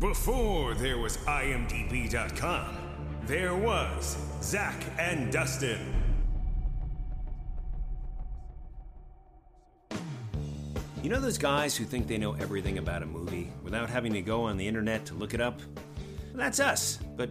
Before 0.00 0.74
there 0.74 0.98
was 0.98 1.18
IMDb.com, 1.18 2.76
there 3.26 3.54
was 3.54 4.18
Zak 4.42 4.74
and 4.98 5.32
Dustin. 5.32 5.94
You 11.00 11.10
know 11.10 11.20
those 11.20 11.38
guys 11.38 11.76
who 11.76 11.84
think 11.84 12.08
they 12.08 12.18
know 12.18 12.32
everything 12.32 12.78
about 12.78 13.02
a 13.02 13.06
movie 13.06 13.52
without 13.62 13.88
having 13.88 14.12
to 14.14 14.20
go 14.20 14.42
on 14.42 14.56
the 14.56 14.66
internet 14.66 15.06
to 15.06 15.14
look 15.14 15.32
it 15.32 15.40
up? 15.40 15.60
That's 16.34 16.58
us, 16.58 16.98
but 17.16 17.30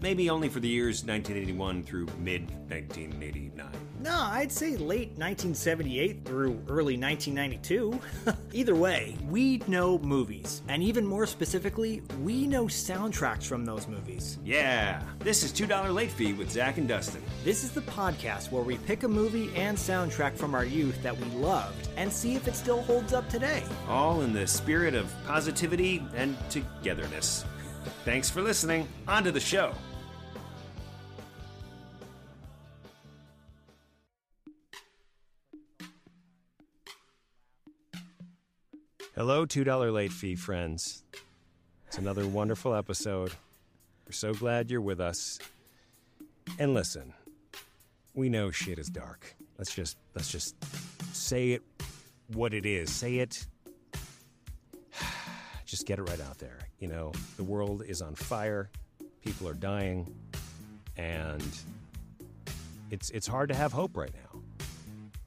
maybe 0.00 0.28
only 0.30 0.48
for 0.48 0.58
the 0.58 0.68
years 0.68 1.04
1981 1.04 1.84
through 1.84 2.06
mid 2.18 2.50
1989. 2.68 3.89
No, 4.02 4.18
I'd 4.18 4.50
say 4.50 4.78
late 4.78 5.10
1978 5.18 6.24
through 6.24 6.52
early 6.70 6.96
1992. 6.96 8.00
Either 8.52 8.74
way, 8.74 9.14
we 9.28 9.58
know 9.66 9.98
movies. 9.98 10.62
And 10.68 10.82
even 10.82 11.06
more 11.06 11.26
specifically, 11.26 12.02
we 12.22 12.46
know 12.46 12.64
soundtracks 12.64 13.44
from 13.44 13.66
those 13.66 13.86
movies. 13.88 14.38
Yeah, 14.42 15.02
this 15.18 15.42
is 15.42 15.52
$2 15.52 15.94
Late 15.94 16.10
Fee 16.10 16.32
with 16.32 16.50
Zak 16.50 16.78
and 16.78 16.88
Dustin. 16.88 17.22
This 17.44 17.62
is 17.62 17.72
the 17.72 17.82
podcast 17.82 18.50
where 18.50 18.62
we 18.62 18.78
pick 18.78 19.02
a 19.02 19.08
movie 19.08 19.54
and 19.54 19.76
soundtrack 19.76 20.34
from 20.34 20.54
our 20.54 20.64
youth 20.64 21.02
that 21.02 21.18
we 21.18 21.26
loved 21.38 21.90
and 21.98 22.10
see 22.10 22.34
if 22.34 22.48
it 22.48 22.54
still 22.54 22.80
holds 22.80 23.12
up 23.12 23.28
today. 23.28 23.62
All 23.86 24.22
in 24.22 24.32
the 24.32 24.46
spirit 24.46 24.94
of 24.94 25.12
positivity 25.26 26.02
and 26.14 26.38
togetherness. 26.48 27.44
Thanks 28.06 28.30
for 28.30 28.40
listening. 28.40 28.88
On 29.06 29.22
to 29.24 29.30
the 29.32 29.40
show. 29.40 29.74
Hello, 39.16 39.44
$2 39.44 39.92
late 39.92 40.12
fee 40.12 40.36
friends. 40.36 41.02
It's 41.88 41.98
another 41.98 42.28
wonderful 42.28 42.76
episode. 42.76 43.32
We're 44.06 44.12
so 44.12 44.32
glad 44.32 44.70
you're 44.70 44.80
with 44.80 45.00
us. 45.00 45.40
And 46.60 46.74
listen, 46.74 47.12
we 48.14 48.28
know 48.28 48.52
shit 48.52 48.78
is 48.78 48.88
dark. 48.88 49.34
Let's 49.58 49.74
just 49.74 49.96
let's 50.14 50.30
just 50.30 50.54
say 51.12 51.50
it 51.50 51.62
what 52.34 52.54
it 52.54 52.64
is. 52.64 52.88
Say 52.88 53.16
it. 53.16 53.44
Just 55.66 55.86
get 55.86 55.98
it 55.98 56.02
right 56.02 56.20
out 56.20 56.38
there. 56.38 56.58
You 56.78 56.86
know, 56.86 57.12
the 57.36 57.44
world 57.44 57.82
is 57.86 58.02
on 58.02 58.14
fire. 58.14 58.70
People 59.22 59.48
are 59.48 59.54
dying, 59.54 60.12
and 60.96 61.44
it's 62.90 63.10
it's 63.10 63.26
hard 63.26 63.48
to 63.48 63.56
have 63.56 63.72
hope 63.72 63.96
right 63.96 64.12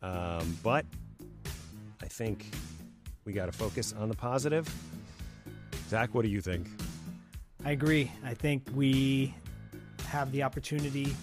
now. 0.02 0.40
Um, 0.40 0.58
but 0.64 0.86
I 2.02 2.08
think 2.08 2.46
we 3.26 3.34
got 3.34 3.46
to 3.46 3.52
focus 3.52 3.94
on 3.98 4.10
the 4.10 4.16
positive. 4.16 4.72
Zak, 5.90 6.14
what 6.14 6.24
do 6.24 6.30
you 6.30 6.42
think? 6.42 6.68
I 7.66 7.72
agree. 7.72 8.12
I 8.26 8.34
think 8.34 8.68
we 8.76 9.34
have 10.08 10.32
the 10.32 10.44
opportunity 10.44 11.16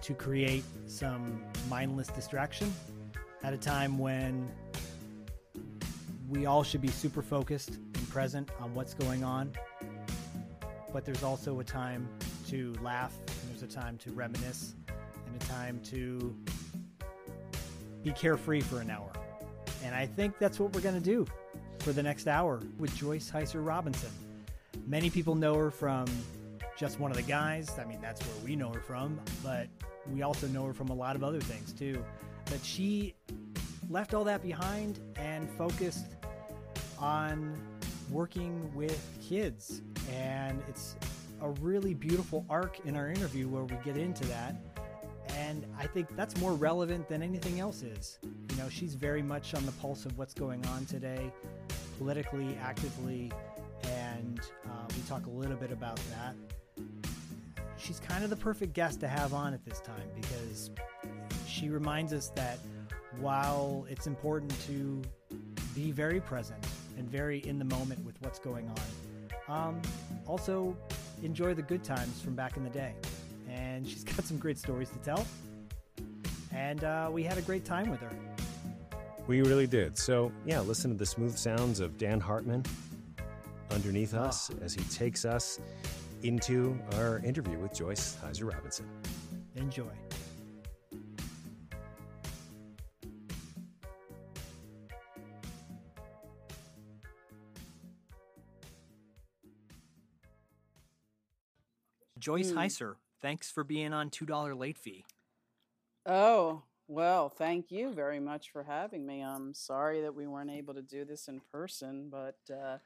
to 0.00 0.14
create 0.14 0.64
some 0.86 1.42
mindless 1.68 2.08
distraction 2.08 2.72
at 3.42 3.52
a 3.52 3.58
time 3.58 3.98
when 3.98 4.48
we 6.28 6.46
all 6.46 6.62
should 6.62 6.80
be 6.80 6.88
super 6.88 7.22
focused 7.22 7.70
and 7.70 8.08
present 8.10 8.50
on 8.60 8.74
what's 8.74 8.94
going 8.94 9.24
on. 9.24 9.52
But 10.92 11.04
there's 11.04 11.22
also 11.22 11.60
a 11.60 11.64
time 11.64 12.08
to 12.48 12.74
laugh, 12.80 13.14
and 13.18 13.50
there's 13.50 13.62
a 13.62 13.74
time 13.74 13.98
to 13.98 14.12
reminisce, 14.12 14.74
and 15.26 15.42
a 15.42 15.46
time 15.46 15.80
to 15.84 16.34
be 18.02 18.12
carefree 18.12 18.60
for 18.60 18.80
an 18.80 18.90
hour. 18.90 19.12
And 19.84 19.94
I 19.94 20.06
think 20.06 20.38
that's 20.38 20.58
what 20.58 20.72
we're 20.72 20.80
going 20.80 20.94
to 20.94 21.00
do 21.00 21.26
for 21.88 21.94
the 21.94 22.02
next 22.02 22.28
hour 22.28 22.60
with 22.76 22.94
Joyce 22.94 23.30
Hyser 23.30 23.66
Robinson. 23.66 24.10
Many 24.86 25.08
people 25.08 25.34
know 25.34 25.54
her 25.54 25.70
from 25.70 26.04
just 26.76 27.00
one 27.00 27.10
of 27.10 27.16
the 27.16 27.22
guys. 27.22 27.78
I 27.78 27.86
mean, 27.86 27.98
that's 28.02 28.20
where 28.20 28.44
we 28.44 28.56
know 28.56 28.70
her 28.70 28.80
from, 28.80 29.18
but 29.42 29.68
we 30.12 30.20
also 30.20 30.46
know 30.48 30.66
her 30.66 30.74
from 30.74 30.90
a 30.90 30.94
lot 30.94 31.16
of 31.16 31.24
other 31.24 31.40
things 31.40 31.72
too. 31.72 32.04
But 32.44 32.62
she 32.62 33.14
left 33.88 34.12
all 34.12 34.22
that 34.24 34.42
behind 34.42 35.00
and 35.16 35.48
focused 35.52 36.16
on 36.98 37.58
working 38.10 38.70
with 38.74 39.02
kids. 39.26 39.80
And 40.12 40.62
it's 40.68 40.94
a 41.40 41.48
really 41.48 41.94
beautiful 41.94 42.44
arc 42.50 42.80
in 42.84 42.96
our 42.96 43.08
interview 43.08 43.48
where 43.48 43.64
we 43.64 43.76
get 43.82 43.96
into 43.96 44.26
that. 44.26 44.56
And 45.38 45.64
I 45.78 45.86
think 45.86 46.14
that's 46.16 46.36
more 46.38 46.52
relevant 46.52 47.08
than 47.08 47.22
anything 47.22 47.60
else 47.60 47.82
is. 47.82 48.18
You 48.22 48.56
know, 48.56 48.68
she's 48.68 48.94
very 48.94 49.22
much 49.22 49.54
on 49.54 49.64
the 49.64 49.72
pulse 49.72 50.04
of 50.04 50.18
what's 50.18 50.34
going 50.34 50.66
on 50.66 50.84
today, 50.84 51.32
politically, 51.98 52.56
actively, 52.62 53.30
and 53.84 54.40
uh, 54.66 54.86
we 54.96 55.02
talk 55.08 55.26
a 55.26 55.30
little 55.30 55.56
bit 55.56 55.72
about 55.72 56.00
that. 56.10 56.34
She's 57.76 58.00
kind 58.00 58.24
of 58.24 58.30
the 58.30 58.36
perfect 58.36 58.72
guest 58.72 59.00
to 59.00 59.08
have 59.08 59.34
on 59.34 59.52
at 59.52 59.64
this 59.64 59.80
time 59.80 60.08
because 60.14 60.70
she 61.46 61.68
reminds 61.68 62.12
us 62.12 62.28
that 62.34 62.58
while 63.20 63.86
it's 63.88 64.06
important 64.06 64.52
to 64.66 65.02
be 65.74 65.90
very 65.90 66.20
present 66.20 66.64
and 66.96 67.08
very 67.08 67.38
in 67.46 67.58
the 67.58 67.64
moment 67.64 68.04
with 68.04 68.16
what's 68.20 68.38
going 68.38 68.68
on, 68.68 69.68
um, 69.68 69.82
also 70.26 70.76
enjoy 71.22 71.54
the 71.54 71.62
good 71.62 71.82
times 71.82 72.20
from 72.20 72.34
back 72.34 72.56
in 72.56 72.64
the 72.64 72.70
day. 72.70 72.94
And 73.50 73.86
she's 73.86 74.04
got 74.16 74.24
some 74.24 74.38
great 74.38 74.58
stories 74.58 74.90
to 74.90 74.98
tell. 74.98 75.26
And 76.52 76.84
uh, 76.84 77.08
we 77.12 77.22
had 77.22 77.38
a 77.38 77.42
great 77.42 77.64
time 77.64 77.90
with 77.90 78.00
her. 78.00 78.10
We 79.28 79.42
really 79.42 79.66
did. 79.66 79.98
So, 79.98 80.32
yeah, 80.46 80.60
listen 80.60 80.90
to 80.90 80.96
the 80.96 81.04
smooth 81.04 81.36
sounds 81.36 81.80
of 81.80 81.98
Dan 81.98 82.18
Hartman 82.18 82.64
underneath 83.70 84.14
ah. 84.14 84.24
us 84.24 84.50
as 84.62 84.72
he 84.72 84.82
takes 84.84 85.26
us 85.26 85.60
into 86.22 86.78
our 86.94 87.18
interview 87.18 87.58
with 87.58 87.74
Joyce 87.74 88.16
Hyser 88.24 88.50
Robinson. 88.50 88.88
Enjoy. 89.54 89.84
Joyce 102.18 102.50
hmm. 102.50 102.58
Hyser, 102.58 102.94
thanks 103.20 103.50
for 103.50 103.62
being 103.62 103.92
on 103.92 104.08
$2 104.08 104.58
late 104.58 104.78
fee. 104.78 105.04
Oh, 106.06 106.62
well, 106.88 107.28
thank 107.28 107.70
you 107.70 107.92
very 107.92 108.18
much 108.20 108.50
for 108.50 108.62
having 108.64 109.06
me. 109.06 109.20
I'm 109.22 109.54
sorry 109.54 110.00
that 110.02 110.14
we 110.14 110.26
weren't 110.26 110.50
able 110.50 110.74
to 110.74 110.82
do 110.82 111.04
this 111.04 111.28
in 111.28 111.40
person, 111.52 112.08
but 112.10 112.38
uh, 112.52 112.78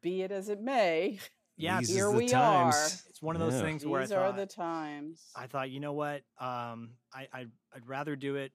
be 0.00 0.22
it 0.22 0.32
as 0.32 0.48
it 0.48 0.60
may, 0.60 1.18
Yeah, 1.58 1.80
These 1.80 1.90
here 1.90 2.06
is 2.06 2.12
the 2.12 2.16
we 2.18 2.28
times. 2.28 2.74
are. 2.74 3.10
It's 3.10 3.20
one 3.20 3.36
of 3.36 3.40
those 3.40 3.54
Yeah. 3.54 3.60
things 3.62 3.84
where 3.84 4.00
I 4.00 4.04
these 4.04 4.12
are 4.12 4.32
the 4.32 4.46
times. 4.46 5.22
I 5.36 5.46
thought, 5.46 5.70
you 5.70 5.80
know 5.80 5.92
what? 5.92 6.22
Um, 6.40 6.92
I, 7.14 7.28
I 7.32 7.46
I'd 7.74 7.86
rather 7.86 8.16
do 8.16 8.36
it. 8.36 8.52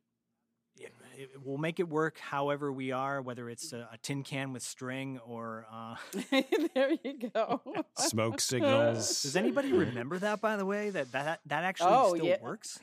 it- 0.79 0.91
it- 1.15 1.29
We'll 1.43 1.59
make 1.59 1.79
it 1.79 1.87
work 1.87 2.17
however 2.17 2.71
we 2.71 2.91
are, 2.91 3.21
whether 3.21 3.49
it's 3.51 3.71
a, 3.71 3.87
a 3.93 3.97
tin 4.01 4.23
can 4.23 4.51
with 4.51 4.63
string 4.63 5.19
or. 5.19 5.67
Uh, 5.71 5.95
there 6.73 6.91
you 7.03 7.29
go. 7.33 7.61
Smoke 7.97 8.41
signals. 8.41 9.21
does 9.21 9.35
anybody 9.35 9.71
remember 9.73 10.17
that? 10.19 10.41
By 10.41 10.57
the 10.57 10.65
way, 10.65 10.89
that 10.89 11.11
that 11.11 11.39
that 11.45 11.63
actually 11.63 11.91
Oh, 11.93 12.15
still 12.15 12.25
yeah. 12.25 12.41
works. 12.41 12.79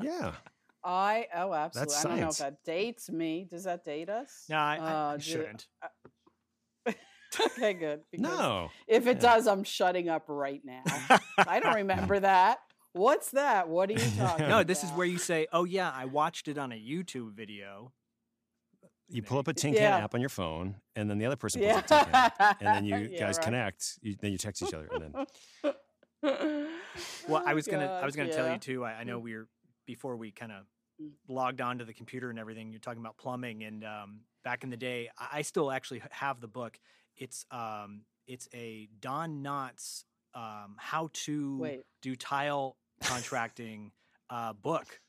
Yeah. 0.00 0.32
I 0.84 1.26
oh 1.34 1.52
absolutely. 1.54 1.94
I 1.94 2.02
don't 2.02 2.20
know 2.20 2.28
if 2.28 2.36
science. 2.36 2.38
that 2.38 2.64
dates 2.64 3.10
me. 3.10 3.46
Does 3.50 3.64
that 3.64 3.84
date 3.84 4.08
us? 4.08 4.44
No, 4.48 4.56
I, 4.56 4.76
I- 4.76 4.80
I 4.80 5.14
Uh, 5.14 5.18
shouldn't. 5.18 5.66
okay, 7.40 7.72
good. 7.74 8.00
No. 8.18 8.70
If 8.86 9.06
it 9.06 9.16
Yeah. 9.16 9.22
does, 9.22 9.46
I'm 9.46 9.64
shutting 9.64 10.08
up 10.08 10.24
right 10.28 10.60
now. 10.64 10.84
I 11.46 11.60
don't 11.60 11.74
remember 11.82 12.20
that. 12.20 12.58
What's 12.94 13.30
that? 13.30 13.68
What 13.68 13.88
are 13.90 13.94
you 13.94 14.10
talking 14.18 14.46
No, 14.48 14.56
about? 14.56 14.66
this 14.66 14.84
is 14.84 14.90
where 14.90 15.06
you 15.06 15.18
say, 15.18 15.46
"Oh 15.52 15.64
yeah, 15.64 15.90
I 15.94 16.04
watched 16.04 16.46
it 16.48 16.58
on 16.58 16.72
a 16.72 16.76
YouTube 16.76 17.32
video." 17.32 17.92
You 19.08 19.22
pull 19.22 19.38
up 19.38 19.48
a 19.48 19.52
tin 19.54 19.72
can 19.74 19.82
Yeah. 19.82 19.96
app 19.98 20.14
on 20.14 20.20
your 20.20 20.28
phone, 20.30 20.76
and 20.96 21.08
then 21.08 21.18
the 21.18 21.26
other 21.26 21.36
person 21.36 21.60
pulls 21.60 21.72
Yeah. 21.72 21.78
up 21.78 21.86
tin 21.86 21.98
can 22.04 22.14
app, 22.14 22.56
and 22.60 22.74
then 22.74 22.84
you 22.84 22.96
Yeah, 23.12 23.20
guys 23.20 23.36
right. 23.38 23.44
connect. 23.44 23.98
You, 24.02 24.16
then 24.20 24.32
you 24.32 24.38
text 24.38 24.62
each 24.62 24.74
other, 24.74 24.88
and 24.92 25.02
then 25.02 25.26
Well, 27.28 27.42
I 27.46 27.52
Oh, 27.52 27.54
was 27.54 27.66
gonna, 27.66 27.98
I 28.00 28.04
was 28.04 28.14
gonna 28.16 28.32
tell 28.32 28.48
you 28.50 28.58
too. 28.58 28.84
I, 28.84 28.92
I 29.00 29.04
know 29.04 29.18
we 29.18 29.34
were 29.36 29.48
before 29.86 30.16
we 30.16 30.30
kind 30.30 30.52
of 30.52 30.64
Mm. 31.00 31.12
logged 31.26 31.62
onto 31.62 31.86
the 31.86 31.94
computer 31.94 32.28
and 32.28 32.38
everything. 32.38 32.70
You're 32.70 32.78
talking 32.78 33.00
about 33.00 33.16
plumbing, 33.16 33.64
and 33.64 33.82
um, 33.82 34.20
back 34.44 34.62
in 34.62 34.68
the 34.68 34.76
day, 34.76 35.08
I, 35.18 35.40
still 35.40 35.72
actually 35.72 36.02
have 36.10 36.38
the 36.42 36.46
book. 36.48 36.78
It's 37.16 37.46
um, 37.50 38.02
it's 38.26 38.46
a 38.52 38.88
Don 39.00 39.42
Knotts 39.42 40.04
um, 40.34 40.76
how 40.78 41.08
to 41.24 41.56
Wait. 41.58 41.82
do 42.02 42.14
tile 42.14 42.76
contracting 43.00 43.92
uh, 44.28 44.52
book, 44.52 45.00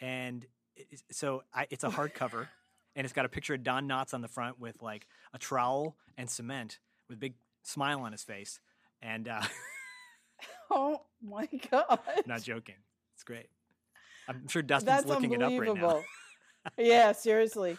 and 0.00 0.46
it- 0.76 1.02
so 1.10 1.42
I, 1.52 1.66
it's 1.68 1.84
a 1.84 1.90
hardcover, 1.90 2.48
and 2.96 3.04
it's 3.04 3.12
got 3.12 3.26
a 3.26 3.28
picture 3.28 3.52
of 3.52 3.62
Don 3.62 3.86
Knotts 3.86 4.14
on 4.14 4.22
the 4.22 4.28
front 4.28 4.58
with 4.58 4.80
like 4.82 5.06
a 5.34 5.38
trowel 5.38 5.98
and 6.16 6.28
cement 6.30 6.78
with 7.08 7.18
a 7.18 7.20
big 7.20 7.34
smile 7.64 8.00
on 8.00 8.12
his 8.12 8.24
face, 8.24 8.60
and 9.02 9.28
uh, 9.28 9.42
Oh 10.70 11.02
my 11.22 11.46
god. 11.70 12.00
not 12.26 12.42
joking, 12.42 12.76
it's 13.14 13.24
great. 13.24 13.48
I'm 14.28 14.46
sure 14.48 14.62
Dustin's 14.62 14.86
That's 14.86 15.06
looking 15.06 15.32
it 15.32 15.42
up 15.42 15.52
right 15.58 15.74
now. 15.74 16.02
yeah, 16.78 17.12
seriously. 17.12 17.76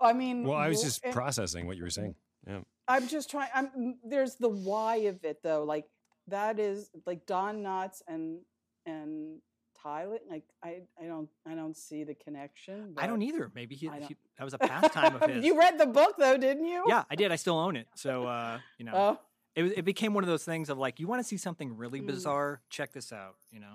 I 0.00 0.12
mean, 0.12 0.44
well, 0.44 0.56
I 0.56 0.68
was 0.68 0.82
just 0.82 1.04
and- 1.04 1.12
processing 1.12 1.66
what 1.66 1.76
you 1.76 1.82
were 1.82 1.90
saying. 1.90 2.14
Yeah. 2.46 2.60
I'm 2.88 3.06
just 3.08 3.30
trying. 3.30 3.48
I'm 3.54 3.96
there's 4.04 4.34
the 4.36 4.48
why 4.48 4.96
of 4.96 5.24
it 5.24 5.38
though. 5.42 5.64
Like 5.64 5.84
that 6.28 6.58
is 6.58 6.90
like 7.06 7.26
Don 7.26 7.62
Knotts 7.62 8.02
and 8.08 8.40
and 8.86 9.38
Tyler. 9.80 10.18
Like 10.28 10.42
I 10.62 10.82
I 11.00 11.06
don't 11.06 11.28
I 11.46 11.54
don't 11.54 11.76
see 11.76 12.02
the 12.04 12.14
connection. 12.14 12.94
I 12.96 13.06
don't 13.06 13.22
either. 13.22 13.50
Maybe 13.54 13.74
he, 13.76 13.86
don't- 13.86 14.02
he 14.02 14.16
that 14.38 14.44
was 14.44 14.54
a 14.54 14.58
pastime 14.58 15.16
of 15.16 15.22
his. 15.30 15.44
you 15.44 15.58
read 15.58 15.78
the 15.78 15.86
book 15.86 16.14
though, 16.18 16.36
didn't 16.36 16.64
you? 16.66 16.84
yeah, 16.88 17.04
I 17.10 17.14
did. 17.14 17.30
I 17.30 17.36
still 17.36 17.58
own 17.58 17.76
it. 17.76 17.86
So 17.94 18.26
uh, 18.26 18.58
you 18.78 18.84
know, 18.84 18.92
Oh, 18.94 19.20
it 19.54 19.62
was, 19.62 19.72
it 19.72 19.82
became 19.84 20.12
one 20.14 20.24
of 20.24 20.28
those 20.28 20.44
things 20.44 20.68
of 20.68 20.78
like, 20.78 20.98
you 20.98 21.06
want 21.06 21.20
to 21.20 21.28
see 21.28 21.36
something 21.36 21.76
really 21.76 22.00
Mm. 22.00 22.06
bizarre? 22.08 22.60
Check 22.70 22.92
this 22.92 23.12
out. 23.12 23.36
You 23.52 23.60
know, 23.60 23.74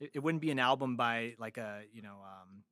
it, 0.00 0.10
it 0.14 0.18
wouldn't 0.22 0.42
be 0.42 0.50
an 0.50 0.58
album 0.58 0.96
by 0.96 1.34
like 1.38 1.58
a 1.58 1.82
you 1.92 2.02
know, 2.02 2.16
um, 2.24 2.62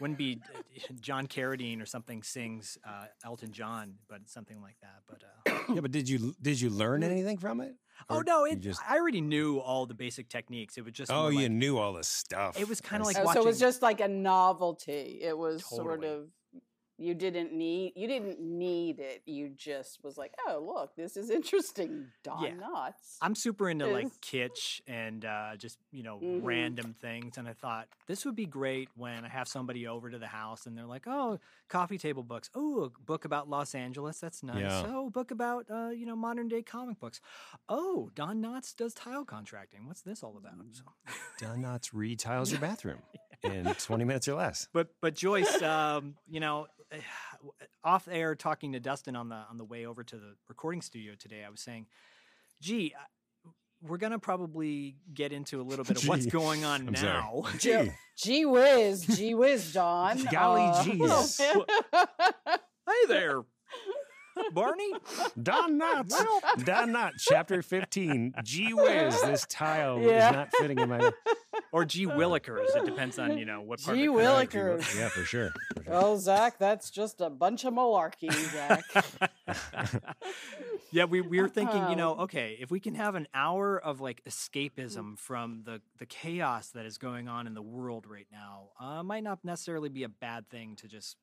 wouldn't 0.00 0.18
be 0.18 0.40
John 1.00 1.26
Carradine 1.26 1.82
or 1.82 1.86
something 1.86 2.22
sings 2.22 2.78
uh, 2.86 3.06
Elton 3.24 3.52
John, 3.52 3.94
but 4.08 4.28
something 4.28 4.60
like 4.60 4.76
that. 4.82 5.02
But 5.08 5.22
uh, 5.24 5.74
Yeah, 5.74 5.80
but 5.80 5.90
did 5.90 6.08
you 6.08 6.34
did 6.40 6.60
you 6.60 6.70
learn 6.70 7.02
anything 7.02 7.38
from 7.38 7.60
it? 7.60 7.74
oh 8.10 8.22
no, 8.24 8.44
it, 8.44 8.60
just 8.60 8.80
I 8.88 8.96
already 8.96 9.20
knew 9.20 9.58
all 9.58 9.86
the 9.86 9.94
basic 9.94 10.28
techniques. 10.28 10.78
It 10.78 10.84
was 10.84 10.94
just 10.94 11.10
oh, 11.10 11.22
more 11.22 11.32
you 11.32 11.48
knew 11.48 11.78
all 11.78 11.94
the 11.94 12.04
stuff. 12.04 12.58
It 12.58 12.68
was 12.68 12.80
kinda 12.80 13.04
like 13.04 13.16
see. 13.16 13.22
Oh, 13.24 13.32
so 13.32 13.40
it 13.40 13.44
was 13.44 13.58
just 13.58 13.82
like 13.82 14.00
a 14.00 14.08
novelty. 14.08 15.18
It 15.20 15.36
was 15.36 15.64
sort 15.64 16.04
of 16.04 16.28
you 16.98 17.14
didn't 17.14 17.52
need 17.52 17.92
you 17.96 18.08
didn't 18.08 18.40
need 18.40 18.98
it. 18.98 19.22
You 19.24 19.50
just 19.50 20.02
was 20.02 20.18
like, 20.18 20.34
oh 20.46 20.58
look, 20.64 20.96
this 20.96 21.16
is 21.16 21.30
interesting. 21.30 22.06
Don 22.24 22.42
Yeah. 22.42 22.50
Knotts. 22.54 23.16
I'm 23.20 23.34
super 23.34 23.68
into 23.70 23.86
like 23.86 24.08
kitsch 24.20 24.80
and 24.86 25.24
uh, 25.24 25.56
just 25.56 25.78
you 25.92 26.02
know 26.02 26.18
Mhm. 26.22 26.40
random 26.42 26.94
things, 27.00 27.38
and 27.38 27.48
I 27.48 27.52
thought 27.52 27.88
this 28.06 28.24
would 28.24 28.34
be 28.36 28.46
great 28.46 28.88
when 28.96 29.24
I 29.24 29.28
have 29.28 29.48
somebody 29.48 29.86
over 29.86 30.10
to 30.10 30.18
the 30.18 30.26
house 30.26 30.66
and 30.66 30.76
they're 30.76 30.86
like, 30.86 31.06
"Oh, 31.06 31.38
coffee 31.68 31.98
table 31.98 32.22
books. 32.22 32.50
Oh, 32.54 32.84
a 32.84 32.90
book 32.90 33.24
about 33.24 33.48
Los 33.48 33.74
Angeles. 33.74 34.18
That's 34.20 34.42
nice. 34.42 34.60
Yeah. 34.60 34.82
Oh, 34.86 35.06
a 35.06 35.10
book 35.10 35.30
about 35.30 35.66
uh, 35.70 35.90
you 35.90 36.06
know 36.06 36.16
modern 36.16 36.48
day 36.48 36.62
comic 36.62 36.98
books. 37.00 37.20
Oh, 37.68 38.10
Don 38.14 38.42
Knotts 38.42 38.74
does 38.76 38.94
tile 38.94 39.24
contracting. 39.24 39.86
What's 39.86 40.02
this 40.02 40.22
all 40.22 40.36
about?" 40.36 40.54
So, 40.72 40.82
Don 41.38 41.62
Knotts 41.62 41.92
retiles 41.92 42.50
your 42.50 42.60
bathroom 42.60 42.98
in 43.42 43.64
20 43.64 44.04
minutes 44.04 44.28
or 44.28 44.34
less. 44.34 44.68
but 44.72 44.88
but 45.00 45.14
Joyce, 45.14 45.62
um, 45.62 46.14
you 46.28 46.40
know, 46.40 46.66
off 47.84 48.08
air 48.10 48.34
talking 48.34 48.72
to 48.72 48.80
Dustin 48.80 49.16
on 49.16 49.28
the 49.28 49.36
on 49.50 49.58
the 49.58 49.64
way 49.64 49.86
over 49.86 50.02
to 50.04 50.16
the 50.16 50.34
recording 50.48 50.80
studio 50.82 51.14
today, 51.18 51.44
I 51.46 51.50
was 51.50 51.60
saying, 51.60 51.86
"Gee." 52.60 52.94
I- 52.98 53.04
We're 53.80 53.98
gonna 53.98 54.18
probably 54.18 54.96
get 55.14 55.32
into 55.32 55.60
a 55.60 55.62
little 55.62 55.84
bit 55.84 56.02
of 56.02 56.08
what's 56.08 56.26
going 56.26 56.64
on 56.64 56.88
I'm 56.88 56.96
sorry. 56.96 57.12
now. 57.12 57.44
Gee, 57.58 57.92
Gee 58.16 58.44
whiz, 58.44 59.06
gee 59.06 59.34
whiz, 59.34 59.72
Don. 59.72 60.24
Golly 60.32 60.62
Uh, 60.64 60.82
geez. 60.82 61.40
Hey 62.88 63.06
there, 63.06 63.42
Barney. 64.52 64.92
Don 65.42 65.78
Knotts. 65.80 66.14
Don 66.64 66.90
Knotts, 66.90 67.18
chapter 67.18 67.62
15. 67.62 68.34
Gee 68.44 68.72
whiz, 68.74 69.20
this 69.22 69.46
tile 69.48 70.00
Yeah. 70.00 70.28
is 70.28 70.34
not 70.34 70.48
fitting 70.58 70.78
in 70.78 70.88
my. 70.88 71.10
Or 71.70 71.84
G 71.84 72.06
Willikers. 72.06 72.74
It 72.76 72.86
depends 72.86 73.18
on 73.18 73.36
you 73.36 73.44
know 73.44 73.60
what 73.60 73.82
part. 73.82 73.96
Gee 73.96 74.06
of 74.06 74.14
the 74.14 74.22
country. 74.22 74.60
Willikers. 74.60 74.98
Yeah, 74.98 75.08
for 75.10 75.22
sure. 75.24 75.50
for 75.76 75.82
sure. 75.84 75.92
Oh, 75.92 76.16
Zak, 76.16 76.58
that's 76.58 76.88
just 76.90 77.20
a 77.20 77.28
bunch 77.28 77.64
of 77.64 77.74
malarkey, 77.74 78.32
Zak. 78.32 78.84
yeah, 80.92 81.04
we, 81.04 81.20
we 81.20 81.40
were 81.40 81.48
thinking, 81.48 81.90
you 81.90 81.96
know, 81.96 82.14
okay, 82.20 82.56
if 82.60 82.70
we 82.70 82.80
can 82.80 82.94
have 82.94 83.14
an 83.14 83.28
hour 83.34 83.78
of 83.78 84.00
like 84.00 84.22
escapism 84.24 85.18
from 85.18 85.62
the, 85.64 85.82
the 85.98 86.06
chaos 86.06 86.70
that 86.70 86.86
is 86.86 86.96
going 86.96 87.28
on 87.28 87.46
in 87.46 87.54
the 87.54 87.62
world 87.62 88.06
right 88.08 88.28
now, 88.32 88.70
uh, 88.80 89.02
might 89.02 89.24
not 89.24 89.44
necessarily 89.44 89.88
be 89.90 90.04
a 90.04 90.08
bad 90.08 90.48
thing 90.48 90.76
to 90.76 90.88
just 90.88 91.16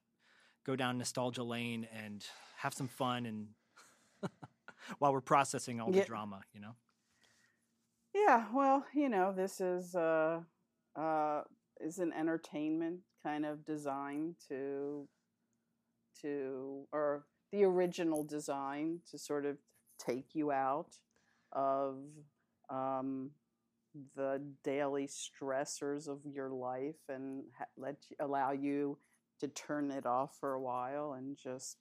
go 0.65 0.75
down 0.75 0.97
nostalgia 0.97 1.43
lane 1.43 1.87
and 1.95 2.25
have 2.65 2.73
some 2.73 2.87
fun 2.87 3.25
and 3.27 3.47
while 4.99 5.13
we're 5.13 5.21
processing 5.21 5.79
all 5.79 5.91
the 5.91 5.97
Yeah. 5.97 6.03
drama, 6.03 6.41
you 6.53 6.59
know? 6.59 6.75
Yeah, 8.13 8.45
well, 8.53 8.85
you 8.93 9.07
know, 9.09 9.33
this 9.33 9.61
is 9.61 9.95
uh 9.95 10.41
uh 10.95 11.41
is 11.79 11.99
an 11.99 12.11
entertainment 12.13 13.01
kind 13.23 13.45
of 13.45 13.65
design 13.65 14.35
to 14.47 15.07
to 16.21 16.87
or 16.91 17.25
the 17.51 17.63
original 17.63 18.23
design 18.23 19.01
to 19.11 19.17
sort 19.19 19.45
of 19.45 19.57
take 19.99 20.33
you 20.33 20.51
out 20.51 20.97
of 21.51 21.97
um 22.69 23.31
the 24.15 24.41
daily 24.63 25.07
stressors 25.07 26.07
of 26.07 26.19
your 26.25 26.49
life 26.49 26.99
and 27.09 27.43
ha- 27.57 27.65
let 27.77 27.97
you, 28.09 28.15
allow 28.19 28.51
you 28.51 28.97
to 29.39 29.47
turn 29.47 29.91
it 29.91 30.05
off 30.05 30.35
for 30.39 30.53
a 30.53 30.61
while 30.61 31.13
and 31.13 31.37
just 31.37 31.77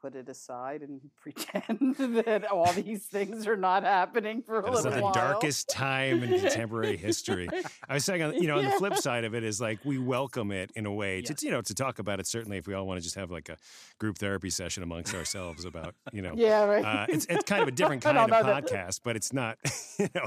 put 0.00 0.14
it 0.14 0.28
aside 0.28 0.82
and 0.82 1.00
pretend 1.20 1.96
that 1.96 2.44
all 2.50 2.72
these 2.72 3.04
things 3.06 3.46
are 3.46 3.56
not 3.56 3.82
happening 3.82 4.42
for 4.42 4.60
a 4.60 4.62
That 4.62 4.74
is 4.74 4.84
little 4.84 4.98
the 4.98 5.02
while. 5.04 5.12
darkest 5.12 5.68
time 5.68 6.22
in 6.22 6.40
contemporary 6.40 6.96
history. 6.96 7.48
I 7.88 7.94
was 7.94 8.04
saying, 8.04 8.22
on- 8.22 8.34
you 8.34 8.46
know, 8.48 8.58
on 8.58 8.64
the 8.64 8.70
flip 8.72 8.96
side 8.96 9.24
of 9.24 9.34
it 9.34 9.42
is 9.44 9.60
like 9.60 9.84
we 9.84 9.98
welcome 9.98 10.52
it 10.52 10.70
in 10.76 10.86
a 10.86 10.92
way 10.92 11.20
to, 11.22 11.32
Yes. 11.32 11.42
you 11.42 11.50
know, 11.50 11.60
to 11.62 11.74
talk 11.74 11.98
about 11.98 12.20
it. 12.20 12.26
Certainly, 12.26 12.58
if 12.58 12.66
we 12.66 12.74
all 12.74 12.86
want 12.86 12.98
to 12.98 13.02
just 13.04 13.16
have 13.16 13.30
like 13.30 13.48
a 13.48 13.56
group 13.98 14.18
therapy 14.18 14.50
session 14.50 14.82
amongst 14.82 15.14
ourselves 15.14 15.64
about, 15.64 15.94
you 16.12 16.22
know, 16.22 16.32
Yeah, 16.36 16.64
right. 16.64 16.84
uh, 16.84 17.06
it's 17.08 17.26
it's 17.26 17.44
kind 17.44 17.62
of 17.62 17.68
a 17.68 17.72
different 17.78 18.02
kind 18.02 18.16
of 18.18 18.28
don't 18.30 18.44
that- 18.46 18.64
podcast, 18.66 19.00
but 19.04 19.16
it's 19.16 19.32
not, 19.32 19.58
you 19.98 20.08
know, 20.14 20.26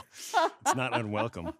it's 0.62 0.76
not 0.76 0.94
unwelcome. 0.98 1.54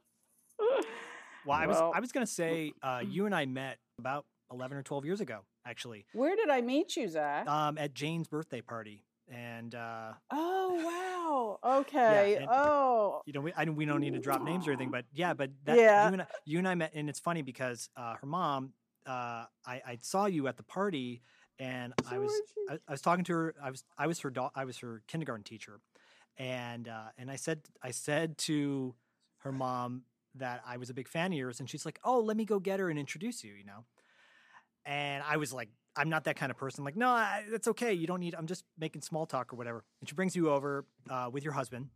Well, 1.46 1.58
I 1.58 1.66
was 1.68 1.78
Well- 1.78 1.92
I 1.96 2.00
was 2.00 2.12
gonna 2.12 2.28
say 2.28 2.74
uh, 2.84 3.02
you 3.08 3.26
and 3.26 3.34
I 3.34 3.46
met 3.46 3.78
about 3.98 4.26
eleven 4.52 4.78
or 4.78 4.84
twelve 4.84 5.06
years 5.06 5.22
ago, 5.22 5.40
actually, 5.66 6.06
Where 6.14 6.36
did 6.36 6.50
I 6.50 6.62
meet 6.62 6.96
you, 6.96 7.08
Zak? 7.08 7.48
um, 7.48 7.78
at 7.78 7.94
Jane's 7.94 8.28
birthday 8.28 8.62
party, 8.62 9.04
and 9.30 9.74
uh, 9.76 10.14
oh 10.32 11.58
wow. 11.64 11.78
Okay. 11.80 12.36
and- 12.36 12.48
oh. 12.50 13.22
you 13.26 13.34
know 13.34 13.42
we 13.42 13.54
I, 13.54 13.64
we 13.66 13.86
don't 13.86 14.02
need 14.02 14.14
to 14.14 14.20
drop 14.20 14.44
names 14.44 14.68
or 14.68 14.72
anything, 14.72 14.92
but 14.92 15.06
yeah, 15.14 15.34
but 15.34 15.52
that, 15.66 15.78
Yeah. 15.78 16.08
you 16.08 16.14
and 16.14 16.22
I, 16.24 16.26
you 16.46 16.58
and 16.60 16.68
I 16.68 16.76
met, 16.76 16.92
and 16.94 17.10
it's 17.10 17.20
funny 17.20 17.42
because 17.42 17.90
uh, 17.96 18.16
her 18.16 18.28
mom, 18.28 18.74
uh, 19.06 19.46
I, 19.66 19.82
I 19.86 19.98
saw 20.02 20.26
you 20.26 20.48
at 20.48 20.58
the 20.58 20.64
party, 20.64 21.22
and 21.60 21.94
I 22.10 22.18
was 22.18 22.32
I, 22.70 22.74
I 22.88 22.92
was 22.92 23.02
talking 23.02 23.24
to 23.26 23.34
her. 23.34 23.56
I 23.64 23.70
was 23.72 23.84
I 23.98 24.08
was 24.08 24.20
her 24.20 24.30
da- 24.30 24.52
I 24.56 24.66
was 24.66 24.80
her 24.80 25.02
kindergarten 25.08 25.44
teacher, 25.44 25.80
and 26.38 26.88
uh, 26.88 27.10
and 27.18 27.30
I 27.32 27.36
said 27.36 27.62
I 27.82 27.92
said 27.92 28.38
to 28.40 28.96
her 29.40 29.52
mom 29.52 30.04
that 30.36 30.62
I 30.66 30.78
was 30.78 30.90
a 30.90 30.94
big 30.94 31.08
fan 31.08 31.32
of 31.32 31.38
yours, 31.38 31.60
and 31.60 31.70
she's 31.70 31.86
like, 31.86 32.00
"Oh, 32.04 32.20
let 32.20 32.38
me 32.38 32.46
go 32.46 32.60
get 32.60 32.80
her 32.80 32.90
and 32.90 32.98
introduce 33.00 33.44
you," 33.44 33.54
you 33.54 33.66
know. 33.66 33.86
And 34.86 35.24
I 35.28 35.38
was 35.38 35.54
like, 35.54 35.70
"I'm 35.96 36.10
not 36.10 36.24
that 36.26 36.36
kind 36.36 36.52
of 36.52 36.58
person." 36.58 36.84
like, 36.84 36.96
no, 36.96 37.10
I, 37.10 37.44
that's 37.52 37.68
okay. 37.70 37.94
You 37.94 38.08
don't 38.08 38.20
need. 38.20 38.36
I'm 38.36 38.48
just 38.48 38.64
making 38.80 39.02
small 39.02 39.26
talk 39.26 39.54
or 39.54 39.56
whatever. 39.56 39.84
And 40.00 40.10
she 40.10 40.16
brings 40.16 40.36
you 40.36 40.50
over 40.50 40.86
uh, 41.10 41.30
with 41.32 41.44
your 41.44 41.54
husband, 41.54 41.90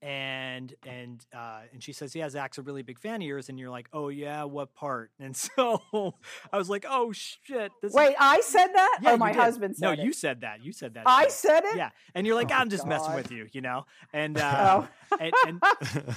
and 0.00 0.74
and 0.84 1.24
uh, 1.32 1.60
and 1.72 1.82
she 1.82 1.92
says, 1.92 2.14
"Yeah, 2.16 2.28
Zak's 2.28 2.58
a 2.58 2.62
really 2.62 2.82
big 2.82 2.98
fan 2.98 3.16
of 3.16 3.22
yours." 3.22 3.48
And 3.48 3.58
you're 3.58 3.70
like, 3.70 3.88
"Oh 3.92 4.08
yeah, 4.08 4.44
what 4.44 4.74
part?" 4.74 5.10
And 5.20 5.36
so 5.36 5.80
I 6.52 6.56
was 6.58 6.68
like, 6.68 6.84
"Oh 6.88 7.12
shit!" 7.12 7.70
This 7.80 7.90
is- 7.90 7.94
Wait, 7.94 8.16
I 8.18 8.40
said 8.40 8.66
that? 8.74 8.98
yeah, 9.02 9.12
or 9.14 9.16
my 9.16 9.32
husband 9.32 9.76
said 9.76 9.88
that. 9.90 9.96
No, 9.96 10.02
it? 10.02 10.04
you 10.04 10.12
said 10.12 10.40
that. 10.40 10.64
You 10.64 10.72
said 10.72 10.94
that. 10.94 11.04
I 11.06 11.28
said 11.28 11.62
it? 11.64 11.76
Yeah, 11.76 11.90
and 12.14 12.26
you're 12.26 12.34
like, 12.34 12.50
Oh, 12.50 12.54
I'm 12.54 12.68
just 12.68 12.86
messing 12.86 13.14
with 13.14 13.30
you, 13.30 13.46
you 13.52 13.60
know, 13.60 13.84
and 14.12 14.38
uh, 14.40 14.82
Oh. 15.12 15.16
and, 15.20 15.32
and 15.46 15.60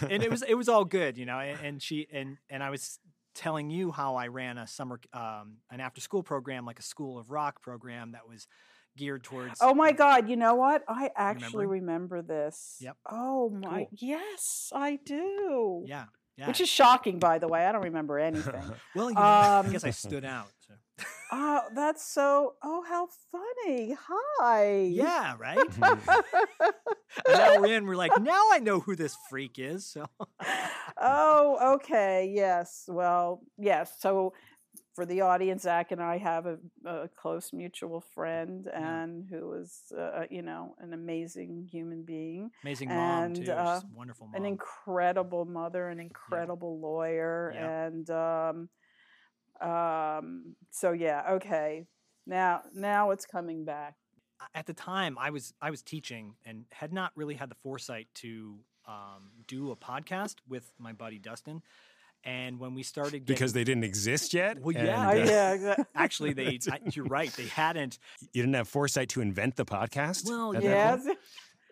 and 0.10 0.24
it 0.24 0.32
was 0.32 0.42
it 0.42 0.56
was 0.56 0.68
all 0.68 0.86
good, 0.86 1.18
you 1.18 1.26
know, 1.28 1.38
and, 1.40 1.60
and 1.64 1.82
she 1.82 2.08
and 2.12 2.38
and 2.50 2.64
I 2.64 2.72
was 2.72 3.00
telling 3.36 3.70
you 3.70 3.92
how 3.92 4.16
I 4.16 4.28
ran 4.28 4.58
a 4.58 4.66
summer 4.66 5.00
um 5.14 5.58
an 5.70 5.80
after 5.80 6.02
school 6.02 6.24
program, 6.24 6.66
like 6.66 6.80
a 6.80 6.84
School 6.84 7.20
of 7.20 7.30
Rock 7.30 7.62
program 7.62 8.14
that 8.14 8.28
was 8.28 8.48
geared 8.98 9.24
towards. 9.24 9.60
Oh 9.62 9.74
my 9.74 9.92
God! 9.92 10.30
You 10.30 10.36
know 10.36 10.56
what? 10.56 10.84
I 10.88 11.12
actually 11.16 11.68
remembering? 11.68 11.82
remember 11.82 12.22
this. 12.22 12.78
Yep. 12.82 12.98
Oh 13.12 13.50
my! 13.50 13.80
Cool. 13.80 13.90
Yes, 13.92 14.72
I 14.74 14.98
do. 15.04 15.84
Yeah, 15.86 16.06
yeah. 16.38 16.48
Which 16.48 16.62
is 16.62 16.70
shocking, 16.70 17.20
by 17.20 17.40
the 17.40 17.48
way. 17.48 17.66
I 17.66 17.72
don't 17.72 17.84
remember 17.84 18.20
anything. 18.20 18.62
well, 18.96 19.10
you 19.10 19.16
know, 19.16 19.22
I 19.22 19.60
um, 19.60 19.72
guess 19.72 19.84
I 19.84 19.92
stood 19.92 20.26
out. 20.26 20.48
So. 21.30 21.38
oh, 21.38 21.62
that's 21.74 22.04
so. 22.04 22.54
Oh, 22.64 22.84
how 22.88 23.08
funny! 23.32 23.96
Hi. 24.40 24.82
Yeah, 24.92 25.36
right. 25.38 25.58
and 25.82 26.02
now 27.30 27.60
we're 27.60 27.74
in. 27.78 27.86
We're 27.86 27.96
like, 27.96 28.20
now 28.22 28.44
I 28.52 28.60
know 28.60 28.80
who 28.80 28.96
this 28.96 29.16
freak 29.30 29.58
is. 29.58 29.86
So 29.86 30.06
oh, 31.02 31.76
okay. 31.76 32.32
Yes. 32.34 32.86
Well, 32.88 33.42
yes. 33.58 33.96
So 34.00 34.34
for 34.94 35.06
the 35.06 35.22
audience, 35.22 35.64
Zak 35.64 35.92
and 35.92 36.02
I 36.02 36.18
have 36.18 36.46
a, 36.46 36.58
a 36.86 37.10
close 37.10 37.52
mutual 37.52 38.00
friend, 38.14 38.66
Yeah. 38.72 39.04
and 39.04 39.26
who 39.30 39.54
is, 39.54 39.92
uh, 39.98 40.24
you 40.30 40.42
know, 40.42 40.76
an 40.80 40.94
amazing 40.94 41.68
human 41.70 42.04
being, 42.04 42.50
amazing 42.64 42.90
mom 42.90 43.24
And, 43.24 43.46
too. 43.46 43.52
Uh, 43.52 43.82
wonderful 43.94 44.28
mom. 44.28 44.36
an 44.36 44.46
incredible 44.46 45.44
mother, 45.46 45.90
an 45.90 46.00
incredible 46.00 46.80
lawyer, 46.80 47.52
Yeah. 47.54 47.86
and 47.88 48.10
um, 48.10 48.70
um. 49.62 50.56
So 50.72 50.92
yeah. 50.92 51.24
Okay. 51.34 51.86
Now, 52.28 52.62
now 52.74 53.12
it's 53.12 53.26
coming 53.26 53.66
back. 53.66 53.96
at 54.54 54.66
the 54.66 54.74
time 54.74 55.18
I 55.20 55.30
was 55.30 55.54
I 55.62 55.70
was 55.70 55.82
teaching 55.82 56.36
and 56.46 56.66
had 56.72 56.92
not 56.92 57.12
really 57.16 57.36
had 57.36 57.50
the 57.50 57.56
foresight 57.56 58.08
to 58.16 58.58
um, 58.88 59.32
do 59.48 59.72
a 59.72 59.76
podcast 59.76 60.36
with 60.48 60.72
my 60.80 60.92
buddy 60.94 61.18
Dustin, 61.20 61.62
And 62.24 62.60
when 62.60 62.74
we 62.76 62.84
started 62.84 63.26
getting, 63.26 63.36
because 63.36 63.54
they 63.54 63.64
didn't 63.64 63.84
exist 63.84 64.34
yet. 64.34 64.60
Well, 64.60 64.76
and, 64.76 64.88
yeah. 64.88 65.08
Uh, 65.08 65.12
uh, 65.12 65.14
yeah, 65.16 65.54
exactly. 65.54 65.86
actually 65.96 66.34
they, 66.34 66.60
I, 66.72 66.80
you're 66.94 67.06
right, 67.06 67.32
they 67.34 67.46
hadn't. 67.48 67.98
you 68.34 68.42
didn't 68.42 68.56
have 68.56 68.68
foresight 68.68 69.10
to 69.10 69.22
invent 69.22 69.56
the 69.56 69.66
podcast. 69.66 70.28
Well, 70.28 70.54
Yes. 70.62 71.08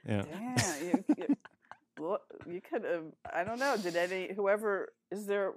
yeah. 0.07 0.23
Yeah, 0.33 0.75
you, 0.81 1.03
you, 1.17 2.17
you 2.45 2.61
could 2.61 2.83
have. 2.83 3.05
I 3.31 3.43
don't 3.43 3.59
know. 3.59 3.77
Did 3.77 3.95
any 3.95 4.33
whoever 4.33 4.91
is 5.11 5.25
there 5.27 5.53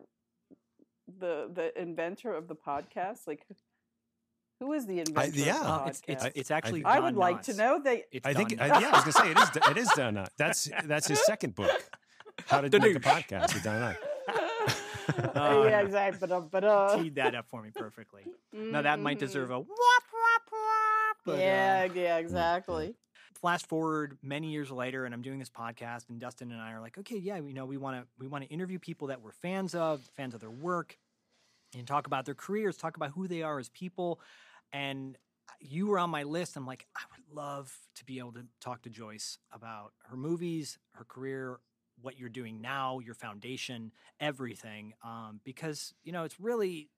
the 1.07 1.49
the 1.53 1.81
inventor 1.81 2.33
of 2.35 2.49
the 2.49 2.57
podcast? 2.57 3.27
Like, 3.27 3.47
who 4.61 4.73
is 4.73 4.87
the 4.87 5.01
inventor? 5.01 5.39
yeah. 5.39 5.55
of 5.57 5.61
the 5.61 5.65
Well, 5.65 5.87
it's, 5.89 6.03
it's, 6.07 6.25
podcast? 6.25 6.33
it's 6.35 6.51
actually. 6.51 6.85
I 6.85 6.97
Don 6.97 7.05
would 7.05 7.17
like 7.17 7.43
to 7.43 7.55
know. 7.55 7.81
that. 7.83 8.03
It's 8.13 8.27
I 8.27 8.35
think. 8.35 8.57
Don 8.57 8.61
I, 8.61 8.75
Knotts. 8.75 8.81
yeah, 8.81 8.89
I 8.89 9.05
was 9.05 9.15
gonna 9.15 9.27
say 9.27 9.31
it 9.31 9.39
is. 9.39 9.71
It 9.71 9.77
is 9.79 9.89
Don 9.97 10.15
Knotts. 10.15 10.31
That's 10.37 10.71
that's 10.85 11.09
his 11.09 11.25
second 11.25 11.55
book. 11.55 11.71
How 12.47 12.61
to 12.61 12.69
The 12.71 12.81
make 12.81 12.97
a 12.97 13.01
podcast 13.01 13.55
with 13.55 13.63
Don 13.63 13.81
Knotts. 13.81 13.97
Oh, 15.37 15.65
yeah, 15.69 15.81
exactly. 15.81 16.19
But 16.21 16.33
uh, 16.33 16.41
but 16.41 16.65
uh, 16.65 16.97
teed 16.99 17.15
that 17.17 17.35
up 17.35 17.47
for 17.49 17.63
me 17.63 17.71
perfectly. 17.75 18.23
Now 18.53 18.83
that 18.83 18.99
might 19.01 19.17
mhm. 19.19 19.21
deserve 19.21 19.51
a 19.51 19.59
whop 19.59 19.67
whop 19.69 20.43
whop. 20.51 21.17
But, 21.25 21.35
uh, 21.35 21.39
yeah, 21.39 21.85
yeah, 21.95 22.17
exactly. 22.19 22.95
Flash 23.37 23.62
forward 23.62 24.19
many 24.23 24.50
years 24.50 24.71
later 24.71 25.05
and 25.05 25.14
I'm 25.14 25.23
doing 25.23 25.38
this 25.38 25.50
podcast 25.50 26.09
and 26.09 26.21
Dustin 26.21 26.52
and 26.52 26.61
I 26.61 26.73
are 26.73 26.81
like, 26.81 26.99
okay, 26.99 27.16
yeah, 27.16 27.37
you 27.37 27.55
know, 27.55 27.64
we 27.64 27.76
want 27.76 28.00
to 28.00 28.07
we 28.19 28.26
want 28.26 28.45
to 28.45 28.50
interview 28.50 28.78
people 28.78 29.09
that 29.09 29.23
we're 29.23 29.33
fans 29.33 29.75
of, 29.75 30.09
fans 30.16 30.35
of 30.35 30.40
their 30.40 30.50
work 30.50 30.97
and 31.76 31.87
talk 31.87 32.07
about 32.07 32.25
their 32.25 32.35
careers, 32.35 32.76
talk 32.76 32.97
about 32.97 33.11
who 33.11 33.28
they 33.28 33.43
are 33.43 33.59
as 33.59 33.69
people. 33.69 34.21
And 34.73 35.16
you 35.61 35.87
were 35.87 35.99
on 35.99 36.11
my 36.11 36.23
list. 36.25 36.57
I'm 36.57 36.66
like, 36.66 36.87
I 36.97 37.02
would 37.12 37.37
love 37.37 37.73
to 37.97 38.05
be 38.05 38.19
able 38.19 38.33
to 38.33 38.45
talk 38.61 38.83
to 38.83 38.90
Joyce 38.90 39.38
about 39.52 39.93
her 40.09 40.16
movies, 40.16 40.78
her 40.93 41.05
career, 41.05 41.59
what 42.00 42.19
you're 42.19 42.28
doing 42.28 42.61
now, 42.61 42.99
your 42.99 43.14
foundation, 43.14 43.93
everything. 44.21 44.95
Um, 45.05 45.40
because, 45.45 45.95
you 46.05 46.12
know, 46.12 46.25
it's 46.25 46.38
really 46.40 46.90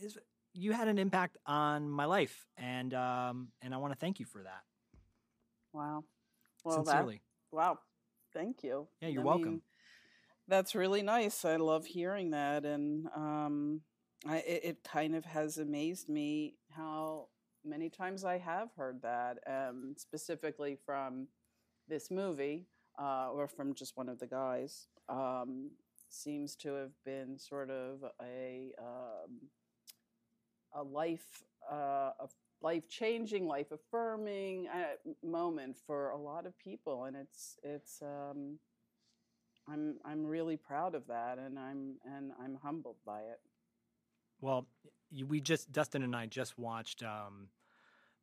is 0.00 0.18
you 0.52 0.72
had 0.72 0.88
an 0.88 0.98
impact 0.98 1.36
on 1.46 1.90
my 1.90 2.04
life 2.04 2.46
and 2.56 2.94
um 2.94 3.48
and 3.62 3.74
I 3.74 3.78
want 3.78 3.92
to 3.92 3.98
thank 3.98 4.20
you 4.20 4.26
for 4.26 4.42
that. 4.42 4.62
Wow. 5.74 6.04
Well, 6.64 6.84
that 6.84 7.06
Sincerely. 7.06 7.22
wow. 7.52 7.78
Thank 8.34 8.64
you. 8.64 8.88
Yeah, 9.00 9.08
you're 9.08 9.22
I 9.22 9.24
welcome. 9.24 9.60
mean, 9.60 9.62
that's 10.48 10.74
really 10.74 11.02
nice. 11.02 11.44
I 11.44 11.56
love 11.56 11.86
hearing 11.86 12.30
that, 12.32 12.64
and 12.66 13.08
um, 13.16 13.82
I, 14.26 14.38
it, 14.38 14.62
it 14.64 14.84
kind 14.84 15.16
of 15.16 15.24
has 15.26 15.58
amazed 15.58 16.08
me 16.08 16.56
how 16.70 17.28
many 17.64 17.90
times 17.90 18.24
I 18.24 18.38
have 18.38 18.70
heard 18.76 19.02
that, 19.02 19.38
um, 19.46 19.94
specifically 19.98 20.78
from 20.86 21.28
this 21.88 22.10
movie 22.10 22.66
uh, 23.00 23.30
or 23.32 23.48
from 23.48 23.74
just 23.74 23.96
one 23.96 24.08
of 24.08 24.18
the 24.20 24.28
guys. 24.28 24.88
Um, 25.08 25.70
seems 26.10 26.56
to 26.56 26.74
have 26.74 26.92
been 27.04 27.38
sort 27.38 27.70
of 27.70 28.04
a 28.22 28.72
um, 28.80 29.50
a 30.74 30.82
life 30.82 31.44
uh, 31.70 32.10
a 32.20 32.28
life 32.62 32.88
changing, 32.88 33.46
life 33.46 33.70
affirming 33.72 34.68
uh, 34.68 35.10
moment 35.26 35.76
for 35.86 36.10
a 36.10 36.18
lot 36.18 36.46
of 36.46 36.58
people, 36.58 37.04
and 37.04 37.16
it's 37.16 37.56
it's. 37.62 38.00
Um, 38.02 38.58
I'm 39.66 39.96
I'm 40.04 40.26
really 40.26 40.56
proud 40.58 40.94
of 40.94 41.06
that, 41.08 41.38
and 41.38 41.58
I'm 41.58 41.96
and 42.04 42.32
I'm 42.42 42.58
humbled 42.62 42.96
by 43.06 43.20
it. 43.20 43.40
Well, 44.40 44.66
we 45.26 45.40
just 45.40 45.72
Dustin 45.72 46.02
and 46.02 46.14
I 46.14 46.26
just 46.26 46.58
watched 46.58 47.02
um, 47.02 47.48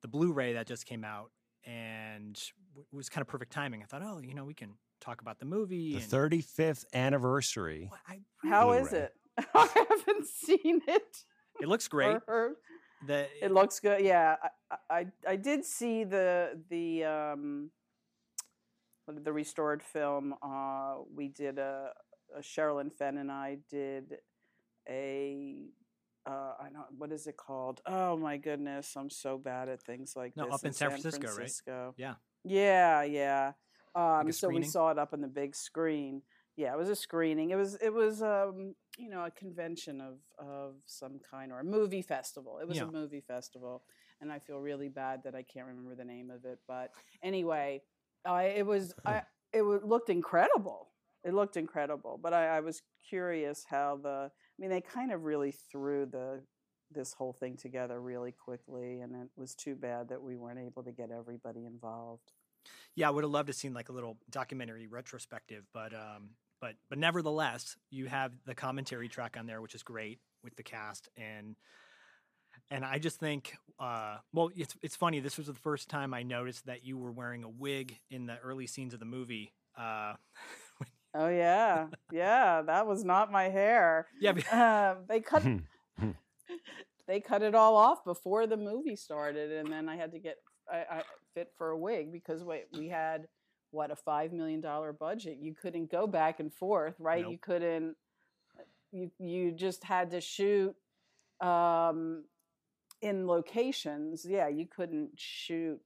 the 0.02 0.08
Blu-ray 0.08 0.54
that 0.54 0.68
just 0.68 0.86
came 0.86 1.04
out, 1.04 1.32
and 1.66 2.38
it 2.78 2.96
was 2.96 3.10
kind 3.10 3.22
of 3.24 3.28
perfect 3.28 3.52
timing. 3.52 3.82
I 3.82 3.86
thought, 3.86 4.04
oh, 4.04 4.20
you 4.24 4.36
know, 4.36 4.46
we 4.46 4.54
can 4.54 4.74
talk 5.00 5.22
about 5.22 5.40
the 5.40 5.46
movie. 5.46 5.96
The 5.96 6.04
and- 6.04 6.12
35th 6.12 6.86
anniversary. 6.94 7.88
Well, 7.90 8.00
I 8.08 8.20
How 8.48 8.74
is 8.74 8.90
Blu-ray. 8.90 9.04
it? 9.06 9.14
I 9.56 9.86
haven't 9.90 10.28
seen 10.28 10.82
it. 10.88 11.18
it 11.60 11.68
looks 11.68 11.88
great. 11.88 12.18
The 13.08 13.28
It 13.42 13.52
looks 13.52 13.80
good. 13.80 14.02
Yeah, 14.02 14.36
I, 14.70 14.76
I 14.90 15.06
I 15.28 15.36
did 15.36 15.66
see 15.66 16.04
the 16.04 16.60
the 16.70 17.04
um 17.06 17.72
the 19.08 19.34
restored 19.34 19.82
film. 19.82 20.36
Uh, 20.42 20.98
we 21.14 21.28
did 21.28 21.58
a, 21.58 21.92
a 22.38 22.42
Sherilyn 22.42 22.92
Fenn 22.92 23.18
and 23.18 23.32
I 23.32 23.58
did 23.70 24.18
a 24.88 25.66
uh, 26.26 26.54
I 26.60 26.70
know 26.70 26.86
what 26.98 27.12
is 27.12 27.26
it 27.26 27.38
called? 27.38 27.82
Oh 27.86 28.16
my 28.16 28.38
goodness, 28.38 28.96
I'm 28.96 29.10
so 29.10 29.38
bad 29.38 29.70
at 29.70 29.82
things 29.82 30.16
like 30.16 30.38
No, 30.38 30.46
this. 30.46 30.56
up 30.56 30.66
in 30.66 30.74
San 30.74 30.90
Francisco, 30.92 31.36
right? 31.36 31.94
Yeah. 31.98 32.14
Yeah, 32.44 33.04
yeah. 33.04 33.54
Um, 33.96 34.28
a 34.28 34.34
so 34.34 34.50
we 34.50 34.64
saw 34.64 34.92
it 34.92 34.98
up 34.98 35.14
on 35.14 35.22
the 35.22 35.28
big 35.28 35.56
screen. 35.56 36.22
Yeah, 36.58 36.74
it 36.74 36.78
was 36.78 36.90
a 36.90 36.96
screening. 36.96 37.52
It 37.52 37.56
was 37.56 37.76
it 37.76 37.94
was 37.94 38.22
um, 38.22 38.76
you 38.98 39.10
know 39.10 39.26
a 39.26 39.32
convention 39.32 40.02
of 40.02 40.20
of 40.38 40.76
some 40.86 41.20
kind 41.30 41.52
or 41.52 41.60
a 41.60 41.64
movie 41.64 42.02
festival. 42.02 42.60
It 42.62 42.68
was 42.68 42.78
Yeah. 42.78 42.84
a 42.84 42.92
movie 42.92 43.22
festival, 43.22 43.84
and 44.20 44.32
I 44.32 44.40
feel 44.40 44.60
really 44.60 44.90
bad 44.90 45.24
that 45.24 45.34
I 45.36 45.44
can't 45.44 45.68
remember 45.68 45.96
the 45.96 46.06
name 46.06 46.30
of 46.30 46.46
it. 46.46 46.60
But 46.68 46.92
anyway, 47.24 47.82
I 48.26 48.44
it 48.46 48.66
was 48.66 48.94
I 49.06 49.24
it 49.54 49.64
looked 49.64 50.10
incredible. 50.10 50.90
It 51.24 51.34
looked 51.34 51.56
incredible. 51.58 52.20
But 52.22 52.34
I, 52.34 52.58
I 52.58 52.60
was 52.62 52.82
curious 53.10 53.66
how 53.70 53.98
the 54.02 54.30
I 54.32 54.58
mean 54.60 54.70
they 54.70 54.82
kind 54.82 55.12
of 55.12 55.24
really 55.24 55.52
threw 55.52 56.06
the 56.06 56.44
this 56.94 57.14
whole 57.14 57.32
thing 57.34 57.56
together 57.56 58.02
really 58.02 58.34
quickly, 58.34 59.00
and 59.00 59.16
it 59.16 59.30
was 59.38 59.56
too 59.56 59.76
bad 59.76 60.10
that 60.10 60.22
we 60.22 60.36
weren't 60.36 60.60
able 60.60 60.84
to 60.84 60.92
get 60.92 61.10
everybody 61.12 61.66
involved. 61.66 62.34
Yeah, 62.96 63.08
I 63.08 63.12
would 63.12 63.24
have 63.24 63.32
loved 63.32 63.48
to 63.48 63.54
seen 63.54 63.74
like 63.74 63.90
a 63.90 63.94
little 63.94 64.18
documentary 64.30 64.88
retrospective, 64.88 65.64
but 65.74 65.94
um, 65.94 66.32
but 66.60 66.76
but 66.90 66.98
nevertheless, 67.00 67.76
you 67.90 68.08
have 68.08 68.32
the 68.46 68.56
commentary 68.56 69.08
track 69.10 69.36
on 69.38 69.46
there, 69.46 69.62
which 69.62 69.76
is 69.76 69.84
great 69.84 70.20
with 70.44 70.56
the 70.56 70.64
cast 70.64 71.10
and. 71.18 71.56
And 72.70 72.86
I 72.86 73.00
just 73.00 73.18
think, 73.20 73.54
uh, 73.80 74.18
well, 74.34 74.50
it's 74.56 74.76
it's 74.82 74.96
funny. 74.96 75.20
This 75.20 75.38
was 75.38 75.48
the 75.48 75.54
first 75.54 75.90
time 75.90 76.14
I 76.14 76.24
noticed 76.24 76.66
that 76.68 76.86
you 76.86 76.98
were 76.98 77.12
wearing 77.12 77.44
a 77.44 77.50
wig 77.50 77.98
in 78.10 78.26
the 78.26 78.38
early 78.40 78.68
scenes 78.68 78.94
of 78.94 79.00
the 79.00 79.06
movie. 79.06 79.54
Uh, 79.78 80.14
Oh 81.14 81.28
yeah, 81.28 81.88
yeah, 82.12 82.62
that 82.62 82.88
was 82.88 83.04
not 83.04 83.32
my 83.32 83.50
hair. 83.50 84.08
yeah, 84.22 84.32
be- 84.32 84.44
Uh, 84.50 84.96
they 85.10 85.20
cut 85.20 85.44
they 87.08 87.20
cut 87.20 87.42
it 87.42 87.54
all 87.56 87.76
off 87.76 88.04
before 88.06 88.48
the 88.48 88.56
movie 88.58 88.96
started, 88.96 89.52
and 89.52 89.72
then 89.72 89.90
I 89.90 89.98
had 89.98 90.14
to 90.14 90.20
get 90.20 90.38
I, 90.72 90.98
I 90.98 91.02
fit 91.34 91.52
for 91.58 91.70
a 91.72 91.78
wig 91.78 92.12
because 92.12 92.44
wait, 92.44 92.66
we 92.78 92.88
had 92.88 93.28
what 93.72 93.92
a 93.92 93.96
five 93.96 94.34
million 94.34 94.62
dollar 94.62 94.94
budget. 94.94 95.38
You 95.40 95.54
couldn't 95.54 95.92
go 95.92 96.08
back 96.08 96.40
and 96.40 96.54
forth, 96.54 96.96
right? 97.00 97.22
Nope. 97.24 97.32
You 97.32 97.38
couldn't. 97.38 97.96
You 98.92 99.12
you 99.20 99.52
just 99.52 99.84
had 99.84 100.12
to 100.12 100.22
shoot 100.22 100.76
um, 101.40 102.26
in 103.02 103.28
locations. 103.28 104.26
Yeah, 104.26 104.48
you 104.48 104.66
couldn't 104.68 105.12
shoot 105.16 105.80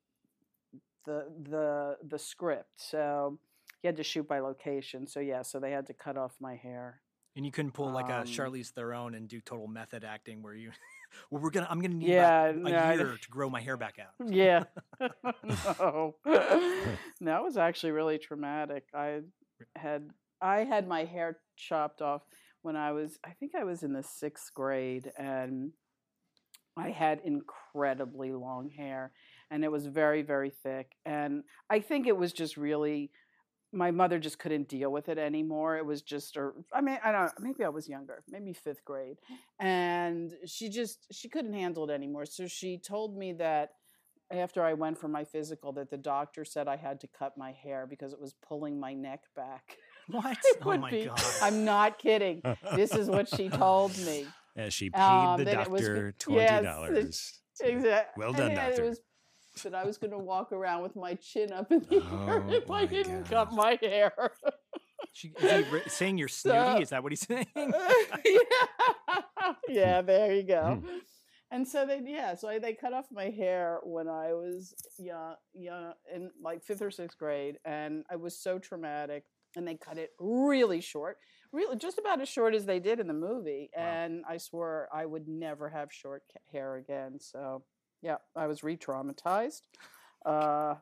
the 1.06 1.26
the 1.50 1.98
the 2.08 2.18
script, 2.20 2.72
so 2.78 3.38
you 3.84 3.88
had 3.88 3.98
to 3.98 4.04
shoot 4.04 4.28
by 4.28 4.40
location. 4.40 5.06
So 5.08 5.20
yeah, 5.20 5.44
so 5.44 5.60
they 5.60 5.72
had 5.72 5.86
to 5.88 5.94
cut 5.94 6.18
off 6.18 6.34
my 6.40 6.56
hair. 6.56 7.02
and 7.36 7.46
you 7.46 7.52
couldn't 7.52 7.74
pull 7.74 7.92
like 7.92 8.10
a 8.10 8.22
Um, 8.22 8.26
Charlize 8.26 8.70
Theron 8.72 9.14
and 9.14 9.28
do 9.28 9.40
total 9.42 9.68
method 9.68 10.04
acting 10.04 10.42
where 10.42 10.56
you, 10.56 10.72
well, 11.30 11.42
we're 11.42 11.50
gonna, 11.50 11.68
I'm 11.70 11.82
gonna 11.82 11.96
need 11.96 12.10
Yeah, 12.10 12.50
a 12.50 12.96
year 12.96 13.18
to 13.22 13.30
grow 13.30 13.50
my 13.50 13.62
hair 13.62 13.78
back 13.78 13.98
out. 14.00 14.30
Yeah. 14.30 14.64
no. 15.44 16.16
that 17.22 17.44
was 17.44 17.58
actually 17.58 17.92
really 17.92 18.18
traumatic. 18.18 18.86
I 18.94 19.22
had 19.76 20.10
I 20.42 20.64
had 20.64 20.88
my 20.88 21.06
hair 21.06 21.40
chopped 21.56 22.02
off 22.02 22.22
when 22.62 22.76
I 22.76 22.92
was 22.92 23.18
I 23.24 23.32
think 23.32 23.56
I 23.56 23.64
was 23.64 23.84
in 23.84 23.94
the 23.94 24.04
6th 24.04 24.54
grade 24.54 25.12
and 25.18 25.72
I 26.78 26.90
had 26.90 27.22
incredibly 27.24 28.34
long 28.34 28.70
hair 28.70 29.14
and 29.50 29.64
it 29.64 29.72
was 29.72 29.86
very 29.86 30.22
very 30.22 30.50
thick 30.50 30.92
and 31.06 31.44
I 31.70 31.80
think 31.80 32.06
it 32.06 32.18
was 32.18 32.34
just 32.34 32.58
really 32.58 33.12
my 33.76 33.92
mother 33.92 34.18
just 34.20 34.40
couldn't 34.40 34.68
deal 34.70 34.92
with 34.92 35.10
it 35.10 35.18
anymore. 35.18 35.78
It 35.78 35.86
was 35.86 36.02
just, 36.02 36.38
or 36.38 36.56
I 36.74 36.82
mean, 36.82 36.98
I 37.04 37.12
don't. 37.12 37.26
know, 37.26 37.32
Maybe 37.40 37.64
I 37.64 37.70
was 37.70 37.88
younger, 37.90 38.24
maybe 38.30 38.54
fifth 38.54 38.84
grade, 38.86 39.18
and 39.60 40.34
she 40.46 40.70
just 40.70 41.08
she 41.12 41.30
couldn't 41.30 41.54
handle 41.54 41.90
it 41.90 41.94
anymore. 41.94 42.26
So 42.26 42.48
she 42.48 42.78
told 42.78 43.18
me 43.18 43.34
that 43.34 43.72
after 44.32 44.64
I 44.64 44.74
went 44.74 44.98
for 44.98 45.08
my 45.08 45.24
physical, 45.24 45.72
that 45.74 45.90
the 45.92 45.98
doctor 45.98 46.46
said 46.46 46.68
I 46.68 46.78
had 46.78 47.00
to 47.02 47.08
cut 47.08 47.38
my 47.38 47.52
hair 47.52 47.86
because 47.88 48.14
it 48.14 48.20
was 48.20 48.34
pulling 48.48 48.80
my 48.80 48.94
neck 48.94 49.22
back. 49.36 49.78
What? 50.08 50.38
It 50.46 50.58
oh 50.64 50.78
my 50.78 50.92
be- 50.92 51.06
god! 51.06 51.20
I'm 51.42 51.66
not 51.66 51.98
kidding. 51.98 52.44
This 52.76 52.94
is 52.94 53.10
what 53.10 53.28
she 53.28 53.50
told 53.50 53.98
me. 54.06 54.28
As 54.56 54.72
she 54.72 54.92
paid 54.92 55.02
Um, 55.02 55.44
the 55.44 55.60
it 55.62 55.68
was- 55.70 55.82
doctor 55.82 56.12
twenty 56.20 56.64
dollars. 56.64 57.42
Exactly. 57.60 58.22
Well 58.24 58.32
done, 58.34 58.52
It 58.52 58.56
doctor. 58.56 58.86
was 58.90 59.00
that 59.64 59.74
I 59.76 59.86
was 59.86 59.98
going 59.98 60.12
to 60.12 60.18
walk 60.18 60.52
around 60.52 60.84
with 60.84 60.96
my 60.96 61.16
chin 61.16 61.52
up 61.52 61.72
in 61.72 61.80
the 61.90 61.96
air 62.28 62.44
Oh, 62.48 62.50
if 62.50 62.70
I 62.70 62.86
didn't 62.86 63.30
God. 63.30 63.50
cut 63.50 63.54
my 63.54 63.78
hair. 63.82 64.12
She, 65.14 65.30
is 65.40 65.66
he 65.68 65.90
saying 65.90 66.18
you're 66.18 66.28
snooty? 66.28 66.82
Is 66.84 66.90
that 66.90 67.02
what 67.02 67.12
he's 67.12 67.22
saying? 67.26 67.48
yeah. 67.56 69.54
yeah, 69.68 70.02
there 70.02 70.34
you 70.34 70.44
go. 70.44 70.82
Hmm. 70.84 70.98
And 71.52 71.68
so 71.68 71.86
they, 71.86 72.02
yeah, 72.06 72.36
so 72.36 72.50
I, 72.50 72.60
they 72.60 72.74
cut 72.74 72.92
off 72.92 73.06
my 73.12 73.26
hair 73.30 73.80
when 73.84 74.08
I 74.10 74.34
was 74.34 74.74
young, 74.98 75.36
young, 75.54 75.94
in 76.14 76.32
like 76.44 76.64
fifth 76.64 76.82
or 76.82 76.92
sixth 76.92 77.18
grade, 77.18 77.58
and 77.64 78.04
it 78.12 78.20
was 78.20 78.38
so 78.38 78.60
traumatic. 78.60 79.24
and 79.56 79.66
they 79.68 79.76
cut 79.76 79.98
it 79.98 80.10
really 80.20 80.82
short, 80.82 81.18
really 81.54 81.78
just 81.78 81.98
about 82.00 82.20
as 82.20 82.28
short 82.28 82.56
as 82.56 82.66
they 82.66 82.80
did 82.80 83.00
in 83.00 83.08
the 83.08 83.14
movie. 83.14 83.70
Wow. 83.78 83.84
And 83.84 84.24
I 84.28 84.38
swore 84.38 84.90
I 84.94 85.06
would 85.06 85.28
never 85.30 85.70
have 85.70 85.94
short 85.94 86.24
hair 86.52 86.76
again. 86.76 87.20
So 87.22 87.64
yeah, 88.02 88.18
I 88.36 88.48
was 88.48 88.64
re-traumatized. 88.64 89.62
Uh, 90.26 90.76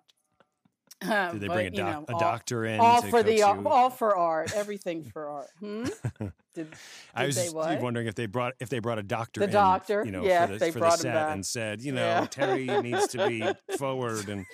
Did 1.01 1.41
they 1.41 1.47
bring 1.47 1.67
a, 1.67 1.71
but, 1.71 1.73
you 1.77 1.83
know, 1.83 2.05
a 2.07 2.13
all- 2.13 2.19
doctor 2.19 2.65
in? 2.65 2.79
all 2.79 3.01
for 3.01 3.23
the 3.23 3.35
you? 3.35 3.43
all 3.65 3.89
for 3.89 4.15
art, 4.15 4.53
everything 4.55 5.03
for 5.13 5.27
art. 5.27 5.49
Hmm? 5.59 5.85
Did, 6.53 6.67
I 7.15 7.25
was 7.25 7.35
they 7.35 7.45
just 7.45 7.55
wondering 7.81 8.05
if 8.07 8.13
they 8.15 8.27
brought 8.27 8.53
if 8.59 8.69
they 8.69 8.77
brought 8.79 8.99
a 8.99 9.03
doctor 9.03 9.39
The 9.39 9.47
in, 9.47 9.51
doctor, 9.51 10.03
you 10.05 10.11
know, 10.11 10.23
yeah, 10.23 10.45
for 10.45 10.53
the, 10.53 10.59
they 10.59 10.71
for 10.71 10.79
brought 10.79 10.97
the 10.99 11.03
set 11.03 11.29
and 11.31 11.43
said, 11.45 11.81
you 11.81 11.91
know, 11.93 12.05
Yeah. 12.05 12.25
Terry 12.29 12.65
needs 12.67 13.07
to 13.07 13.27
be 13.27 13.43
forward 13.77 14.29
and 14.29 14.45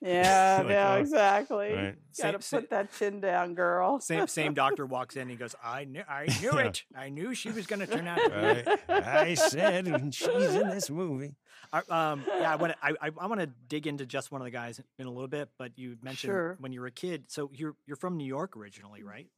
Yeah, 0.00 0.58
Like, 0.64 0.70
yeah, 0.72 0.94
oh, 0.94 1.00
exactly. 1.00 1.72
right. 1.72 1.94
Got 2.20 2.32
to 2.32 2.42
Same- 2.42 2.60
put 2.62 2.70
that 2.70 2.92
chin 2.98 3.20
down, 3.20 3.54
girl. 3.54 4.00
Same 4.00 4.26
same 4.26 4.52
doctor 4.52 4.84
walks 4.84 5.14
in. 5.14 5.28
He 5.28 5.36
goes, 5.36 5.54
"I 5.64 5.84
knew, 5.84 6.02
I 6.08 6.26
knew 6.40 6.50
Yeah. 6.54 6.66
it. 6.66 6.82
I 6.94 7.08
knew 7.08 7.34
she 7.34 7.50
was 7.52 7.68
going 7.68 7.80
to 7.80 7.86
turn 7.86 8.08
out." 8.08 8.18
Right. 8.18 8.66
I 8.88 9.34
said 9.34 9.86
and 9.86 10.12
she's 10.12 10.54
in 10.54 10.70
this 10.70 10.90
movie. 10.90 11.36
I, 11.72 11.78
um, 11.88 12.24
yeah, 12.26 12.52
I 12.52 12.56
want 12.56 12.72
to. 12.74 12.78
I, 12.82 12.90
I, 13.06 13.10
I 13.18 13.26
want 13.26 13.40
to 13.40 13.46
dig 13.68 13.86
into 13.86 14.04
just 14.04 14.30
one 14.30 14.40
of 14.40 14.44
the 14.44 14.50
guys 14.50 14.80
in 14.98 15.06
a 15.06 15.10
little 15.10 15.28
bit. 15.28 15.48
But 15.58 15.78
you 15.78 15.96
mentioned 16.02 16.30
Sure. 16.30 16.56
when 16.60 16.72
you 16.72 16.80
were 16.80 16.88
a 16.88 16.92
kid. 16.92 17.24
So 17.28 17.50
you're 17.54 17.74
you're 17.86 17.96
from 17.96 18.16
New 18.16 18.26
York 18.26 18.56
originally, 18.56 19.02
right? 19.02 19.28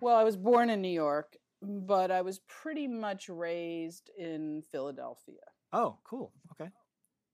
Well, 0.00 0.16
I 0.16 0.24
was 0.24 0.36
born 0.36 0.70
in 0.70 0.80
New 0.80 0.88
York, 0.88 1.36
but 1.62 2.10
I 2.10 2.22
was 2.22 2.40
pretty 2.48 2.86
much 2.86 3.28
raised 3.28 4.10
in 4.16 4.62
Philadelphia. 4.72 5.40
Oh, 5.72 5.98
cool. 6.04 6.32
Okay. 6.52 6.70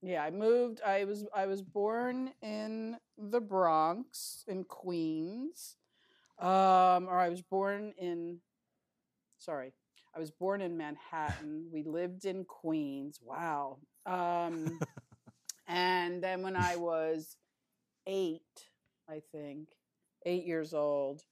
Yeah, 0.02 0.23
I 0.23 0.30
moved. 0.30 0.80
I 0.87 1.04
was 1.04 1.25
I 1.35 1.46
was 1.46 1.62
born 1.62 2.32
in 2.42 2.96
the 3.18 3.40
Bronx 3.40 4.44
in 4.46 4.64
Queens, 4.64 5.76
um, 6.38 7.08
or 7.08 7.18
I 7.18 7.28
was 7.30 7.42
born 7.42 7.94
in. 7.99 8.38
Sorry, 9.38 9.73
I 10.16 10.18
was 10.18 10.30
born 10.30 10.62
in 10.62 10.76
Manhattan. 10.78 11.66
We 11.70 11.82
lived 11.82 12.25
in 12.25 12.44
Queens. 12.44 13.20
Wow. 13.23 13.78
Um, 14.06 14.80
and 15.68 16.23
then 16.23 16.42
when 16.42 16.56
I 16.56 16.76
was 16.76 17.37
eight, 18.06 18.40
I 19.08 19.20
think 19.32 19.68
eight 20.25 20.46
years 20.46 20.73
old, 20.73 21.23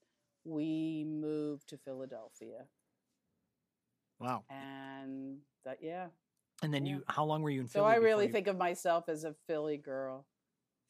we 0.44 1.04
moved 1.08 1.68
to 1.70 1.78
Philadelphia, 1.78 2.66
Wow. 4.20 4.44
and 4.50 5.38
that 5.64 5.78
yeah. 5.82 6.08
And 6.62 6.72
then 6.72 6.84
Yeah. 6.84 6.96
you, 6.96 7.04
how 7.08 7.24
long 7.24 7.40
were 7.42 7.50
you 7.50 7.62
in 7.62 7.66
So 7.68 7.80
Philly? 7.80 7.92
I 7.92 7.96
really 7.96 8.26
you- 8.26 8.32
think 8.32 8.46
of 8.46 8.56
myself 8.58 9.08
as 9.08 9.24
a 9.24 9.34
Philly 9.46 9.78
girl. 9.78 10.26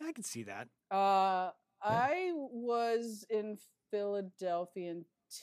I 0.03 0.13
can 0.13 0.25
see 0.25 0.43
that. 0.43 0.69
Uh, 0.91 1.53
I 1.81 2.33
was 2.35 3.25
in 3.31 3.57
Philadelphia 3.91 4.97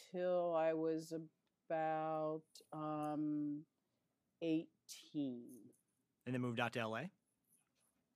until 0.04 0.54
I 0.54 0.74
was 0.74 1.14
about 1.14 1.28
um, 2.74 3.64
18. 4.42 4.64
And 6.26 6.34
then 6.36 6.42
moved 6.42 6.60
out 6.60 6.74
to 6.74 6.80
L.A. 6.80 7.10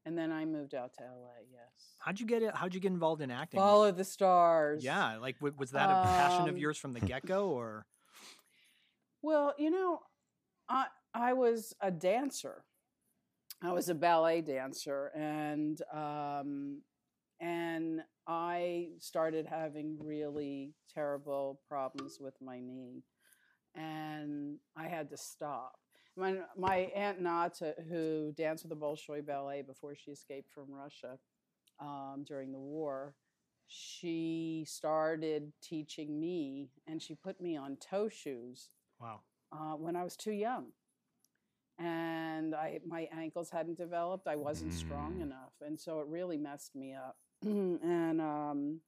And 0.06 0.16
then 0.16 0.32
I 0.32 0.46
moved 0.46 0.76
out 0.76 0.94
to 1.00 1.04
LA, 1.04 1.42
yes. 1.52 1.96
How'd 1.98 2.20
you 2.20 2.28
get 2.28 2.44
it? 2.44 2.54
How'd 2.54 2.76
you 2.76 2.80
get 2.80 2.92
involved 2.92 3.24
in 3.24 3.32
acting? 3.32 3.60
Follow 3.60 3.92
the 3.92 4.04
stars. 4.04 4.84
Yeah, 4.84 5.18
like 5.18 5.40
w- 5.40 5.56
was 5.58 5.72
that 5.72 5.90
a 5.90 6.04
passion 6.04 6.44
of 6.44 6.50
Um, 6.50 6.58
yours 6.58 6.78
from 6.78 6.94
the 6.94 7.00
get 7.00 7.26
go, 7.26 7.50
or 7.60 7.88
Well, 9.24 9.56
you 9.58 9.72
know, 9.72 10.02
I 10.70 10.86
I 11.16 11.34
was 11.34 11.74
a 11.82 11.90
dancer. 11.90 12.64
I 13.64 13.72
was 13.72 13.90
a 13.90 13.96
ballet 13.96 14.42
dancer, 14.42 15.08
and 15.16 15.82
um, 15.92 16.84
and 17.40 18.02
I 18.28 18.90
started 19.00 19.48
having 19.48 19.98
really 20.00 20.76
terrible 20.94 21.62
problems 21.68 22.20
with 22.20 22.36
my 22.42 22.60
knee, 22.60 23.02
and 23.75 24.58
I 24.75 24.88
had 24.88 25.10
to 25.12 25.17
stop. 25.17 25.79
My 26.17 26.38
my 26.58 26.77
aunt 26.96 27.22
Nata, 27.22 27.75
who 27.89 28.34
danced 28.38 28.63
with 28.63 28.70
the 28.70 28.86
Bolshoi 28.86 29.25
Ballet 29.25 29.62
before 29.62 29.96
she 29.96 30.12
escaped 30.12 30.51
from 30.53 30.65
Russia 30.72 31.17
um, 31.79 32.24
during 32.25 32.51
the 32.51 32.60
war, 32.60 33.15
she 33.67 34.65
started 34.67 35.51
teaching 35.62 36.20
me, 36.20 36.69
and 36.88 37.02
she 37.02 37.15
put 37.15 37.41
me 37.41 37.58
on 37.58 37.78
toe 37.78 38.10
shoes 38.10 38.69
wow? 39.00 39.19
uh, 39.52 39.73
when 39.76 39.95
I 39.95 40.04
was 40.04 40.15
too 40.15 40.32
young. 40.34 40.67
And 41.78 42.56
I, 42.56 42.80
my 42.88 43.10
ankles 43.12 43.50
hadn't 43.50 43.78
developed. 43.78 44.28
I 44.28 44.38
wasn't 44.38 44.73
strong 44.73 45.15
Mm. 45.15 45.23
enough, 45.23 45.54
and 45.62 45.78
so 45.80 46.00
it 46.00 46.08
really 46.08 46.38
messed 46.38 46.73
me 46.76 46.93
up. 46.93 47.17
and 47.43 48.21
um, 48.21 48.80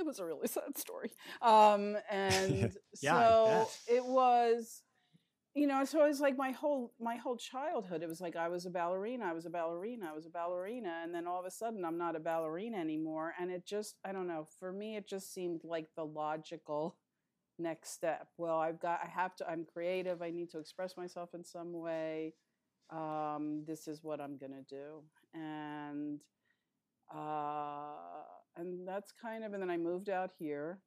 it 0.00 0.06
was 0.06 0.20
a 0.20 0.26
really 0.26 0.48
sad 0.58 0.78
story. 0.78 1.12
Um, 1.42 1.98
and 2.10 2.76
Yeah, 3.02 3.18
so 3.20 3.68
it 3.88 4.04
was, 4.04 4.82
you 5.54 5.66
know. 5.66 5.84
So 5.84 6.04
it 6.04 6.08
was 6.08 6.20
like 6.20 6.36
my 6.36 6.52
whole 6.52 6.92
my 7.00 7.16
whole 7.16 7.36
childhood. 7.36 8.02
It 8.02 8.08
was 8.08 8.20
like 8.20 8.36
I 8.36 8.48
was 8.48 8.66
a 8.66 8.70
ballerina. 8.70 9.26
I 9.26 9.32
was 9.34 9.46
a 9.46 9.50
ballerina. 9.50 10.08
I 10.10 10.14
was 10.14 10.26
a 10.26 10.30
ballerina, 10.30 11.00
and 11.04 11.14
then 11.14 11.26
all 11.26 11.40
of 11.40 11.46
a 11.46 11.50
sudden 11.50 11.84
I'm 11.84 11.98
not 11.98 12.16
a 12.16 12.20
ballerina 12.20 12.78
anymore. 12.78 13.34
And 13.40 13.50
it 13.50 13.66
just, 13.66 13.96
I 14.04 14.12
don't 14.12 14.28
know. 14.28 14.46
For 14.60 14.72
me, 14.72 14.96
it 14.96 15.08
just 15.08 15.32
seemed 15.34 15.62
like 15.64 15.88
the 15.96 16.04
logical 16.06 16.96
next 17.58 17.90
step 17.92 18.28
well 18.38 18.58
i've 18.58 18.80
got 18.80 19.00
i 19.04 19.08
have 19.08 19.36
to 19.36 19.48
i'm 19.48 19.64
creative 19.64 20.22
i 20.22 20.30
need 20.30 20.50
to 20.50 20.58
express 20.58 20.96
myself 20.96 21.34
in 21.34 21.44
some 21.44 21.72
way 21.72 22.34
um, 22.90 23.64
this 23.66 23.86
is 23.86 24.02
what 24.02 24.20
i'm 24.20 24.36
going 24.38 24.52
to 24.52 24.62
do 24.68 25.02
and 25.34 26.20
uh, 27.14 28.24
and 28.56 28.86
that's 28.86 29.12
kind 29.20 29.44
of 29.44 29.52
and 29.52 29.62
then 29.62 29.70
i 29.70 29.76
moved 29.76 30.08
out 30.08 30.30
here 30.38 30.78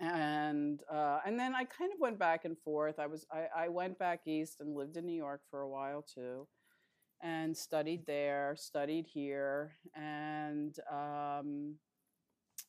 and 0.00 0.82
uh, 0.90 1.20
and 1.24 1.38
then 1.38 1.54
i 1.54 1.64
kind 1.64 1.92
of 1.92 2.00
went 2.00 2.18
back 2.18 2.44
and 2.44 2.58
forth 2.58 2.98
i 2.98 3.06
was 3.06 3.26
I, 3.30 3.64
I 3.64 3.68
went 3.68 3.98
back 3.98 4.20
east 4.26 4.56
and 4.60 4.74
lived 4.76 4.96
in 4.96 5.06
new 5.06 5.16
york 5.16 5.42
for 5.50 5.60
a 5.60 5.68
while 5.68 6.02
too 6.02 6.48
and 7.22 7.56
studied 7.56 8.04
there 8.06 8.54
studied 8.58 9.06
here 9.06 9.72
and 9.94 10.76
um, 10.90 11.76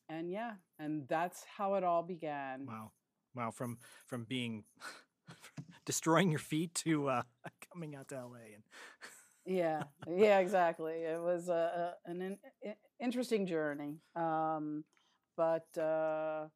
and 0.08 0.30
yeah 0.30 0.52
and 0.78 1.08
that's 1.08 1.44
how 1.56 1.74
it 1.74 1.84
all 1.84 2.02
began 2.02 2.66
Wow, 2.66 2.92
wow! 3.34 3.50
From 3.50 3.78
from 4.06 4.24
being 4.24 4.64
destroying 5.86 6.30
your 6.30 6.38
feet 6.38 6.74
to 6.76 7.08
uh, 7.08 7.22
coming 7.72 7.96
out 7.96 8.08
to 8.08 8.16
L.A. 8.16 8.54
and 8.54 8.62
yeah 9.46 9.82
yeah 10.08 10.38
exactly 10.38 10.92
it 11.02 11.20
was 11.20 11.48
a, 11.48 11.94
a, 12.06 12.10
an 12.10 12.22
in, 12.62 12.74
interesting 13.00 13.46
journey 13.46 13.98
um, 14.16 14.84
but 15.36 15.66
uh, 15.78 16.46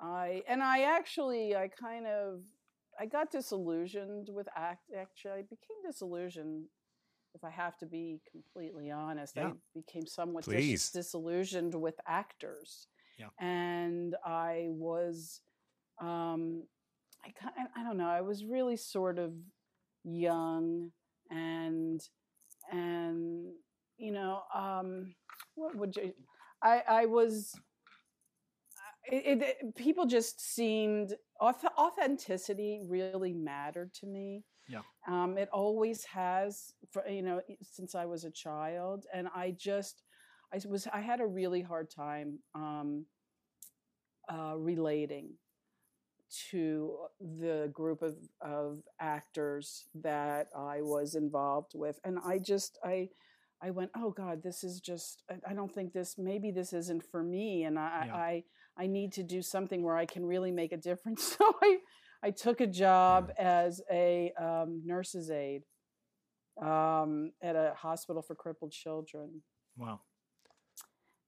i 0.00 0.42
and 0.48 0.62
i 0.62 0.82
actually 0.82 1.54
i 1.56 1.68
kind 1.68 2.06
of 2.06 2.40
i 2.98 3.04
got 3.06 3.30
disillusioned 3.30 4.28
with 4.32 4.48
act 4.56 4.90
actually 4.96 5.32
i 5.32 5.42
became 5.42 5.76
disillusioned 5.86 6.64
if 7.34 7.44
i 7.44 7.50
have 7.50 7.76
to 7.76 7.86
be 7.86 8.20
completely 8.30 8.90
honest 8.90 9.34
Yeah. 9.36 9.48
i 9.48 9.52
became 9.74 10.06
somewhat 10.06 10.44
dis- 10.44 10.90
disillusioned 10.92 11.74
with 11.74 12.00
actors 12.06 12.86
Yeah. 13.18 13.26
and 13.38 14.16
i 14.24 14.66
was 14.70 15.40
um 16.00 16.62
i 17.24 17.30
kind 17.38 17.54
i 17.76 17.82
don't 17.82 17.96
know 17.98 18.08
i 18.08 18.20
was 18.20 18.44
really 18.44 18.76
sort 18.76 19.18
of 19.18 19.32
young 20.04 20.92
and 21.30 22.00
and 22.72 23.46
you 23.96 24.12
know 24.12 24.42
um 24.54 25.14
what 25.54 25.74
would 25.76 25.96
you 25.96 26.12
i 26.62 26.82
i 26.88 27.06
was 27.06 27.54
it, 29.10 29.42
it, 29.42 29.76
people 29.76 30.06
just 30.06 30.40
seemed 30.54 31.14
authenticity 31.40 32.80
really 32.86 33.32
mattered 33.32 33.92
to 33.94 34.06
me 34.06 34.44
Yeah. 34.68 34.82
um 35.06 35.38
it 35.38 35.48
always 35.52 36.04
has 36.04 36.72
for 36.92 37.06
you 37.08 37.22
know 37.22 37.40
since 37.62 37.94
i 37.94 38.04
was 38.04 38.24
a 38.24 38.30
child 38.30 39.06
and 39.14 39.28
i 39.34 39.54
just 39.56 40.02
i 40.52 40.60
was 40.68 40.86
i 40.92 41.00
had 41.00 41.20
a 41.20 41.26
really 41.26 41.62
hard 41.62 41.90
time 41.90 42.38
um 42.54 43.06
uh 44.32 44.54
relating 44.56 45.30
to 46.50 46.96
the 47.20 47.70
group 47.72 48.02
of, 48.02 48.16
of 48.40 48.80
actors 49.00 49.86
that 49.94 50.48
I 50.56 50.82
was 50.82 51.14
involved 51.14 51.72
with. 51.74 51.98
And 52.04 52.18
I 52.24 52.38
just, 52.38 52.78
I, 52.84 53.08
I 53.62 53.70
went, 53.70 53.90
oh 53.96 54.10
God, 54.10 54.42
this 54.42 54.62
is 54.62 54.80
just, 54.80 55.22
I- 55.48 55.54
don't 55.54 55.72
think 55.74 55.92
this, 55.92 56.16
maybe 56.18 56.50
this 56.50 56.72
isn't 56.72 57.04
for 57.10 57.22
me. 57.22 57.64
And 57.64 57.78
I, 57.78 58.04
Yeah. 58.06 58.14
I, 58.14 58.44
I 58.76 58.86
need 58.86 59.12
to 59.14 59.24
do 59.24 59.42
something 59.42 59.82
where 59.82 59.96
I 59.96 60.06
can 60.06 60.24
really 60.24 60.52
make 60.52 60.72
a 60.72 60.76
difference. 60.76 61.36
So 61.38 61.52
I, 61.62 61.78
I 62.22 62.30
took 62.30 62.60
a 62.60 62.66
job 62.66 63.32
as 63.38 63.80
a 63.90 64.32
um, 64.40 64.82
nurse's 64.84 65.30
aide 65.30 65.64
um, 66.60 67.32
at 67.42 67.56
a 67.56 67.74
hospital 67.76 68.22
for 68.22 68.34
crippled 68.34 68.72
children 68.72 69.42
wow. 69.76 70.00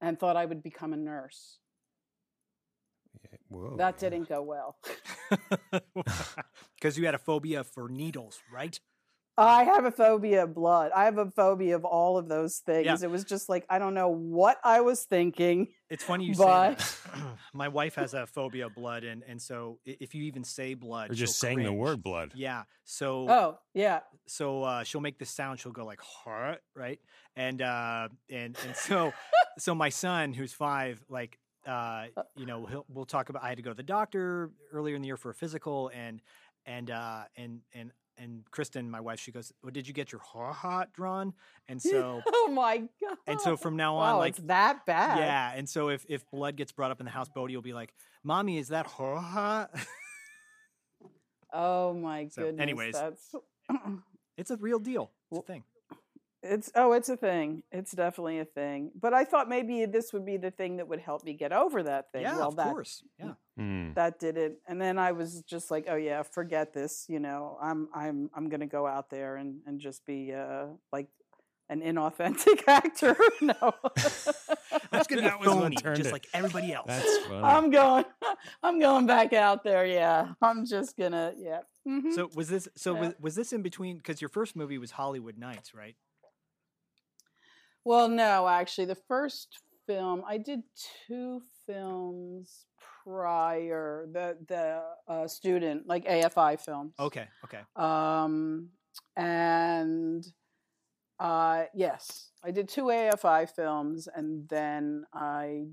and 0.00 0.18
thought 0.18 0.36
I 0.36 0.44
would 0.46 0.62
become 0.62 0.92
a 0.92 0.96
nurse. 0.96 1.58
Yeah, 3.50 3.56
Whoa. 3.56 3.76
that 3.78 4.02
yeah. 4.02 4.08
didn't 4.10 4.28
go 4.28 4.42
well. 4.42 4.76
Because 6.80 6.96
you 6.96 7.04
had 7.04 7.14
a 7.14 7.18
phobia 7.18 7.62
for 7.62 7.88
needles, 7.88 8.40
right? 8.52 8.78
I 9.36 9.64
have 9.64 9.84
a 9.84 9.90
phobia 9.90 10.44
of 10.44 10.54
blood. 10.54 10.92
I 10.94 11.04
have 11.04 11.16
a 11.18 11.30
phobia 11.30 11.74
of 11.76 11.84
all 11.84 12.18
of 12.18 12.28
those 12.28 12.58
things. 12.58 12.84
Yeah. 12.86 12.96
It 13.02 13.10
was 13.10 13.24
just 13.24 13.48
like 13.48 13.64
I 13.70 13.78
don't 13.78 13.94
know 13.94 14.08
what 14.08 14.58
I 14.64 14.80
was 14.80 15.04
thinking. 15.04 15.68
It's 15.88 16.04
funny 16.04 16.24
you 16.26 16.34
But- 16.34 16.80
say 16.80 16.94
that. 17.14 17.22
My 17.54 17.68
wife 17.68 17.94
has 17.94 18.12
a 18.14 18.26
phobia 18.26 18.66
of 18.66 18.74
blood, 18.74 19.04
and 19.04 19.22
and 19.26 19.40
so 19.40 19.78
if 19.84 20.14
you 20.14 20.24
even 20.24 20.44
say 20.44 20.74
blood, 20.74 21.10
Or 21.10 21.14
just 21.14 21.34
she'll 21.40 21.48
saying 21.48 21.62
the 21.62 21.72
word 21.72 22.02
blood. 22.02 22.32
Yeah. 22.34 22.64
So 22.84 23.28
Oh 23.28 23.58
yeah, 23.74 24.00
so 24.26 24.62
uh, 24.62 24.82
she'll 24.84 25.00
make 25.00 25.18
this 25.18 25.30
sound. 25.30 25.58
She'll 25.60 25.72
go 25.72 25.84
like 25.86 26.00
"heart," 26.00 26.60
right? 26.74 26.98
And 27.36 27.62
uh, 27.62 28.08
and 28.30 28.56
and 28.66 28.76
so 28.76 29.12
so 29.58 29.74
my 29.74 29.88
son, 29.90 30.32
who's 30.34 30.52
five, 30.52 31.02
like 31.08 31.38
uh, 31.66 32.07
you 32.37 32.46
know, 32.46 32.85
we'll 32.88 33.05
talk 33.05 33.29
about. 33.29 33.42
I 33.44 33.49
had 33.49 33.57
to 33.59 33.62
go 33.62 33.70
to 33.70 33.77
the 33.77 33.83
doctor 33.83 34.51
earlier 34.73 34.94
in 34.96 35.03
the 35.03 35.07
year 35.07 35.16
for 35.16 35.31
a 35.31 35.35
physical, 35.35 35.90
and 35.94 36.20
and 36.66 36.90
uh, 36.90 37.25
and 37.37 37.61
and 37.75 37.92
and 38.18 38.44
Kristen, 38.51 38.90
my 38.90 39.01
wife, 39.01 39.20
she 39.20 39.33
goes, 39.33 39.53
"Well, 39.62 39.70
did 39.73 39.88
you 39.88 39.94
get 39.94 40.12
your 40.12 40.20
heart 40.20 40.92
drawn?" 40.92 41.33
And 41.68 41.81
so 41.90 42.23
oh 42.27 42.51
my 42.53 42.79
god. 42.79 43.18
and 43.27 43.40
so 43.40 43.57
from 43.57 43.77
now 43.77 43.96
on, 43.96 44.14
wow, 44.14 44.18
like 44.18 44.31
it's 44.38 44.46
that 44.46 44.85
bad. 44.87 45.18
yeah, 45.18 45.53
and 45.55 45.68
so 45.68 45.88
if 45.88 46.05
if 46.09 46.29
blood 46.31 46.57
gets 46.57 46.73
brought 46.73 46.90
up 46.90 47.01
in 47.01 47.05
the 47.07 47.12
house, 47.12 47.29
Bodie 47.29 47.55
will 47.57 47.62
be 47.62 47.73
like, 47.73 47.92
"Mommy, 48.25 48.59
is 48.59 48.68
that 48.68 48.87
heart?" 48.87 49.70
Oh 51.53 51.92
my 51.94 52.29
So, 52.31 52.42
goodness. 52.44 52.62
anyways. 52.62 52.94
that's 52.94 53.35
it's 54.37 54.51
a 54.51 54.57
real 54.57 54.79
deal. 54.79 55.11
It's 55.31 55.40
a 55.40 55.42
thing. 55.42 55.64
It's 56.42 56.70
oh, 56.74 56.92
it's 56.92 57.09
a 57.11 57.16
thing. 57.18 57.62
It's 57.70 57.92
definitely 57.92 58.38
a 58.38 58.44
thing. 58.46 58.92
But 58.98 59.12
I 59.12 59.24
thought 59.24 59.48
maybe 59.48 59.85
this 59.85 60.12
would 60.14 60.24
be 60.24 60.38
the 60.38 60.50
thing 60.50 60.79
that 60.79 60.88
would 60.88 61.00
help 61.00 61.22
me 61.22 61.35
get 61.35 61.53
over 61.53 61.83
that 61.83 62.12
thing. 62.12 62.22
Yeah, 62.22 62.37
well, 62.38 62.48
of 62.48 62.57
that 62.57 62.70
course. 62.72 63.03
Yeah. 63.18 63.33
Hmm. 63.59 63.92
that 63.92 64.18
did 64.18 64.38
it 64.38 64.59
and 64.66 64.81
then 64.81 64.96
i 64.98 65.12
was 65.12 65.42
just 65.42 65.70
like 65.70 65.85
oh 65.90 65.96
yeah 65.96 66.22
forget 66.22 66.72
this 66.72 67.05
you 67.11 67.18
know 67.20 67.59
i'm 67.61 67.88
i'm 67.92 68.31
i'm 68.35 68.48
gonna 68.48 68.66
go 68.66 68.87
out 68.87 69.11
there 69.11 69.37
and 69.37 69.59
and 69.66 69.81
just 69.81 70.07
be 70.07 70.33
uh 70.33 70.64
like 70.94 71.09
an 71.68 71.83
inauthentic 71.83 72.62
actor 72.66 73.14
no 73.42 73.74
That's 74.90 75.07
gonna 75.09 75.20
That 75.22 75.40
be 75.40 75.46
was 75.46 75.48
what 75.55 75.62
phony, 75.62 75.76
just 75.76 76.07
it. 76.09 76.12
like 76.12 76.26
everybody 76.33 76.72
else. 76.72 76.87
That's 76.87 77.18
funny. 77.26 77.42
i'm 77.44 77.70
going 77.70 78.05
i'm 78.62 78.79
going 78.81 79.07
back 79.07 79.35
out 79.35 79.62
there 79.62 79.85
yeah 79.85 80.29
i'm 80.40 80.64
just 80.64 80.96
gonna 80.96 81.35
yeah 81.37 81.61
Mhm. 81.88 82.14
So 82.14 82.29
was 82.35 82.48
this? 82.48 82.68
So 82.76 82.94
Yeah. 82.94 83.00
was, 83.00 83.14
was 83.20 83.35
this 83.35 83.53
in 83.55 83.62
between? 83.62 83.96
Because 83.96 84.20
your 84.20 84.29
first 84.29 84.55
movie 84.55 84.76
was 84.76 84.90
Hollywood 84.90 85.38
Knights, 85.38 85.74
right? 85.74 85.96
Well 87.84 88.08
no 88.08 88.46
actually 88.48 88.86
the 88.86 88.94
first 88.94 89.58
film 89.86 90.22
i 90.26 90.36
did 90.36 90.62
two 91.08 91.40
films 91.66 92.66
prior 93.04 94.06
the 94.12 94.36
the 94.46 94.82
uh, 95.08 95.26
student 95.26 95.86
like 95.88 96.04
afi 96.04 96.60
films 96.60 96.94
Okay. 97.00 97.26
Okay. 97.44 97.60
Um, 97.76 98.68
and 99.16 100.26
uh, 101.18 101.64
yes, 101.74 102.30
I 102.42 102.50
did 102.50 102.68
two 102.68 102.84
AFI 102.84 103.48
films, 103.50 104.08
and 104.14 104.48
then 104.48 105.04
I 105.12 105.66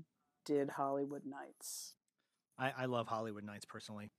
did 0.44 0.68
Hollywood 0.70 1.22
Knights. 1.24 1.94
I, 2.58 2.72
I 2.76 2.84
love 2.86 3.06
Hollywood 3.06 3.44
Knights 3.44 3.64
personally. 3.64 4.10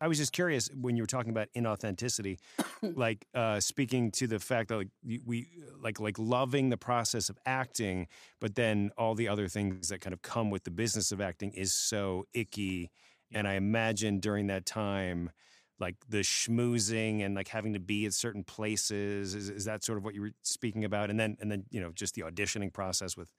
I 0.00 0.08
was 0.08 0.18
just 0.18 0.32
curious 0.32 0.68
when 0.74 0.96
you 0.96 1.02
were 1.02 1.06
talking 1.06 1.30
about 1.30 1.48
inauthenticity, 1.56 2.38
like 2.82 3.26
uh, 3.34 3.60
speaking 3.60 4.10
to 4.12 4.26
the 4.26 4.38
fact 4.38 4.68
that 4.68 4.76
like 4.76 4.88
we 5.24 5.48
like 5.80 6.00
like 6.00 6.18
loving 6.18 6.68
the 6.70 6.76
process 6.76 7.28
of 7.28 7.38
acting, 7.46 8.06
but 8.40 8.54
then 8.54 8.90
all 8.98 9.14
the 9.14 9.28
other 9.28 9.48
things 9.48 9.88
that 9.88 10.00
kind 10.00 10.12
of 10.12 10.22
come 10.22 10.50
with 10.50 10.64
the 10.64 10.70
business 10.70 11.12
of 11.12 11.20
acting 11.20 11.52
is 11.52 11.72
so 11.72 12.26
icky. 12.34 12.90
And 13.32 13.48
I 13.48 13.54
imagine 13.54 14.20
during 14.20 14.46
that 14.48 14.66
time, 14.66 15.30
like 15.78 15.96
the 16.08 16.18
schmoozing 16.18 17.24
and 17.24 17.34
like 17.34 17.48
having 17.48 17.72
to 17.72 17.80
be 17.80 18.06
at 18.06 18.14
certain 18.14 18.44
places 18.44 19.34
is, 19.34 19.50
is 19.50 19.64
that 19.64 19.84
sort 19.84 19.98
of 19.98 20.04
what 20.04 20.14
you 20.14 20.20
were 20.20 20.32
speaking 20.42 20.84
about? 20.84 21.10
And 21.10 21.18
then 21.18 21.36
and 21.40 21.50
then 21.50 21.64
you 21.70 21.80
know 21.80 21.90
just 21.92 22.14
the 22.14 22.22
auditioning 22.22 22.72
process 22.72 23.16
with 23.16 23.30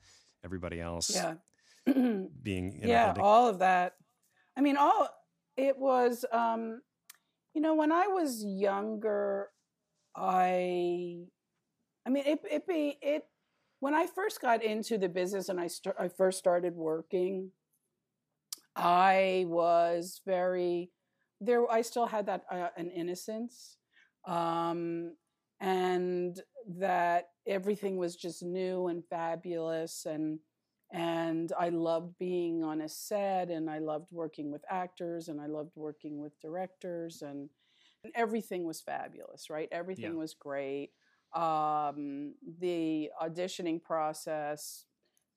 everybody 0.44 0.80
else 0.82 1.12
Yeah. 1.14 1.36
being 2.44 2.80
yeah, 2.84 3.14
all 3.20 3.48
of 3.48 3.60
that. 3.60 3.96
I 4.56 4.62
mean, 4.62 4.76
all 4.78 5.08
it 5.58 5.78
was. 5.78 6.26
Um, 6.32 6.82
you 7.54 7.62
know, 7.62 7.76
when 7.76 7.92
I 7.92 8.08
was 8.08 8.44
younger, 8.46 9.50
I, 10.16 11.26
I 12.06 12.10
mean, 12.10 12.24
it 12.26 12.42
it 12.50 12.68
be 12.68 12.98
it 13.02 13.26
when 13.80 13.94
I 13.94 14.08
first 14.08 14.42
got 14.42 14.64
into 14.64 14.98
the 14.98 15.10
business 15.10 15.50
and 15.50 15.60
I 15.60 15.68
st- 15.68 15.96
I 16.00 16.08
first 16.10 16.40
started 16.40 16.76
working. 16.76 17.52
I 18.76 19.46
was 19.48 20.22
very 20.26 20.92
there. 21.42 21.70
I 21.72 21.82
still 21.82 22.06
had 22.06 22.28
that 22.28 22.46
uh, 22.52 22.70
an 22.78 22.90
innocence, 22.92 23.78
um, 24.26 25.16
and 25.60 26.40
that 26.80 27.30
everything 27.48 27.98
was 27.98 28.16
just 28.16 28.44
new 28.44 28.88
and 28.88 29.04
fabulous 29.10 30.06
and 30.06 30.40
and 30.92 31.52
I 31.60 31.70
loved 31.70 32.18
being 32.18 32.64
on 32.64 32.82
a 32.82 32.90
set 32.90 33.50
and 33.50 33.70
I 33.70 33.80
loved 33.80 34.12
working 34.12 34.52
with 34.52 34.64
actors 34.70 35.28
and 35.28 35.42
I 35.42 35.48
loved 35.48 35.72
working 35.76 36.20
with 36.22 36.40
directors 36.42 37.22
and, 37.22 37.50
and 38.04 38.14
everything 38.16 38.64
was 38.66 38.82
fabulous, 38.82 39.50
right? 39.50 39.68
Everything 39.72 40.14
Yeah. 40.14 40.18
was 40.18 40.34
great. 40.34 40.92
Um, 41.34 42.36
the 42.60 43.10
auditioning 43.22 43.82
process 43.82 44.86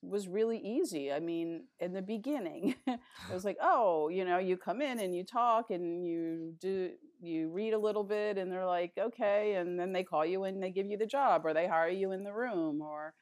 was 0.03 0.29
really 0.29 0.59
easy. 0.59 1.13
I 1.13 1.21
mean, 1.21 1.65
in 1.81 1.93
the 1.93 2.03
beginning, 2.03 2.75
it 2.87 3.01
was 3.33 3.45
like, 3.45 3.59
oh, 3.61 4.09
you 4.09 4.25
know, 4.25 4.39
you 4.39 4.57
come 4.57 4.81
in 4.81 4.99
and 5.01 5.15
you 5.15 5.25
talk 5.25 5.71
and 5.71 6.05
you 6.07 6.55
do, 6.61 6.91
you 7.21 7.51
read 7.51 7.75
a 7.75 7.79
little 7.79 8.05
bit 8.05 8.39
and 8.39 8.51
they're 8.51 8.67
like, 8.67 8.93
okay. 8.99 9.55
And 9.55 9.79
then 9.79 9.93
they 9.93 10.05
call 10.05 10.25
you 10.25 10.45
and 10.45 10.63
they 10.63 10.71
give 10.71 10.87
you 10.87 10.97
the 10.97 11.07
job 11.07 11.45
or 11.45 11.53
they 11.53 11.67
hire 11.67 11.89
you 11.89 12.13
in 12.13 12.23
the 12.25 12.33
room 12.33 12.81
or, 12.83 13.15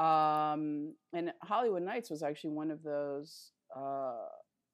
um 0.00 0.94
and 1.12 1.32
hollywood 1.42 1.82
knights 1.82 2.08
was 2.10 2.22
actually 2.22 2.50
one 2.50 2.70
of 2.70 2.82
those 2.82 3.52
uh 3.76 4.24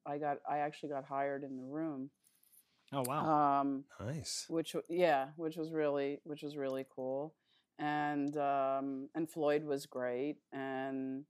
i 0.06 0.18
got 0.18 0.38
i 0.48 0.58
actually 0.58 0.88
got 0.88 1.04
hired 1.04 1.42
in 1.42 1.56
the 1.56 1.64
room 1.64 2.10
Oh 2.92 3.02
wow. 3.04 3.60
um 3.60 3.84
Nice. 4.00 4.46
which 4.48 4.76
yeah 4.88 5.28
which 5.36 5.56
was 5.56 5.72
really 5.72 6.20
which 6.22 6.42
was 6.42 6.56
really 6.56 6.86
cool 6.94 7.34
and 7.80 8.36
um 8.36 9.08
and 9.16 9.28
floyd 9.28 9.64
was 9.64 9.86
great 9.86 10.36
and 10.52 11.24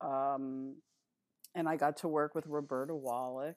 um 0.00 0.76
and 1.54 1.68
i 1.68 1.76
got 1.76 1.98
to 1.98 2.08
work 2.08 2.34
with 2.34 2.46
roberta 2.46 2.94
wallach 2.96 3.56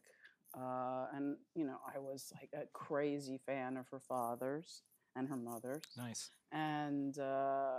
uh 0.57 1.05
and 1.15 1.37
you 1.55 1.65
know 1.65 1.77
i 1.95 1.97
was 1.97 2.33
like 2.41 2.49
a 2.53 2.65
crazy 2.73 3.39
fan 3.45 3.77
of 3.77 3.85
her 3.89 4.01
father's 4.01 4.81
and 5.15 5.29
her 5.29 5.37
mother's 5.37 5.83
nice. 5.97 6.29
and 6.51 7.17
uh, 7.19 7.71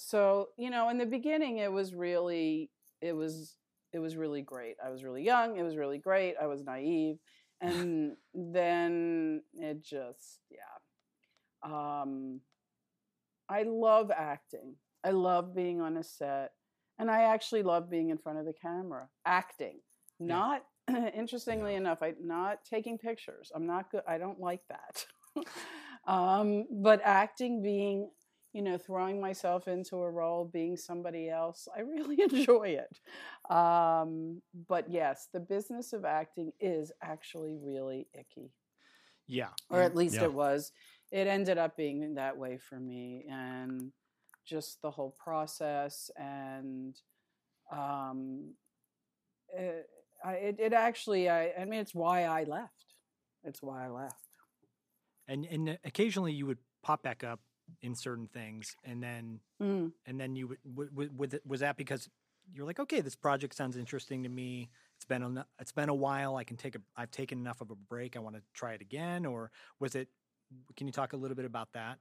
so 0.00 0.48
you 0.56 0.70
know 0.70 0.88
in 0.88 0.98
the 0.98 1.06
beginning 1.06 1.58
it 1.58 1.70
was 1.70 1.94
really 1.94 2.70
it 3.00 3.12
was 3.12 3.56
it 3.92 3.98
was 3.98 4.16
really 4.16 4.40
great. 4.40 4.76
I 4.84 4.90
was 4.90 5.04
really 5.04 5.22
young 5.22 5.56
it 5.58 5.62
was 5.62 5.76
really 5.76 5.98
great 5.98 6.34
i 6.40 6.46
was 6.46 6.62
naive 6.64 7.18
and 7.60 8.16
then 8.34 9.42
it 9.54 9.82
just 9.84 10.40
yeah 10.50 10.78
um 11.62 12.40
i 13.48 13.62
love 13.64 14.10
acting. 14.10 14.76
I 15.04 15.10
love 15.10 15.54
being 15.54 15.80
on 15.80 15.96
a 15.98 16.02
set 16.02 16.52
and 16.98 17.10
i 17.10 17.22
actually 17.24 17.62
love 17.62 17.90
being 17.90 18.08
in 18.10 18.18
front 18.18 18.38
of 18.38 18.46
the 18.46 18.54
camera 18.54 19.08
acting. 19.26 19.80
Not 20.18 20.64
interestingly 21.14 21.74
enough 21.74 21.98
i 22.02 22.14
not 22.22 22.64
taking 22.64 22.96
pictures. 22.96 23.52
I'm 23.54 23.66
not 23.66 23.90
good 23.90 24.02
i 24.08 24.16
don't 24.18 24.40
like 24.40 24.62
that. 24.68 25.04
Um 26.06 26.66
but 26.70 27.02
acting 27.04 27.62
being 27.62 28.10
you 28.52 28.62
know, 28.62 28.76
throwing 28.78 29.20
myself 29.20 29.68
into 29.68 29.96
a 29.96 30.10
role, 30.10 30.44
being 30.44 30.76
somebody 30.76 31.28
else. 31.28 31.68
I 31.76 31.80
really 31.80 32.20
enjoy 32.22 32.78
it. 32.80 33.00
Um, 33.54 34.42
but 34.68 34.90
yes, 34.90 35.28
the 35.32 35.40
business 35.40 35.92
of 35.92 36.04
acting 36.04 36.52
is 36.60 36.92
actually 37.02 37.56
really 37.56 38.08
icky, 38.12 38.52
Yeah. 39.26 39.50
or 39.70 39.80
at 39.82 39.94
least 39.96 40.16
Yeah. 40.16 40.24
it 40.24 40.32
was. 40.32 40.72
It 41.12 41.26
ended 41.26 41.58
up 41.58 41.76
being 41.76 42.14
that 42.14 42.36
way 42.36 42.58
for 42.58 42.78
me, 42.78 43.24
and 43.30 43.92
just 44.46 44.80
the 44.82 44.90
whole 44.90 45.14
process 45.22 46.10
and 46.16 46.96
um, 47.70 48.54
it, 49.52 49.88
it, 50.26 50.56
it 50.58 50.72
actually, 50.72 51.28
I, 51.28 51.52
I 51.52 51.64
mean, 51.66 51.78
it's 51.80 51.94
why 51.94 52.24
I 52.24 52.44
left. 52.44 52.94
It's 53.44 53.62
why 53.62 53.84
I 53.84 53.88
left. 53.88 54.16
And 55.28 55.44
and 55.46 55.78
occasionally 55.84 56.32
you 56.32 56.46
would 56.46 56.58
pop 56.82 57.02
back 57.04 57.22
up 57.22 57.38
in 57.82 57.94
certain 57.94 58.28
things, 58.28 58.76
and 58.84 59.02
then 59.02 59.40
Mm. 59.60 59.92
and 60.06 60.18
then 60.20 60.36
you 60.36 60.48
would 60.48 60.58
w- 60.64 60.90
w- 60.90 61.10
with 61.16 61.34
it- 61.34 61.46
was 61.46 61.60
that 61.60 61.76
because 61.76 62.08
you're 62.52 62.66
like, 62.66 62.80
okay, 62.80 63.00
this 63.00 63.14
project 63.16 63.54
sounds 63.54 63.76
interesting 63.76 64.22
to 64.24 64.28
me. 64.28 64.70
It's 64.96 65.04
been 65.04 65.22
a, 65.22 65.46
it's 65.60 65.72
been 65.72 65.88
a 65.88 65.94
while. 65.94 66.36
I 66.36 66.44
can 66.44 66.56
take 66.56 66.74
a 66.74 66.80
I've 66.96 67.10
taken 67.10 67.38
enough 67.38 67.60
of 67.60 67.70
a 67.70 67.76
break. 67.76 68.16
I 68.16 68.20
want 68.20 68.36
to 68.36 68.42
try 68.54 68.72
it 68.72 68.80
again, 68.80 69.26
or 69.26 69.50
was 69.78 69.94
it? 69.94 70.08
Can 70.76 70.86
you 70.86 70.92
talk 70.92 71.12
a 71.12 71.16
little 71.16 71.36
bit 71.36 71.44
about 71.44 71.72
that? 71.74 71.98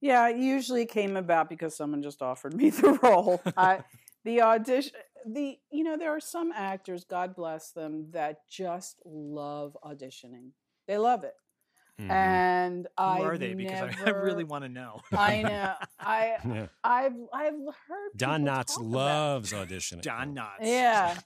Yeah, 0.00 0.28
it 0.28 0.36
usually 0.38 0.86
came 0.86 1.16
about 1.16 1.48
because 1.50 1.76
someone 1.76 2.02
just 2.02 2.22
offered 2.22 2.54
me 2.54 2.70
the 2.70 2.92
role. 3.02 3.40
I, 3.56 3.84
the 4.24 4.42
audition, 4.42 4.92
the 5.26 5.58
you 5.70 5.84
know, 5.84 5.96
there 5.96 6.10
are 6.14 6.20
some 6.20 6.52
actors, 6.52 7.04
God 7.04 7.34
bless 7.34 7.72
them, 7.72 8.10
that 8.12 8.48
just 8.48 9.00
love 9.04 9.76
auditioning. 9.84 10.50
They 10.86 10.96
love 10.98 11.24
it. 11.24 11.34
Mm-hmm. 12.00 12.10
And 12.10 12.86
I 12.96 13.20
are 13.20 13.36
they? 13.36 13.52
Because 13.52 13.94
never, 13.96 14.06
I 14.06 14.10
really 14.22 14.44
want 14.44 14.64
to 14.64 14.70
know. 14.70 15.00
I 15.12 15.42
know. 15.42 15.74
I 15.98 16.36
yeah. 16.46 16.66
I've 16.82 17.14
I've 17.32 17.52
heard 17.52 18.10
Don 18.16 18.44
Knotts 18.44 18.78
loves 18.80 19.52
auditioning. 19.52 20.02
Don 20.02 20.34
Knotts. 20.34 20.62
Yeah. 20.62 21.18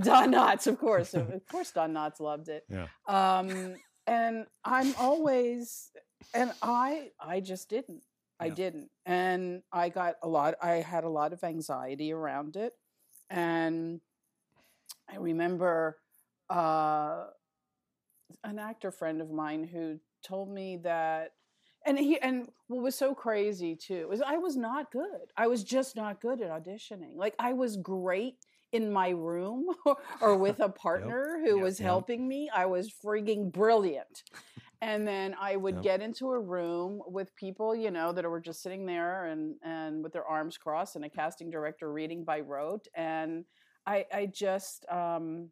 Don 0.00 0.32
Knotts, 0.32 0.66
of 0.68 0.78
course. 0.78 1.14
Of 1.14 1.44
course 1.50 1.72
Don 1.72 1.92
Knotts 1.92 2.20
loved 2.20 2.48
it. 2.48 2.64
Yeah. 2.68 2.86
Um 3.06 3.74
and 4.06 4.46
I'm 4.64 4.94
always 4.96 5.90
and 6.32 6.52
I 6.62 7.10
I 7.20 7.40
just 7.40 7.68
didn't. 7.68 8.02
I 8.38 8.50
didn't. 8.50 8.90
And 9.06 9.62
I 9.72 9.88
got 9.88 10.16
a 10.22 10.28
lot 10.28 10.54
I 10.62 10.74
had 10.74 11.04
a 11.04 11.08
lot 11.08 11.32
of 11.32 11.42
anxiety 11.42 12.12
around 12.12 12.54
it. 12.54 12.74
And 13.28 14.00
I 15.10 15.16
remember 15.16 15.98
uh 16.48 17.24
an 18.44 18.58
actor 18.58 18.90
friend 18.90 19.20
of 19.20 19.30
mine 19.30 19.64
who 19.64 19.98
told 20.22 20.50
me 20.52 20.78
that 20.78 21.32
and 21.86 21.98
he 21.98 22.18
and 22.20 22.48
what 22.66 22.82
was 22.82 22.96
so 22.96 23.14
crazy 23.14 23.76
too 23.76 24.10
is 24.12 24.20
I 24.20 24.38
was 24.38 24.56
not 24.56 24.90
good. 24.90 25.30
I 25.36 25.46
was 25.46 25.62
just 25.62 25.94
not 25.94 26.20
good 26.20 26.40
at 26.42 26.50
auditioning. 26.50 27.14
Like 27.14 27.34
I 27.38 27.52
was 27.52 27.76
great 27.76 28.34
in 28.72 28.92
my 28.92 29.10
room 29.10 29.66
or 30.20 30.36
with 30.38 30.60
a 30.60 30.68
partner 30.68 31.38
yep. 31.38 31.48
who 31.48 31.56
yep. 31.56 31.64
was 31.64 31.78
yep. 31.78 31.86
helping 31.86 32.26
me. 32.26 32.50
I 32.54 32.66
was 32.66 32.92
freaking 32.92 33.52
brilliant. 33.52 34.24
And 34.82 35.08
then 35.08 35.34
I 35.40 35.56
would 35.56 35.82
get 35.82 36.02
into 36.02 36.32
a 36.32 36.38
room 36.38 37.00
with 37.06 37.34
people, 37.34 37.74
you 37.74 37.90
know, 37.90 38.12
that 38.12 38.28
were 38.28 38.40
just 38.40 38.62
sitting 38.62 38.84
there 38.84 39.26
and 39.26 39.54
and 39.62 40.02
with 40.02 40.12
their 40.12 40.26
arms 40.26 40.58
crossed 40.58 40.96
and 40.96 41.04
a 41.04 41.08
casting 41.08 41.50
director 41.50 41.90
reading 41.92 42.24
by 42.24 42.40
rote 42.40 42.86
and 42.94 43.44
I 43.86 44.06
I 44.12 44.26
just 44.26 44.84
um 44.90 45.50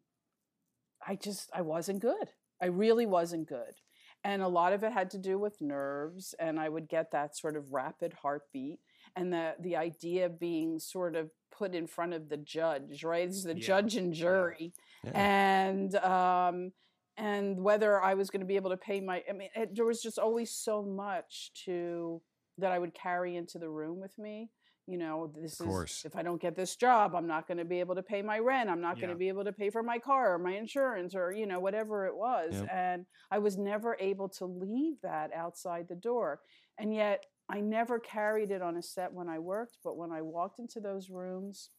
I 1.07 1.15
just 1.15 1.49
I 1.53 1.61
wasn't 1.61 2.01
good. 2.01 2.29
I 2.61 2.67
really 2.67 3.05
wasn't 3.05 3.47
good. 3.47 3.81
And 4.23 4.41
a 4.41 4.47
lot 4.47 4.73
of 4.73 4.83
it 4.83 4.91
had 4.91 5.11
to 5.11 5.19
do 5.19 5.37
with 5.37 5.61
nerves, 5.61 6.33
and 6.39 6.59
I 6.59 6.67
would 6.67 6.89
get 6.89 7.11
that 7.11 7.37
sort 7.37 7.55
of 7.55 7.73
rapid 7.73 8.13
heartbeat, 8.23 8.79
and 9.15 9.31
the 9.31 9.53
the 9.59 9.75
idea 9.75 10.25
of 10.25 10.39
being 10.39 10.79
sort 10.79 11.15
of 11.15 11.29
put 11.55 11.75
in 11.75 11.85
front 11.85 12.13
of 12.13 12.29
the 12.29 12.37
judge, 12.37 13.03
right? 13.03 13.27
It's 13.27 13.43
the 13.43 13.55
yeah. 13.55 13.67
judge 13.67 13.95
and 13.95 14.13
jury, 14.13 14.73
yeah. 15.03 15.11
Yeah. 15.11 15.67
and 15.67 15.95
um, 15.97 16.71
and 17.17 17.61
whether 17.61 18.01
I 18.01 18.15
was 18.15 18.31
going 18.31 18.41
to 18.41 18.47
be 18.47 18.55
able 18.55 18.71
to 18.71 18.77
pay 18.77 18.99
my. 18.99 19.23
I 19.29 19.33
mean, 19.33 19.49
it, 19.55 19.75
there 19.75 19.85
was 19.85 20.01
just 20.01 20.17
always 20.17 20.51
so 20.51 20.81
much 20.81 21.51
to 21.65 22.21
that 22.57 22.71
I 22.71 22.79
would 22.79 22.93
carry 22.93 23.35
into 23.35 23.59
the 23.59 23.69
room 23.69 23.99
with 23.99 24.17
me 24.17 24.49
you 24.87 24.97
know 24.97 25.31
this 25.41 25.59
is 25.59 26.03
if 26.05 26.15
i 26.15 26.21
don't 26.21 26.41
get 26.41 26.55
this 26.55 26.75
job 26.75 27.15
i'm 27.15 27.27
not 27.27 27.47
going 27.47 27.57
to 27.57 27.65
be 27.65 27.79
able 27.79 27.95
to 27.95 28.03
pay 28.03 28.21
my 28.21 28.37
rent 28.37 28.69
i'm 28.69 28.81
not 28.81 28.97
yeah. 28.97 29.01
going 29.01 29.13
to 29.13 29.17
be 29.17 29.27
able 29.27 29.43
to 29.43 29.51
pay 29.51 29.69
for 29.69 29.81
my 29.81 29.97
car 29.97 30.35
or 30.35 30.37
my 30.37 30.55
insurance 30.55 31.15
or 31.15 31.31
you 31.31 31.45
know 31.45 31.59
whatever 31.59 32.05
it 32.05 32.15
was 32.15 32.53
yep. 32.53 32.67
and 32.71 33.05
i 33.31 33.37
was 33.37 33.57
never 33.57 33.97
able 33.99 34.29
to 34.29 34.45
leave 34.45 34.95
that 35.01 35.31
outside 35.33 35.87
the 35.87 35.95
door 35.95 36.39
and 36.77 36.93
yet 36.93 37.25
i 37.49 37.59
never 37.59 37.99
carried 37.99 38.51
it 38.51 38.61
on 38.61 38.77
a 38.77 38.81
set 38.81 39.11
when 39.11 39.27
i 39.27 39.39
worked 39.39 39.77
but 39.83 39.97
when 39.97 40.11
i 40.11 40.21
walked 40.21 40.59
into 40.59 40.79
those 40.79 41.09
rooms 41.09 41.69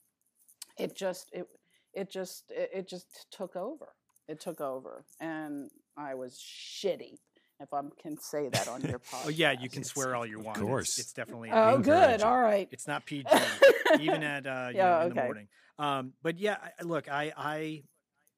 it 0.78 0.96
just 0.96 1.30
it 1.32 1.46
it 1.94 2.10
just 2.10 2.50
it, 2.50 2.70
it 2.74 2.88
just 2.88 3.26
took 3.30 3.54
over 3.54 3.94
it 4.26 4.40
took 4.40 4.60
over 4.60 5.04
and 5.20 5.70
i 5.96 6.14
was 6.14 6.42
shitty 6.42 7.18
if 7.60 7.72
I 7.72 7.80
can 8.00 8.18
say 8.18 8.48
that 8.48 8.68
on 8.68 8.82
your 8.82 8.98
podcast. 9.12 9.26
oh 9.26 9.28
yeah, 9.28 9.52
you 9.52 9.68
can 9.68 9.84
swear 9.84 10.14
all 10.14 10.26
you 10.26 10.40
want. 10.40 10.58
Of 10.58 10.64
course, 10.64 10.90
it's, 10.90 10.98
it's 10.98 11.12
definitely. 11.12 11.50
Oh, 11.52 11.78
good. 11.78 12.22
All 12.22 12.40
right. 12.40 12.68
It's 12.70 12.86
not 12.86 13.06
PG, 13.06 13.28
even 14.00 14.22
at 14.22 14.46
uh, 14.46 14.70
yeah, 14.72 14.84
know, 14.84 15.00
in 15.00 15.06
okay. 15.06 15.20
the 15.20 15.24
morning. 15.24 15.48
Um, 15.78 16.12
but 16.22 16.38
yeah, 16.38 16.56
look, 16.82 17.10
I, 17.10 17.32
I, 17.36 17.82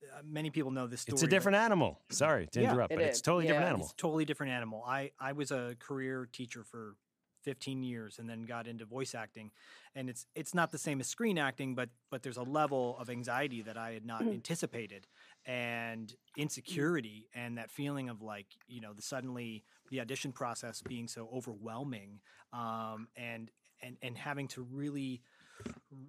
uh, 0.04 0.22
many 0.24 0.50
people 0.50 0.70
know 0.70 0.86
this 0.86 1.02
story. 1.02 1.14
It's 1.14 1.22
a 1.22 1.28
different 1.28 1.54
but, 1.56 1.62
animal. 1.62 2.00
Sorry 2.10 2.48
to 2.52 2.60
yeah, 2.60 2.70
interrupt, 2.70 2.92
it 2.92 2.96
but 2.96 3.04
is. 3.04 3.10
it's 3.10 3.20
totally 3.20 3.44
yeah. 3.44 3.52
different 3.52 3.68
animal. 3.68 3.86
It's 3.86 3.94
totally 3.94 4.24
different 4.24 4.52
animal. 4.52 4.84
I, 4.86 5.12
I 5.20 5.32
was 5.32 5.50
a 5.50 5.76
career 5.78 6.28
teacher 6.32 6.64
for 6.64 6.96
15 7.42 7.82
years 7.82 8.18
and 8.18 8.28
then 8.28 8.44
got 8.44 8.66
into 8.66 8.84
voice 8.84 9.14
acting 9.14 9.50
and 9.94 10.08
it's 10.08 10.26
it's 10.34 10.54
not 10.54 10.70
the 10.70 10.78
same 10.78 11.00
as 11.00 11.06
screen 11.06 11.38
acting 11.38 11.74
but 11.74 11.88
but 12.10 12.22
there's 12.22 12.36
a 12.36 12.42
level 12.42 12.96
of 12.98 13.10
anxiety 13.10 13.62
that 13.62 13.76
I 13.76 13.92
had 13.92 14.04
not 14.04 14.22
mm. 14.22 14.32
anticipated 14.32 15.06
and 15.46 16.08
mm. 16.08 16.14
insecurity 16.36 17.28
and 17.34 17.58
that 17.58 17.70
feeling 17.70 18.08
of 18.08 18.22
like 18.22 18.46
you 18.66 18.80
know 18.80 18.92
the 18.92 19.02
suddenly 19.02 19.64
the 19.90 20.00
audition 20.00 20.32
process 20.32 20.82
being 20.82 21.08
so 21.08 21.28
overwhelming 21.32 22.20
um, 22.52 23.08
and 23.16 23.50
and 23.82 23.96
and 24.02 24.18
having 24.18 24.48
to 24.48 24.62
really 24.62 25.22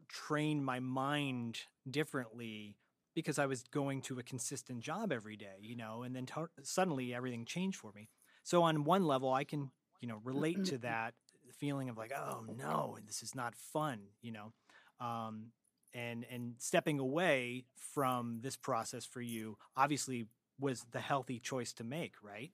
train 0.07 0.63
my 0.63 0.79
mind 0.79 1.59
differently 1.89 2.77
because 3.15 3.39
I 3.39 3.47
was 3.47 3.63
going 3.63 4.01
to 4.03 4.19
a 4.19 4.23
consistent 4.23 4.81
job 4.81 5.11
every 5.11 5.35
day, 5.35 5.57
you 5.61 5.75
know, 5.75 6.03
and 6.03 6.15
then 6.15 6.25
t- 6.25 6.33
suddenly 6.63 7.13
everything 7.13 7.45
changed 7.45 7.77
for 7.77 7.91
me. 7.93 8.09
So 8.43 8.63
on 8.63 8.83
one 8.83 9.03
level, 9.03 9.33
I 9.33 9.43
can 9.43 9.71
you 9.99 10.07
know 10.07 10.19
relate 10.23 10.65
to 10.65 10.77
that 10.79 11.13
feeling 11.57 11.89
of 11.89 11.97
like, 11.97 12.13
oh 12.15 12.45
no, 12.57 12.97
this 13.05 13.21
is 13.21 13.35
not 13.35 13.55
fun, 13.55 13.99
you 14.21 14.31
know. 14.31 14.53
Um, 14.99 15.51
and 15.93 16.25
and 16.31 16.55
stepping 16.59 16.99
away 16.99 17.65
from 17.93 18.39
this 18.41 18.55
process 18.55 19.05
for 19.05 19.21
you 19.21 19.57
obviously 19.75 20.27
was 20.59 20.85
the 20.91 20.99
healthy 20.99 21.39
choice 21.39 21.73
to 21.73 21.83
make, 21.83 22.13
right? 22.21 22.51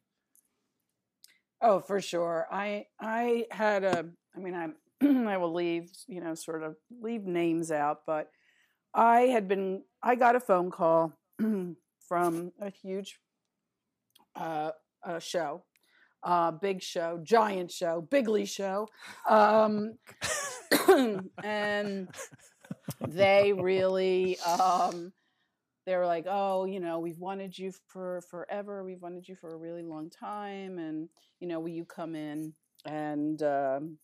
Oh, 1.62 1.79
for 1.79 2.01
sure. 2.01 2.47
I 2.51 2.86
I 2.99 3.45
had 3.51 3.84
a. 3.84 4.05
I 4.36 4.39
mean, 4.39 4.53
I'm. 4.53 4.75
I 5.27 5.38
will 5.38 5.53
leave. 5.53 5.91
You 6.08 6.21
know, 6.21 6.36
sort 6.36 6.63
of 6.63 6.75
leave 7.01 7.23
names 7.23 7.71
out, 7.71 8.01
but 8.05 8.29
I 8.93 9.21
had 9.21 9.47
been. 9.47 9.84
I 10.01 10.15
got 10.15 10.36
a 10.36 10.39
phone 10.39 10.71
call 10.71 11.13
from 12.08 12.51
a 12.62 12.69
huge 12.69 13.19
uh, 14.36 14.71
a 15.03 15.19
show, 15.19 15.63
uh, 16.25 16.51
big 16.51 16.81
show, 16.81 17.19
giant 17.23 17.71
show, 17.71 18.01
bigly 18.01 18.45
show, 18.45 18.89
um, 19.29 19.97
and 21.43 22.09
they 23.07 23.53
really 23.53 24.38
um, 24.39 25.13
they 25.85 25.95
were 25.95 26.05
like, 26.05 26.25
oh, 26.27 26.65
you 26.65 26.79
know, 26.79 26.99
we've 26.99 27.19
wanted 27.19 27.57
you 27.57 27.71
for 27.88 28.21
forever. 28.29 28.83
We've 28.83 29.01
wanted 29.01 29.27
you 29.27 29.35
for 29.35 29.53
a 29.53 29.57
really 29.57 29.83
long 29.83 30.09
time. 30.09 30.79
And, 30.79 31.09
you 31.39 31.47
know, 31.47 31.59
will 31.59 31.69
you 31.69 31.85
come 31.85 32.15
in? 32.15 32.53
And, 32.85 33.41
um, 33.43 33.97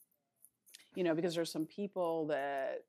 you 0.95 1.03
know, 1.03 1.15
because 1.15 1.33
there's 1.33 1.51
some 1.51 1.65
people 1.65 2.27
that, 2.27 2.83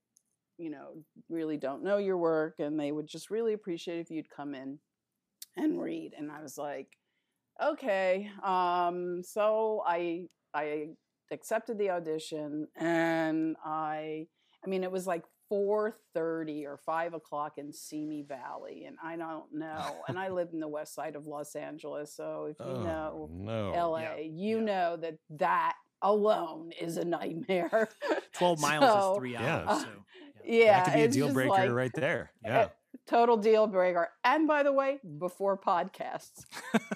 you 0.59 0.71
know, 0.71 1.03
really 1.31 1.57
don't 1.57 1.83
know 1.83 1.97
your 1.97 2.19
work 2.19 2.57
and 2.59 2.79
they 2.79 2.93
would 2.93 3.07
just 3.07 3.31
really 3.31 3.55
appreciate 3.55 3.99
if 3.99 4.11
you'd 4.11 4.29
come 4.29 4.55
in 4.55 4.79
and 5.57 5.81
read. 5.81 6.13
And 6.17 6.31
I 6.31 6.43
was 6.43 6.59
like, 6.59 6.89
okay. 7.71 8.31
Um, 8.43 9.23
so 9.23 9.83
I, 9.87 10.27
I 10.55 10.89
accepted 11.31 11.79
the 11.79 11.91
audition 11.91 12.69
and 12.77 13.57
I, 13.65 14.27
I 14.65 14.69
mean, 14.69 14.85
it 14.85 14.93
was 14.93 15.07
like 15.07 15.25
4.30 15.53 16.65
or 16.65 16.79
5 16.79 17.15
o'clock 17.15 17.59
in 17.59 17.73
Simi 17.73 18.23
Valley, 18.23 18.85
and 18.87 18.97
I 19.05 19.17
don't 19.17 19.53
know. 19.53 19.97
and 20.09 20.19
I 20.19 20.29
live 20.29 20.49
in 20.53 20.61
the 20.61 20.69
west 20.69 20.95
side 20.95 21.15
of 21.15 21.27
Los 21.27 21.55
Angeles, 21.55 22.15
so 22.17 22.47
if 22.51 22.59
you 22.59 22.73
oh, 22.73 22.83
know 22.83 23.31
no. 23.31 23.91
LA, 23.91 23.99
yeah. 23.99 24.17
you 24.19 24.59
yeah. 24.59 24.65
know 24.65 24.97
that 24.97 25.19
that 25.39 25.75
alone 26.01 26.71
is 26.81 26.97
a 26.97 27.05
nightmare. 27.05 27.89
12 28.33 28.61
miles 28.61 28.85
so, 28.85 29.13
is 29.13 29.19
three 29.19 29.37
hours. 29.37 29.67
Yeah. 29.69 29.79
So, 29.79 29.89
yeah. 30.45 30.65
yeah 30.65 30.85
that 30.85 30.85
could 30.87 30.95
be 30.95 31.03
a 31.03 31.09
deal 31.09 31.33
breaker 31.35 31.51
like, 31.51 31.71
right 31.71 31.93
there. 31.95 32.33
Yeah 32.43 32.69
total 33.07 33.37
deal 33.37 33.67
breaker. 33.67 34.09
And 34.25 34.47
by 34.47 34.63
the 34.63 34.73
way, 34.73 35.01
before 35.19 35.59
podcasts. 35.59 36.45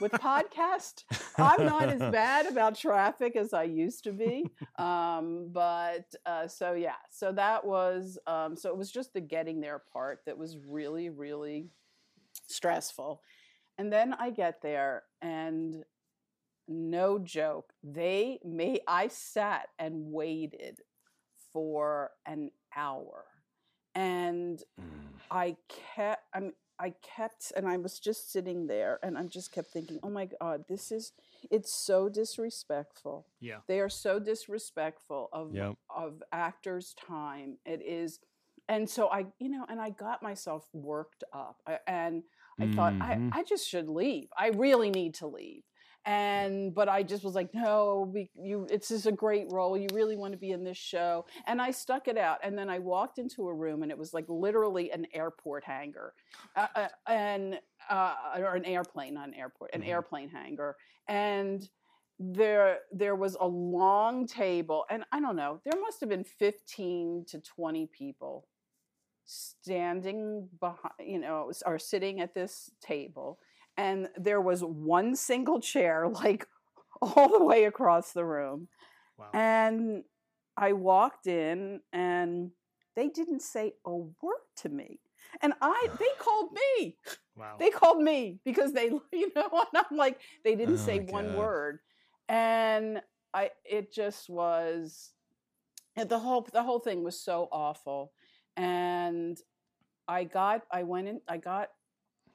With 0.01 0.13
podcast, 0.13 1.05
I'm 1.39 1.67
not 1.67 1.89
as 1.89 2.01
bad 2.01 2.47
about 2.47 2.77
traffic 2.77 3.37
as 3.37 3.53
I 3.53 3.65
used 3.65 4.05
to 4.05 4.13
be. 4.13 4.47
Um, 4.79 5.49
but 5.53 6.15
uh, 6.25 6.47
so 6.47 6.73
yeah, 6.73 6.97
so 7.11 7.33
that 7.33 7.65
was 7.65 8.19
um, 8.27 8.57
so 8.57 8.71
it 8.71 8.77
was 8.77 8.91
just 8.91 9.13
the 9.13 9.21
getting 9.21 9.61
there 9.61 9.83
part 9.93 10.21
that 10.27 10.39
was 10.39 10.57
really, 10.59 11.09
really 11.09 11.69
stressful. 12.47 13.23
And 13.79 13.93
then 13.93 14.15
I 14.15 14.31
get 14.31 14.63
there 14.63 15.03
and 15.21 15.85
no 16.69 17.19
joke, 17.19 17.73
they 17.83 18.41
may 18.45 18.81
I 18.89 19.09
sat 19.09 19.69
and 19.79 20.13
waited 20.13 20.81
for 21.53 22.11
an 22.27 22.51
hour 22.75 23.25
and 23.97 24.63
mm. 24.81 24.85
I 25.31 25.57
kept 25.95 26.23
I'm 26.33 26.53
I 26.79 26.93
kept 27.03 27.53
and 27.57 27.67
I 27.67 27.79
was 27.79 27.99
just 27.99 28.31
sitting 28.31 28.67
there 28.67 29.01
and 29.03 29.17
I 29.17 29.25
just 29.25 29.51
kept 29.51 29.73
thinking, 29.73 29.99
"Oh 30.03 30.11
my 30.11 30.29
god, 30.41 30.67
this 30.69 30.93
is 30.93 31.13
it's 31.51 31.73
so 31.73 32.09
disrespectful." 32.09 33.27
Yeah. 33.41 33.59
They 33.67 33.81
are 33.81 33.89
so 33.89 34.21
disrespectful 34.21 35.31
of 35.33 35.55
yep. 35.55 35.77
of 35.89 36.23
actors' 36.33 36.95
time. 36.95 37.57
It 37.65 37.83
is 37.83 38.21
and 38.69 38.89
so 38.89 39.09
I, 39.09 39.27
you 39.39 39.49
know, 39.49 39.65
and 39.69 39.81
I 39.81 39.91
got 39.91 40.23
myself 40.23 40.69
worked 40.73 41.25
up. 41.33 41.63
and 41.87 42.23
I 42.59 42.65
mm-hmm. 42.65 42.75
thought 42.75 42.95
I, 43.01 43.15
mm-hmm. 43.15 43.29
I 43.33 43.45
just 43.45 43.69
should 43.69 43.89
leave. 43.89 44.29
I 44.37 44.49
really 44.49 44.91
need 44.91 45.15
to 45.15 45.27
leave. 45.27 45.63
And 46.07 46.73
but 46.73 46.89
I 46.89 47.03
just 47.03 47.25
was 47.25 47.35
like, 47.35 47.53
no, 47.53 48.09
we, 48.15 48.31
you, 48.41 48.67
it's 48.71 48.89
just 48.89 49.07
a 49.07 49.13
great 49.13 49.51
role. 49.51 49.77
You 49.77 49.89
really 49.93 50.17
want 50.17 50.33
to 50.33 50.39
be 50.39 50.53
in 50.53 50.63
this 50.63 50.77
show, 50.77 51.27
and 51.47 51.61
I 51.61 51.73
stuck 51.73 52.07
it 52.07 52.17
out. 52.17 52.39
And 52.45 52.57
then 52.57 52.71
I 52.71 52.79
walked 52.79 53.19
into 53.19 53.49
a 53.49 53.55
room, 53.55 53.83
and 53.83 53.91
it 53.91 53.99
was 53.99 54.15
like 54.15 54.25
literally 54.29 54.93
an 54.93 55.07
airport 55.13 55.65
hangar, 55.65 56.15
uh, 56.55 56.69
uh, 56.77 56.89
and 57.09 57.59
uh, 57.91 58.15
or 58.39 58.55
an 58.55 58.65
airplane, 58.65 59.15
not 59.15 59.29
an 59.29 59.35
airport, 59.35 59.73
an 59.75 59.81
mm-hmm. 59.81 59.91
airplane 59.91 60.29
hangar, 60.29 60.77
and 61.09 61.69
there 62.19 62.79
there 62.93 63.15
was 63.15 63.37
a 63.41 63.47
long 63.47 64.27
table 64.27 64.87
and 64.89 65.05
i 65.13 65.21
don't 65.21 65.37
know 65.37 65.61
there 65.65 65.79
must 65.83 66.01
have 66.01 66.09
been 66.09 66.25
15 66.25 67.27
to 67.29 67.39
20 67.41 67.87
people 67.89 68.47
standing 69.27 70.49
behind 70.59 70.95
you 70.99 71.19
know 71.19 71.53
or 71.67 71.79
sitting 71.79 72.21
at 72.21 72.33
this 72.33 72.71
table 72.81 73.39
and 73.77 74.09
there 74.17 74.41
was 74.41 74.63
one 74.63 75.15
single 75.17 75.61
chair 75.61 76.09
like 76.09 76.47
all 77.03 77.29
the 77.29 77.45
way 77.45 77.65
across 77.65 78.13
the 78.13 78.25
room. 78.25 78.69
Wow. 79.19 79.31
and 79.33 80.05
i 80.59 80.75
walked 80.75 81.27
in 81.27 81.81
and 81.91 82.51
they 82.97 83.09
didn't 83.09 83.41
say 83.41 83.73
a 83.87 83.95
word 83.95 84.45
to 84.57 84.69
me. 84.69 85.01
And 85.41 85.55
i 85.61 85.89
they 85.99 86.09
called 86.19 86.51
me. 86.53 86.97
Wow. 87.37 87.57
They 87.59 87.71
called 87.71 88.03
me 88.03 88.41
because 88.45 88.73
they 88.73 88.87
you 89.13 89.33
know 89.35 89.49
and 89.53 89.85
i'm 89.91 89.97
like 89.97 90.21
they 90.45 90.55
didn't 90.55 90.75
oh 90.75 90.87
say 90.89 91.01
one 91.01 91.35
word. 91.35 91.81
And 92.29 93.01
i 93.33 93.51
it 93.65 93.93
just 93.93 94.29
was 94.29 95.13
eh, 95.97 96.05
the 96.05 96.19
whole 96.19 96.47
the 96.53 96.63
whole 96.63 96.81
thing 96.81 97.03
was 97.03 97.21
so 97.21 97.49
awful. 97.53 98.13
And 98.57 99.39
i 100.09 100.25
got 100.25 100.63
i 100.71 100.83
went 100.83 101.09
in 101.09 101.21
i 101.29 101.37
got 101.37 101.69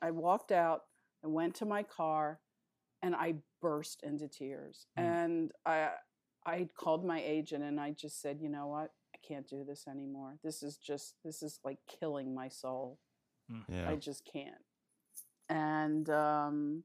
i 0.01 0.11
walked 0.11 0.51
out 0.51 0.81
I 1.23 1.27
went 1.27 1.55
to 1.55 1.65
my 1.65 1.83
car 1.83 2.39
and 3.01 3.15
I 3.15 3.35
burst 3.61 4.01
into 4.03 4.27
tears. 4.27 4.87
Mm. 4.97 5.03
And 5.03 5.51
I 5.65 5.89
I 6.45 6.69
called 6.77 7.05
my 7.05 7.21
agent 7.23 7.63
and 7.63 7.79
I 7.79 7.91
just 7.91 8.21
said, 8.21 8.39
"You 8.41 8.49
know 8.49 8.67
what? 8.67 8.91
I 9.15 9.19
can't 9.27 9.47
do 9.47 9.63
this 9.63 9.85
anymore. 9.87 10.37
This 10.43 10.63
is 10.63 10.77
just 10.77 11.15
this 11.23 11.43
is 11.43 11.59
like 11.63 11.77
killing 11.99 12.33
my 12.33 12.47
soul. 12.47 12.99
Mm. 13.51 13.63
Yeah. 13.69 13.89
I 13.89 13.95
just 13.95 14.23
can't." 14.31 14.63
And 15.49 16.09
um 16.09 16.83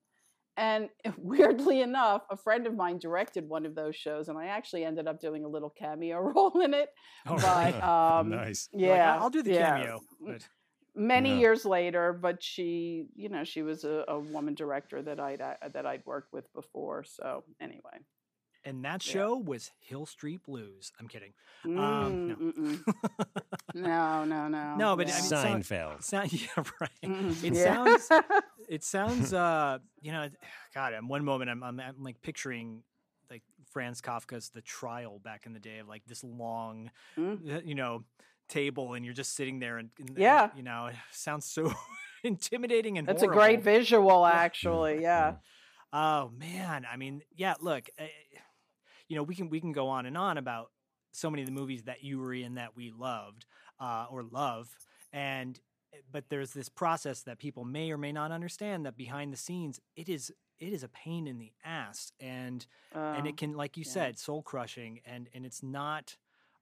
and 0.57 0.89
weirdly 1.19 1.83
enough, 1.83 2.23
a 2.31 2.37
friend 2.37 2.67
of 2.67 2.75
mine 2.75 2.99
directed 2.99 3.49
one 3.49 3.67
of 3.67 3.75
those 3.75 3.97
shows, 3.97 4.29
and 4.29 4.39
I 4.39 4.47
actually 4.47 4.85
ended 4.85 5.07
up 5.07 5.21
doing 5.21 5.45
a 5.45 5.49
little 5.49 5.71
cameo 5.71 6.19
role 6.35 6.61
in 6.61 6.75
it. 6.75 6.89
Oh, 7.27 7.37
but 7.37 7.83
um, 7.83 8.31
nice. 8.31 8.69
Yeah, 8.73 9.13
like, 9.13 9.23
I'll 9.23 9.31
do 9.31 9.43
the 9.43 9.53
yeah. 9.53 9.77
cameo. 9.77 10.01
But 10.21 10.49
many 10.97 11.31
yeah. 11.31 11.41
years 11.41 11.65
later 11.65 12.13
but 12.13 12.43
she 12.43 13.07
you 13.15 13.29
know 13.29 13.45
she 13.45 13.63
was 13.63 13.85
a, 13.85 14.05
a 14.09 14.19
woman 14.19 14.55
director 14.55 15.03
that 15.03 15.21
i'd 15.21 15.41
uh, 15.41 15.55
that 15.73 15.87
i'd 15.87 16.05
worked 16.07 16.33
with 16.33 16.53
before 16.55 17.05
so 17.05 17.45
anyway 17.61 18.01
and 18.67 18.85
that 18.85 19.01
show 19.01 19.37
yeah. 19.37 19.49
was 19.49 19.71
Hill 19.79 20.07
Street 20.07 20.43
Blues. 20.43 20.93
I'm 20.99 21.07
kidding. 21.07 21.33
Mm, 21.65 21.79
um, 21.79 22.83
no. 23.75 23.75
no, 23.75 24.25
no, 24.25 24.49
no. 24.49 24.77
No, 24.77 24.97
but 24.97 25.07
yeah. 25.07 25.15
I 25.15 25.21
mean, 25.21 25.63
Seinfeld. 25.63 26.03
Sound, 26.03 26.33
yeah, 26.41 26.65
right. 26.81 26.91
Mm, 27.05 27.45
it 27.45 27.55
yeah. 27.55 27.97
sounds. 27.97 28.09
It 28.69 28.83
sounds. 28.83 29.33
Uh, 29.33 29.79
you 30.01 30.11
know, 30.11 30.29
God. 30.75 30.93
In 30.95 31.07
one 31.07 31.25
moment, 31.25 31.49
I'm, 31.49 31.63
I'm, 31.63 31.79
I'm 31.79 32.03
like 32.03 32.21
picturing 32.21 32.83
like 33.31 33.45
Franz 33.71 34.01
Kafka's 34.01 34.49
The 34.49 34.61
Trial 34.61 35.21
back 35.21 35.47
in 35.47 35.53
the 35.53 35.61
day 35.61 35.79
of 35.79 35.87
like 35.87 36.03
this 36.05 36.25
long, 36.25 36.91
mm. 37.17 37.65
you 37.65 37.77
know, 37.77 38.03
table 38.49 38.95
and 38.95 39.05
you're 39.05 39.15
just 39.15 39.35
sitting 39.35 39.59
there 39.59 39.79
and, 39.79 39.91
and 39.99 40.17
yeah, 40.17 40.51
you 40.57 40.63
know, 40.63 40.87
it 40.87 40.97
sounds 41.13 41.47
so 41.47 41.73
intimidating 42.25 42.99
and 42.99 43.09
it's 43.09 43.23
a 43.23 43.27
great 43.27 43.63
visual, 43.63 44.25
actually. 44.27 45.03
Yeah. 45.03 45.37
Oh 45.93 46.31
man, 46.39 46.87
I 46.91 46.97
mean, 46.97 47.23
yeah. 47.35 47.55
Look, 47.61 47.89
uh, 47.99 48.05
you 49.09 49.17
know, 49.17 49.23
we 49.23 49.35
can 49.35 49.49
we 49.49 49.61
can 49.61 49.73
go 49.73 49.89
on 49.89 50.07
and 50.07 50.17
on 50.17 50.39
about 50.39 50.71
so 51.13 51.31
many 51.31 51.43
of 51.43 51.47
the 51.47 51.53
movies 51.53 51.85
that 51.85 52.03
you 52.03 52.19
were 52.19 52.35
in 52.35 52.57
that 52.57 52.77
we 52.77 52.91
loved 52.91 53.47
uh, 53.81 54.07
or 54.11 54.23
love, 54.23 54.77
and 55.13 55.59
eh, 55.95 55.99
but 56.11 56.25
there's 56.29 56.53
this 56.53 56.69
process 56.69 57.23
that 57.23 57.39
people 57.39 57.65
may 57.65 57.91
or 57.91 57.99
may 57.99 58.13
not 58.13 58.33
understand 58.33 58.85
that 58.85 58.97
behind 58.97 59.33
the 59.33 59.37
scenes 59.37 59.81
it 59.95 60.09
is 60.09 60.33
it 60.59 60.73
is 60.73 60.83
a 60.83 60.89
pain 60.89 61.27
in 61.27 61.39
the 61.39 61.53
ass 61.65 62.13
and 62.21 62.67
uh, 62.95 63.15
and 63.17 63.27
it 63.27 63.33
oh, 63.33 63.37
can 63.37 63.53
like 63.55 63.77
you 63.77 63.85
yeah. 63.87 63.93
said 63.93 64.19
soul 64.19 64.43
crushing 64.43 65.01
and 65.05 65.29
and 65.35 65.45
it's 65.45 65.63
not 65.63 66.17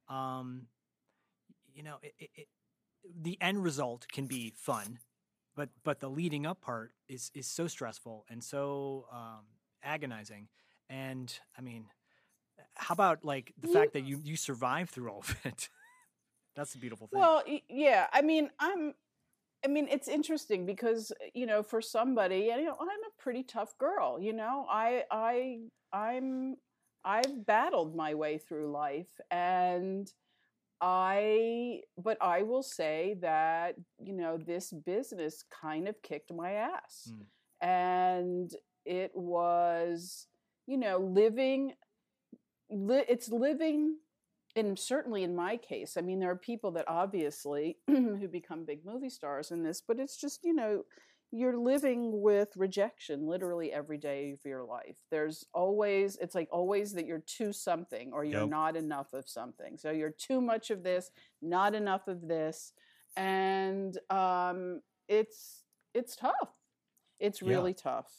um 0.08 0.66
you 1.74 1.82
know, 1.82 1.96
it, 2.02 2.14
it, 2.18 2.48
the 3.20 3.36
end 3.40 3.62
result 3.62 4.06
can 4.10 4.26
be 4.26 4.52
fun, 4.56 4.98
but 5.54 5.68
but 5.82 6.00
the 6.00 6.08
leading 6.08 6.46
up 6.46 6.60
part 6.60 6.92
is 7.08 7.30
is 7.34 7.46
so 7.46 7.66
stressful 7.66 8.24
and 8.30 8.42
so 8.42 9.06
um, 9.12 9.44
agonizing. 9.82 10.48
And 10.88 11.36
I 11.58 11.60
mean, 11.60 11.86
how 12.74 12.92
about 12.92 13.24
like 13.24 13.52
the 13.60 13.68
fact 13.68 13.92
that 13.94 14.04
you 14.04 14.20
you 14.22 14.36
survive 14.36 14.90
through 14.90 15.10
all 15.10 15.20
of 15.20 15.36
it? 15.44 15.68
That's 16.56 16.74
a 16.74 16.78
beautiful 16.78 17.08
thing. 17.08 17.18
Well, 17.20 17.42
yeah. 17.68 18.06
I 18.12 18.22
mean, 18.22 18.50
I'm. 18.58 18.94
I 19.64 19.66
mean, 19.66 19.88
it's 19.90 20.08
interesting 20.08 20.66
because 20.66 21.10
you 21.32 21.46
know, 21.46 21.62
for 21.62 21.80
somebody, 21.80 22.50
you 22.56 22.64
know, 22.64 22.76
I'm 22.78 22.88
a 22.88 23.22
pretty 23.22 23.42
tough 23.42 23.76
girl. 23.78 24.20
You 24.20 24.32
know, 24.34 24.66
I 24.70 25.04
I 25.10 25.58
I'm 25.92 26.56
I've 27.04 27.46
battled 27.46 27.96
my 27.96 28.14
way 28.14 28.38
through 28.38 28.70
life, 28.70 29.20
and 29.30 30.10
I, 30.80 31.80
but 31.96 32.18
I 32.20 32.42
will 32.42 32.62
say 32.62 33.16
that, 33.20 33.76
you 34.02 34.12
know, 34.12 34.36
this 34.36 34.72
business 34.72 35.44
kind 35.62 35.88
of 35.88 36.00
kicked 36.02 36.32
my 36.32 36.52
ass. 36.52 37.12
Mm. 37.12 37.66
And 37.66 38.54
it 38.84 39.12
was, 39.14 40.26
you 40.66 40.76
know, 40.76 40.98
living, 40.98 41.72
li- 42.70 43.04
it's 43.08 43.30
living, 43.30 43.96
and 44.56 44.78
certainly 44.78 45.22
in 45.22 45.34
my 45.34 45.56
case, 45.56 45.96
I 45.96 46.00
mean, 46.00 46.20
there 46.20 46.30
are 46.30 46.36
people 46.36 46.70
that 46.72 46.84
obviously 46.86 47.78
who 47.86 48.28
become 48.28 48.64
big 48.64 48.84
movie 48.84 49.10
stars 49.10 49.50
in 49.50 49.62
this, 49.62 49.80
but 49.80 49.98
it's 49.98 50.16
just, 50.16 50.44
you 50.44 50.54
know, 50.54 50.84
you're 51.34 51.56
living 51.56 52.22
with 52.22 52.56
rejection 52.56 53.26
literally 53.26 53.72
every 53.72 53.98
day 53.98 54.30
of 54.30 54.38
your 54.44 54.62
life. 54.62 54.98
There's 55.10 55.44
always, 55.52 56.16
it's 56.20 56.34
like 56.34 56.48
always 56.52 56.92
that 56.92 57.06
you're 57.06 57.24
too 57.26 57.52
something 57.52 58.12
or 58.12 58.24
you're 58.24 58.42
yep. 58.42 58.50
not 58.50 58.76
enough 58.76 59.12
of 59.12 59.28
something. 59.28 59.76
So 59.76 59.90
you're 59.90 60.14
too 60.16 60.40
much 60.40 60.70
of 60.70 60.84
this, 60.84 61.10
not 61.42 61.74
enough 61.74 62.06
of 62.06 62.28
this. 62.28 62.72
And 63.16 63.98
um, 64.10 64.80
it's, 65.08 65.64
it's 65.92 66.14
tough. 66.14 66.52
It's 67.18 67.42
really 67.42 67.72
yeah. 67.72 67.82
tough. 67.82 68.12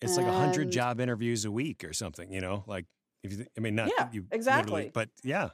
It's 0.00 0.16
and, 0.16 0.26
like 0.26 0.34
a 0.34 0.36
hundred 0.36 0.72
job 0.72 1.00
interviews 1.00 1.44
a 1.44 1.52
week 1.52 1.84
or 1.84 1.92
something, 1.92 2.32
you 2.32 2.40
know, 2.40 2.64
like 2.66 2.86
if 3.22 3.32
you, 3.32 3.46
I 3.56 3.60
mean, 3.60 3.76
not 3.76 3.92
yeah, 3.96 4.08
you 4.10 4.24
exactly, 4.32 4.90
but 4.92 5.10
yeah, 5.22 5.50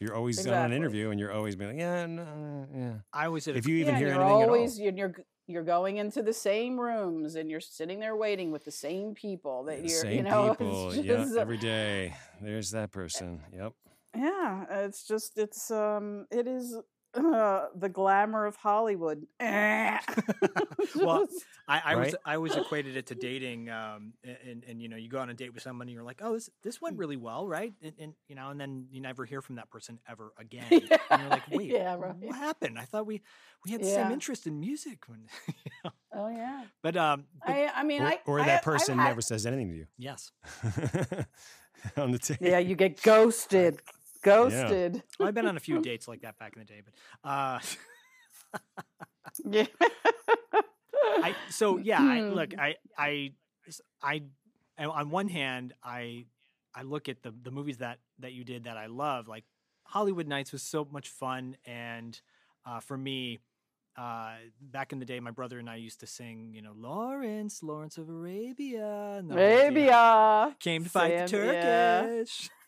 you're 0.00 0.16
always 0.16 0.38
exactly. 0.38 0.58
on 0.58 0.72
an 0.72 0.76
interview 0.76 1.10
and 1.10 1.20
you're 1.20 1.32
always 1.32 1.54
being 1.54 1.70
like, 1.70 1.78
yeah, 1.78 2.06
no, 2.06 2.66
yeah. 2.74 2.92
I 3.12 3.26
always 3.26 3.46
if 3.46 3.68
you 3.68 3.76
even 3.76 3.94
yeah, 3.94 3.98
hear 3.98 4.08
you're 4.08 4.20
anything 4.20 4.42
always, 4.42 4.78
at 4.78 4.80
all. 4.80 4.86
You're, 4.86 4.96
you're 4.96 5.14
going 5.62 5.96
into 5.98 6.22
the 6.22 6.32
same 6.32 6.78
rooms 6.78 7.34
and 7.34 7.50
you're 7.50 7.60
sitting 7.60 7.98
there 8.00 8.16
waiting 8.16 8.50
with 8.50 8.64
the 8.64 8.70
same 8.70 9.14
people 9.14 9.64
that 9.64 9.80
you're 9.80 10.02
same 10.02 10.16
you 10.18 10.22
know 10.22 10.54
people. 10.58 10.94
yeah 10.94 11.26
every 11.38 11.58
day. 11.58 12.14
There's 12.40 12.70
that 12.70 12.90
person. 12.90 13.40
Yep 13.54 13.72
yeah 14.16 14.64
it's 14.84 15.06
just 15.06 15.38
it's 15.38 15.70
um 15.70 16.26
it 16.30 16.48
is 16.48 16.76
uh, 17.14 17.66
the 17.74 17.88
glamour 17.88 18.46
of 18.46 18.56
Hollywood. 18.56 19.26
well, 19.40 21.26
I, 21.68 21.80
I 21.84 21.94
right? 21.94 21.96
was 22.06 22.14
I 22.24 22.34
always 22.36 22.54
equated 22.54 22.96
it 22.96 23.06
to 23.06 23.14
dating, 23.14 23.68
um, 23.68 24.12
and, 24.24 24.64
and 24.68 24.80
you 24.80 24.88
know, 24.88 24.96
you 24.96 25.08
go 25.08 25.18
on 25.18 25.30
a 25.30 25.34
date 25.34 25.52
with 25.52 25.62
someone, 25.62 25.88
and 25.88 25.94
you're 25.94 26.04
like, 26.04 26.20
oh, 26.22 26.34
this 26.34 26.50
this 26.62 26.80
went 26.80 26.98
really 26.98 27.16
well, 27.16 27.46
right? 27.46 27.72
And, 27.82 27.92
and 27.98 28.14
you 28.28 28.34
know, 28.34 28.50
and 28.50 28.60
then 28.60 28.86
you 28.90 29.00
never 29.00 29.24
hear 29.24 29.42
from 29.42 29.56
that 29.56 29.70
person 29.70 29.98
ever 30.08 30.32
again, 30.38 30.66
yeah. 30.70 30.98
and 31.10 31.22
you're 31.22 31.30
like, 31.30 31.48
wait, 31.50 31.70
yeah, 31.70 31.96
right. 31.96 32.14
what 32.16 32.36
happened? 32.36 32.78
I 32.78 32.84
thought 32.84 33.06
we 33.06 33.22
we 33.64 33.72
had 33.72 33.82
the 33.82 33.88
yeah. 33.88 34.04
same 34.04 34.12
interest 34.12 34.46
in 34.46 34.60
music 34.60 35.08
when. 35.08 35.26
You 35.48 35.70
know? 35.84 35.90
Oh 36.12 36.28
yeah. 36.28 36.64
But 36.82 36.96
um, 36.96 37.24
but, 37.46 37.52
I 37.52 37.70
I 37.74 37.82
mean, 37.84 38.02
or, 38.02 38.06
I, 38.06 38.18
or 38.26 38.44
that 38.44 38.62
person 38.62 38.98
had... 38.98 39.08
never 39.08 39.20
says 39.20 39.46
anything 39.46 39.70
to 39.70 39.76
you. 39.76 39.86
Yes. 39.98 40.32
on 41.96 42.12
the 42.12 42.18
tape. 42.18 42.38
Yeah, 42.40 42.58
you 42.58 42.74
get 42.76 43.02
ghosted. 43.02 43.80
Ghosted. 44.22 44.96
Yeah. 44.96 45.00
Well, 45.18 45.28
I've 45.28 45.34
been 45.34 45.46
on 45.46 45.56
a 45.56 45.60
few 45.60 45.80
dates 45.82 46.08
like 46.08 46.22
that 46.22 46.38
back 46.38 46.54
in 46.54 46.60
the 46.60 46.66
day, 46.66 46.82
but 46.84 47.28
uh 47.28 47.58
yeah. 49.44 49.66
I 51.22 51.34
so 51.50 51.78
yeah, 51.78 52.00
I 52.00 52.20
look, 52.20 52.58
I 52.58 52.76
I 52.96 53.32
I 54.02 54.22
on 54.78 55.10
one 55.10 55.28
hand, 55.28 55.74
I 55.82 56.26
I 56.74 56.82
look 56.82 57.08
at 57.08 57.22
the 57.22 57.32
the 57.42 57.50
movies 57.50 57.78
that 57.78 57.98
that 58.18 58.32
you 58.32 58.44
did 58.44 58.64
that 58.64 58.76
I 58.76 58.86
love, 58.86 59.28
like 59.28 59.44
Hollywood 59.84 60.26
Knights 60.26 60.52
was 60.52 60.62
so 60.62 60.86
much 60.90 61.08
fun 61.08 61.56
and 61.64 62.20
uh, 62.66 62.80
for 62.80 62.96
me 62.96 63.38
uh, 63.96 64.34
back 64.60 64.92
in 64.92 64.98
the 64.98 65.04
day, 65.04 65.18
my 65.20 65.30
brother 65.30 65.58
and 65.58 65.68
I 65.68 65.76
used 65.76 66.00
to 66.00 66.06
sing, 66.06 66.52
you 66.54 66.62
know, 66.62 66.72
Lawrence, 66.76 67.62
Lawrence 67.62 67.98
of 67.98 68.08
Arabia, 68.08 69.22
Arabia 69.28 70.56
came 70.60 70.84
to 70.84 70.90
fight 70.90 71.26
the 71.26 71.28
Turkish. 71.28 72.42
Yeah 72.42 72.59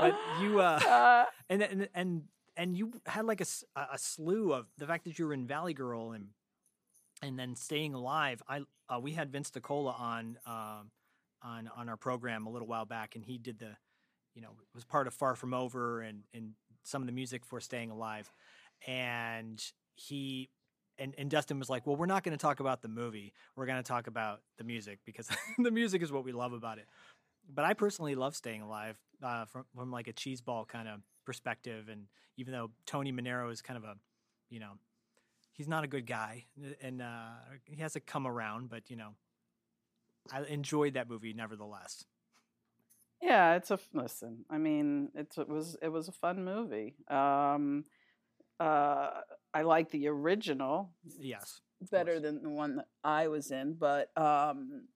but 0.00 0.16
you 0.40 0.60
uh, 0.60 0.80
uh, 0.86 1.24
and 1.48 1.62
and 1.62 1.88
and 1.94 2.22
and 2.56 2.76
you 2.76 2.92
had 3.06 3.24
like 3.24 3.40
a, 3.40 3.46
a 3.76 3.98
slew 3.98 4.52
of 4.52 4.66
the 4.78 4.86
fact 4.86 5.04
that 5.04 5.18
you 5.18 5.26
were 5.26 5.34
in 5.34 5.46
Valley 5.46 5.74
Girl 5.74 6.12
and 6.12 6.28
and 7.22 7.38
then 7.38 7.54
Staying 7.56 7.94
Alive. 7.94 8.42
I 8.48 8.62
uh, 8.88 8.98
we 9.00 9.12
had 9.12 9.30
Vince 9.30 9.50
DiCola 9.50 9.98
on 9.98 10.38
um, 10.46 10.90
on 11.42 11.70
on 11.76 11.88
our 11.88 11.96
program 11.96 12.46
a 12.46 12.50
little 12.50 12.68
while 12.68 12.84
back, 12.84 13.14
and 13.14 13.24
he 13.24 13.38
did 13.38 13.58
the, 13.58 13.76
you 14.34 14.42
know, 14.42 14.50
was 14.74 14.84
part 14.84 15.06
of 15.06 15.14
Far 15.14 15.34
From 15.34 15.54
Over 15.54 16.00
and 16.00 16.22
and 16.34 16.52
some 16.82 17.02
of 17.02 17.06
the 17.06 17.12
music 17.12 17.44
for 17.44 17.60
Staying 17.60 17.90
Alive, 17.90 18.32
and 18.86 19.62
he. 19.94 20.50
And, 20.98 21.14
and 21.16 21.30
Dustin 21.30 21.58
was 21.58 21.70
like, 21.70 21.86
"Well, 21.86 21.96
we're 21.96 22.04
not 22.04 22.24
going 22.24 22.36
to 22.36 22.42
talk 22.42 22.60
about 22.60 22.82
the 22.82 22.88
movie. 22.88 23.32
We're 23.56 23.64
going 23.64 23.78
to 23.78 23.82
talk 23.82 24.06
about 24.06 24.42
the 24.58 24.64
music 24.64 24.98
because 25.06 25.30
the 25.58 25.70
music 25.70 26.02
is 26.02 26.12
what 26.12 26.24
we 26.24 26.32
love 26.32 26.52
about 26.52 26.76
it." 26.76 26.86
But 27.52 27.64
I 27.64 27.74
personally 27.74 28.14
love 28.14 28.36
Staying 28.36 28.62
Alive 28.62 28.96
uh, 29.22 29.44
from 29.46 29.64
from 29.74 29.90
like 29.90 30.08
a 30.08 30.12
cheeseball 30.12 30.68
kind 30.68 30.88
of 30.88 31.00
perspective, 31.24 31.88
and 31.88 32.06
even 32.36 32.52
though 32.52 32.70
Tony 32.86 33.12
Manero 33.12 33.52
is 33.52 33.62
kind 33.62 33.76
of 33.76 33.84
a, 33.84 33.94
you 34.48 34.60
know, 34.60 34.72
he's 35.52 35.68
not 35.68 35.84
a 35.84 35.88
good 35.88 36.06
guy, 36.06 36.46
and 36.82 37.02
uh, 37.02 37.30
he 37.64 37.80
has 37.82 37.94
to 37.94 38.00
come 38.00 38.26
around. 38.26 38.70
But 38.70 38.90
you 38.90 38.96
know, 38.96 39.14
I 40.32 40.42
enjoyed 40.44 40.94
that 40.94 41.08
movie 41.08 41.32
nevertheless. 41.32 42.04
Yeah, 43.22 43.56
it's 43.56 43.70
a 43.70 43.78
listen. 43.92 44.44
I 44.48 44.58
mean, 44.58 45.10
it's 45.14 45.36
it 45.36 45.48
was 45.48 45.76
it 45.82 45.88
was 45.88 46.08
a 46.08 46.12
fun 46.12 46.44
movie. 46.44 46.94
Um, 47.08 47.84
uh, 48.58 49.10
I 49.52 49.62
like 49.62 49.90
the 49.90 50.08
original. 50.08 50.90
Yes, 51.18 51.60
better 51.90 52.20
than 52.20 52.42
the 52.42 52.50
one 52.50 52.76
that 52.76 52.88
I 53.04 53.28
was 53.28 53.50
in, 53.50 53.74
but 53.74 54.10
um, 54.16 54.88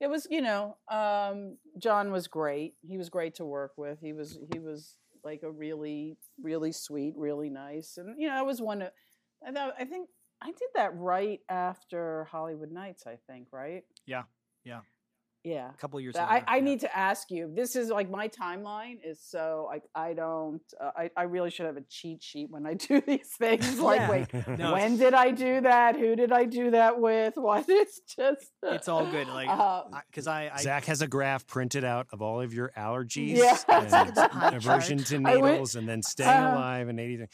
it 0.00 0.08
was 0.08 0.26
you 0.30 0.42
know 0.42 0.76
um, 0.90 1.56
John 1.78 2.12
was 2.12 2.26
great. 2.26 2.74
He 2.82 2.98
was 2.98 3.08
great 3.08 3.34
to 3.36 3.44
work 3.44 3.72
with. 3.76 3.98
He 4.00 4.12
was 4.12 4.38
he 4.52 4.58
was 4.58 4.96
like 5.24 5.42
a 5.42 5.50
really 5.50 6.16
really 6.42 6.72
sweet, 6.72 7.14
really 7.16 7.50
nice, 7.50 7.96
and 7.96 8.14
you 8.18 8.28
know 8.28 8.34
I 8.34 8.42
was 8.42 8.60
one 8.60 8.82
of. 8.82 8.90
I 9.46 9.52
thought 9.52 9.74
I 9.78 9.84
think 9.84 10.08
I 10.42 10.46
did 10.46 10.68
that 10.74 10.96
right 10.96 11.40
after 11.48 12.24
Hollywood 12.30 12.70
Knights. 12.70 13.06
I 13.06 13.18
think 13.26 13.48
right. 13.52 13.84
Yeah, 14.06 14.24
yeah. 14.64 14.80
Yeah, 15.46 15.70
a 15.70 15.74
couple 15.74 16.00
years. 16.00 16.16
I, 16.16 16.34
later, 16.34 16.44
I 16.48 16.56
yeah. 16.56 16.64
need 16.64 16.80
to 16.80 16.98
ask 16.98 17.30
you. 17.30 17.48
This 17.54 17.76
is 17.76 17.88
like 17.88 18.10
my 18.10 18.26
timeline 18.26 18.98
is 19.04 19.20
so 19.22 19.66
like 19.68 19.84
I 19.94 20.12
don't. 20.12 20.60
Uh, 20.80 20.90
I 20.96 21.10
I 21.16 21.22
really 21.22 21.50
should 21.50 21.66
have 21.66 21.76
a 21.76 21.84
cheat 21.88 22.20
sheet 22.20 22.50
when 22.50 22.66
I 22.66 22.74
do 22.88 23.00
these 23.00 23.28
things. 23.38 23.78
Like, 23.78 24.00
yeah. 24.00 24.10
wait, 24.10 24.48
no, 24.58 24.72
when 24.72 24.96
did 24.96 25.14
I 25.14 25.30
do 25.30 25.60
that? 25.60 25.94
Who 25.94 26.16
did 26.16 26.32
I 26.32 26.46
do 26.46 26.72
that 26.72 27.00
with? 27.00 27.34
What? 27.46 27.66
It's 27.68 28.00
just. 28.00 28.50
it's 28.64 28.88
all 28.88 29.06
good. 29.06 29.28
Like 29.28 29.48
because 30.10 30.26
uh, 30.26 30.32
I, 30.32 30.50
I, 30.52 30.62
Zak 30.62 30.86
has 30.86 31.00
a 31.00 31.06
graph 31.06 31.46
printed 31.46 31.84
out 31.84 32.08
of 32.12 32.22
all 32.22 32.40
of 32.40 32.52
your 32.52 32.72
allergies. 32.76 33.36
Yeah, 33.36 33.56
and 33.68 34.56
aversion 34.56 34.98
to 35.04 35.20
needles, 35.20 35.76
and 35.76 35.88
then 35.88 36.02
staying 36.02 36.28
uh, 36.28 36.54
alive 36.54 36.88
and 36.88 36.98
anything. 36.98 37.28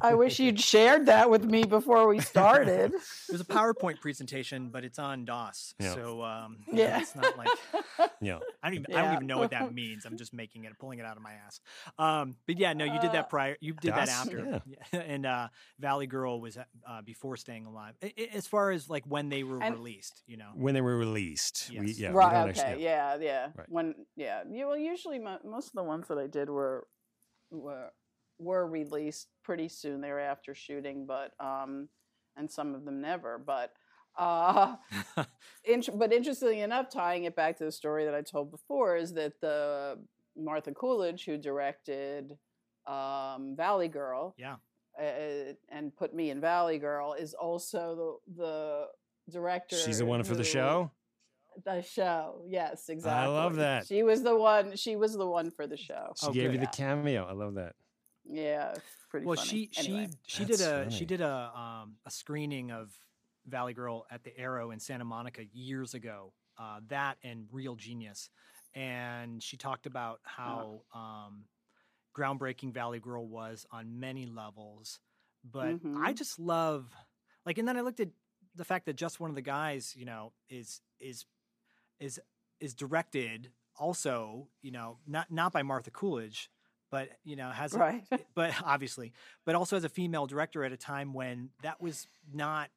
I 0.00 0.14
wish 0.14 0.38
you'd 0.38 0.60
shared 0.60 1.06
that 1.06 1.30
with 1.30 1.44
me 1.44 1.64
before 1.64 2.06
we 2.08 2.20
started. 2.20 2.92
There's 3.28 3.40
a 3.40 3.44
PowerPoint 3.44 4.00
presentation, 4.00 4.70
but 4.70 4.84
it's 4.84 4.98
on 4.98 5.24
DOS. 5.24 5.74
Yeah. 5.78 5.94
So 5.94 6.22
um, 6.22 6.58
yeah, 6.72 7.00
it's 7.00 7.14
not 7.14 7.36
like 7.36 7.48
yeah. 8.20 8.38
I 8.62 8.68
don't 8.68 8.74
even 8.74 8.86
yeah. 8.88 8.98
I 8.98 9.02
don't 9.02 9.14
even 9.14 9.26
know 9.26 9.38
what 9.38 9.50
that 9.50 9.72
means. 9.74 10.04
I'm 10.04 10.16
just 10.16 10.32
making 10.32 10.64
it, 10.64 10.72
pulling 10.78 10.98
it 10.98 11.06
out 11.06 11.16
of 11.16 11.22
my 11.22 11.32
ass. 11.46 11.60
Um, 11.98 12.36
but 12.46 12.58
yeah, 12.58 12.72
no, 12.72 12.84
you 12.84 13.00
did 13.00 13.12
that 13.12 13.24
uh, 13.24 13.28
prior. 13.28 13.56
You 13.60 13.74
did 13.74 13.94
DOS? 13.94 14.08
that 14.08 14.08
after. 14.08 14.62
Yeah. 14.92 15.00
and 15.00 15.26
uh, 15.26 15.48
Valley 15.78 16.06
Girl 16.06 16.40
was 16.40 16.56
uh, 16.56 17.02
before 17.02 17.36
Staying 17.36 17.66
Alive. 17.66 17.94
as 18.32 18.46
far 18.46 18.70
as 18.70 18.88
like 18.88 19.04
when 19.06 19.28
they 19.28 19.42
were 19.42 19.62
and 19.62 19.74
released, 19.74 20.22
you 20.26 20.36
know, 20.36 20.50
when 20.54 20.74
they 20.74 20.80
were 20.80 20.96
released. 20.96 21.70
Yes. 21.70 21.82
We, 21.82 21.92
yeah, 21.92 22.10
right. 22.12 22.48
okay. 22.48 22.60
Actually, 22.60 22.84
yeah. 22.84 23.16
Yeah. 23.20 23.48
Right. 23.56 23.68
When 23.68 23.94
yeah. 24.16 24.42
Yeah. 24.50 24.66
Well, 24.66 24.76
usually 24.76 25.18
most 25.18 25.68
of 25.68 25.72
the 25.74 25.84
ones 25.84 26.08
that 26.08 26.18
I 26.18 26.26
did 26.26 26.50
were 26.50 26.86
were 27.50 27.90
were 28.38 28.66
released 28.66 29.28
pretty 29.42 29.68
soon 29.68 30.00
thereafter 30.00 30.54
shooting, 30.54 31.06
but 31.06 31.32
um, 31.40 31.88
and 32.36 32.50
some 32.50 32.74
of 32.74 32.84
them 32.84 33.00
never. 33.00 33.38
But 33.38 33.72
uh, 34.16 34.76
but 35.16 36.12
interestingly 36.12 36.60
enough, 36.60 36.90
tying 36.90 37.24
it 37.24 37.36
back 37.36 37.56
to 37.58 37.64
the 37.64 37.72
story 37.72 38.04
that 38.04 38.14
I 38.14 38.22
told 38.22 38.50
before, 38.50 38.96
is 38.96 39.14
that 39.14 39.40
the 39.40 39.98
Martha 40.36 40.72
Coolidge, 40.72 41.24
who 41.24 41.36
directed 41.36 42.32
um, 42.86 43.54
Valley 43.56 43.88
Girl, 43.88 44.34
yeah, 44.38 44.56
uh, 45.00 45.54
and 45.70 45.94
put 45.96 46.14
me 46.14 46.30
in 46.30 46.40
Valley 46.40 46.78
Girl, 46.78 47.14
is 47.14 47.34
also 47.34 48.20
the 48.36 48.42
the 48.42 49.32
director. 49.32 49.76
She's 49.76 49.98
the 49.98 50.06
one 50.06 50.22
for 50.24 50.34
the 50.34 50.44
show. 50.44 50.90
The 51.64 51.82
show, 51.82 52.42
yes, 52.48 52.88
exactly. 52.88 53.12
I 53.12 53.26
love 53.28 53.56
that. 53.56 53.86
She 53.86 54.02
was 54.02 54.24
the 54.24 54.36
one. 54.36 54.74
She 54.74 54.96
was 54.96 55.16
the 55.16 55.26
one 55.26 55.52
for 55.52 55.68
the 55.68 55.76
show. 55.76 56.12
She 56.16 56.26
oh, 56.26 56.32
gave 56.32 56.50
good. 56.50 56.54
you 56.54 56.58
the 56.60 56.66
cameo. 56.66 57.24
I 57.24 57.32
love 57.32 57.54
that. 57.54 57.74
Yeah, 58.24 58.74
pretty. 59.10 59.26
Well, 59.26 59.36
funny. 59.36 59.48
she 59.48 59.70
anyway. 59.76 60.08
she 60.26 60.38
she 60.38 60.44
did 60.44 60.60
a 60.60 60.84
funny. 60.84 60.90
she 60.90 61.04
did 61.04 61.20
a 61.20 61.52
um, 61.54 61.96
a 62.06 62.10
screening 62.10 62.70
of 62.70 62.92
Valley 63.46 63.74
Girl 63.74 64.06
at 64.10 64.24
the 64.24 64.36
Aero 64.38 64.70
in 64.70 64.80
Santa 64.80 65.04
Monica 65.04 65.42
years 65.52 65.94
ago. 65.94 66.32
Uh, 66.58 66.80
that 66.88 67.16
and 67.24 67.46
Real 67.50 67.74
Genius, 67.74 68.30
and 68.74 69.42
she 69.42 69.56
talked 69.56 69.86
about 69.86 70.20
how 70.22 70.82
um, 70.94 71.44
groundbreaking 72.16 72.72
Valley 72.72 73.00
Girl 73.00 73.26
was 73.26 73.66
on 73.70 73.98
many 73.98 74.26
levels. 74.26 75.00
But 75.44 75.74
mm-hmm. 75.74 76.02
I 76.02 76.12
just 76.12 76.38
love 76.38 76.86
like, 77.44 77.58
and 77.58 77.68
then 77.68 77.76
I 77.76 77.80
looked 77.80 78.00
at 78.00 78.08
the 78.54 78.64
fact 78.64 78.86
that 78.86 78.96
just 78.96 79.20
one 79.20 79.30
of 79.30 79.36
the 79.36 79.42
guys, 79.42 79.94
you 79.96 80.06
know, 80.06 80.32
is 80.48 80.80
is 81.00 81.26
is 82.00 82.20
is 82.60 82.74
directed 82.74 83.50
also, 83.76 84.48
you 84.62 84.70
know, 84.70 84.98
not 85.06 85.30
not 85.30 85.52
by 85.52 85.62
Martha 85.62 85.90
Coolidge, 85.90 86.50
but 86.94 87.08
you 87.24 87.34
know 87.34 87.50
has 87.50 87.72
right. 87.72 88.04
A, 88.12 88.20
but 88.36 88.54
obviously 88.64 89.12
but 89.44 89.56
also 89.56 89.76
as 89.76 89.82
a 89.82 89.88
female 89.88 90.26
director 90.26 90.62
at 90.62 90.70
a 90.70 90.76
time 90.76 91.12
when 91.12 91.50
that 91.62 91.82
was 91.82 92.06
not 92.32 92.70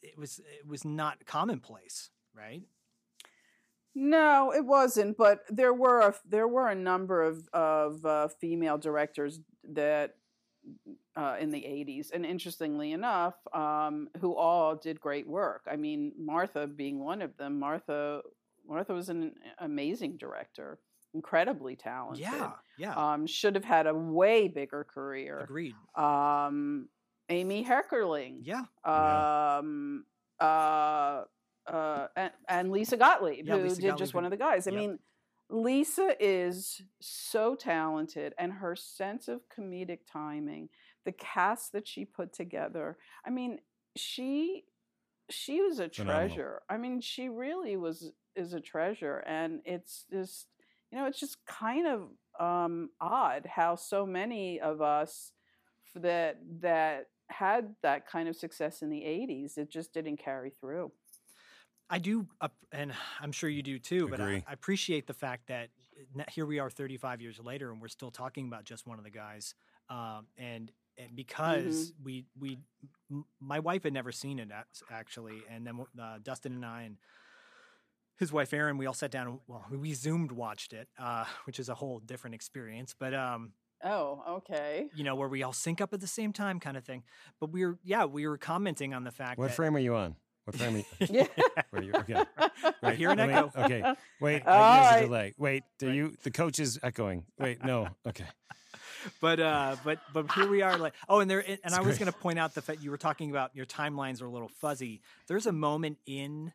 it 0.00 0.16
was 0.16 0.38
it 0.38 0.66
was 0.66 0.82
not 0.82 1.26
commonplace 1.26 2.08
right? 2.34 2.62
No 3.94 4.50
it 4.56 4.64
wasn't 4.64 5.18
but 5.18 5.40
there 5.50 5.74
were 5.74 6.00
a, 6.00 6.14
there 6.26 6.48
were 6.48 6.68
a 6.68 6.74
number 6.74 7.22
of 7.22 7.46
of 7.52 8.02
uh, 8.06 8.28
female 8.28 8.78
directors 8.78 9.40
that 9.68 10.14
uh, 11.14 11.36
in 11.38 11.50
the 11.50 11.60
80s 11.60 12.12
and 12.14 12.24
interestingly 12.24 12.92
enough 12.92 13.34
um, 13.52 14.08
who 14.22 14.34
all 14.34 14.74
did 14.74 15.02
great 15.02 15.28
work. 15.28 15.66
I 15.70 15.76
mean 15.76 16.12
martha 16.18 16.66
being 16.66 17.04
one 17.04 17.20
of 17.20 17.36
them 17.36 17.60
martha 17.60 18.22
martha 18.66 18.94
was 18.94 19.10
an 19.10 19.34
amazing 19.58 20.16
director 20.16 20.78
incredibly 21.14 21.76
talented. 21.76 22.22
Yeah, 22.22 22.52
yeah. 22.78 22.94
Um, 22.94 23.26
should 23.26 23.54
have 23.54 23.64
had 23.64 23.86
a 23.86 23.94
way 23.94 24.48
bigger 24.48 24.84
career. 24.84 25.38
Agreed. 25.38 25.74
Um, 25.94 26.88
Amy 27.28 27.64
Heckerling. 27.64 28.40
Yeah. 28.42 28.64
Um, 28.84 30.04
yeah. 30.40 30.46
uh, 30.46 31.24
uh, 31.66 32.06
and, 32.16 32.32
and, 32.48 32.70
Lisa 32.70 32.96
Gottlieb, 32.96 33.46
yeah, 33.46 33.56
who 33.56 33.62
Lisa 33.62 33.76
did 33.76 33.82
Gottlieb. 33.88 33.98
just 33.98 34.14
one 34.14 34.24
of 34.24 34.30
the 34.30 34.36
guys. 34.36 34.66
I 34.66 34.72
yep. 34.72 34.80
mean, 34.80 34.98
Lisa 35.48 36.14
is 36.20 36.82
so 37.00 37.54
talented, 37.54 38.34
and 38.38 38.52
her 38.52 38.76
sense 38.76 39.28
of 39.28 39.42
comedic 39.48 40.00
timing, 40.10 40.68
the 41.04 41.12
cast 41.12 41.72
that 41.72 41.86
she 41.86 42.04
put 42.04 42.32
together. 42.32 42.98
I 43.26 43.30
mean, 43.30 43.60
she 43.96 44.64
she 45.30 45.60
was 45.62 45.78
a 45.78 45.88
treasure. 45.88 46.60
Phenomenal. 46.60 46.60
I 46.68 46.76
mean, 46.76 47.00
she 47.00 47.28
really 47.28 47.76
was 47.76 48.12
is 48.36 48.52
a 48.52 48.60
treasure, 48.60 49.18
and 49.26 49.60
it's 49.64 50.04
just 50.10 50.48
you 50.94 51.00
know, 51.00 51.06
it's 51.06 51.18
just 51.18 51.44
kind 51.44 51.88
of 51.88 52.02
um, 52.38 52.90
odd 53.00 53.46
how 53.46 53.74
so 53.74 54.06
many 54.06 54.60
of 54.60 54.80
us 54.80 55.32
that 55.96 56.38
that 56.60 57.06
had 57.30 57.74
that 57.82 58.06
kind 58.06 58.28
of 58.28 58.36
success 58.36 58.82
in 58.82 58.90
the 58.90 59.00
80s 59.00 59.56
it 59.56 59.70
just 59.70 59.94
didn't 59.94 60.18
carry 60.18 60.50
through 60.50 60.90
i 61.88 61.98
do 61.98 62.26
uh, 62.40 62.48
and 62.72 62.92
i'm 63.20 63.30
sure 63.30 63.48
you 63.48 63.62
do 63.62 63.78
too 63.78 64.08
but 64.08 64.20
I, 64.20 64.42
I, 64.46 64.52
appreciate 64.52 65.06
the 65.06 65.14
fact 65.14 65.46
that 65.46 65.68
here 66.30 66.44
we 66.46 66.58
are 66.58 66.68
35 66.68 67.22
years 67.22 67.38
later 67.42 67.70
and 67.70 67.80
we're 67.80 67.88
still 67.88 68.10
talking 68.10 68.48
about 68.48 68.64
just 68.64 68.86
one 68.86 68.98
of 68.98 69.04
the 69.04 69.10
guys 69.10 69.54
um, 69.88 70.26
and 70.36 70.72
and 70.98 71.14
because 71.14 71.92
mm-hmm. 71.92 72.04
we 72.04 72.24
we 72.38 72.58
my 73.40 73.60
wife 73.60 73.84
had 73.84 73.92
never 73.92 74.10
seen 74.10 74.40
it 74.40 74.48
actually 74.90 75.42
and 75.48 75.64
then 75.64 75.78
uh, 76.02 76.18
dustin 76.22 76.52
and 76.52 76.66
i 76.66 76.82
and 76.82 76.96
his 78.16 78.32
wife 78.32 78.52
Erin, 78.52 78.78
we 78.78 78.86
all 78.86 78.94
sat 78.94 79.10
down. 79.10 79.40
Well, 79.46 79.64
we 79.70 79.92
zoomed 79.92 80.32
watched 80.32 80.72
it, 80.72 80.88
uh, 80.98 81.24
which 81.44 81.58
is 81.58 81.68
a 81.68 81.74
whole 81.74 81.98
different 81.98 82.34
experience. 82.34 82.94
But 82.98 83.14
um, 83.14 83.52
oh, 83.84 84.22
okay, 84.28 84.88
you 84.94 85.04
know, 85.04 85.14
where 85.14 85.28
we 85.28 85.42
all 85.42 85.52
sync 85.52 85.80
up 85.80 85.92
at 85.92 86.00
the 86.00 86.06
same 86.06 86.32
time, 86.32 86.60
kind 86.60 86.76
of 86.76 86.84
thing. 86.84 87.02
But 87.40 87.50
we 87.50 87.64
were, 87.66 87.78
yeah, 87.82 88.04
we 88.04 88.26
were 88.26 88.38
commenting 88.38 88.94
on 88.94 89.04
the 89.04 89.10
fact. 89.10 89.38
What 89.38 89.48
that, 89.48 89.56
frame 89.56 89.76
are 89.76 89.80
you 89.80 89.94
on? 89.94 90.16
What 90.44 90.56
frame? 90.56 90.76
Are 90.76 90.78
you, 90.78 90.84
yeah. 91.10 91.26
you, 91.80 91.92
okay. 91.94 92.24
Right. 92.82 92.96
here 92.96 93.10
an 93.10 93.20
echo. 93.20 93.50
Okay. 93.56 93.82
Wait. 94.20 94.42
I, 94.46 94.80
there's 94.80 94.92
right. 94.92 94.98
a 94.98 95.06
delay. 95.06 95.34
Wait. 95.38 95.62
Do 95.78 95.86
right. 95.86 95.94
you? 95.94 96.14
The 96.22 96.30
coach 96.30 96.58
is 96.58 96.78
echoing. 96.82 97.24
Wait. 97.38 97.64
No. 97.64 97.88
Okay. 98.06 98.26
but 99.20 99.40
uh, 99.40 99.76
but 99.84 99.98
but 100.12 100.30
here 100.32 100.48
we 100.48 100.62
are. 100.62 100.78
Like, 100.78 100.94
oh, 101.08 101.20
and 101.20 101.30
there, 101.30 101.44
and 101.64 101.74
I 101.74 101.80
was 101.80 101.98
going 101.98 102.10
to 102.10 102.18
point 102.18 102.38
out 102.38 102.54
the 102.54 102.62
fact 102.62 102.82
you 102.82 102.90
were 102.90 102.96
talking 102.96 103.30
about 103.30 103.54
your 103.54 103.66
timelines 103.66 104.22
are 104.22 104.26
a 104.26 104.30
little 104.30 104.48
fuzzy. 104.48 105.02
There's 105.26 105.46
a 105.46 105.52
moment 105.52 105.98
in 106.06 106.52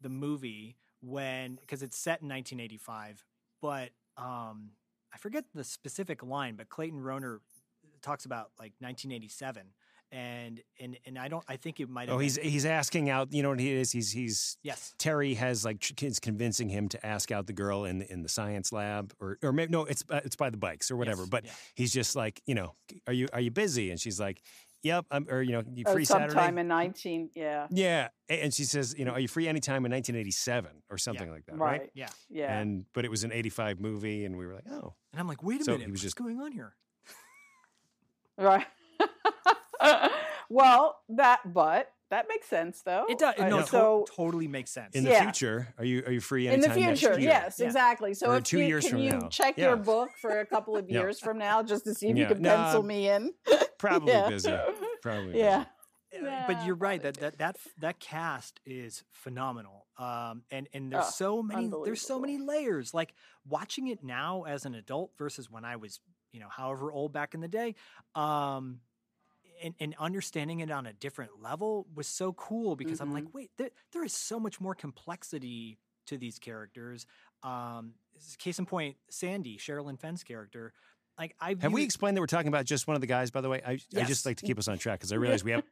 the 0.00 0.08
movie 0.08 0.76
when 1.00 1.56
because 1.56 1.82
it's 1.82 1.98
set 1.98 2.22
in 2.22 2.28
1985, 2.28 3.24
but 3.60 3.90
um, 4.16 4.70
I 5.14 5.18
forget 5.18 5.44
the 5.54 5.64
specific 5.64 6.22
line, 6.22 6.56
but 6.56 6.68
Clayton 6.68 7.00
Rohner 7.00 7.38
talks 8.02 8.24
about 8.24 8.50
like 8.58 8.72
1987, 8.80 9.62
and 10.12 10.60
and 10.80 10.96
and 11.04 11.18
I 11.18 11.28
don't. 11.28 11.44
I 11.48 11.56
think 11.56 11.80
it 11.80 11.88
might. 11.88 12.08
Oh, 12.08 12.18
he's 12.18 12.38
been- 12.38 12.48
he's 12.48 12.64
asking 12.64 13.10
out. 13.10 13.32
You 13.32 13.42
know 13.42 13.50
what 13.50 13.60
he 13.60 13.72
is? 13.72 13.90
He's 13.90 14.12
he's 14.12 14.56
yes. 14.62 14.94
Terry 14.98 15.34
has 15.34 15.64
like 15.64 16.02
is 16.02 16.20
convincing 16.20 16.68
him 16.68 16.88
to 16.90 17.06
ask 17.06 17.32
out 17.32 17.46
the 17.46 17.52
girl 17.52 17.84
in 17.84 18.02
in 18.02 18.22
the 18.22 18.28
science 18.28 18.72
lab, 18.72 19.12
or 19.20 19.38
or 19.42 19.52
maybe 19.52 19.72
no, 19.72 19.84
it's 19.84 20.04
uh, 20.10 20.20
it's 20.24 20.36
by 20.36 20.50
the 20.50 20.56
bikes 20.56 20.90
or 20.90 20.96
whatever. 20.96 21.22
Yes, 21.22 21.28
But 21.30 21.44
yeah. 21.46 21.52
he's 21.74 21.92
just 21.92 22.14
like, 22.16 22.40
you 22.46 22.54
know, 22.54 22.74
are 23.06 23.12
you 23.12 23.26
are 23.32 23.40
you 23.40 23.50
busy? 23.50 23.90
And 23.90 24.00
she's 24.00 24.20
like, 24.20 24.42
Yep. 24.86 25.06
I'm, 25.10 25.26
or 25.28 25.42
you 25.42 25.52
know, 25.52 25.62
you 25.74 25.84
Oh, 25.86 25.92
free 25.92 26.04
sometime 26.04 26.30
Saturday. 26.30 26.60
in 26.60 26.68
19, 26.68 27.30
yeah, 27.34 27.66
yeah, 27.70 28.08
and 28.28 28.54
she 28.54 28.64
says, 28.64 28.94
you 28.96 29.04
know, 29.04 29.12
are 29.12 29.20
you 29.20 29.28
free 29.28 29.48
anytime 29.48 29.84
in 29.84 29.92
1987 29.92 30.70
or 30.90 30.96
something 30.98 31.30
like 31.30 31.44
that, 31.46 31.56
right? 31.58 31.80
right, 31.82 31.90
Yeah. 31.94 32.08
yeah. 32.30 32.58
And 32.58 32.84
but 32.92 33.04
it 33.04 33.10
was 33.10 33.24
an 33.24 33.32
85 33.32 33.80
movie, 33.80 34.24
and 34.24 34.36
we 34.38 34.46
were 34.46 34.54
like, 34.54 34.68
oh, 34.70 34.94
And 35.12 35.20
I'm 35.20 35.26
like, 35.28 35.42
wait 35.42 35.60
a 35.60 35.64
So 35.64 35.72
minute, 35.72 35.86
he 35.86 35.90
was 35.90 35.98
what's 35.98 36.02
just- 36.04 36.16
going 36.16 36.40
on 36.40 36.52
here? 36.52 36.74
Right. 38.38 38.66
well, 40.50 40.98
that 41.10 41.40
but 41.52 41.90
that 42.10 42.26
makes 42.28 42.46
sense 42.46 42.82
though. 42.82 43.06
It 43.08 43.18
does. 43.18 43.34
No, 43.38 43.60
to- 43.60 43.66
so 43.66 44.06
totally 44.14 44.48
makes 44.48 44.70
sense. 44.70 44.94
in 44.94 45.04
the 45.04 45.10
Yeah. 45.10 45.22
future, 45.24 45.74
are 45.78 45.84
you 45.84 46.02
are 46.06 46.12
you 46.12 46.20
free 46.20 46.46
in 46.48 46.60
the 46.60 46.68
anytime 46.68 46.84
next 46.90 47.00
future, 47.00 47.18
year? 47.20 47.30
yes, 47.30 47.58
Yeah. 47.58 47.66
exactly. 47.66 48.14
So 48.14 48.28
Or 48.28 48.36
if 48.36 48.44
two 48.44 48.60
you, 48.60 48.66
years 48.66 48.84
can 48.84 48.90
from 48.92 49.00
you 49.00 49.10
now. 49.12 49.28
check 49.28 49.56
Yeah. 49.58 49.68
your 49.68 49.76
book 49.76 50.10
for 50.20 50.38
a 50.40 50.46
couple 50.46 50.76
of 50.76 50.88
years 50.90 51.18
from 51.20 51.38
now 51.38 51.62
just 51.62 51.84
to 51.84 51.94
see 51.94 52.08
if 52.08 52.16
Yeah. 52.16 52.28
you 52.28 52.34
can 52.34 52.42
No, 52.42 52.54
pencil 52.56 52.80
I'm 52.80 52.86
me 52.86 53.08
in? 53.08 53.32
Probably 53.78 54.12
Yeah. 54.12 54.28
busy. 54.28 54.56
Probably. 55.02 55.26
busy. 55.32 55.38
Yeah. 55.38 55.64
Uh, 56.16 56.46
but 56.46 56.64
you're 56.64 56.76
right 56.76 57.02
that 57.02 57.14
that 57.18 57.36
that 57.38 57.56
that 57.78 57.98
cast 58.00 58.60
is 58.64 59.04
phenomenal. 59.12 59.86
Um, 59.98 60.44
and 60.50 60.66
and 60.72 60.90
there's 60.92 61.04
Oh, 61.06 61.10
so 61.10 61.42
many 61.42 61.70
there's 61.84 62.00
so 62.00 62.18
many 62.18 62.38
layers. 62.38 62.94
Like 62.94 63.12
watching 63.44 63.88
it 63.88 64.02
now 64.02 64.44
as 64.44 64.64
an 64.64 64.74
adult 64.74 65.12
versus 65.18 65.50
when 65.50 65.64
I 65.64 65.76
was 65.76 66.00
you 66.32 66.40
know 66.40 66.48
however 66.48 66.90
old 66.92 67.12
back 67.12 67.34
in 67.34 67.40
the 67.40 67.48
day. 67.48 67.74
Um, 68.14 68.80
and, 69.62 69.74
and 69.80 69.94
understanding 69.98 70.60
it 70.60 70.70
on 70.70 70.86
a 70.86 70.92
different 70.92 71.32
level 71.42 71.86
was 71.94 72.06
so 72.06 72.32
cool 72.32 72.76
because 72.76 73.00
I'm 73.00 73.12
like, 73.12 73.24
Mm-hmm. 73.24 73.36
wait, 73.36 73.50
there, 73.58 73.70
there 73.92 74.04
is 74.04 74.12
so 74.12 74.38
much 74.40 74.60
more 74.60 74.74
complexity 74.74 75.78
to 76.06 76.16
these 76.18 76.38
characters. 76.38 77.06
Um, 77.42 77.92
case 78.38 78.58
in 78.58 78.66
point, 78.66 78.96
Sandy, 79.10 79.58
Sherilyn 79.58 79.98
Fenn's 80.00 80.22
character. 80.24 80.72
Like 81.18 81.34
I 81.40 81.54
Have 81.60 81.72
we 81.72 81.82
explained 81.82 82.16
that 82.16 82.20
we're 82.20 82.26
talking 82.26 82.48
about 82.48 82.64
just 82.66 82.86
one 82.86 82.94
of 82.94 83.00
the 83.00 83.06
guys? 83.06 83.30
By 83.30 83.40
the 83.40 83.48
way, 83.48 83.62
I, 83.66 83.72
I 83.96 84.04
just 84.04 84.26
like 84.26 84.36
to 84.38 84.46
keep 84.46 84.58
us 84.58 84.68
on 84.68 84.78
track 84.78 84.98
because 85.00 85.12
I 85.12 85.16
realize 85.24 85.42
we 85.42 85.52
have 85.52 85.64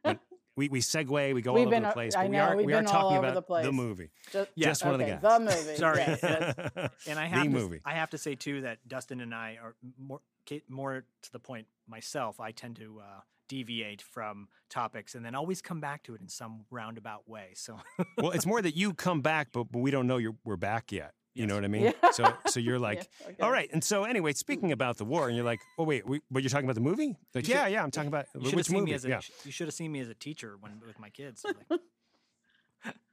we 0.57 0.69
we 0.69 0.79
segue, 0.79 1.33
we 1.33 1.41
go 1.41 1.51
all 1.51 1.55
We've 1.55 1.67
over 1.67 1.75
been 1.75 1.83
the 1.83 1.89
a- 1.89 1.93
place, 1.93 2.15
I 2.15 2.23
but 2.23 2.31
we 2.31 2.37
know, 2.37 2.43
are 2.43 2.55
we've 2.55 2.65
we 2.65 2.73
are 2.73 2.77
been 2.77 2.87
all 2.87 2.91
talking 2.93 3.17
over 3.17 3.27
about 3.27 3.35
the 3.35 3.41
place. 3.43 3.71
movie, 3.71 4.09
Just, 4.31 4.49
just 4.57 4.85
one 4.85 4.93
of 4.95 4.99
the 5.01 5.05
guys. 5.05 5.19
The 5.21 5.39
movie. 5.39 5.75
Sorry. 5.77 5.97
yes, 5.99 6.19
yes. 6.23 6.89
and 7.07 7.19
I 7.19 7.23
The 7.29 7.35
have 7.35 7.43
to, 7.43 7.49
movie. 7.49 7.81
I 7.85 7.93
have 7.93 8.09
to 8.11 8.17
say 8.17 8.33
too 8.35 8.61
that 8.61 8.79
Dustin 8.87 9.21
and 9.21 9.35
I 9.35 9.59
are 9.61 9.75
more 9.99 10.21
more 10.69 11.03
to 11.23 11.31
the 11.31 11.39
point 11.39 11.67
myself. 11.87 12.39
I 12.39 12.51
tend 12.51 12.77
to 12.77 13.01
uh, 13.01 13.21
deviate 13.47 14.01
from 14.01 14.47
topics 14.69 15.15
and 15.15 15.25
then 15.25 15.35
always 15.35 15.61
come 15.61 15.79
back 15.79 16.03
to 16.03 16.15
it 16.15 16.21
in 16.21 16.27
some 16.27 16.65
roundabout 16.71 17.27
way. 17.27 17.49
So 17.55 17.77
well, 18.17 18.31
it's 18.31 18.45
more 18.45 18.61
that 18.61 18.75
you 18.75 18.93
come 18.93 19.21
back, 19.21 19.49
but, 19.51 19.65
but 19.71 19.79
we 19.79 19.91
don't 19.91 20.07
know 20.07 20.17
you're 20.17 20.35
we're 20.43 20.57
back 20.57 20.91
yet. 20.91 21.13
You 21.33 21.41
Yes. 21.43 21.49
know 21.49 21.55
what 21.55 21.65
I 21.65 21.67
mean? 21.67 21.93
Yeah. 22.01 22.11
So 22.11 22.33
so 22.47 22.59
you're 22.61 22.79
like, 22.89 23.09
Yeah, 23.21 23.27
okay. 23.27 23.35
all 23.41 23.51
right. 23.51 23.69
And 23.73 23.83
so 23.83 24.05
anyway, 24.05 24.31
speaking 24.33 24.71
about 24.71 24.97
the 24.97 25.03
war, 25.05 25.27
and 25.27 25.35
you're 25.35 25.45
like, 25.45 25.59
oh 25.77 25.83
wait, 25.83 26.07
we, 26.07 26.21
but 26.31 26.41
you're 26.43 26.49
talking 26.49 26.65
about 26.65 26.75
the 26.75 26.81
movie? 26.81 27.17
Like, 27.33 27.43
You 27.47 27.53
should- 27.53 27.59
yeah, 27.59 27.67
yeah, 27.67 27.83
I'm 27.83 27.91
talking 27.91 28.07
about 28.07 28.27
you 28.39 28.51
which 28.55 28.69
movie? 28.71 28.85
me 28.85 28.93
as 28.93 29.03
a 29.05 29.09
yeah. 29.09 29.19
you 29.43 29.51
should 29.51 29.67
have 29.67 29.73
seen 29.73 29.91
me 29.91 29.99
as 29.99 30.07
a 30.09 30.13
teacher 30.15 30.55
when 30.59 30.79
with 30.87 30.97
my 30.99 31.09
kids. 31.09 31.41
So 31.41 31.49
like, 31.69 31.81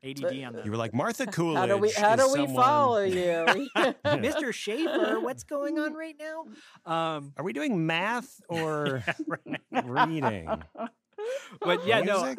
ADD 0.05 0.25
on 0.45 0.53
the 0.55 0.63
You 0.65 0.71
were 0.71 0.77
like 0.77 0.93
Martha 0.95 1.27
Coolidge. 1.33 1.59
How 1.59 1.67
do 1.67 1.77
we 1.79 1.91
how 1.93 2.15
is 2.15 2.21
do 2.21 2.27
we 2.33 2.47
someone- 2.47 2.55
follow 2.65 3.01
you? 3.05 3.69
Mr. 4.05 4.53
Shaffer. 4.53 5.21
What's 5.21 5.45
going 5.45 5.79
on 5.79 5.95
right 5.95 6.17
now? 6.19 6.47
Um, 6.93 7.33
Are 7.37 7.45
we 7.45 7.53
doing 7.53 7.87
math 7.87 8.41
or 8.49 9.03
reading? 9.85 10.49
but 11.61 11.87
yeah, 11.87 12.01
no, 12.01 12.19
I, 12.25 12.37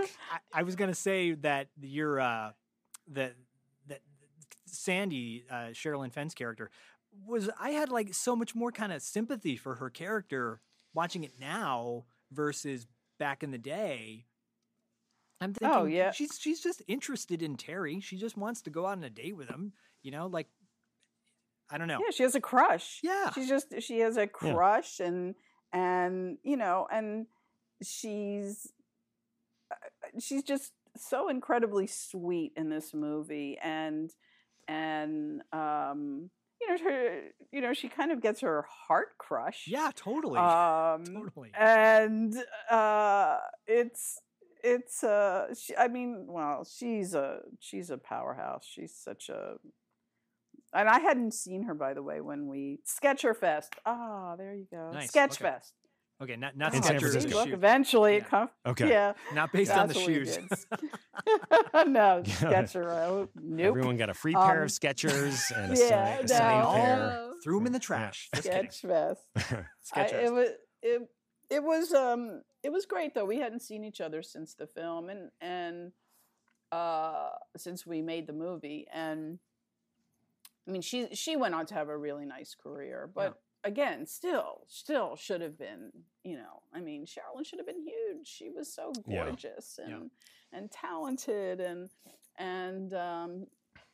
I 0.53 0.63
was 0.63 0.75
gonna 0.75 0.93
say 0.95 1.31
that 1.33 1.67
your 1.81 2.19
uh, 2.19 2.51
that 3.11 3.35
that 3.87 4.01
Sandy 4.65 5.45
uh, 5.49 5.71
Sherilyn 5.71 6.11
Fenn's 6.11 6.33
character 6.33 6.69
was 7.25 7.49
I 7.59 7.69
had 7.71 7.89
like 7.89 8.13
so 8.13 8.35
much 8.35 8.55
more 8.55 8.71
kind 8.71 8.91
of 8.91 9.01
sympathy 9.01 9.55
for 9.55 9.75
her 9.75 9.89
character 9.89 10.59
watching 10.93 11.23
it 11.23 11.33
now 11.39 12.05
versus 12.31 12.87
back 13.19 13.43
in 13.43 13.51
the 13.51 13.57
day. 13.57 14.25
I'm 15.43 15.53
thinking, 15.53 15.77
Oh, 15.77 15.85
yeah. 15.85 16.11
she's 16.11 16.37
she's 16.39 16.59
just 16.61 16.81
interested 16.87 17.41
in 17.43 17.55
Terry. 17.57 17.99
She 17.99 18.17
just 18.17 18.37
wants 18.37 18.61
to 18.63 18.69
go 18.69 18.85
out 18.87 18.97
on 18.97 19.03
a 19.03 19.09
date 19.09 19.35
with 19.35 19.49
him. 19.49 19.73
You 20.01 20.11
know, 20.11 20.27
like 20.27 20.47
I 21.69 21.77
don't 21.77 21.87
know. 21.87 21.99
Yeah, 22.03 22.11
she 22.11 22.23
has 22.23 22.35
a 22.35 22.41
crush. 22.41 22.99
Yeah. 23.03 23.31
She's 23.31 23.47
just 23.49 23.67
she 23.81 23.99
has 23.99 24.17
a 24.17 24.27
crush 24.27 24.99
and 24.99 25.35
and 25.71 26.37
you 26.43 26.55
know 26.57 26.87
and 26.91 27.25
she's 27.81 28.71
uh, 29.71 29.75
she's 30.19 30.43
just 30.43 30.71
so 30.95 31.29
incredibly 31.29 31.87
sweet 31.87 32.53
in 32.55 32.69
this 32.69 32.93
movie 32.93 33.57
and 33.63 34.11
and 34.67 35.41
um 35.51 36.29
you 36.61 36.69
know 36.69 36.77
her 36.83 37.21
you 37.51 37.59
know 37.61 37.73
she 37.73 37.89
kind 37.89 38.11
of 38.11 38.21
gets 38.21 38.41
her 38.41 38.65
heart 38.87 39.17
crushed. 39.17 39.67
Yeah, 39.67 39.89
totally, 39.95 40.39
Um 40.39 41.03
totally. 41.13 41.51
and 41.57 42.35
uh 42.69 43.37
it's 43.65 44.19
it's 44.63 45.03
uh 45.03 45.53
she, 45.53 45.75
i 45.75 45.87
mean 45.87 46.25
well 46.27 46.63
she's 46.65 47.13
a 47.13 47.39
she's 47.59 47.89
a 47.89 47.97
powerhouse 47.97 48.65
she's 48.65 48.95
such 48.95 49.29
a 49.29 49.55
and 50.73 50.87
i 50.89 50.99
hadn't 50.99 51.33
seen 51.33 51.63
her 51.63 51.73
by 51.73 51.93
the 51.93 52.01
way 52.01 52.21
when 52.21 52.47
we 52.47 52.79
sketcher 52.85 53.33
fest 53.33 53.73
ah 53.85 54.35
there 54.37 54.53
you 54.53 54.65
go 54.71 54.91
Nice, 54.93 55.09
sketch 55.09 55.41
okay. 55.41 55.51
fest 55.51 55.73
Okay, 56.21 56.35
not 56.37 56.55
not 56.55 56.73
In 56.73 56.81
San 56.83 56.95
Skechers, 56.95 56.99
Francisco. 56.99 57.29
the 57.31 57.35
look 57.35 57.47
shoe. 57.49 57.53
eventually 57.55 58.15
it 58.15 58.29
comes 58.29 58.49
Okay. 58.65 58.87
yeah 58.87 59.13
not 59.33 59.51
based 59.51 59.71
on 59.71 59.87
the 59.89 59.93
that's 59.95 59.99
what 59.99 60.07
we 60.07 60.13
shoes. 60.25 60.37
did. 60.37 61.87
no 61.87 62.23
sketcher 62.23 62.89
uh, 62.89 63.25
nope 63.35 63.67
Everyone 63.75 63.97
got 63.97 64.09
a 64.09 64.13
free 64.13 64.33
pair 64.33 64.59
Um, 64.59 64.63
of 64.63 64.69
Skechers 64.69 65.51
and 65.57 65.73
a, 65.73 65.75
yeah, 65.77 66.17
si- 66.19 66.23
a 66.23 66.27
signed 66.27 66.63
no. 66.63 66.71
pair. 66.73 67.29
Threw 67.43 67.57
them 67.57 67.65
in 67.67 67.73
the 67.73 67.79
trash. 67.79 68.29
Just 68.35 68.47
kidding. 68.47 68.69
sketch 68.71 68.89
fest 69.35 69.55
I, 69.95 70.01
it 70.05 70.31
was 70.33 70.49
it, 70.81 71.01
it 71.49 71.63
was 71.63 71.91
um 71.93 72.41
it 72.63 72.71
was 72.71 72.85
great 72.85 73.13
though. 73.13 73.25
We 73.25 73.39
hadn't 73.39 73.61
seen 73.61 73.83
each 73.83 74.01
other 74.01 74.21
since 74.23 74.53
the 74.53 74.67
film 74.67 75.09
and 75.09 75.29
and 75.41 75.91
uh 76.71 77.29
since 77.57 77.85
we 77.85 78.01
made 78.01 78.25
the 78.25 78.33
movie 78.33 78.87
and 78.91 79.37
I 80.67 80.71
mean 80.71 80.81
she 80.81 81.13
she 81.13 81.35
went 81.35 81.53
on 81.55 81.65
to 81.67 81.73
have 81.73 81.89
a 81.89 81.97
really 81.97 82.25
nice 82.25 82.55
career, 82.55 83.09
but 83.13 83.39
again, 83.65 84.05
still 84.05 84.61
still 84.67 85.15
should 85.15 85.41
have 85.41 85.57
been, 85.57 85.91
you 86.23 86.35
know, 86.37 86.61
I 86.73 86.79
mean 86.81 87.05
Sherilyn 87.05 87.45
should 87.45 87.59
have 87.59 87.67
been 87.67 87.81
huge. 87.81 88.27
She 88.27 88.49
was 88.49 88.73
so 88.73 88.93
Yeah. 89.07 89.25
gorgeous 89.25 89.77
and 89.77 89.89
Yeah. 89.89 90.57
and 90.57 90.71
talented 90.71 91.59
and 91.59 91.89
and 92.37 92.93
um 92.93 93.47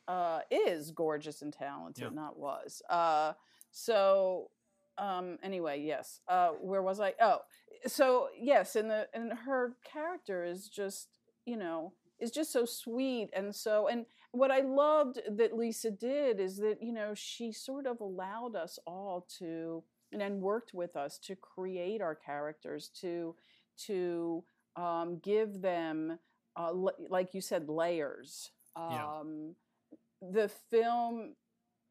uh 0.08 0.40
is 0.50 0.92
gorgeous 0.92 1.42
and 1.42 1.52
talented, 1.52 2.04
Yeah. 2.04 2.10
not 2.10 2.38
was. 2.38 2.82
Uh 2.88 3.32
so 3.72 4.50
um 4.98 5.38
anyway 5.42 5.80
yes 5.80 6.20
uh 6.28 6.50
where 6.50 6.82
was 6.82 7.00
i 7.00 7.14
oh 7.20 7.38
so 7.86 8.28
yes 8.38 8.76
and 8.76 8.90
the 8.90 9.08
and 9.14 9.32
her 9.32 9.74
character 9.84 10.44
is 10.44 10.68
just 10.68 11.08
you 11.46 11.56
know 11.56 11.92
is 12.20 12.30
just 12.30 12.52
so 12.52 12.64
sweet 12.64 13.30
and 13.32 13.54
so 13.54 13.88
and 13.88 14.04
what 14.32 14.50
i 14.50 14.60
loved 14.60 15.20
that 15.30 15.56
lisa 15.56 15.90
did 15.90 16.38
is 16.40 16.56
that 16.58 16.78
you 16.82 16.92
know 16.92 17.12
she 17.14 17.52
sort 17.52 17.86
of 17.86 18.00
allowed 18.00 18.54
us 18.54 18.78
all 18.86 19.26
to 19.38 19.82
and 20.12 20.20
then 20.20 20.40
worked 20.40 20.74
with 20.74 20.96
us 20.96 21.18
to 21.18 21.34
create 21.36 22.00
our 22.02 22.14
characters 22.14 22.90
to 23.00 23.34
to 23.76 24.44
um, 24.76 25.18
give 25.22 25.60
them 25.62 26.18
uh, 26.56 26.68
l- 26.68 26.94
like 27.08 27.34
you 27.34 27.40
said 27.40 27.68
layers 27.68 28.50
Yeah. 28.88 29.06
um, 29.20 29.54
the 30.20 30.48
film 30.70 31.34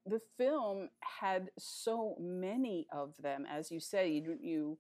the 0.06 0.22
film 0.38 0.90
had 1.02 1.50
so 1.58 2.16
many 2.20 2.88
of 2.92 3.16
them 3.22 3.46
as 3.50 3.72
you 3.72 3.80
say 3.80 4.10
you, 4.12 4.38
you 4.42 4.78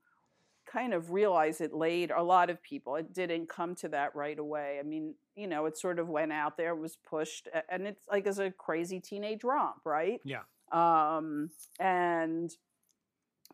kind 0.71 0.93
of 0.93 1.11
realize 1.11 1.61
it 1.61 1.73
laid 1.73 2.11
a 2.11 2.21
lot 2.21 2.49
of 2.49 2.61
people 2.61 2.95
it 2.95 3.13
didn't 3.13 3.49
come 3.49 3.73
to 3.75 3.87
that 3.87 4.15
right 4.15 4.37
away 4.39 4.77
i 4.79 4.83
mean 4.83 5.15
you 5.35 5.47
know 5.47 5.65
it 5.65 5.77
sort 5.77 5.97
of 5.99 6.07
went 6.07 6.31
out 6.31 6.57
there 6.57 6.75
was 6.75 6.97
pushed 7.09 7.47
and 7.69 7.87
it's 7.87 8.05
like 8.11 8.27
as 8.27 8.39
a 8.39 8.51
crazy 8.51 8.99
teenage 8.99 9.43
romp 9.43 9.77
right 9.85 10.19
Yeah. 10.23 10.41
um 10.71 11.49
and 11.79 12.51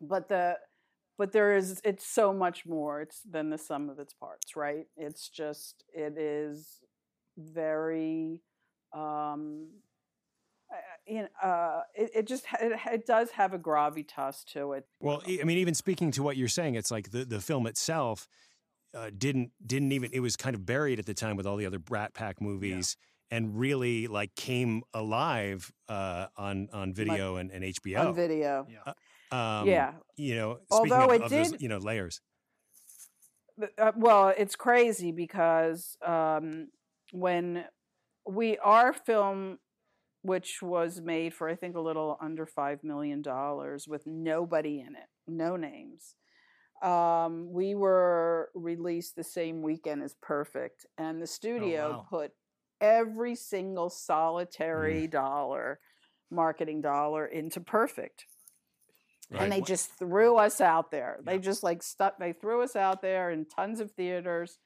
but 0.00 0.28
the 0.28 0.58
but 1.18 1.32
there 1.32 1.56
is 1.56 1.80
it's 1.84 2.06
so 2.06 2.32
much 2.34 2.66
more 2.66 3.00
it's 3.00 3.20
than 3.22 3.48
the 3.50 3.58
sum 3.58 3.88
of 3.88 3.98
its 3.98 4.12
parts 4.12 4.54
right 4.56 4.86
it's 4.96 5.28
just 5.28 5.84
it 5.94 6.18
is 6.18 6.80
very 7.38 8.42
um 8.92 9.68
you 11.06 11.22
know, 11.22 11.28
uh, 11.42 11.82
it, 11.94 12.10
it 12.14 12.26
just 12.26 12.44
it, 12.60 12.78
it 12.92 13.06
does 13.06 13.30
have 13.30 13.52
a 13.54 13.58
gravitas 13.58 14.44
to 14.52 14.72
it. 14.72 14.86
Well, 15.00 15.22
I 15.26 15.44
mean, 15.44 15.58
even 15.58 15.74
speaking 15.74 16.10
to 16.12 16.22
what 16.22 16.36
you're 16.36 16.48
saying, 16.48 16.74
it's 16.74 16.90
like 16.90 17.10
the, 17.10 17.24
the 17.24 17.40
film 17.40 17.66
itself 17.66 18.28
uh, 18.94 19.10
didn't 19.16 19.52
didn't 19.64 19.92
even 19.92 20.10
it 20.12 20.20
was 20.20 20.36
kind 20.36 20.54
of 20.54 20.66
buried 20.66 20.98
at 20.98 21.06
the 21.06 21.14
time 21.14 21.36
with 21.36 21.46
all 21.46 21.56
the 21.56 21.66
other 21.66 21.78
Brat 21.78 22.14
Pack 22.14 22.40
movies, 22.40 22.96
and 23.30 23.58
really 23.58 24.06
like 24.06 24.34
came 24.34 24.82
alive 24.94 25.72
uh, 25.88 26.26
on 26.36 26.68
on 26.72 26.92
video 26.92 27.36
and, 27.36 27.50
and 27.50 27.64
HBO. 27.64 28.08
on 28.08 28.14
video. 28.14 28.66
Yeah. 28.68 28.92
um, 29.60 29.68
yeah, 29.68 29.92
you 30.16 30.34
know, 30.34 30.58
speaking 30.72 30.92
Although 30.92 31.14
of, 31.14 31.20
it 31.20 31.22
of 31.22 31.30
those, 31.30 31.50
did- 31.52 31.60
you 31.60 31.68
know 31.68 31.78
layers. 31.78 32.20
uh, 33.78 33.92
well, 33.96 34.32
it's 34.36 34.56
crazy 34.56 35.12
because 35.12 35.96
um, 36.04 36.68
when 37.12 37.64
we 38.28 38.58
our 38.58 38.92
film, 38.92 39.58
which 40.26 40.62
was 40.62 41.00
made 41.00 41.34
for 41.34 41.48
I 41.48 41.54
think 41.54 41.76
a 41.76 41.80
little 41.80 42.18
under 42.20 42.46
five 42.46 42.82
million 42.84 43.22
dollars 43.22 43.86
with 43.88 44.06
nobody 44.06 44.80
in 44.80 44.94
it, 44.94 45.08
no 45.26 45.56
names. 45.56 46.14
Um, 46.82 47.50
we 47.52 47.74
were 47.74 48.50
released 48.54 49.16
the 49.16 49.24
same 49.24 49.62
weekend 49.62 50.02
as 50.02 50.14
Perfect, 50.20 50.84
and 50.98 51.22
the 51.22 51.26
studio 51.26 51.90
wow. 51.90 52.06
put 52.10 52.32
every 52.80 53.34
single 53.34 53.88
solitary 53.88 55.06
dollar, 55.06 55.80
marketing 56.30 56.82
dollar, 56.82 57.24
into 57.24 57.60
Perfect 57.60 58.26
Right. 59.30 59.42
and 59.42 59.52
they 59.52 59.60
just 59.60 59.90
threw 59.98 60.36
us 60.36 60.60
out 60.60 60.90
there. 60.92 61.18
They 61.24 61.38
just 61.38 61.64
like 61.64 61.82
stuck. 61.82 62.18
They 62.18 62.32
threw 62.32 62.62
us 62.62 62.76
out 62.76 63.02
there 63.02 63.30
in 63.30 63.44
tons 63.44 63.80
of 63.80 63.90
theaters, 63.92 64.58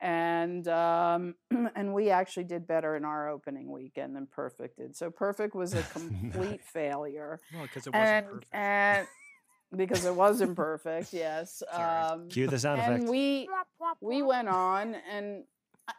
and 0.00 0.66
um, 0.68 1.34
and 1.74 1.92
we 1.94 2.10
actually 2.10 2.44
did 2.44 2.66
better 2.66 2.96
in 2.96 3.04
our 3.04 3.28
opening 3.28 3.70
weekend 3.70 4.14
than 4.16 4.26
Perfect 4.26 4.78
did. 4.78 4.96
So 4.96 5.10
Perfect 5.10 5.54
was 5.54 5.74
a 5.74 5.82
complete 5.92 6.62
failure, 6.64 7.40
Well, 7.54 7.62
because 7.62 7.86
it 7.86 7.92
wasn't 7.92 8.08
and 8.08 8.26
perfect. 8.26 8.54
and 8.54 9.06
because 9.76 10.04
it 10.04 10.14
wasn't 10.14 10.56
perfect. 10.56 11.12
Yes. 11.12 11.62
Um, 11.72 12.28
Cue 12.28 12.46
the 12.46 12.58
sound 12.58 12.80
and 12.80 12.94
effect. 12.94 13.10
we 13.10 13.48
we 14.00 14.22
went 14.22 14.48
on 14.48 14.94
and 15.10 15.44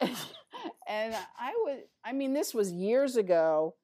and 0.88 1.14
I 1.38 1.52
would 1.64 1.82
I 2.04 2.12
mean 2.12 2.32
this 2.32 2.52
was 2.54 2.70
years 2.72 3.16
ago. 3.16 3.74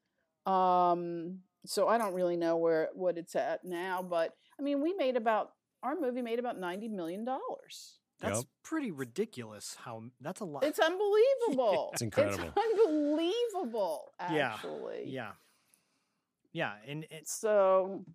Um 0.45 1.39
so 1.65 1.87
I 1.87 1.97
don't 1.97 2.13
really 2.13 2.37
know 2.37 2.57
where 2.57 2.89
what 2.93 3.17
it's 3.17 3.35
at 3.35 3.65
now, 3.65 4.01
but 4.07 4.35
I 4.59 4.61
mean 4.63 4.81
we 4.81 4.93
made 4.93 5.15
about 5.17 5.51
our 5.83 5.95
movie 5.99 6.21
made 6.21 6.39
about 6.39 6.59
90 6.59 6.87
million 6.89 7.25
dollars. 7.25 7.99
That's 8.19 8.37
Yep. 8.39 8.45
pretty 8.63 8.91
ridiculous. 8.91 9.75
How 9.75 10.03
that's 10.21 10.39
a 10.41 10.45
lot. 10.45 10.63
It's 10.63 10.79
unbelievable. 10.91 11.89
It's 11.93 12.01
incredible. 12.01 12.51
It's 12.55 12.57
unbelievable 12.57 14.13
Yeah. 14.19 14.53
actually. 14.53 15.03
yeah, 15.09 15.31
yeah, 16.53 16.73
and 16.87 17.05
it's 17.11 17.31
So 17.33 18.05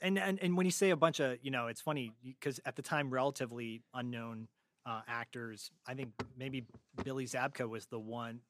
and 0.00 0.18
and 0.18 0.38
and 0.42 0.56
when 0.56 0.66
you 0.66 0.72
say 0.72 0.90
a 0.90 0.96
bunch 0.96 1.20
of 1.20 1.38
you 1.42 1.50
know, 1.50 1.66
it's 1.66 1.80
funny 1.80 2.12
because 2.22 2.60
at 2.64 2.76
the 2.76 2.82
time, 2.82 3.10
relatively 3.10 3.82
unknown 3.92 4.48
uh, 4.86 5.00
actors. 5.08 5.70
I 5.86 5.94
think 5.94 6.10
maybe 6.36 6.66
Billy 7.04 7.24
Zabka 7.24 7.66
was 7.68 7.86
the 7.86 7.98
one 7.98 8.40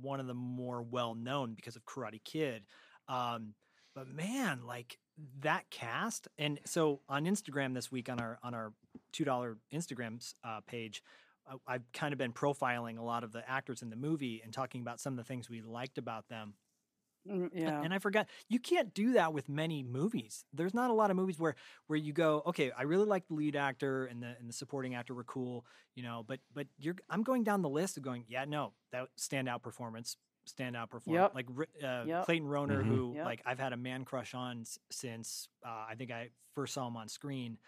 one 0.00 0.20
of 0.20 0.26
the 0.28 0.34
more 0.34 0.82
well 0.82 1.14
known 1.16 1.54
because 1.54 1.74
of 1.74 1.84
Karate 1.84 2.22
Kid. 2.22 2.62
Um, 3.08 3.54
but 3.94 4.06
man, 4.08 4.60
like 4.66 4.98
that 5.40 5.68
cast, 5.70 6.28
and 6.38 6.60
so 6.64 7.00
on 7.08 7.24
Instagram 7.24 7.74
this 7.74 7.90
week 7.90 8.08
on 8.08 8.20
our 8.20 8.38
on 8.44 8.54
our 8.54 8.72
two 9.14 9.24
dollar 9.24 9.56
Instagram 9.72 10.20
uh, 10.44 10.60
page. 10.66 11.02
uh, 11.50 11.56
I've 11.66 11.90
kind 11.92 12.12
of 12.12 12.18
been 12.18 12.32
profiling 12.32 12.98
a 12.98 13.02
lot 13.02 13.24
of 13.24 13.32
the 13.32 13.48
actors 13.48 13.80
in 13.82 13.88
the 13.90 13.96
movie 13.96 14.42
and 14.44 14.52
talking 14.52 14.80
about 14.82 15.00
some 15.00 15.12
of 15.14 15.16
the 15.16 15.24
things 15.24 15.48
we 15.48 15.62
liked 15.62 15.96
about 15.98 16.28
them. 16.28 16.54
mm, 17.28 17.48
yeah. 17.54 17.80
And 17.82 17.94
I 17.94 17.98
forgot 17.98 18.26
you 18.48 18.58
can't 18.58 18.92
do 18.92 19.12
that 19.14 19.32
with 19.32 19.48
many 19.48 19.82
movies. 19.82 20.44
There's 20.52 20.74
not 20.74 20.90
a 20.90 20.94
lot 20.94 21.10
of 21.10 21.16
movies 21.16 21.38
where 21.38 21.54
where 21.86 21.98
you 21.98 22.12
go, 22.12 22.42
okay, 22.46 22.70
I 22.72 22.82
really 22.82 23.06
like 23.06 23.26
the 23.28 23.34
lead 23.34 23.56
actor 23.56 24.06
and 24.06 24.22
the 24.22 24.34
and 24.38 24.48
the 24.48 24.52
supporting 24.52 24.94
actor 24.94 25.14
were 25.14 25.24
cool, 25.24 25.64
you 25.94 26.02
know, 26.02 26.24
but 26.26 26.40
but 26.52 26.66
you're 26.78 26.96
I'm 27.08 27.22
going 27.22 27.44
down 27.44 27.62
the 27.62 27.68
list 27.70 27.96
of 27.96 28.02
going, 28.02 28.24
yeah, 28.28 28.44
no, 28.46 28.72
that 28.92 29.08
standout 29.18 29.62
performance, 29.62 30.16
standout 30.48 30.90
performance, 30.90 31.32
Yep. 31.34 31.34
like 31.34 31.48
uh, 31.82 32.04
Yep. 32.06 32.24
Clayton 32.26 32.48
Rohner, 32.48 32.82
Mhm. 32.82 32.86
who 32.88 33.14
Yep. 33.16 33.24
like 33.26 33.42
I've 33.46 33.58
had 33.60 33.72
a 33.72 33.76
man 33.78 34.04
crush 34.04 34.34
on 34.34 34.64
since 34.90 35.48
uh, 35.64 35.86
I 35.88 35.94
think 35.96 36.10
I 36.10 36.30
first 36.54 36.74
saw 36.74 36.86
him 36.88 36.96
on 36.96 37.08
screen. 37.08 37.58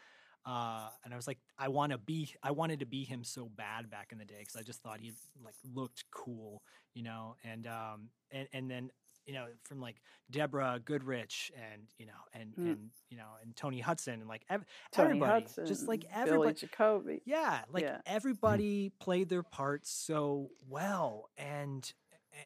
Uh, 0.47 0.89
and 1.05 1.13
I 1.13 1.17
was 1.17 1.27
like, 1.27 1.39
I 1.59 1.69
want 1.69 1.91
to 1.93 1.99
be, 1.99 2.33
I 2.43 2.53
wanted 2.53 2.81
to 2.81 2.87
be 2.87 3.03
him 3.05 3.25
so 3.25 3.51
bad 3.57 3.91
back 3.91 4.13
in 4.13 4.19
the 4.19 4.25
day 4.25 4.37
because 4.39 4.55
I 4.57 4.63
just 4.63 4.81
thought 4.83 5.01
he 5.01 5.13
like 5.45 5.55
looked 5.75 6.05
cool, 6.13 6.63
you 6.95 7.03
know. 7.03 7.35
And 7.45 7.67
um, 7.67 8.11
and 8.31 8.47
and 8.53 8.71
then 8.71 8.91
you 9.27 9.35
know 9.35 9.47
from 9.65 9.81
like 9.81 9.97
Deborah 10.31 10.81
Goodrich 10.85 11.51
and 11.57 11.83
you 11.99 12.07
know 12.07 12.13
and 12.33 12.55
Mm. 12.55 12.71
and 12.73 12.91
you 13.11 13.17
know 13.17 13.31
and 13.43 13.57
Toni 13.57 13.81
Hudson 13.81 14.21
and 14.21 14.29
like 14.29 14.45
ev- 14.49 14.65
Toni 14.93 15.09
everybody, 15.09 15.43
Hudson, 15.43 15.67
just 15.67 15.89
like 15.89 16.03
Billy 16.03 16.15
everybody, 16.15 16.55
Jacoby. 16.55 17.23
yeah, 17.25 17.63
like 17.73 17.83
Yeah. 17.83 17.99
everybody 18.07 18.91
played 19.01 19.29
their 19.29 19.43
parts 19.43 19.91
so 19.91 20.51
well 20.69 21.29
and 21.37 21.93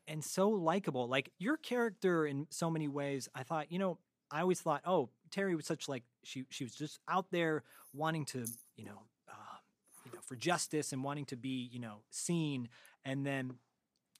and 0.08 0.24
so 0.24 0.48
likable. 0.48 1.06
Like 1.08 1.32
your 1.38 1.56
character 1.58 2.24
in 2.24 2.46
so 2.50 2.70
many 2.70 2.88
ways, 2.88 3.28
I 3.34 3.42
thought, 3.42 3.70
you 3.72 3.78
know, 3.78 3.98
I 4.30 4.40
always 4.40 4.60
thought, 4.60 4.82
oh, 4.84 5.10
Terry 5.30 5.54
was 5.54 5.66
such 5.66 5.88
like 5.88 6.04
she 6.22 6.44
she 6.50 6.64
was 6.64 6.74
just 6.74 7.00
out 7.08 7.26
there 7.30 7.64
wanting 7.92 8.24
to, 8.26 8.46
you 8.76 8.84
know, 8.84 9.02
uh, 9.28 9.56
you 10.04 10.12
know, 10.12 10.20
for 10.22 10.36
justice 10.36 10.92
and 10.92 11.02
wanting 11.02 11.26
to 11.26 11.36
be, 11.36 11.68
you 11.72 11.80
know, 11.80 11.98
seen, 12.10 12.68
and 13.04 13.26
then. 13.26 13.54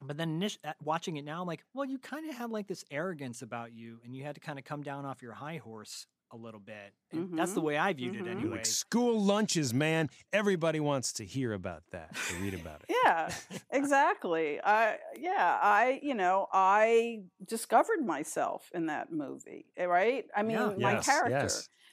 But 0.03 0.17
then 0.17 0.43
uh, 0.65 0.73
watching 0.83 1.19
it 1.19 1.27
now, 1.27 1.43
I'm 1.43 1.47
like, 1.47 1.63
well, 1.75 1.85
you 1.85 1.99
kind 1.99 2.27
of 2.31 2.35
had 2.35 2.51
like 2.51 2.67
this 2.67 2.87
arrogance 2.91 3.43
about 3.43 3.75
you, 3.75 3.99
and 4.03 4.17
you 4.17 4.25
had 4.25 4.35
to 4.35 4.41
kind 4.41 4.59
of 4.59 4.65
come 4.65 4.83
down 4.83 5.05
off 5.05 5.21
your 5.21 5.35
high 5.35 5.59
horse 5.59 6.07
a 6.33 6.37
little 6.37 6.61
bit. 6.61 6.95
And 7.13 7.37
That's 7.39 7.55
the 7.55 7.61
Mhm. 7.61 7.65
way 7.65 7.77
I 7.79 7.93
viewed 7.93 8.15
Mhm. 8.15 8.21
it, 8.21 8.25
You're 8.25 8.27
You're 8.35 8.39
anyway. 8.41 8.57
like 8.59 8.67
school 8.67 9.21
lunches, 9.21 9.75
man. 9.75 10.09
Everybody 10.33 10.81
wants 10.81 11.13
to 11.15 11.25
hear 11.25 11.53
about 11.53 11.83
that, 11.91 12.15
to 12.15 12.35
read 12.43 12.55
about 12.55 12.83
it. 12.89 12.95
yeah 13.05 13.31
exactly 13.71 14.61
i 14.63 14.99
yeah 15.17 15.59
i 15.63 15.99
you 16.03 16.15
know 16.15 16.47
i 16.53 17.23
discovered 17.47 18.05
myself 18.05 18.71
in 18.75 18.87
that 18.87 19.11
movie 19.13 19.65
eh, 19.77 19.85
right 19.85 20.27
i 20.37 20.43
mean 20.43 20.57
Yeah. 20.59 20.75
my 20.79 20.93
Yes, 20.93 21.07
character 21.07 21.49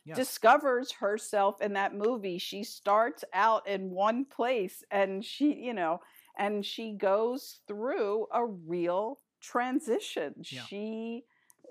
yes. 0.06 0.16
Discovers 0.16 0.92
herself 0.94 1.62
in 1.62 1.74
that 1.74 1.94
movie 1.94 2.38
she 2.40 2.64
starts 2.64 3.24
out 3.34 3.68
in 3.68 3.90
one 3.92 4.26
place 4.26 4.84
and 4.92 5.24
she 5.24 5.54
you 5.54 5.74
know 5.74 6.00
and 6.38 6.66
she 6.66 6.94
goes 6.94 7.62
through 7.68 8.28
a 8.34 8.46
real 8.46 9.20
transition 9.42 10.34
Yeah. 10.50 10.62
she 10.64 11.24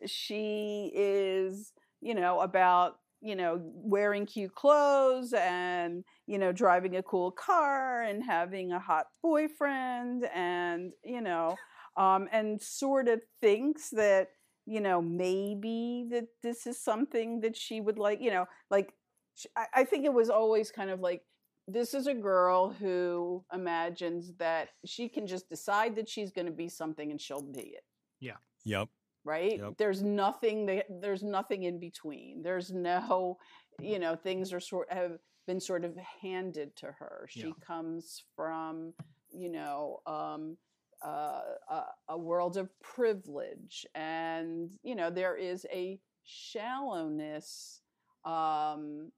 she 0.04 0.92
is 0.94 1.72
you 2.06 2.14
know 2.14 2.40
about 2.40 2.98
you 3.20 3.34
know 3.34 3.60
wearing 3.74 4.26
cute 4.26 4.54
clothes 4.54 5.32
and 5.32 6.04
you 6.26 6.38
know 6.38 6.52
driving 6.52 6.96
a 6.96 7.02
cool 7.02 7.30
car 7.30 8.02
and 8.02 8.22
having 8.22 8.72
a 8.72 8.78
hot 8.78 9.06
boyfriend 9.22 10.28
and 10.34 10.92
you 11.04 11.20
know 11.20 11.56
um 11.96 12.28
and 12.30 12.62
sort 12.62 13.08
of 13.08 13.20
thinks 13.40 13.90
that 13.90 14.28
you 14.66 14.80
know 14.80 15.02
maybe 15.02 16.06
that 16.10 16.28
this 16.42 16.66
is 16.66 16.78
something 16.80 17.40
that 17.40 17.56
she 17.56 17.80
would 17.80 17.98
like 17.98 18.20
you 18.20 18.30
know 18.30 18.46
like 18.70 18.92
sh- 19.34 19.46
I, 19.56 19.66
I 19.74 19.84
think 19.84 20.04
it 20.04 20.12
was 20.12 20.30
always 20.30 20.70
kind 20.70 20.90
of 20.90 21.00
like 21.00 21.22
this 21.68 21.94
is 21.94 22.06
a 22.06 22.14
girl 22.14 22.70
who 22.70 23.44
imagines 23.52 24.32
that 24.38 24.68
she 24.84 25.08
can 25.08 25.26
just 25.26 25.48
decide 25.48 25.96
that 25.96 26.08
she's 26.08 26.30
going 26.30 26.46
to 26.46 26.52
be 26.52 26.68
something 26.68 27.10
and 27.10 27.20
she'll 27.20 27.42
be 27.42 27.60
it 27.60 27.84
Yeah. 28.20 28.36
Yep. 28.64 28.88
Right 29.26 29.58
Yep. 29.58 29.74
there's 29.78 30.02
nothing 30.02 30.66
that 30.66 30.86
there's 31.02 31.22
nothing 31.24 31.64
in 31.64 31.78
between 31.80 32.42
there's 32.42 32.70
no 32.72 33.36
you 33.80 33.98
know 33.98 34.14
things 34.16 34.52
are 34.52 34.60
sort 34.60 34.90
have 34.92 35.18
been 35.46 35.60
sort 35.60 35.84
of 35.84 35.96
handed 36.22 36.74
to 36.76 36.86
her 36.86 37.26
she 37.28 37.48
Yeah. 37.48 37.52
comes 37.66 38.22
from 38.36 38.94
you 39.32 39.50
know 39.50 39.98
um 40.06 40.56
uh, 41.04 41.42
a, 41.70 41.82
a 42.08 42.18
world 42.18 42.56
of 42.56 42.70
privilege 42.80 43.84
and 43.94 44.70
you 44.82 44.94
know 44.94 45.10
there 45.10 45.36
is 45.36 45.66
a 45.72 46.00
shallowness 46.24 47.82
um 48.24 49.12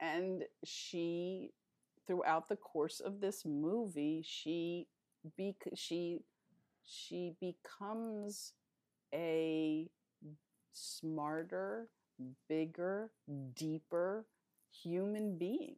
and 0.00 0.42
she 0.64 1.50
throughout 2.06 2.48
the 2.48 2.56
course 2.56 3.00
of 3.00 3.20
this 3.20 3.44
movie 3.46 4.22
she 4.26 4.88
bec- 5.38 5.72
she 5.76 6.18
she 6.84 7.32
becomes 7.40 8.52
a 9.14 9.90
smarter, 10.72 11.88
bigger, 12.48 13.10
deeper 13.54 14.26
human 14.70 15.36
being. 15.38 15.76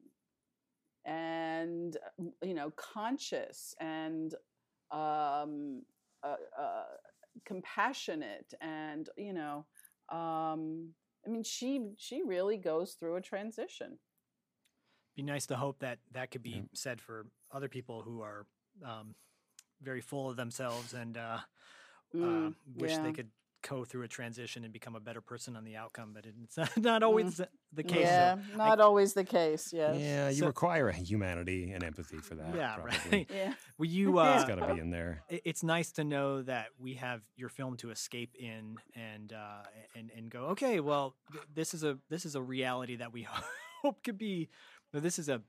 And, 1.05 1.97
you 2.43 2.55
know, 2.55 2.71
conscious 2.71 3.75
and 3.79 4.35
um, 4.91 5.83
uh, 6.23 6.37
uh, 6.59 6.85
compassionate 7.45 8.55
and, 8.61 9.09
you 9.17 9.33
know, 9.35 9.67
um, 10.11 10.95
I 11.27 11.31
mean, 11.31 11.43
she 11.43 11.89
she 11.97 12.23
really 12.23 12.57
goes 12.57 12.95
through 12.95 13.17
a 13.17 13.21
transition. 13.21 13.99
be 15.17 15.23
nice 15.23 15.47
to 15.47 15.57
hope 15.57 15.79
that 15.81 15.99
that 16.13 16.31
could 16.31 16.43
be 16.43 16.57
Yeah. 16.57 16.63
said 16.73 17.01
for 17.01 17.27
other 17.53 17.69
people 17.69 18.03
who 18.03 18.21
are 18.23 18.47
um, 18.85 19.15
very 19.81 20.01
full 20.01 20.29
of 20.29 20.37
themselves 20.37 20.95
and 20.95 21.17
uh, 21.17 21.39
uh, 22.15 22.19
Mm, 22.19 22.55
wish 22.77 22.93
yeah. 22.93 23.03
they 23.03 23.13
could 23.13 23.31
go 23.69 23.83
through 23.83 24.03
a 24.03 24.09
transition 24.09 24.63
and 24.63 24.73
become 24.75 24.95
a 24.95 25.01
better 25.01 25.23
person 25.23 25.57
on 25.57 25.65
the 25.65 25.75
outcome, 25.75 26.13
but 26.13 26.27
it's 26.27 26.59
not 26.77 27.03
always 27.03 27.39
the- 27.39 27.49
the 27.73 27.83
case. 27.83 28.07
Mm. 28.07 28.11
yeah, 28.11 28.35
so 28.53 28.57
not 28.59 28.79
always 28.81 29.15
the 29.15 29.25
case. 29.25 29.73
Yes. 29.73 29.97
Yeah, 29.99 30.29
you 30.29 30.41
So- 30.41 30.47
require 30.49 30.89
a 30.91 30.93
humanity 30.93 31.73
and 31.73 31.83
empathy 31.83 32.19
for 32.19 32.35
that. 32.35 32.55
yeah, 32.55 32.75
probably. 32.77 32.99
right. 33.11 33.31
Yeah. 33.33 33.55
Well, 33.79 33.89
you 33.89 34.17
Yeah. 34.21 34.35
It's 34.35 34.45
uh, 34.45 34.55
got 34.55 34.67
to 34.69 34.75
be 34.75 34.81
in 34.81 34.91
there. 34.91 35.23
it- 35.31 35.43
it's 35.47 35.63
nice 35.63 35.93
to 35.93 36.05
know 36.05 36.43
that 36.43 36.67
we 36.79 36.95
have 36.95 37.23
your 37.37 37.49
film 37.49 37.77
to 37.79 37.91
escape 37.91 38.35
in 38.39 38.77
and 38.95 39.33
uh, 39.33 39.63
and 39.97 40.11
and 40.17 40.31
go 40.31 40.41
okay 40.55 40.81
well 40.81 41.17
th- 41.33 41.45
this 41.55 41.73
is 41.75 41.83
a 41.85 41.99
this 42.11 42.27
is 42.27 42.35
a 42.35 42.43
reality 42.43 42.97
that 42.97 43.13
we 43.15 43.23
hope 43.83 44.03
could 44.05 44.19
be 44.19 44.49
this 44.93 45.19
is 45.19 45.29
a 45.31 45.41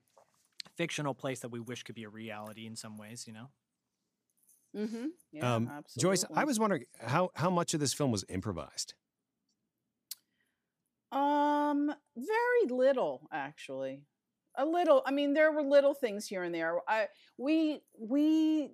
fictional 0.77 1.13
place 1.13 1.41
that 1.41 1.49
we 1.49 1.59
wish 1.59 1.83
could 1.83 1.95
be 1.95 2.03
a 2.05 2.09
reality 2.09 2.65
in 2.65 2.75
some 2.77 2.97
ways. 2.97 3.25
You 3.27 3.33
know. 3.33 3.49
Mm-hmm. 4.75 5.05
Yeah, 5.31 5.55
Um, 5.55 5.69
absolutely. 5.71 6.01
Joyce, 6.17 6.25
I 6.35 6.43
was 6.43 6.59
wondering 6.59 6.85
how 6.99 7.31
how 7.35 7.49
much 7.49 7.73
of 7.73 7.79
this 7.79 7.93
film 7.93 8.11
was 8.11 8.25
improvised. 8.29 8.93
Um, 11.11 11.93
very 12.15 12.69
little 12.69 13.27
actually. 13.31 14.03
A 14.57 14.65
little. 14.65 15.01
I 15.05 15.11
mean, 15.11 15.33
there 15.33 15.51
were 15.51 15.61
little 15.61 15.93
things 15.93 16.27
here 16.27 16.43
and 16.43 16.53
there. 16.55 16.79
I 16.87 17.07
we 17.37 17.81
we 17.99 18.71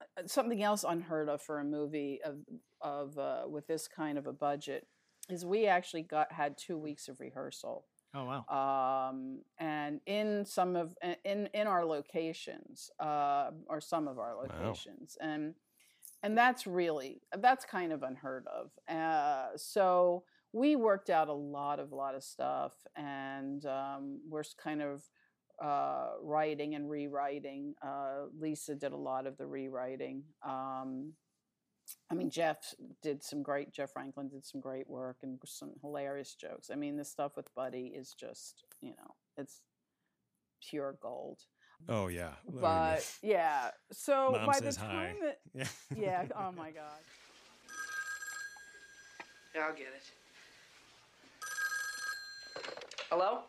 uh, 0.00 0.26
something 0.26 0.62
else 0.62 0.84
unheard 0.86 1.28
of 1.28 1.42
for 1.42 1.58
a 1.60 1.64
movie 1.64 2.20
of 2.24 2.36
of 2.80 3.18
uh, 3.18 3.42
with 3.46 3.66
this 3.66 3.88
kind 3.88 4.18
of 4.18 4.26
a 4.26 4.32
budget 4.32 4.86
is 5.28 5.44
we 5.44 5.66
actually 5.66 6.02
got 6.02 6.32
had 6.32 6.56
two 6.56 6.78
weeks 6.78 7.08
of 7.08 7.20
rehearsal 7.20 7.84
Oh 8.16 8.24
wow. 8.24 9.08
um, 9.10 9.40
and 9.58 10.00
in 10.06 10.44
some 10.46 10.74
of 10.74 10.96
in 11.24 11.48
in 11.52 11.66
our 11.66 11.84
locations 11.84 12.90
uh, 12.98 13.50
or 13.66 13.80
some 13.80 14.08
of 14.08 14.18
our 14.18 14.34
locations 14.34 15.18
and 15.20 15.54
and 16.22 16.36
that's 16.36 16.66
really 16.66 17.20
that's 17.38 17.64
kind 17.64 17.92
of 17.92 18.02
unheard 18.02 18.46
of. 18.46 18.70
Uh, 18.88 19.56
so 19.56 20.24
we 20.52 20.74
worked 20.74 21.10
out 21.10 21.28
a 21.28 21.32
lot 21.32 21.78
of 21.78 21.92
a 21.92 21.94
lot 21.94 22.14
of 22.14 22.24
stuff 22.24 22.72
and 22.96 23.66
um, 23.66 24.20
we're 24.28 24.44
kind 24.62 24.80
of 24.80 25.02
uh, 25.62 26.12
writing 26.22 26.74
and 26.74 26.88
rewriting. 26.88 27.74
Uh, 27.82 28.26
lisa 28.38 28.74
did 28.74 28.92
a 28.92 28.96
lot 28.96 29.26
of 29.26 29.36
the 29.36 29.46
rewriting. 29.46 30.22
Um, 30.44 31.12
I 32.10 32.14
mean, 32.14 32.30
Jeff 32.30 32.74
did 33.02 33.22
some 33.22 33.42
great. 33.42 33.72
Jeff 33.72 33.90
Franklin 33.92 34.28
did 34.28 34.46
some 34.46 34.60
great 34.60 34.88
work 34.88 35.16
and 35.22 35.38
some 35.44 35.72
hilarious 35.82 36.34
jokes. 36.34 36.70
I 36.72 36.76
mean, 36.76 36.96
the 36.96 37.04
stuff 37.04 37.36
with 37.36 37.52
Buddy 37.54 37.92
is 37.96 38.14
just, 38.14 38.64
you 38.80 38.90
know, 38.90 39.14
it's 39.36 39.60
pure 40.62 40.96
gold. 41.00 41.40
Oh 41.88 42.06
yeah, 42.06 42.30
I 42.46 42.50
mean, 42.50 42.60
But 42.60 43.14
yeah, 43.22 43.70
so 43.92 44.32
Mom 44.32 44.46
by 44.46 44.60
the 44.60 44.66
says 44.72 44.76
hi. 44.76 44.86
time 44.86 45.16
that, 45.22 45.38
yeah, 45.54 45.66
yeah, 45.96 46.22
oh 46.36 46.52
my 46.56 46.70
god, 46.70 47.00
Yeah, 49.54 49.66
I'll 49.66 49.74
get 49.74 49.88
it. 49.88 50.12
Hello? 53.10 53.40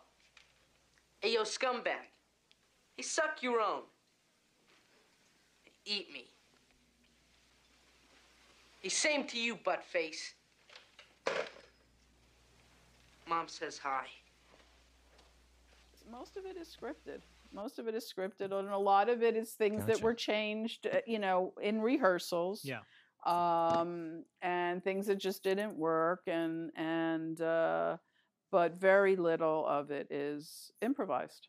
Hey, 1.20 1.34
yo, 1.34 1.44
scumbag. 1.44 2.12
Hey, 2.96 3.04
suck 3.04 3.42
your 3.42 3.60
own. 3.62 3.82
Eat 5.86 6.12
me. 6.12 6.26
Hey, 8.82 8.90
same 8.90 9.26
to 9.28 9.40
you, 9.40 9.56
butt 9.64 9.84
face. 9.84 10.34
Mom 13.28 13.48
says 13.48 13.78
hi. 13.78 14.06
most 16.10 16.38
of 16.38 16.46
it 16.46 16.56
is 16.56 16.70
scripted. 16.80 17.20
Most 17.54 17.80
of 17.80 17.88
it 17.88 17.96
is 17.96 18.12
scripted, 18.12 18.54
and 18.54 18.70
a 18.70 18.78
lot 18.78 19.10
of 19.10 19.24
it 19.24 19.36
is 19.36 19.52
things 19.52 19.86
that 19.86 20.02
were 20.02 20.14
changed, 20.14 20.88
uh, 20.88 21.00
you 21.06 21.20
know, 21.20 21.54
in 21.62 21.82
rehearsals. 21.82 22.64
Yeah. 22.64 22.80
um, 23.26 24.24
and 24.42 24.84
things 24.84 25.08
that 25.08 25.18
just 25.18 25.44
didn't 25.44 25.76
work, 25.76 26.22
and 26.28 26.72
and 26.76 27.42
uh, 27.42 27.98
but 28.52 28.76
very 28.80 29.16
little 29.18 29.66
of 29.66 29.92
it 29.92 30.08
is 30.12 30.72
improvised. 30.82 31.48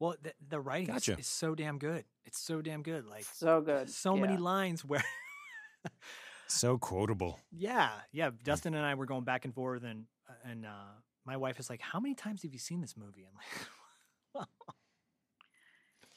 Well, 0.00 0.14
the, 0.22 0.32
the 0.48 0.60
writing 0.60 0.94
is, 0.94 1.06
Gotcha. 1.06 1.18
is 1.18 1.26
so 1.26 1.54
damn 1.54 1.78
good. 1.78 2.04
It's 2.24 2.38
so 2.38 2.62
damn 2.62 2.82
good. 2.82 3.04
Like 3.06 3.26
So 3.34 3.60
good. 3.60 3.90
so 3.90 4.16
many 4.16 4.36
lines 4.36 4.84
where 4.84 5.02
so 6.46 6.78
quotable. 6.78 7.40
Yeah, 7.50 7.90
yeah. 8.12 8.30
Dustin 8.44 8.74
and 8.74 8.84
I 8.84 8.94
were 8.94 9.06
going 9.06 9.24
back 9.24 9.44
and 9.44 9.54
forth, 9.54 9.84
and 9.84 10.04
and 10.44 10.66
uh, 10.66 10.92
my 11.24 11.36
wife 11.36 11.60
is 11.60 11.70
like, 11.70 11.80
"How 11.80 12.00
many 12.00 12.14
times 12.14 12.42
have 12.42 12.52
you 12.52 12.58
seen 12.58 12.80
this 12.80 12.96
movie?" 12.96 13.26
I'm 13.26 13.34
like, 13.34 14.46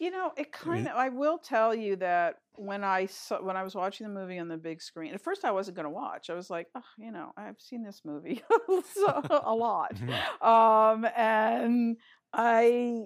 You 0.02 0.10
know, 0.10 0.32
it 0.36 0.52
kind 0.52 0.88
of. 0.88 0.96
I 0.96 1.10
will 1.10 1.38
tell 1.38 1.76
you 1.76 1.96
that 1.98 2.38
when 2.56 2.84
I 2.84 3.06
saw 3.06 3.40
when 3.40 3.56
I 3.56 3.62
was 3.62 3.76
watching 3.76 4.08
the 4.08 4.12
movie 4.12 4.40
on 4.40 4.48
the 4.48 4.58
big 4.58 4.82
screen, 4.82 5.14
at 5.14 5.22
first 5.22 5.46
I 5.46 5.52
wasn't 5.52 5.76
going 5.76 5.84
to 5.84 5.92
watch. 5.92 6.32
I 6.32 6.34
was 6.34 6.50
like, 6.50 6.70
oh, 6.74 6.82
you 6.98 7.12
know, 7.12 7.34
I've 7.38 7.60
seen 7.60 7.84
this 7.84 8.02
movie 8.04 8.42
so, 8.96 9.22
a 9.46 9.54
lot, 9.54 9.94
um, 10.42 11.06
and 11.16 11.98
I, 12.34 13.04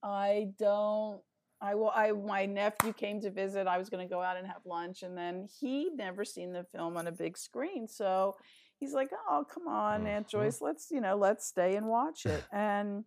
I 0.00 0.50
don't. 0.60 1.20
I 1.62 1.74
will. 1.76 1.90
I 1.94 2.10
my 2.12 2.44
nephew 2.44 2.92
came 2.92 3.20
to 3.20 3.30
visit. 3.30 3.66
I 3.68 3.78
was 3.78 3.88
going 3.88 4.06
to 4.06 4.12
go 4.12 4.20
out 4.20 4.36
and 4.36 4.46
have 4.46 4.66
lunch, 4.66 5.02
and 5.02 5.16
then 5.16 5.46
he'd 5.60 5.92
never 5.96 6.24
seen 6.24 6.52
the 6.52 6.64
film 6.64 6.96
on 6.96 7.06
a 7.06 7.12
big 7.12 7.38
screen, 7.38 7.86
so 7.88 8.36
he's 8.80 8.92
like, 8.92 9.10
"Oh, 9.30 9.44
come 9.48 9.68
on, 9.68 10.06
Aunt 10.06 10.26
Mhm. 10.26 10.30
Joyce, 10.30 10.60
let's 10.60 10.90
you 10.90 11.00
know, 11.00 11.16
let's 11.16 11.46
stay 11.46 11.76
and 11.76 11.86
watch 11.86 12.26
it." 12.26 12.44
And 12.52 13.04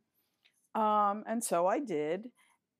um, 0.73 1.23
and 1.27 1.43
so 1.43 1.67
I 1.67 1.79
did, 1.79 2.31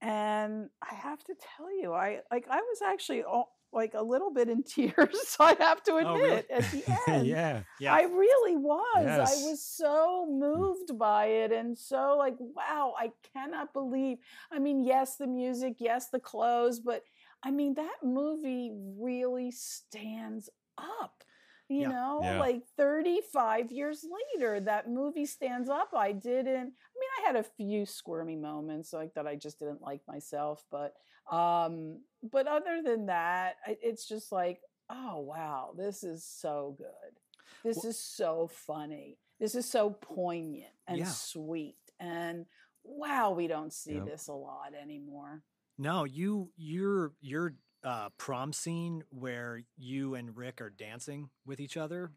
and 0.01 0.69
I 0.81 0.95
have 0.95 1.23
to 1.25 1.35
tell 1.57 1.71
you, 1.81 1.93
I 1.93 2.21
like 2.31 2.47
I 2.49 2.57
was 2.61 2.81
actually 2.81 3.23
all, 3.23 3.54
like 3.75 3.93
a 3.93 4.01
little 4.01 4.31
bit 4.31 4.49
in 4.49 4.63
tears. 4.75 5.35
I 5.39 5.55
have 5.59 5.83
to 5.83 5.97
admit 5.97 6.07
Oh, 6.07 6.15
really? 6.15 6.43
at 6.49 6.71
the 6.71 6.83
end. 7.07 7.27
yeah, 7.27 7.63
yeah, 7.79 7.93
I 7.93 8.03
really 8.03 8.55
was. 8.55 9.03
Yes. 9.03 9.31
I 9.45 9.49
was 9.49 9.63
so 9.63 10.25
mm. 10.29 10.39
moved 10.39 10.97
by 10.97 11.25
it 11.27 11.51
and 11.51 11.77
so 11.77 12.15
like, 12.17 12.35
wow, 12.39 12.93
I 12.97 13.11
cannot 13.33 13.73
believe. 13.73 14.17
I 14.51 14.59
mean, 14.59 14.83
yes, 14.83 15.17
the 15.17 15.27
music, 15.27 15.75
yes, 15.79 16.09
the 16.09 16.19
clothes, 16.19 16.79
but 16.79 17.03
I 17.43 17.51
mean, 17.51 17.75
that 17.75 17.97
movie 18.03 18.71
really 18.73 19.51
stands 19.51 20.49
up. 20.77 21.23
You 21.67 21.81
Yeah. 21.81 21.87
know, 21.89 22.19
Yeah. 22.23 22.39
like 22.39 22.63
35 22.77 23.71
years 23.71 24.05
later, 24.35 24.59
that 24.61 24.89
movie 24.89 25.25
stands 25.25 25.69
up. 25.69 25.89
I 25.93 26.11
didn't, 26.11 26.73
I 26.95 26.99
mean, 26.99 27.09
I 27.23 27.27
had 27.27 27.35
a 27.35 27.43
few 27.43 27.85
squirmy 27.85 28.35
moments 28.35 28.93
like 28.93 29.13
that 29.15 29.27
I 29.27 29.35
just 29.35 29.59
didn't 29.59 29.81
like 29.81 30.01
myself, 30.07 30.63
but, 30.71 30.95
um, 31.31 31.99
but 32.31 32.47
other 32.47 32.81
than 32.83 33.07
that, 33.07 33.55
it's 33.67 34.07
just 34.07 34.31
like, 34.31 34.61
oh, 34.89 35.19
wow, 35.19 35.73
this 35.77 36.03
is 36.03 36.23
so 36.23 36.75
good. 36.77 37.19
This 37.63 37.77
Well- 37.77 37.89
is 37.89 37.99
so 37.99 38.47
funny. 38.47 39.17
This 39.39 39.55
is 39.55 39.69
so 39.69 39.89
poignant 39.89 40.73
and 40.87 40.99
Yeah. 40.99 41.05
sweet. 41.05 41.77
And 41.99 42.45
wow, 42.83 43.31
we 43.31 43.47
don't 43.47 43.73
see 43.73 43.95
Yep. 43.95 44.05
this 44.05 44.27
a 44.27 44.33
lot 44.33 44.73
anymore. 44.73 45.43
no, 45.77 46.05
you 46.05 46.53
your 46.55 47.13
your 47.19 47.53
uh, 47.83 48.09
prom 48.17 48.53
scene 48.53 49.03
where 49.09 49.61
you 49.75 50.15
and 50.15 50.35
Rick 50.37 50.61
are 50.61 50.69
dancing 50.69 51.29
with 51.45 51.59
each 51.59 51.75
other. 51.77 52.13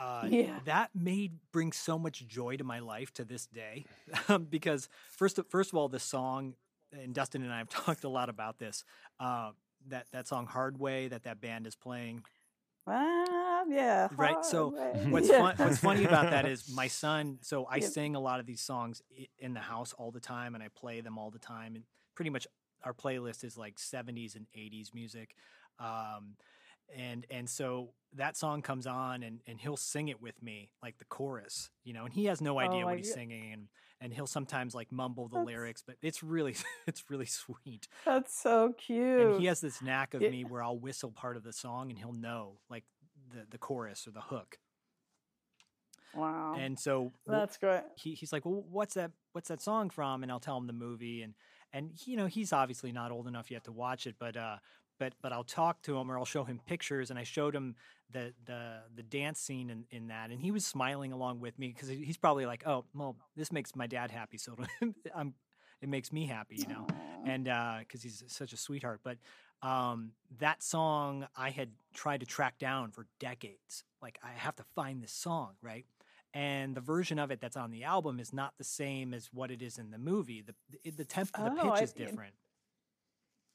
Uh, 0.00 0.28
Yeah. 0.30 0.60
that 0.64 0.90
made 0.94 1.38
bring 1.52 1.72
so 1.72 1.98
much 1.98 2.26
joy 2.26 2.56
to 2.56 2.64
my 2.64 2.80
life 2.80 3.12
to 3.14 3.24
this 3.24 3.46
day, 3.46 3.86
Um, 4.28 4.44
because 4.50 4.88
first 5.10 5.38
of, 5.38 5.46
first 5.48 5.72
of 5.72 5.78
all, 5.78 5.88
the 5.88 6.00
song, 6.00 6.54
and 6.92 7.14
Dustin 7.14 7.42
and 7.42 7.52
I 7.52 7.58
have 7.58 7.68
talked 7.70 8.04
a 8.04 8.08
lot 8.08 8.28
about 8.30 8.58
this. 8.58 8.84
Uh, 9.20 9.52
that 9.88 10.06
that 10.12 10.28
song 10.28 10.46
"Hard 10.46 10.78
Way" 10.78 11.08
that 11.08 11.24
that 11.24 11.40
band 11.40 11.66
is 11.66 11.76
playing. 11.76 12.24
Ah, 12.86 13.64
yeah. 13.68 14.08
Right, 14.16 14.36
so 14.44 14.74
way. 14.76 14.92
What's 15.10 15.28
Yeah. 15.28 15.38
fun, 15.38 15.54
what's 15.58 15.78
funny 15.78 16.04
about 16.04 16.30
that 16.30 16.46
is 16.46 16.68
my 16.68 16.86
son. 16.88 17.38
So 17.42 17.66
I 17.66 17.80
Yep. 17.80 17.92
sing 17.92 18.16
a 18.16 18.20
lot 18.20 18.40
of 18.40 18.46
these 18.46 18.60
songs 18.60 19.02
in 19.38 19.54
the 19.54 19.60
house 19.60 19.92
all 19.92 20.10
the 20.10 20.20
time, 20.20 20.54
and 20.54 20.62
I 20.64 20.68
play 20.68 21.00
them 21.00 21.18
all 21.18 21.30
the 21.30 21.38
time. 21.38 21.76
And 21.76 21.84
pretty 22.14 22.30
much 22.30 22.46
our 22.84 22.92
playlist 22.94 23.44
is 23.44 23.56
like 23.56 23.78
'70s 23.78 24.34
and 24.36 24.46
'80s 24.54 24.92
music. 24.94 25.34
Um, 25.78 26.36
and 26.96 27.26
and 27.30 27.48
so 27.48 27.90
that 28.16 28.36
song 28.36 28.62
comes 28.62 28.86
on, 28.86 29.22
and 29.22 29.40
and 29.46 29.60
he'll 29.60 29.76
sing 29.76 30.08
it 30.08 30.20
with 30.20 30.42
me, 30.42 30.70
like 30.82 30.98
the 30.98 31.04
chorus, 31.04 31.70
you 31.84 31.92
know. 31.92 32.04
And 32.04 32.12
he 32.12 32.24
has 32.26 32.40
no 32.40 32.56
Oh 32.56 32.58
idea 32.60 32.80
my 32.84 32.90
what 32.92 32.98
he's 32.98 33.12
singing, 33.12 33.52
and 33.52 33.68
and 34.00 34.12
he'll 34.14 34.26
sometimes 34.26 34.74
like 34.74 34.90
mumble 34.90 35.28
the 35.28 35.34
That's- 35.36 35.46
lyrics, 35.46 35.82
but 35.86 35.96
it's 36.02 36.22
really 36.22 36.54
it's 36.86 37.04
really 37.10 37.26
sweet. 37.26 37.86
That's 38.04 38.34
so 38.40 38.72
cute. 38.78 39.20
And 39.20 39.40
he 39.40 39.46
has 39.46 39.60
this 39.60 39.80
knack 39.82 40.14
of 40.14 40.22
Yeah. 40.22 40.30
me 40.30 40.44
where 40.44 40.62
I'll 40.62 40.78
whistle 40.78 41.10
part 41.12 41.36
of 41.36 41.42
the 41.44 41.52
song, 41.52 41.90
and 41.90 41.98
he'll 41.98 42.12
know 42.12 42.58
like 42.68 42.84
the 43.32 43.46
the 43.50 43.58
chorus 43.58 44.06
or 44.08 44.10
the 44.10 44.20
hook. 44.22 44.58
wow. 46.14 46.56
And 46.58 46.78
so 46.78 47.12
That's 47.26 47.56
great. 47.56 47.82
he, 47.96 48.14
he's 48.14 48.32
like, 48.32 48.44
well, 48.44 48.64
what's 48.68 48.94
that? 48.94 49.12
What's 49.32 49.48
that 49.48 49.60
song 49.60 49.90
from? 49.90 50.22
And 50.22 50.32
I'll 50.32 50.40
tell 50.40 50.56
him 50.56 50.66
the 50.66 50.72
movie, 50.72 51.22
and 51.22 51.34
and 51.72 51.90
you 52.04 52.16
know 52.16 52.26
he's 52.26 52.52
obviously 52.52 52.90
not 52.92 53.12
old 53.12 53.28
enough 53.28 53.50
yet 53.50 53.64
to 53.64 53.72
watch 53.72 54.06
it, 54.08 54.16
but 54.18 54.36
uh, 54.36 54.56
but 55.00 55.14
but 55.20 55.32
I'll 55.32 55.42
talk 55.42 55.82
to 55.82 55.98
him 55.98 56.08
or 56.12 56.16
I'll 56.16 56.24
show 56.24 56.44
him 56.44 56.60
pictures, 56.64 57.10
and 57.10 57.18
I 57.18 57.24
showed 57.24 57.56
him 57.56 57.74
the 58.12 58.32
the 58.44 58.78
the 58.94 59.02
dance 59.02 59.40
scene 59.40 59.68
in, 59.70 59.84
in 59.90 60.06
that, 60.08 60.30
and 60.30 60.40
he 60.40 60.52
was 60.52 60.64
smiling 60.64 61.10
along 61.12 61.40
with 61.40 61.58
me 61.58 61.68
because 61.74 61.88
he's 61.88 62.16
probably 62.16 62.46
like, 62.46 62.64
oh, 62.66 62.84
well, 62.94 63.16
this 63.34 63.50
makes 63.50 63.74
my 63.74 63.88
dad 63.88 64.12
happy, 64.12 64.38
so 64.38 64.56
I'm 65.16 65.34
it 65.82 65.88
makes 65.88 66.12
me 66.12 66.26
happy, 66.26 66.56
you 66.56 66.66
know, 66.68 66.86
and 67.24 67.44
because 67.80 68.02
he's 68.04 68.22
such 68.28 68.52
a 68.52 68.56
sweetheart, 68.56 69.00
but. 69.02 69.18
Um, 69.62 70.12
that 70.38 70.62
song 70.62 71.26
I 71.36 71.50
had 71.50 71.68
tried 71.92 72.20
to 72.20 72.26
track 72.26 72.58
down 72.58 72.92
for 72.92 73.04
decades. 73.18 73.84
Like 74.00 74.18
I 74.24 74.30
have 74.34 74.56
to 74.56 74.64
find 74.74 75.02
this 75.02 75.12
song, 75.12 75.50
right? 75.60 75.84
and 76.32 76.74
the 76.74 76.80
version 76.80 77.18
of 77.18 77.30
it 77.30 77.40
that's 77.42 77.58
on 77.58 77.70
the 77.70 77.84
album 77.84 78.20
is 78.20 78.32
not 78.32 78.54
the 78.56 78.64
same 78.64 79.12
as 79.12 79.28
what 79.34 79.50
it 79.50 79.60
is 79.60 79.76
in 79.76 79.90
the 79.90 79.98
movie. 79.98 80.40
The 80.40 80.54
the, 80.82 80.90
the 80.92 81.04
temp, 81.04 81.30
the 81.32 81.52
Oh, 81.52 81.54
pitch 81.56 81.80
I- 81.80 81.82
is 81.82 81.92
different. 81.92 82.32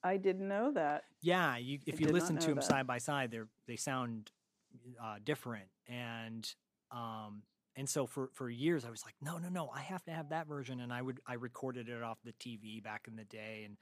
I 0.05 0.17
didn't 0.17 0.47
know 0.47 0.71
that. 0.73 1.05
Yeah, 1.23 1.57
you, 1.57 1.79
if 1.87 1.99
you 1.99 2.07
listen 2.09 2.37
to 2.37 2.47
them 2.47 2.55
that. 2.57 2.63
side 2.63 2.85
by 2.85 2.99
side, 2.99 3.31
they 3.31 3.39
they 3.67 3.75
sound 3.75 4.31
uh, 5.03 5.15
different, 5.23 5.65
and 5.87 6.47
um, 6.91 7.41
and 7.75 7.89
so 7.89 8.05
for 8.05 8.29
for 8.33 8.47
years 8.47 8.85
I 8.85 8.91
was 8.91 9.03
like, 9.03 9.15
no, 9.19 9.39
no, 9.39 9.49
no, 9.49 9.71
I 9.73 9.81
have 9.81 10.03
to 10.05 10.11
have 10.11 10.29
that 10.29 10.47
version, 10.47 10.79
and 10.79 10.93
I 10.93 11.01
would 11.01 11.19
I 11.27 11.33
recorded 11.33 11.89
it 11.89 12.03
off 12.03 12.19
the 12.23 12.33
TV 12.33 12.83
back 12.83 13.05
in 13.07 13.15
the 13.15 13.23
day, 13.23 13.63
and 13.65 13.77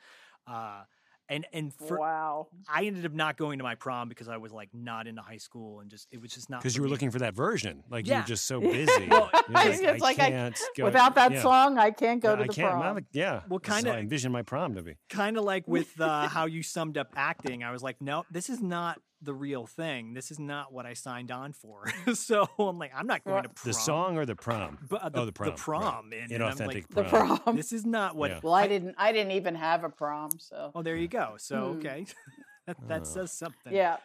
uh, 0.48 0.84
and 1.30 1.46
and 1.54 1.74
for 1.74 1.98
wow, 2.00 2.48
I 2.68 2.84
ended 2.86 3.06
up 3.06 3.14
not 3.14 3.38
going 3.38 3.58
to 3.60 3.64
my 3.64 3.76
prom 3.76 4.10
because 4.10 4.28
I 4.28 4.38
was 4.38 4.52
like 4.52 4.70
not 4.74 5.08
into 5.08 5.22
high 5.22 5.38
school 5.38 5.80
and 5.80 5.90
just 5.90 6.08
it 6.12 6.22
was 6.22 6.32
just 6.34 6.50
not 6.50 6.62
because 6.62 6.76
you 6.76 6.82
were 6.82 6.88
me. 6.88 6.92
looking 6.92 7.12
for 7.12 7.20
that 7.20 7.34
version. 7.34 7.84
Like 7.90 8.06
you 8.06 8.12
Yeah. 8.12 8.22
were 8.22 8.28
just 8.28 8.46
so 8.46 8.60
busy. 8.62 9.08
Well, 9.10 9.30
You're 9.34 9.54
like, 9.54 9.80
it's 9.82 10.02
like 10.02 10.20
I, 10.20 10.30
can't 10.30 10.60
go- 10.78 10.86
without 10.86 11.16
that 11.16 11.32
yeah. 11.32 11.42
song, 11.42 11.78
I 11.78 11.92
can't 11.92 12.22
go 12.22 12.32
Yeah, 12.32 12.36
to 12.36 12.44
I 12.44 12.48
the 12.48 12.54
can't. 12.54 12.72
prom. 12.72 12.96
Well, 12.96 13.04
yeah. 13.14 13.42
Well, 13.48 13.60
This 13.60 13.68
is 13.70 13.74
how 13.74 13.82
kinda- 13.82 13.94
I 13.94 14.00
envision 14.00 14.32
my 14.32 14.42
prom 14.42 14.76
to 14.76 14.82
be. 14.84 14.96
kind 15.10 15.38
of 15.38 15.44
like 15.44 15.68
with 15.68 16.00
uh, 16.00 16.28
how 16.28 16.46
you 16.46 16.62
summed 16.64 16.98
up 16.98 17.12
acting. 17.16 17.64
I 17.64 17.72
was 17.72 17.82
like, 17.84 18.02
no, 18.02 18.26
this 18.30 18.50
is 18.50 18.62
not 18.62 19.00
the 19.24 19.34
real 19.34 19.66
thing. 19.66 20.14
This 20.14 20.32
is 20.32 20.40
not 20.40 20.74
what 20.74 20.86
I 20.86 20.94
signed 20.94 21.32
on 21.32 21.54
for. 21.54 21.86
so 22.14 22.48
I'm 22.60 22.78
like, 22.78 22.92
I'm 22.96 23.08
not 23.08 23.24
going 23.24 23.44
to 23.44 23.50
prom. 23.50 23.64
The 23.66 23.74
song 23.74 24.18
or 24.18 24.26
the 24.26 24.36
prom? 24.36 24.78
but, 24.90 25.02
uh, 25.02 25.10
the, 25.10 25.20
oh, 25.22 25.26
the 25.26 25.32
prom. 25.32 25.50
right. 25.50 25.58
prom, 25.58 26.12
and, 26.14 26.32
and 26.32 26.44
I'm 26.44 26.58
like, 26.58 26.86
Inauthentic 26.86 26.88
the 26.90 27.04
prom. 27.04 27.38
prom. 27.40 27.56
this 27.56 27.72
is 27.74 27.86
not 27.86 28.16
what. 28.16 28.32
Yeah. 28.32 28.40
well, 28.44 28.54
I 28.54 28.68
didn't. 28.68 28.96
I 28.98 29.12
didn't 29.12 29.32
even 29.32 29.56
have 29.56 29.84
a 29.84 29.90
prom, 29.90 30.32
so 30.40 30.72
Oh, 30.76 30.82
there 30.84 30.96
you 30.96 31.08
go. 31.08 31.36
So 31.38 31.74
Hmm. 31.74 31.78
okay, 31.80 32.06
that 32.68 32.78
that 32.88 33.02
Oh. 33.02 33.06
says 33.06 33.32
something. 33.32 33.74
yeah. 33.74 33.98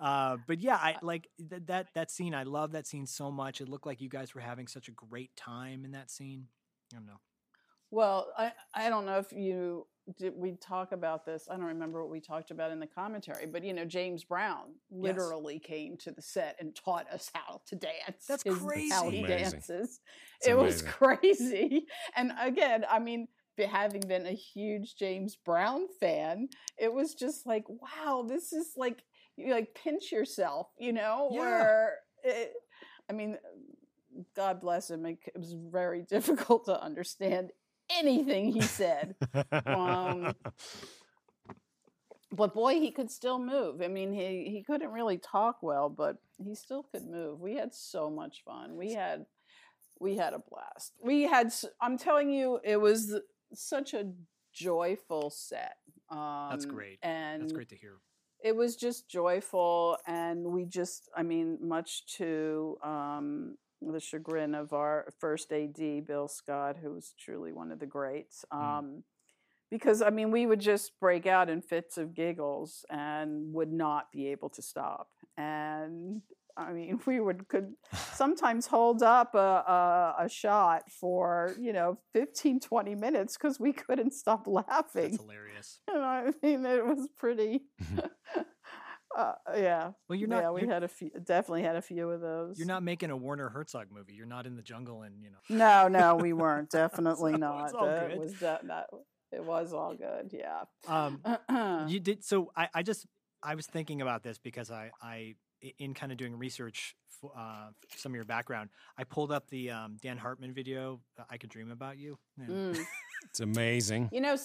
Uh, 0.00 0.36
but 0.46 0.60
yeah, 0.60 0.76
I 0.76 0.96
like 1.02 1.28
th- 1.50 1.62
that 1.66 1.88
that 1.94 2.10
scene. 2.10 2.32
I 2.34 2.44
love 2.44 2.72
that 2.72 2.86
scene 2.86 3.06
so 3.06 3.30
much. 3.32 3.60
It 3.60 3.68
looked 3.68 3.84
like 3.86 4.00
you 4.00 4.08
guys 4.08 4.34
were 4.34 4.40
having 4.40 4.68
such 4.68 4.86
a 4.88 4.92
great 4.92 5.34
time 5.36 5.84
in 5.84 5.90
that 5.92 6.08
scene. 6.10 6.46
I 6.92 6.96
don't 6.96 7.06
know. 7.06 7.20
Well, 7.90 8.28
I 8.38 8.52
I 8.74 8.90
don't 8.90 9.06
know 9.06 9.18
if 9.18 9.32
you 9.32 9.86
did 10.16 10.32
we 10.36 10.52
talk 10.52 10.92
about 10.92 11.26
this. 11.26 11.48
I 11.50 11.56
don't 11.56 11.64
remember 11.64 12.02
what 12.02 12.10
we 12.10 12.20
talked 12.20 12.50
about 12.50 12.70
in 12.70 12.80
the 12.80 12.86
commentary, 12.86 13.46
but 13.46 13.62
you 13.64 13.72
know, 13.72 13.84
James 13.84 14.24
Brown 14.24 14.74
literally 14.90 15.58
came 15.58 15.96
to 15.98 16.10
the 16.12 16.22
set 16.22 16.56
and 16.60 16.74
taught 16.74 17.10
us 17.12 17.30
how 17.34 17.60
to 17.66 17.76
dance. 17.76 18.26
That's 18.28 18.44
is 18.44 18.56
How 18.90 19.10
he 19.10 19.22
crazy. 19.22 19.24
Amazing. 19.24 19.50
dances. 19.50 20.00
It's 20.38 20.48
it 20.48 20.56
was 20.56 20.82
crazy. 20.82 21.86
And 22.16 22.32
again, 22.40 22.84
I 22.88 22.98
mean, 22.98 23.28
having 23.58 24.00
been 24.06 24.26
a 24.26 24.32
huge 24.32 24.96
James 24.96 25.36
Brown 25.36 25.86
fan, 26.00 26.48
it 26.78 26.92
was 26.92 27.14
just 27.14 27.46
like, 27.46 27.64
wow, 27.68 28.24
this 28.28 28.52
is 28.52 28.72
like 28.76 29.02
you 29.36 29.52
like 29.52 29.74
pinch 29.74 30.12
yourself, 30.12 30.68
you 30.78 30.92
know, 30.92 31.28
Yeah. 31.32 31.40
where 31.40 31.94
it, 32.22 32.52
I 33.10 33.12
mean, 33.12 33.38
God 34.34 34.60
bless 34.60 34.90
him. 34.90 35.04
It, 35.06 35.18
it 35.26 35.38
was 35.38 35.54
very 35.54 36.02
difficult 36.08 36.64
to 36.66 36.82
understand 36.82 37.50
anything 37.90 38.52
he 38.52 38.60
said. 38.62 39.14
Um, 39.66 40.34
but 42.32 42.54
boy, 42.54 42.74
he 42.74 42.90
could 42.90 43.10
still 43.10 43.38
move. 43.38 43.80
I 43.82 43.88
mean, 43.88 44.12
he 44.12 44.48
he 44.50 44.62
couldn't 44.62 44.90
really 44.90 45.18
talk 45.18 45.62
well, 45.62 45.88
but 45.88 46.16
he 46.42 46.54
still 46.54 46.84
could 46.92 47.06
move. 47.06 47.40
We 47.40 47.54
had 47.56 47.74
so 47.74 48.10
much 48.10 48.42
fun. 48.44 48.76
We 48.76 48.92
had 48.94 49.26
we 50.00 50.16
had 50.16 50.34
a 50.34 50.38
blast. 50.50 50.92
We 51.02 51.22
had. 51.22 51.52
I'm 51.80 51.98
telling 51.98 52.30
you, 52.30 52.60
it 52.64 52.76
was 52.76 53.14
such 53.54 53.94
a 53.94 54.12
joyful 54.52 55.30
set. 55.30 55.76
Um, 56.10 56.48
That's 56.50 56.64
great. 56.66 56.98
And 57.02 57.42
That's 57.42 57.52
great 57.52 57.68
to 57.70 57.76
hear. 57.76 57.96
it 58.42 58.54
was 58.54 58.76
just 58.76 59.08
joyful 59.10 59.98
and 60.06 60.44
we 60.46 60.64
just 60.64 61.08
i 61.16 61.22
mean 61.22 61.58
much 61.60 62.06
to 62.16 62.76
um, 62.82 63.56
the 63.80 64.00
chagrin 64.00 64.54
of 64.54 64.72
our 64.72 65.12
first 65.18 65.52
ad 65.52 65.76
bill 66.06 66.28
scott 66.28 66.76
who 66.82 66.92
was 66.92 67.14
truly 67.18 67.52
one 67.52 67.70
of 67.70 67.78
the 67.78 67.86
greats 67.86 68.44
um, 68.50 69.02
because 69.70 70.02
i 70.02 70.10
mean 70.10 70.30
we 70.30 70.46
would 70.46 70.60
just 70.60 70.92
break 71.00 71.26
out 71.26 71.48
in 71.48 71.62
fits 71.62 71.96
of 71.98 72.14
giggles 72.14 72.84
and 72.90 73.52
would 73.52 73.72
not 73.72 74.10
be 74.12 74.28
able 74.28 74.48
to 74.48 74.62
stop 74.62 75.08
and 75.36 76.22
i 76.56 76.72
mean 76.72 76.98
we 77.06 77.20
would 77.20 77.46
could 77.48 77.72
sometimes 78.12 78.66
hold 78.66 79.02
up 79.02 79.34
a, 79.34 79.38
a, 79.38 80.24
a 80.24 80.28
shot 80.28 80.90
for 80.90 81.54
you 81.58 81.72
know 81.72 81.98
15 82.12 82.60
20 82.60 82.94
minutes 82.96 83.36
because 83.36 83.60
we 83.60 83.72
couldn't 83.72 84.12
stop 84.12 84.46
laughing 84.46 85.12
That's 85.12 85.22
hilarious. 85.22 85.80
and 85.88 86.02
I 86.02 86.32
mean, 86.42 86.64
it 86.64 86.84
was 86.84 87.08
pretty. 87.16 87.62
uh, 89.16 89.32
yeah. 89.56 89.92
Well, 90.08 90.18
you're 90.18 90.28
not. 90.28 90.42
yeah, 90.42 90.50
we 90.50 90.66
had 90.66 90.82
a 90.82 90.88
few. 90.88 91.10
Definitely 91.10 91.62
had 91.62 91.76
a 91.76 91.82
few 91.82 92.10
of 92.10 92.20
those. 92.20 92.58
you're 92.58 92.66
not 92.68 92.82
making 92.82 93.10
a 93.10 93.16
Werner 93.16 93.48
Herzog 93.48 93.86
movie. 93.92 94.14
You're 94.14 94.26
not 94.26 94.46
in 94.46 94.56
the 94.56 94.62
jungle, 94.62 95.02
and 95.02 95.22
you 95.22 95.30
know. 95.30 95.38
No, 95.48 95.88
no, 95.88 96.16
we 96.16 96.32
weren't. 96.34 96.70
Definitely 96.70 97.32
So 97.32 97.38
not. 97.38 97.64
it's 97.66 97.74
all 97.74 97.86
That 97.86 98.10
good. 98.10 98.18
was 98.18 98.34
that, 98.40 98.66
that. 98.66 98.86
It 99.32 99.44
was 99.44 99.72
all 99.72 99.94
good. 99.94 100.32
Yeah. 100.32 100.62
Um, 100.86 101.20
you 101.88 102.00
did 102.00 102.24
so. 102.24 102.50
I, 102.56 102.68
I 102.74 102.82
just 102.82 103.06
I 103.42 103.54
was 103.54 103.66
thinking 103.66 104.00
about 104.02 104.22
this 104.22 104.38
because 104.38 104.70
I 104.70 104.90
I 105.02 105.34
i- 105.64 105.74
in 105.78 105.94
kind 105.94 106.12
of 106.12 106.18
doing 106.18 106.36
research 106.36 106.94
for 107.20 107.32
uh, 107.36 107.68
some 107.96 108.12
of 108.12 108.16
your 108.16 108.24
background. 108.24 108.70
I 108.96 109.04
pulled 109.04 109.32
up 109.32 109.48
the 109.48 109.70
um, 109.70 109.96
Dan 110.00 110.16
Hartman 110.18 110.54
video. 110.54 111.00
uh, 111.18 111.24
I 111.30 111.36
could 111.36 111.50
dream 111.50 111.70
about 111.70 111.98
you. 111.98 112.18
Yeah. 112.38 112.46
Mm. 112.46 112.78
It's 113.24 113.40
amazing. 113.40 114.08
You 114.12 114.20
know, 114.20 114.36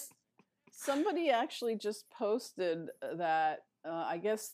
somebody 0.72 1.30
actually 1.30 1.76
just 1.76 2.04
posted 2.10 2.88
that. 3.00 3.60
Uh, 3.84 4.04
I 4.08 4.18
guess 4.18 4.52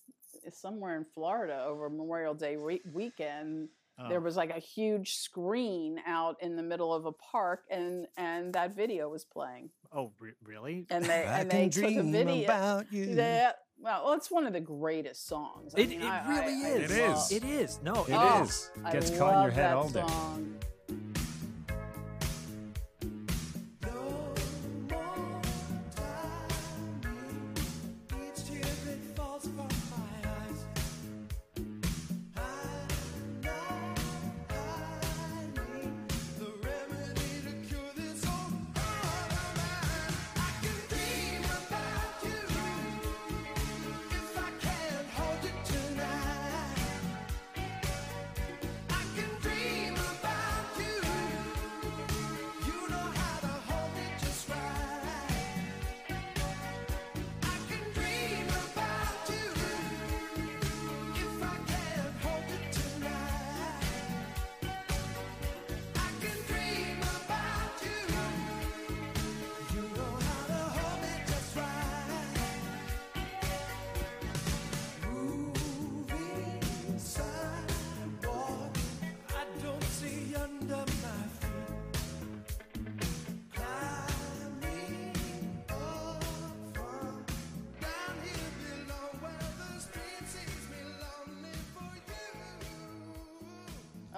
somewhere 0.52 0.96
in 0.96 1.04
Florida 1.04 1.64
over 1.66 1.88
Memorial 1.88 2.34
Day 2.34 2.56
re- 2.56 2.82
weekend. 2.92 3.68
There 4.08 4.18
Oh. 4.18 4.22
was 4.22 4.34
like 4.34 4.48
a 4.48 4.58
huge 4.58 5.16
screen 5.16 6.00
out 6.06 6.36
in 6.40 6.56
the 6.56 6.62
middle 6.62 6.94
of 6.94 7.04
a 7.04 7.12
park, 7.12 7.64
and 7.70 8.06
and 8.16 8.50
that 8.54 8.74
video 8.74 9.10
was 9.10 9.24
playing. 9.26 9.68
Oh, 9.92 10.10
re- 10.18 10.32
really? 10.42 10.86
And 10.88 11.04
they 11.12 11.24
I 11.26 11.40
and 11.40 11.50
can 11.50 11.60
they 11.60 11.68
took 11.68 11.84
a 11.96 12.02
video. 12.02 12.44
about 12.44 12.90
you. 12.90 13.14
That 13.16 13.58
well, 13.78 14.12
it's 14.14 14.30
one 14.30 14.46
of 14.46 14.54
the 14.54 14.60
greatest 14.60 15.26
songs. 15.26 15.74
I 15.76 15.80
It, 15.80 15.88
mean, 15.90 16.00
it 16.00 16.06
I- 16.06 16.28
really 16.28 16.64
I- 16.64 16.68
I 16.68 16.72
is. 16.78 16.90
It 16.90 17.08
love- 17.08 17.18
is. 17.18 17.32
It 17.32 17.44
is. 17.44 17.82
No, 17.82 18.04
It 18.04 18.08
it 18.10 18.14
Oh, 18.18 18.42
is. 18.42 18.50
is. 18.50 18.70
I 18.84 18.92
Gets 18.92 19.18
caught 19.18 19.34
in 19.36 19.42
your 19.42 19.50
head 19.50 19.74
all 19.74 19.88
day. 19.90 20.00
song. 20.00 20.58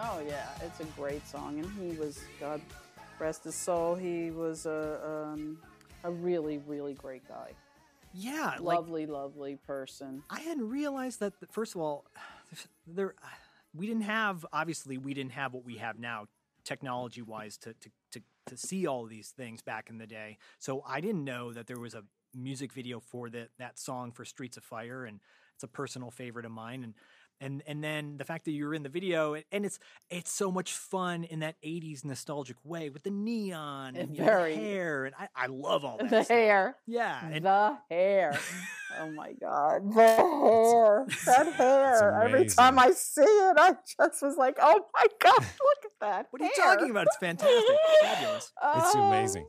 Oh 0.05 0.21
yeah, 0.27 0.49
it's 0.63 0.81
a 0.81 0.85
great 1.01 1.25
song, 1.29 1.61
and 1.61 1.71
he 1.81 1.97
was 1.97 2.19
God 2.41 2.61
rest 3.21 3.45
his 3.45 3.55
soul. 3.55 3.95
He 3.95 4.33
was 4.33 4.67
a 4.67 5.01
um, 5.33 5.59
a 6.03 6.11
really 6.11 6.59
really 6.67 6.95
great 6.95 7.27
guy, 7.29 7.53
Yeah, 8.13 8.57
like 8.59 8.79
lovely 8.79 9.07
lovely 9.07 9.57
person. 9.65 10.25
I 10.29 10.41
hadn't 10.41 10.69
realized 10.69 11.21
that. 11.21 11.35
First 11.53 11.77
of 11.77 11.81
all, 11.81 12.05
there 12.87 13.15
we 13.75 13.87
didn't 13.87 14.03
have 14.03 14.45
obviously 14.53 14.99
we 14.99 15.15
didn't 15.15 15.33
have 15.33 15.55
what 15.55 15.65
we 15.65 15.77
have 15.77 16.01
now 16.01 16.27
technology 16.65 17.23
wise 17.23 17.57
to, 17.59 17.73
to 17.75 17.91
to 18.11 18.21
to 18.47 18.57
see 18.57 18.89
all 18.89 19.05
these 19.07 19.29
things 19.31 19.63
back 19.63 19.89
in 19.89 19.99
the 19.99 20.07
day. 20.07 20.39
So 20.59 20.83
I 20.85 21.01
didn't 21.01 21.25
know 21.25 21.53
that 21.53 21.69
there 21.69 21.79
was 21.79 21.95
a 21.95 22.03
music 22.35 22.73
video 22.73 22.99
for 22.99 23.31
that 23.31 23.51
that 23.59 23.79
song 23.79 24.11
for 24.11 24.25
Streets 24.25 24.57
of 24.57 24.65
Fire, 24.65 25.05
and 25.05 25.21
it's 25.55 25.63
a 25.63 25.69
personal 25.69 26.11
favorite 26.11 26.45
of 26.45 26.51
mine. 26.51 26.83
And 26.83 26.95
and 27.43 27.63
and 27.67 27.83
then 27.85 28.17
the 28.17 28.25
fact 28.25 28.45
that 28.47 28.53
you're 28.53 28.73
in 28.73 28.83
the 28.83 28.89
video 28.89 29.35
and 29.53 29.67
it's 29.67 29.79
it's 30.09 30.33
so 30.33 30.51
much 30.51 30.73
fun 30.73 31.25
in 31.25 31.41
that 31.41 31.57
80s 31.63 32.05
nostalgic 32.05 32.57
way 32.65 32.89
with 32.89 33.03
the 33.03 33.11
neon 33.11 33.97
and 33.97 34.17
Very. 34.17 34.55
the 34.55 34.61
hair 34.61 35.05
and 35.07 35.15
I, 35.19 35.29
I 35.35 35.47
love 35.49 35.85
all 35.85 35.97
that 36.01 36.09
the 36.09 36.23
stuff. 36.25 36.29
hair. 36.29 36.77
yeah 36.87 37.27
and 37.31 37.45
the 37.45 37.79
hair. 37.91 38.39
Oh 39.01 39.11
my 39.13 39.33
god, 39.41 39.91
the 39.95 40.03
hair. 40.07 41.07
That 41.25 41.53
hair. 41.55 42.23
Every 42.25 42.45
time 42.47 42.79
I 42.79 42.91
see 42.91 43.23
it, 43.23 43.57
I 43.59 43.73
just 43.99 44.21
was 44.21 44.37
like, 44.37 44.59
"Oh 44.61 44.85
my 44.93 45.07
god, 45.19 45.39
look 45.39 45.85
at 45.87 45.91
that!" 46.03 46.27
what 46.31 46.43
are 46.43 46.45
you 46.45 46.51
talking 46.55 46.91
about 46.91 47.07
it's 47.07 47.17
fantastic 47.17 47.57
It's 47.71 48.03
fabulous 48.07 48.53
It's 48.77 48.95
Oh, 48.95 49.03
amazing. 49.09 49.47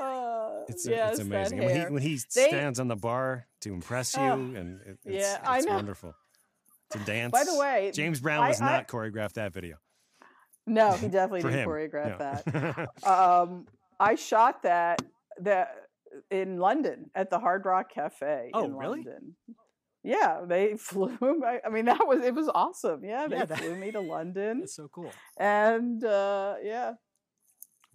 uh, 0.00 0.64
It's, 0.68 0.86
yes, 0.86 1.10
it's 1.12 1.20
amazing. 1.20 1.58
When 1.64 1.76
he, 1.76 1.82
when 1.92 2.02
he 2.02 2.14
They- 2.34 2.48
stands 2.48 2.80
on 2.80 2.88
the 2.88 2.96
bar 2.96 3.46
to 3.60 3.72
impress 3.72 4.16
you, 4.16 4.22
Oh, 4.22 4.32
and 4.32 4.80
it, 4.80 4.98
it's, 5.04 5.24
yeah, 5.24 5.38
I 5.44 5.58
it's 5.58 5.66
know. 5.66 5.74
wonderful. 5.74 6.14
To 6.92 6.98
dance. 7.00 7.30
By 7.32 7.44
the 7.44 7.56
way, 7.56 7.92
James 7.94 8.20
Brown 8.20 8.48
was 8.48 8.60
I- 8.60 8.66
not 8.66 8.88
choreographed 8.88 9.34
that 9.34 9.52
video. 9.52 9.76
No, 10.66 10.92
he 10.92 11.08
definitely 11.08 11.42
didn't 11.42 11.58
him. 11.60 11.68
choreograph 11.68 12.18
yeah. 12.20 12.86
that. 13.04 13.06
Um, 13.06 13.66
I 13.98 14.14
shot 14.14 14.62
that 14.64 15.00
that 15.40 15.74
in 16.30 16.58
London 16.58 17.10
at 17.14 17.30
the 17.30 17.38
Hard 17.38 17.64
Rock 17.64 17.92
Cafe 17.92 18.50
Oh, 18.52 18.64
in 18.64 18.74
really? 18.76 18.98
London. 18.98 19.36
Yeah, 20.02 20.40
they 20.46 20.76
flew. 20.78 21.16
I, 21.46 21.60
I 21.64 21.68
mean, 21.70 21.84
that 21.84 22.06
was 22.06 22.22
it 22.24 22.34
was 22.34 22.48
awesome. 22.48 23.04
Yeah, 23.04 23.28
they 23.28 23.36
Yeah, 23.36 23.44
that- 23.46 23.58
flew 23.58 23.76
me 23.76 23.90
to 23.92 24.00
London, 24.00 24.62
it's 24.62 24.74
so 24.74 24.88
cool 24.88 25.12
and 25.38 26.02
uh, 26.04 26.56
yeah, 26.62 26.94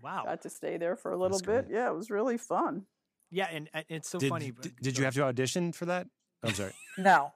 wow 0.01 0.23
got 0.25 0.41
to 0.43 0.49
stay 0.49 0.77
there 0.77 0.95
for 0.95 1.11
a 1.11 1.17
little 1.17 1.37
That's 1.37 1.41
bit. 1.45 1.67
great. 1.67 1.75
Yeah, 1.77 1.89
it 1.89 1.95
was 1.95 2.09
really 2.09 2.37
fun. 2.37 2.83
yeah 3.31 3.47
and, 3.51 3.69
and 3.73 3.85
it's 3.89 4.09
so 4.09 4.19
did, 4.19 4.29
funny 4.29 4.51
did, 4.61 4.75
did 4.81 4.97
you 4.97 5.03
have 5.05 5.13
to 5.15 5.23
audition 5.23 5.71
for 5.73 5.85
that? 5.87 6.07
I'm 6.43 6.53
sorry. 6.53 6.73
No. 6.97 7.31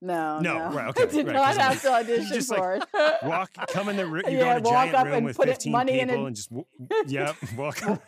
No, 0.00 0.38
No, 0.38 0.70
no, 0.70 0.76
right, 0.76 0.94
I 1.00 1.06
did 1.06 1.26
right, 1.26 1.34
not 1.34 1.46
'cause 1.46 1.58
I'm 1.58 1.72
have 1.72 1.82
to 1.82 1.92
audition 2.12 2.26
just 2.34 2.50
like, 2.50 2.60
for 2.60 2.74
it. 2.76 2.84
Walk, 3.24 3.50
come 3.70 3.88
in 3.88 3.96
the 3.96 4.06
room. 4.06 4.22
You 4.28 4.38
Yeah, 4.38 4.58
go 4.58 4.64
to 4.64 4.68
a 4.68 4.72
walk 4.72 4.84
giant 4.84 4.94
up 4.94 5.04
room 5.06 5.14
and 5.14 5.26
with 5.26 5.36
put 5.36 5.48
it- 5.48 5.52
15 5.54 5.72
money 5.72 5.98
in 6.00 6.08
people 6.08 6.22
a- 6.24 6.26
and 6.28 6.36
just, 6.36 6.50
w- 6.50 6.66
yep, 7.08 7.34
walk 7.56 7.82
around. 7.82 8.00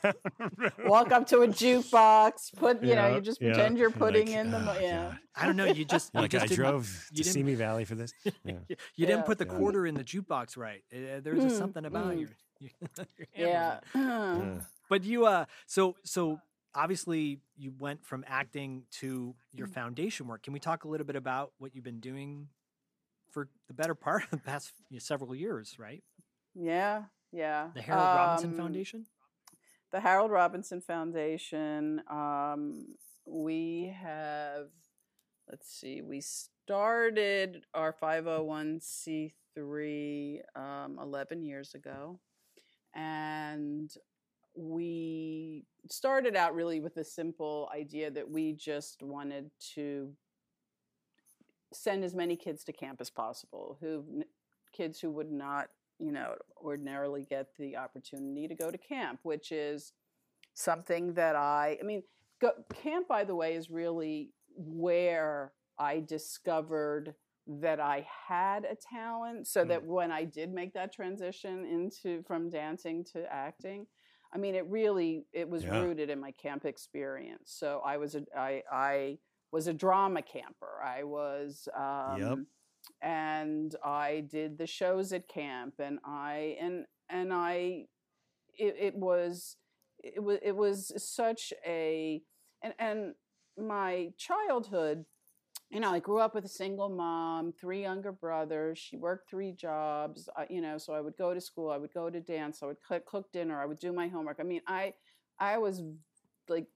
Walk 0.86 1.10
up 1.10 1.26
to 1.28 1.40
a 1.40 1.48
jukebox, 1.48 2.56
put 2.56 2.82
you 2.82 2.94
know, 2.94 3.16
you 3.16 3.20
just 3.20 3.40
yeah. 3.40 3.52
pretend 3.52 3.76
you're 3.78 3.88
You're 3.90 3.98
putting 3.98 4.26
like, 4.28 4.36
in 4.36 4.50
the 4.52 4.58
mo- 4.60 4.74
"Oh, 4.76 4.80
yeah. 4.80 5.14
I 5.34 5.46
don't 5.46 5.56
know 5.56 5.64
you 5.64 5.84
just 5.84 6.12
you 6.14 6.20
Like 6.20 6.30
just 6.30 6.44
I 6.44 6.46
didn't- 6.46 6.56
drove 6.64 7.08
you 7.12 7.24
to 7.24 7.30
Simi 7.30 7.54
Valley 7.54 7.84
for 7.84 7.96
this. 7.96 8.12
Yeah. 8.24 8.54
you 8.94 9.06
didn't 9.06 9.20
Yeah. 9.20 9.22
put 9.22 9.38
the 9.38 9.46
Yeah. 9.46 9.54
quarter 9.58 9.86
in 9.86 9.94
the 9.94 10.04
jukebox 10.04 10.56
right 10.56 10.82
Uh, 10.92 11.20
there's 11.22 11.42
just 11.42 11.56
Mm, 11.56 11.58
something 11.58 11.84
about 11.86 12.06
mm. 12.12 12.20
your, 12.20 12.28
your, 12.60 12.70
your 13.34 13.48
Yeah. 13.48 13.80
Yeah. 13.94 14.60
But 14.88 15.04
you 15.04 15.26
uh 15.26 15.46
so 15.66 15.96
so 16.04 16.40
obviously 16.74 17.40
you 17.56 17.72
went 17.78 18.04
from 18.04 18.24
acting 18.26 18.84
to 19.00 19.34
your 19.52 19.66
Mm. 19.68 19.74
foundation 19.74 20.26
work. 20.26 20.42
Can 20.42 20.52
we 20.52 20.60
talk 20.60 20.84
a 20.84 20.88
little 20.88 21.06
bit 21.06 21.16
about 21.16 21.52
what 21.58 21.74
you've 21.74 21.84
been 21.84 22.00
doing 22.00 22.48
for 23.30 23.48
the 23.68 23.74
better 23.74 23.94
part 23.94 24.24
of 24.24 24.30
the 24.30 24.38
past 24.38 24.72
you 24.88 24.96
know, 24.96 25.00
several 25.00 25.34
years, 25.34 25.78
right? 25.78 26.02
Yeah, 26.54 27.04
yeah. 27.32 27.70
The 27.74 27.82
Harold 27.82 28.14
Robinson 28.14 28.50
Um, 28.50 28.56
Foundation? 28.56 29.06
The 29.92 30.00
Harold 30.00 30.30
Robinson 30.30 30.80
Foundation. 30.80 32.02
Um, 32.08 32.96
we 33.26 33.94
have, 34.00 34.68
let's 35.48 35.68
see, 35.70 36.00
we 36.02 36.20
started 36.20 37.64
our 37.74 37.92
501c3 37.92 40.40
um, 40.54 40.98
11 41.00 41.42
years 41.44 41.74
ago. 41.74 42.20
And 42.94 43.92
we 44.54 45.64
started 45.88 46.36
out 46.36 46.54
really 46.54 46.80
with 46.80 46.94
the 46.94 47.04
simple 47.04 47.70
idea 47.74 48.10
that 48.10 48.28
we 48.28 48.52
just 48.52 49.02
wanted 49.02 49.50
to 49.74 50.12
send 51.72 52.04
as 52.04 52.14
many 52.14 52.36
kids 52.36 52.64
to 52.64 52.72
camp 52.72 53.00
as 53.00 53.10
possible 53.10 53.78
who 53.80 54.24
kids 54.72 55.00
who 55.00 55.10
would 55.10 55.30
not 55.30 55.68
you 55.98 56.10
know 56.10 56.34
ordinarily 56.62 57.26
get 57.28 57.46
the 57.58 57.76
opportunity 57.76 58.48
to 58.48 58.54
go 58.54 58.70
to 58.70 58.78
camp 58.78 59.20
which 59.22 59.52
is 59.52 59.92
something 60.54 61.14
that 61.14 61.36
i 61.36 61.78
i 61.80 61.84
mean 61.84 62.02
go, 62.40 62.50
camp 62.74 63.06
by 63.06 63.22
the 63.24 63.34
way 63.34 63.54
is 63.54 63.70
really 63.70 64.32
where 64.56 65.52
i 65.78 66.00
discovered 66.00 67.14
that 67.46 67.78
i 67.78 68.06
had 68.28 68.64
a 68.64 68.74
talent 68.74 69.46
so 69.46 69.62
hmm. 69.62 69.68
that 69.68 69.84
when 69.84 70.10
i 70.10 70.24
did 70.24 70.52
make 70.52 70.74
that 70.74 70.92
transition 70.92 71.64
into 71.64 72.22
from 72.24 72.50
dancing 72.50 73.04
to 73.04 73.24
acting 73.32 73.86
i 74.32 74.38
mean 74.38 74.54
it 74.54 74.66
really 74.68 75.24
it 75.32 75.48
was 75.48 75.64
Yeah. 75.64 75.80
rooted 75.82 76.10
in 76.10 76.20
my 76.20 76.32
camp 76.32 76.64
experience. 76.64 77.52
So 77.52 77.80
i 77.84 77.96
was 77.96 78.14
a 78.14 78.24
i 78.36 78.62
i 78.72 79.18
was 79.52 79.66
a 79.66 79.72
drama 79.74 80.22
camper. 80.22 80.80
I 80.84 81.04
was 81.04 81.68
um 81.76 82.46
and 83.02 83.74
I 83.84 84.20
did 84.28 84.58
the 84.58 84.66
shows 84.66 85.12
at 85.12 85.28
camp, 85.28 85.74
and 85.78 85.98
I 86.04 86.56
and 86.60 86.86
and 87.08 87.32
I, 87.32 87.86
it, 88.58 88.76
it 88.78 88.94
was 88.96 89.56
it 90.02 90.22
was 90.22 90.38
it 90.42 90.56
was 90.56 90.92
such 90.96 91.52
a 91.66 92.22
and 92.62 92.74
and 92.78 93.14
my 93.58 94.12
childhood, 94.16 95.04
you 95.70 95.78
know, 95.78 95.92
I 95.92 96.00
grew 96.00 96.18
up 96.18 96.34
with 96.34 96.44
a 96.44 96.48
single 96.48 96.88
mom, 96.88 97.52
three 97.52 97.82
younger 97.82 98.10
brothers. 98.10 98.78
She 98.78 98.96
worked 98.96 99.30
three 99.30 99.52
jobs, 99.52 100.28
uh, 100.36 100.44
you 100.50 100.60
know, 100.60 100.78
so 100.78 100.92
I 100.92 101.00
would 101.00 101.16
go 101.16 101.32
to 101.32 101.40
school, 101.40 101.70
I 101.70 101.76
would 101.76 101.94
go 101.94 102.10
to 102.10 102.20
dance, 102.20 102.62
I 102.62 102.66
would 102.66 102.82
cook, 102.86 103.06
cook 103.06 103.32
dinner, 103.32 103.60
I 103.60 103.66
would 103.66 103.78
do 103.78 103.92
my 103.92 104.08
homework. 104.08 104.38
I 104.40 104.42
mean, 104.42 104.62
I 104.66 104.94
I 105.38 105.58
was 105.58 105.82
like 106.48 106.66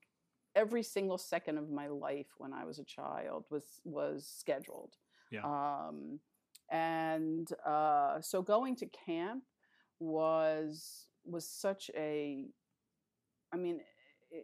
every 0.55 0.85
single 0.85 1.19
second 1.19 1.59
of 1.59 1.71
my 1.71 1.89
life 1.89 2.29
when 2.39 2.53
I 2.53 2.65
was 2.65 2.79
a 2.79 2.85
child 2.85 3.45
was 3.51 3.81
was 3.85 4.27
scheduled. 4.27 4.95
Yeah. 5.31 5.43
Um, 5.45 6.21
and 6.71 7.49
uh, 7.67 8.21
so 8.21 8.43
going 8.43 8.77
to 8.77 8.87
camp 8.87 9.43
was 9.99 11.07
was 11.25 11.49
such 11.49 11.91
a, 11.97 12.47
I 13.53 13.57
mean, 13.57 13.81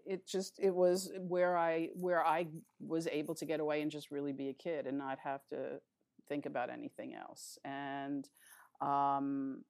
it, 0.06 0.26
just 0.26 0.58
it 0.60 0.74
was 0.74 1.12
where 1.18 1.56
I 1.56 1.88
where 1.94 2.24
I 2.24 2.46
was 2.80 3.06
able 3.06 3.34
to 3.36 3.44
get 3.44 3.60
away 3.60 3.82
and 3.82 3.90
just 3.90 4.10
really 4.10 4.32
be 4.32 4.48
a 4.48 4.54
kid 4.54 4.86
and 4.86 4.98
not 4.98 5.18
have 5.24 5.46
to 5.48 5.80
think 6.28 6.46
about 6.46 6.70
anything 6.70 7.14
else. 7.14 7.58
And 7.64 8.28
um, 8.80 9.64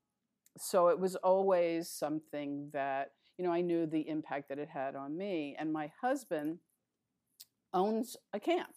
so 0.58 0.88
it 0.88 0.98
was 0.98 1.16
always 1.16 1.88
something 1.88 2.70
that 2.72 3.12
you 3.38 3.44
know 3.44 3.52
I 3.52 3.60
knew 3.60 3.86
the 3.86 4.08
impact 4.08 4.48
that 4.48 4.58
it 4.58 4.68
had 4.68 4.94
on 4.94 5.16
me. 5.16 5.56
And 5.58 5.72
my 5.72 5.90
husband 6.00 6.58
owns 7.72 8.16
a 8.32 8.40
camp. 8.40 8.74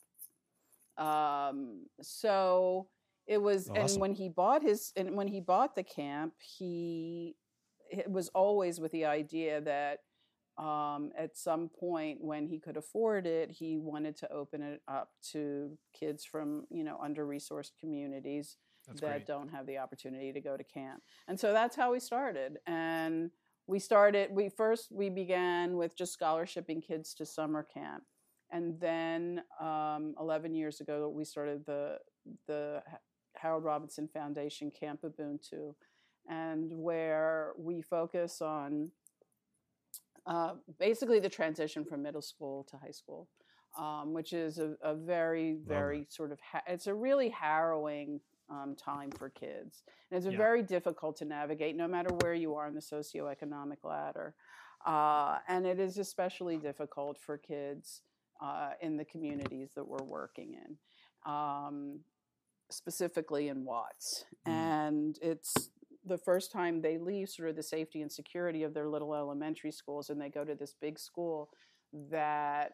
Um, 0.97 1.87
so 2.01 2.87
it 3.25 3.41
was, 3.41 3.69
and 3.73 3.89
when 3.99 4.13
he 4.13 4.29
bought 4.29 4.61
his, 4.61 4.91
and 4.95 5.15
when 5.15 5.27
he 5.27 5.39
bought 5.39 5.75
the 5.75 5.83
camp, 5.83 6.33
he 6.39 7.35
it 7.89 8.09
was 8.09 8.29
always 8.29 8.79
with 8.79 8.91
the 8.91 9.05
idea 9.05 9.61
that 9.61 9.99
um, 10.57 11.11
at 11.17 11.35
some 11.35 11.69
point 11.69 12.19
when 12.21 12.47
he 12.47 12.59
could 12.59 12.77
afford 12.77 13.25
it, 13.25 13.51
he 13.51 13.77
wanted 13.77 14.15
to 14.17 14.31
open 14.31 14.61
it 14.61 14.81
up 14.87 15.09
to 15.31 15.77
kids 15.97 16.23
from 16.25 16.65
you 16.69 16.83
know 16.83 16.97
under 17.01 17.25
resourced 17.25 17.71
communities 17.79 18.57
That's 18.87 19.01
that 19.01 19.07
great. 19.11 19.27
don't 19.27 19.49
have 19.49 19.65
the 19.65 19.79
opportunity 19.79 20.31
to 20.31 20.41
go 20.41 20.55
to 20.55 20.63
camp. 20.63 21.01
And 21.27 21.39
so 21.39 21.53
that's 21.53 21.75
how 21.75 21.91
we 21.91 21.99
started. 21.99 22.57
And 22.67 23.31
we 23.67 23.79
started, 23.79 24.29
we 24.31 24.49
first, 24.49 24.91
we 24.91 25.09
began 25.09 25.77
with 25.77 25.97
just 25.97 26.19
scholarshiping 26.19 26.85
kids 26.85 27.13
to 27.15 27.25
summer 27.25 27.63
camp. 27.63 28.03
And 28.51 28.79
then 28.79 29.41
um, 29.59 30.13
11 30.19 30.53
years 30.53 30.81
ago, 30.81 31.09
we 31.09 31.25
started 31.25 31.65
the, 31.65 31.97
the 32.47 32.83
Harold 33.35 33.63
Robinson 33.63 34.07
Foundation 34.13 34.69
Camp 34.69 35.01
Ubuntu, 35.01 35.73
and 36.29 36.71
where 36.71 37.53
we 37.57 37.81
focus 37.81 38.41
on 38.41 38.91
uh, 40.25 40.53
basically 40.79 41.19
the 41.19 41.29
transition 41.29 41.85
from 41.85 42.01
middle 42.01 42.21
school 42.21 42.65
to 42.69 42.77
high 42.77 42.91
school, 42.91 43.27
um, 43.77 44.13
which 44.13 44.33
is 44.33 44.59
a, 44.59 44.75
a 44.81 44.93
very, 44.95 45.57
very 45.65 46.05
sort 46.09 46.31
of, 46.31 46.39
ha- 46.39 46.63
it's 46.67 46.87
a 46.87 46.93
really 46.93 47.29
harrowing 47.29 48.19
um, 48.49 48.75
time 48.75 49.11
for 49.11 49.29
kids. 49.29 49.83
And 50.09 50.17
it's 50.17 50.27
a 50.27 50.31
Yeah. 50.31 50.37
very 50.37 50.63
difficult 50.63 51.17
to 51.17 51.25
navigate 51.25 51.75
no 51.75 51.87
matter 51.87 52.13
where 52.21 52.33
you 52.33 52.55
are 52.55 52.67
in 52.67 52.75
the 52.75 52.81
socioeconomic 52.81 53.83
ladder. 53.83 54.35
Uh, 54.85 55.39
and 55.47 55.65
it 55.65 55.79
is 55.79 55.97
especially 55.97 56.57
difficult 56.57 57.17
for 57.19 57.37
kids 57.37 58.01
uh, 58.41 58.71
in 58.81 58.97
the 58.97 59.05
communities 59.05 59.71
that 59.75 59.87
we're 59.87 60.03
working 60.03 60.55
in, 60.55 60.77
um, 61.31 61.99
specifically 62.69 63.47
in 63.47 63.63
Watts. 63.63 64.25
And 64.45 65.17
it's 65.21 65.69
the 66.05 66.17
first 66.17 66.51
time 66.51 66.81
they 66.81 66.97
leave 66.97 67.29
sort 67.29 67.49
of 67.49 67.55
the 67.55 67.63
safety 67.63 68.01
and 68.01 68.11
security 68.11 68.63
of 68.63 68.73
their 68.73 68.87
little 68.89 69.13
elementary 69.15 69.71
schools 69.71 70.09
and 70.09 70.19
they 70.19 70.29
go 70.29 70.43
to 70.43 70.55
this 70.55 70.75
big 70.81 70.99
school 70.99 71.49
that 72.11 72.71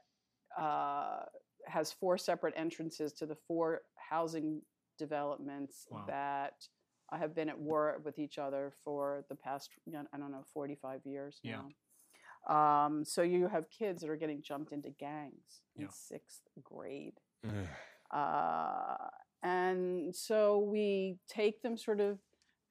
uh, 0.59 1.19
has 1.65 1.91
four 1.91 2.17
separate 2.17 2.53
entrances 2.57 3.13
to 3.13 3.25
the 3.25 3.35
four 3.47 3.81
housing 3.95 4.61
developments 4.97 5.85
Wow. 5.91 6.05
that 6.07 6.53
I 7.11 7.17
have 7.17 7.35
been 7.35 7.49
at 7.49 7.59
war 7.59 8.01
with 8.03 8.17
each 8.19 8.37
other 8.37 8.73
for 8.83 9.25
the 9.29 9.35
past, 9.35 9.69
I 9.87 10.17
don't 10.17 10.31
know, 10.31 10.43
45 10.53 11.01
years 11.05 11.39
Yeah. 11.43 11.61
now. 12.47 12.85
Um, 12.85 13.03
so 13.05 13.21
you 13.21 13.47
have 13.47 13.69
kids 13.69 14.01
that 14.01 14.09
are 14.09 14.15
getting 14.15 14.41
jumped 14.41 14.71
into 14.71 14.89
gangs 14.91 15.61
in 15.75 15.83
sixth 15.91 16.41
grade 16.63 17.19
uh, 18.11 18.95
and 19.43 20.15
so 20.15 20.59
we 20.59 21.17
take 21.27 21.61
them 21.61 21.77
sort 21.77 21.99
of 21.99 22.17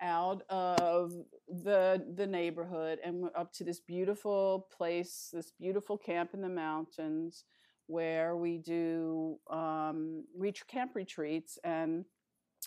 out 0.00 0.42
of 0.48 1.12
the 1.48 2.04
the 2.14 2.26
neighborhood 2.26 2.98
and 3.04 3.24
up 3.36 3.52
to 3.54 3.64
this 3.64 3.80
beautiful 3.80 4.68
place, 4.76 5.30
this 5.32 5.52
beautiful 5.58 5.96
camp 5.98 6.30
in 6.34 6.40
the 6.40 6.48
mountains 6.48 7.44
where 7.86 8.36
we 8.36 8.58
do 8.58 9.38
um, 9.50 10.24
reach 10.36 10.66
camp 10.66 10.92
retreats 10.94 11.58
and 11.64 12.04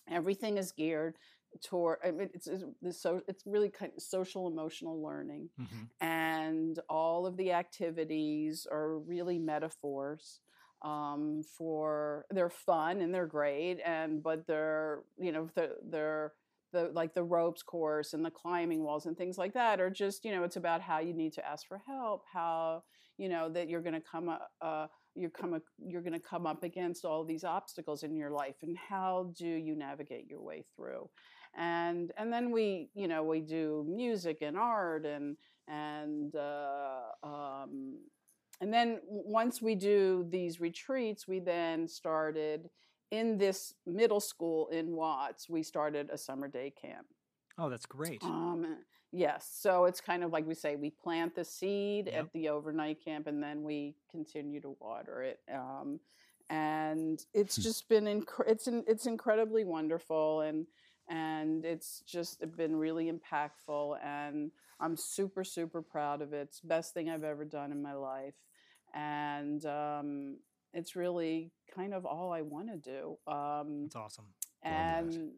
everything 0.10 0.58
is 0.58 0.72
geared 0.72 1.16
toward 1.64 2.00
I 2.04 2.12
mean, 2.12 2.30
it's, 2.34 2.48
it's, 2.48 2.64
so 3.02 3.22
it's 3.28 3.44
really 3.46 3.70
kind 3.70 3.92
of 3.96 4.02
social 4.02 4.48
emotional 4.48 5.02
learning 5.04 5.50
Mm-hmm. 5.60 6.06
and 6.06 6.80
all 6.90 7.26
of 7.28 7.38
the 7.38 7.52
activities 7.52 8.66
are 8.72 8.98
really 9.00 9.38
metaphors 9.38 10.40
um, 10.82 11.44
for 11.58 12.26
they're 12.32 12.50
fun 12.50 13.02
and 13.02 13.14
they're 13.14 13.28
great 13.28 13.80
and 13.86 14.24
but 14.24 14.48
they're 14.48 15.04
you 15.20 15.32
know 15.32 15.50
they're, 15.56 15.76
they're 15.90 16.34
the 16.72 16.90
like 16.94 17.14
the 17.14 17.24
ropes 17.24 17.62
course 17.64 18.14
and 18.14 18.24
the 18.24 18.32
climbing 18.32 18.84
walls 18.84 19.06
and 19.06 19.18
things 19.18 19.38
like 19.38 19.54
that 19.54 19.80
are 19.80 19.90
just 19.90 20.26
you 20.26 20.32
know 20.32 20.44
it's 20.44 20.56
about 20.56 20.82
how 20.82 21.00
you 21.00 21.14
need 21.14 21.34
to 21.34 21.46
ask 21.46 21.68
for 21.68 21.82
help 21.86 22.24
how 22.32 22.84
you 23.18 23.30
know 23.30 23.50
that 23.50 23.70
you're 23.70 23.82
going 23.82 23.94
to 23.94 24.02
come 24.02 24.30
up 24.30 24.52
uh, 24.62 24.88
you're 25.16 25.30
come 25.30 25.60
you're 25.86 26.02
going 26.02 26.14
to 26.14 26.20
come 26.20 26.46
up 26.46 26.64
against 26.64 27.06
all 27.06 27.24
these 27.24 27.44
obstacles 27.44 28.04
in 28.04 28.16
your 28.16 28.32
life 28.32 28.56
and 28.62 28.78
how 28.78 29.32
do 29.38 29.48
you 29.48 29.76
navigate 29.76 30.28
your 30.30 30.42
way 30.42 30.64
through? 30.76 31.10
And 31.58 32.12
and 32.18 32.32
then 32.32 32.52
we 32.52 32.90
you 32.94 33.08
know 33.08 33.24
we 33.24 33.42
do 33.42 33.86
music 33.88 34.38
and 34.42 34.58
art 34.58 35.06
and 35.06 35.36
and 35.68 36.34
uh, 36.36 37.02
um, 37.24 38.00
and 38.62 38.74
then 38.74 39.00
once 39.06 39.62
we 39.62 39.76
do 39.76 40.26
these 40.30 40.62
retreats 40.62 41.28
we 41.28 41.40
then 41.40 41.88
started 41.88 42.70
in 43.12 43.38
this 43.38 43.74
middle 43.86 44.20
school 44.20 44.68
in 44.70 44.92
watts 44.96 45.50
we 45.50 45.62
started 45.64 46.10
a 46.12 46.18
summer 46.18 46.48
day 46.48 46.72
camp 46.72 47.06
Oh, 47.58 47.70
that's 47.70 47.86
great. 47.86 48.24
um, 48.24 48.78
yes 49.12 49.50
so 49.60 49.86
it's 49.86 50.00
kind 50.02 50.24
of 50.24 50.32
like 50.32 50.48
we 50.48 50.56
say 50.56 50.76
we 50.78 50.90
plant 50.90 51.36
the 51.36 51.44
seed 51.46 52.08
Yep. 52.08 52.16
at 52.16 52.34
the 52.34 52.50
overnight 52.50 53.04
camp 53.04 53.28
and 53.28 53.44
then 53.44 53.64
we 53.64 53.96
continue 54.10 54.62
to 54.62 54.76
water 54.80 55.22
it 55.22 55.40
um, 55.54 56.00
and 56.50 57.26
it's 57.34 57.58
Hmm. 57.58 57.62
just 57.62 57.88
been 57.90 58.06
inc- 58.06 58.48
it's 58.48 58.68
in, 58.68 58.84
it's 58.88 59.06
incredibly 59.06 59.64
wonderful 59.66 60.42
and 60.42 60.66
and 61.10 61.66
it's 61.66 62.02
just 62.08 62.40
been 62.56 62.76
really 62.76 63.12
impactful 63.12 63.98
and 64.04 64.52
i'm 64.80 64.96
super 64.96 65.44
super 65.44 65.82
proud 65.82 66.22
of 66.22 66.32
it 66.32 66.44
it's 66.50 66.62
best 66.62 66.94
thing 66.94 67.10
i've 67.10 67.24
ever 67.26 67.44
done 67.44 67.72
in 67.72 67.82
my 67.82 67.94
life 67.94 68.36
and 68.94 69.66
um, 69.66 70.38
it's 70.74 70.96
really 70.96 71.52
kind 71.76 71.94
of 71.94 72.06
all 72.06 72.32
i 72.32 72.42
want 72.42 72.68
to 72.68 72.78
do 72.78 73.18
um, 73.32 73.84
That's 73.84 73.96
awesome. 73.96 74.26
And 74.64 75.32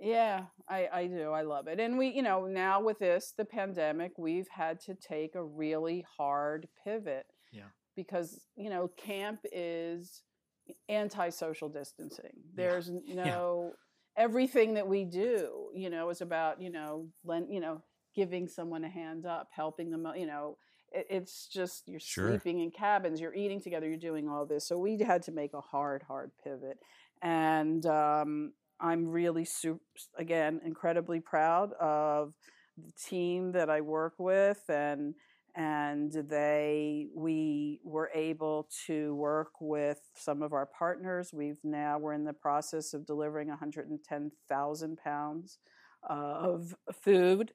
yeah 0.00 0.44
I, 0.68 0.88
I 0.92 1.06
do 1.06 1.30
i 1.32 1.42
love 1.42 1.66
it 1.66 1.80
and 1.80 1.98
we 1.98 2.08
you 2.08 2.22
know 2.22 2.46
now 2.46 2.80
with 2.80 2.98
this 3.00 3.34
the 3.36 3.44
pandemic 3.44 4.12
we've 4.16 4.46
had 4.48 4.78
to 4.82 4.94
take 4.94 5.34
a 5.34 5.42
really 5.44 6.04
hard 6.16 6.68
pivot 6.84 7.26
Yeah. 7.52 7.70
because 7.96 8.40
you 8.56 8.70
know 8.70 8.88
camp 8.96 9.40
is 9.52 10.22
anti-social 10.88 11.68
distancing 11.68 12.32
there's 12.54 12.88
n- 12.88 13.02
no 13.14 13.72
everything 14.16 14.74
that 14.74 14.86
we 14.86 15.04
do 15.04 15.68
you 15.74 15.90
know 15.90 16.10
is 16.10 16.20
about 16.20 16.60
you 16.62 16.70
know 16.70 17.08
lend, 17.24 17.46
you 17.52 17.60
know 17.60 17.82
giving 18.14 18.48
someone 18.48 18.84
a 18.84 18.88
hand 18.88 19.26
up 19.26 19.48
helping 19.52 19.90
them 19.90 20.06
you 20.16 20.26
know 20.26 20.56
it, 20.92 21.06
it's 21.10 21.46
just 21.48 21.88
you're 21.88 22.00
Sure. 22.00 22.28
sleeping 22.30 22.60
in 22.60 22.70
cabins 22.70 23.20
you're 23.20 23.34
eating 23.34 23.60
together 23.60 23.88
you're 23.88 23.96
doing 23.96 24.28
all 24.28 24.46
this 24.46 24.66
so 24.66 24.78
we 24.78 24.98
had 24.98 25.22
to 25.22 25.32
make 25.32 25.54
a 25.54 25.60
hard 25.60 26.02
hard 26.02 26.30
pivot 26.42 26.78
and 27.22 27.84
um, 27.86 28.52
i'm 28.80 29.06
really 29.08 29.44
super 29.44 29.80
again 30.16 30.60
incredibly 30.64 31.20
proud 31.20 31.72
of 31.74 32.34
the 32.76 32.92
team 32.92 33.52
that 33.52 33.68
i 33.70 33.80
work 33.80 34.14
with 34.18 34.62
and 34.68 35.14
and 35.56 36.12
they 36.12 37.08
we 37.16 37.80
were 37.82 38.10
able 38.14 38.68
to 38.86 39.14
work 39.16 39.52
with 39.60 39.98
some 40.14 40.42
of 40.42 40.52
our 40.52 40.66
partners 40.66 41.30
we've 41.32 41.58
now 41.64 41.98
we're 41.98 42.12
in 42.12 42.24
the 42.24 42.32
process 42.32 42.94
of 42.94 43.04
delivering 43.06 43.48
110000 43.48 44.96
pounds 44.98 45.58
of 46.08 46.74
food 47.02 47.52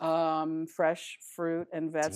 um, 0.00 0.66
fresh 0.66 1.18
fruit 1.36 1.68
and 1.72 1.92
veg- 1.92 2.12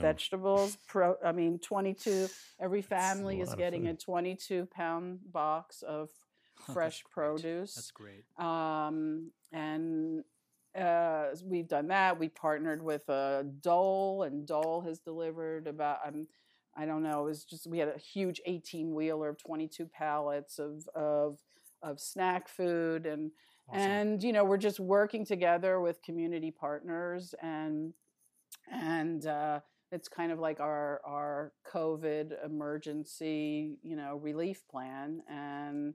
vegetables 0.00 0.78
pro 0.86 1.16
i 1.24 1.32
mean 1.32 1.58
22 1.58 2.28
every 2.60 2.82
family 2.82 3.40
is 3.40 3.54
getting 3.54 3.86
a 3.88 3.94
22 3.94 4.66
pound 4.66 5.18
box 5.32 5.82
of 5.82 6.08
That's 6.66 6.72
fresh 6.74 7.02
great. 7.02 7.12
produce 7.12 7.74
That's 7.74 7.90
great. 7.90 8.24
um, 8.38 9.30
and 9.52 10.24
uh, 10.78 11.28
we've 11.44 11.68
done 11.68 11.88
that. 11.88 12.18
We 12.18 12.28
partnered 12.28 12.82
with 12.82 13.08
uh, 13.08 13.44
Dole, 13.62 14.24
and 14.24 14.46
Dole 14.46 14.82
has 14.82 14.98
delivered 14.98 15.66
about 15.66 15.98
um, 16.06 16.26
I 16.76 16.84
don't 16.84 17.02
know. 17.02 17.22
It 17.22 17.28
was 17.30 17.44
just 17.44 17.66
we 17.66 17.78
had 17.78 17.88
a 17.88 17.98
huge 17.98 18.42
eighteen 18.44 18.94
wheeler 18.94 19.30
of 19.30 19.38
twenty 19.38 19.68
two 19.68 19.86
pallets 19.86 20.58
of 20.58 20.86
of 20.94 21.38
of 21.82 21.98
snack 21.98 22.46
food, 22.48 23.06
and 23.06 23.30
Awesome. 23.68 23.80
and 23.80 24.22
you 24.22 24.32
know 24.32 24.44
we're 24.44 24.56
just 24.58 24.78
working 24.80 25.24
together 25.24 25.80
with 25.80 26.02
community 26.02 26.50
partners, 26.50 27.34
and 27.42 27.92
and 28.70 29.26
uh, 29.26 29.60
it's 29.90 30.08
kind 30.08 30.30
of 30.32 30.38
like 30.38 30.60
our 30.60 31.00
our 31.04 31.52
COVID 31.72 32.44
emergency 32.44 33.78
you 33.82 33.96
know 33.96 34.16
relief 34.16 34.62
plan, 34.70 35.22
and 35.28 35.94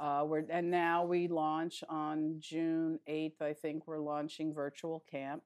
uh, 0.00 0.24
we're 0.26 0.44
and 0.50 0.70
now 0.70 1.04
we 1.04 1.28
launch 1.28 1.84
on 1.90 2.36
June 2.38 2.98
eighth. 3.06 3.42
I 3.42 3.52
think 3.52 3.86
we're 3.86 3.98
launching 3.98 4.54
virtual 4.54 5.04
camp, 5.10 5.42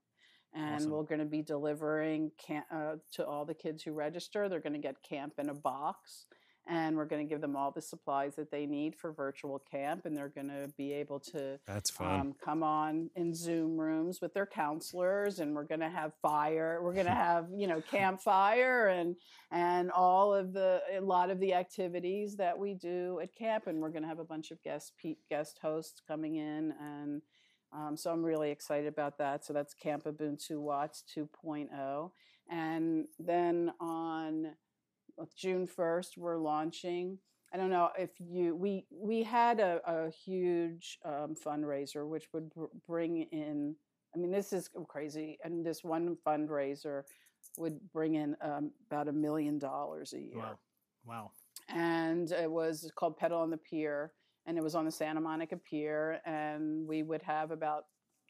and 0.55 0.77
Awesome. 0.77 0.91
we're 0.93 1.03
going 1.03 1.19
to 1.19 1.25
be 1.25 1.43
delivering 1.43 2.31
camp 2.39 2.67
uh, 2.73 2.97
to 3.15 3.27
all 3.27 3.45
the 3.45 3.55
kids 3.55 3.83
who 3.83 3.93
register. 3.93 4.49
They're 4.49 4.61
going 4.61 4.75
to 4.75 4.79
get 4.79 5.03
camp 5.03 5.35
in 5.39 5.49
a 5.49 5.55
box, 5.55 6.27
and 6.67 6.97
we're 6.97 7.05
going 7.05 7.27
to 7.27 7.29
give 7.29 7.41
them 7.43 7.57
all 7.57 7.71
the 7.71 7.83
supplies 7.83 8.37
that 8.37 8.51
they 8.51 8.65
need 8.65 8.97
for 8.97 9.13
virtual 9.13 9.59
camp, 9.71 10.07
and 10.07 10.17
they're 10.17 10.29
going 10.29 10.49
to 10.49 10.71
be 10.79 10.93
able 10.93 11.21
to 11.21 11.59
That's 11.67 11.91
fun. 11.91 12.21
um, 12.21 12.35
come 12.43 12.63
on 12.63 13.11
in 13.17 13.35
Zoom 13.35 13.79
rooms 13.79 14.21
with 14.21 14.33
their 14.33 14.47
counselors, 14.47 15.41
and 15.41 15.55
we're 15.55 15.65
going 15.65 15.81
to 15.81 15.91
have 15.91 16.13
fire. 16.23 16.81
We're 16.83 16.95
going 16.95 17.07
to 17.07 17.13
have 17.13 17.49
you 17.55 17.67
know 17.67 17.81
campfire 17.91 18.89
and 18.89 19.17
and 19.51 19.91
all 19.91 20.35
of 20.35 20.53
the 20.53 20.81
a 20.97 21.01
lot 21.01 21.31
of 21.31 21.39
the 21.39 21.53
activities 21.55 22.37
that 22.37 22.59
we 22.59 22.75
do 22.75 23.21
at 23.23 23.35
camp, 23.35 23.67
and 23.67 23.81
we're 23.81 23.91
going 23.91 24.03
to 24.03 24.09
have 24.09 24.21
a 24.21 24.25
bunch 24.25 24.51
of 24.51 24.63
guest 24.63 24.93
guest 25.29 25.59
hosts 25.61 26.01
coming 26.07 26.37
in, 26.37 26.73
and 26.81 27.23
um, 27.75 27.97
so 27.97 28.11
I'm 28.11 28.25
really 28.25 28.51
excited 28.51 28.87
about 28.87 29.19
that. 29.19 29.45
So 29.45 29.53
that's 29.53 29.75
Camp 29.75 30.05
Ubuntu 30.05 30.61
Watts 30.61 31.03
2.0, 31.15 32.11
and 32.49 33.07
then 33.19 33.73
on 33.81 34.53
June 35.37 35.67
1st 35.67 36.17
we're 36.17 36.39
launching. 36.39 37.19
I 37.53 37.57
don't 37.57 37.71
know 37.71 37.91
if 37.99 38.11
you 38.19 38.57
we 38.57 38.87
we 38.91 39.23
had 39.23 39.61
a, 39.61 39.81
a 39.87 40.11
huge 40.11 40.99
um, 41.05 41.35
fundraiser 41.37 42.07
which 42.09 42.27
would 42.33 42.51
br- 42.51 42.65
bring 42.87 43.23
in. 43.31 43.77
I 44.15 44.19
mean, 44.19 44.31
this 44.31 44.53
is 44.53 44.71
crazy, 44.89 45.39
and 45.45 45.65
this 45.65 45.83
one 45.85 46.17
fundraiser 46.27 47.03
would 47.59 47.79
bring 47.93 48.15
in 48.15 48.37
um, 48.41 48.71
about 48.91 49.09
a 49.09 49.13
million 49.13 49.59
dollars 49.59 50.13
a 50.15 50.21
year 50.21 50.37
Wow. 50.39 50.59
Wow. 51.07 51.31
and 51.69 52.31
it 52.33 52.51
was 52.51 52.91
called 52.97 53.17
Pedal 53.17 53.39
on 53.41 53.51
the 53.51 53.57
Pier, 53.57 54.13
and 54.47 54.57
it 54.59 54.63
was 54.65 54.75
on 54.75 54.85
the 54.85 54.91
Santa 54.93 55.21
Monica 55.21 55.57
Pier, 55.57 56.21
and 56.25 56.87
we 56.89 57.03
would 57.03 57.23
have 57.23 57.51
about 57.53 57.85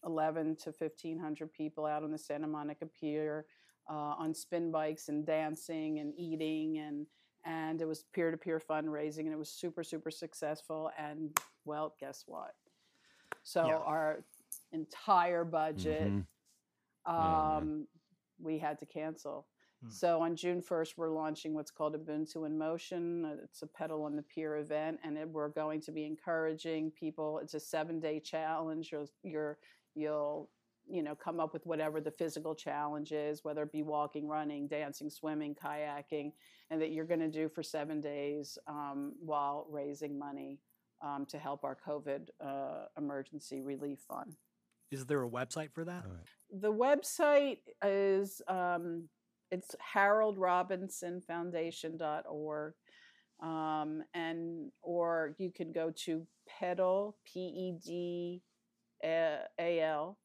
eleven 0.04 0.54
to 0.56 0.72
fifteen 0.72 1.18
hundred 1.18 1.50
people 1.52 1.86
out 1.86 2.02
on 2.02 2.10
the 2.10 2.18
Santa 2.18 2.46
Monica 2.46 2.84
Pier 2.86 3.46
uh, 3.88 4.14
on 4.18 4.34
spin 4.34 4.70
bikes 4.70 5.08
and 5.08 5.26
dancing 5.26 5.98
and 6.00 6.12
eating 6.16 6.78
and 6.78 7.06
and 7.46 7.82
it 7.82 7.86
was 7.86 8.04
peer 8.14 8.30
to 8.30 8.38
peer 8.38 8.58
fundraising, 8.58 9.20
and 9.20 9.32
it 9.32 9.38
was 9.38 9.50
super 9.50 9.84
super 9.84 10.10
successful. 10.10 10.90
And 10.98 11.38
well, 11.64 11.94
guess 12.00 12.24
what? 12.26 12.54
So 13.42 13.66
Yeah. 13.66 13.76
our 13.78 14.24
entire 14.72 15.44
budget 15.44 16.10
Mhm. 16.10 16.26
Oh, 17.06 17.12
um, 17.12 17.66
man. 17.68 17.88
we 18.40 18.58
had 18.58 18.78
to 18.78 18.86
cancel. 18.86 19.46
Hmm. 19.82 19.90
So 19.90 20.22
on 20.22 20.36
June 20.36 20.62
1st, 20.62 20.96
we're 20.96 21.10
launching 21.10 21.52
what's 21.52 21.70
called 21.70 21.94
Ubuntu 21.94 22.46
in 22.46 22.56
Motion. 22.56 23.26
It's 23.44 23.60
a 23.60 23.66
pedal 23.66 24.04
on 24.04 24.16
the 24.16 24.22
pier 24.22 24.56
event, 24.56 25.00
and 25.04 25.18
it, 25.18 25.28
we're 25.28 25.50
going 25.50 25.82
to 25.82 25.92
be 25.92 26.06
encouraging 26.06 26.92
people. 26.92 27.38
It's 27.40 27.52
a 27.52 27.60
seven-day 27.60 28.20
challenge. 28.20 28.90
You'll, 28.90 29.10
you're, 29.22 29.58
you'll, 29.94 30.48
you 30.88 31.02
know, 31.02 31.14
come 31.14 31.40
up 31.40 31.52
with 31.52 31.66
whatever 31.66 32.00
the 32.00 32.10
physical 32.10 32.54
challenge 32.54 33.12
is, 33.12 33.44
whether 33.44 33.62
it 33.62 33.72
be 33.72 33.82
walking, 33.82 34.26
running, 34.28 34.66
dancing, 34.68 35.10
swimming, 35.10 35.54
kayaking, 35.54 36.32
and 36.70 36.80
that 36.80 36.92
you're 36.92 37.04
going 37.06 37.20
to 37.20 37.30
do 37.30 37.48
for 37.48 37.62
seven 37.62 38.00
days 38.00 38.58
um, 38.66 39.12
while 39.20 39.66
raising 39.70 40.18
money 40.18 40.58
um, 41.02 41.26
to 41.26 41.38
help 41.38 41.64
our 41.64 41.76
COVID 41.86 42.28
uh, 42.44 42.86
emergency 42.96 43.60
relief 43.62 44.00
fund 44.08 44.36
Is 44.90 45.06
there 45.06 45.22
a 45.22 45.28
website 45.28 45.72
for 45.72 45.84
that? 45.84 46.04
All 46.04 46.10
right. 46.12 46.26
the 46.60 46.72
website 46.72 47.58
is 47.82 48.40
um, 48.48 49.08
it's 49.50 49.74
haroldrobinsonfoundation.org 49.94 52.74
um, 53.42 54.02
and 54.14 54.70
or 54.82 55.34
you 55.38 55.50
can 55.50 55.72
go 55.72 55.90
to 56.04 56.26
pedal 56.46 57.16
p 57.24 57.40
e 57.40 57.72
d 57.84 58.42
a 59.02 59.80
l 59.80 60.18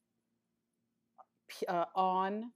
uh, 1.68 1.84
on 1.94 2.52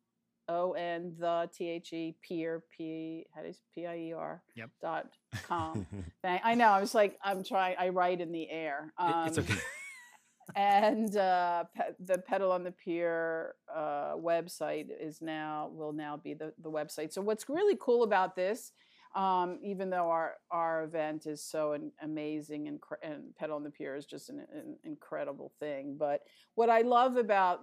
o 0.48 0.72
n 0.72 1.14
the 1.18 1.48
t 1.56 1.68
h 1.70 1.92
e 1.92 2.16
pier 2.20 2.62
p 2.70 3.24
how 3.34 3.40
do 3.42 3.48
you 3.48 3.54
p 3.74 3.86
i 3.86 3.96
e 3.96 4.12
r 4.12 4.42
Yep. 4.56 4.70
dot 4.82 5.06
com. 5.48 5.86
I 6.24 6.54
know. 6.54 6.68
I 6.68 6.80
was 6.80 6.94
like, 6.94 7.18
I'm 7.22 7.42
trying. 7.42 7.76
I 7.78 7.88
write 7.88 8.20
in 8.20 8.30
the 8.32 8.50
air. 8.50 8.92
It- 9.00 9.28
it's 9.28 9.38
Um, 9.38 9.44
okay. 9.44 9.60
and 10.56 11.16
uh, 11.16 11.64
pe- 11.74 11.94
the 12.04 12.18
pedal 12.18 12.52
on 12.52 12.62
the 12.64 12.70
pier 12.72 13.54
uh, 13.74 14.12
website 14.16 14.88
is 15.00 15.22
now 15.22 15.70
will 15.72 15.92
now 15.92 16.16
be 16.18 16.34
the, 16.34 16.52
the 16.62 16.70
website 16.70 17.12
so 17.12 17.22
what's 17.22 17.48
really 17.48 17.76
cool 17.80 18.02
about 18.02 18.36
this 18.36 18.72
um, 19.16 19.58
even 19.62 19.88
though 19.88 20.10
our 20.10 20.34
our 20.50 20.84
event 20.84 21.24
is 21.26 21.42
so 21.42 21.72
an 21.72 21.90
amazing 22.02 22.68
and, 22.68 22.78
cr- 22.80 23.02
and 23.02 23.34
pedal 23.36 23.56
on 23.56 23.62
the 23.64 23.70
pier 23.70 23.96
is 23.96 24.04
just 24.04 24.28
an, 24.28 24.44
an 24.52 24.76
incredible 24.84 25.50
thing 25.58 25.96
but 25.98 26.20
what 26.56 26.68
i 26.68 26.82
love 26.82 27.16
about 27.16 27.60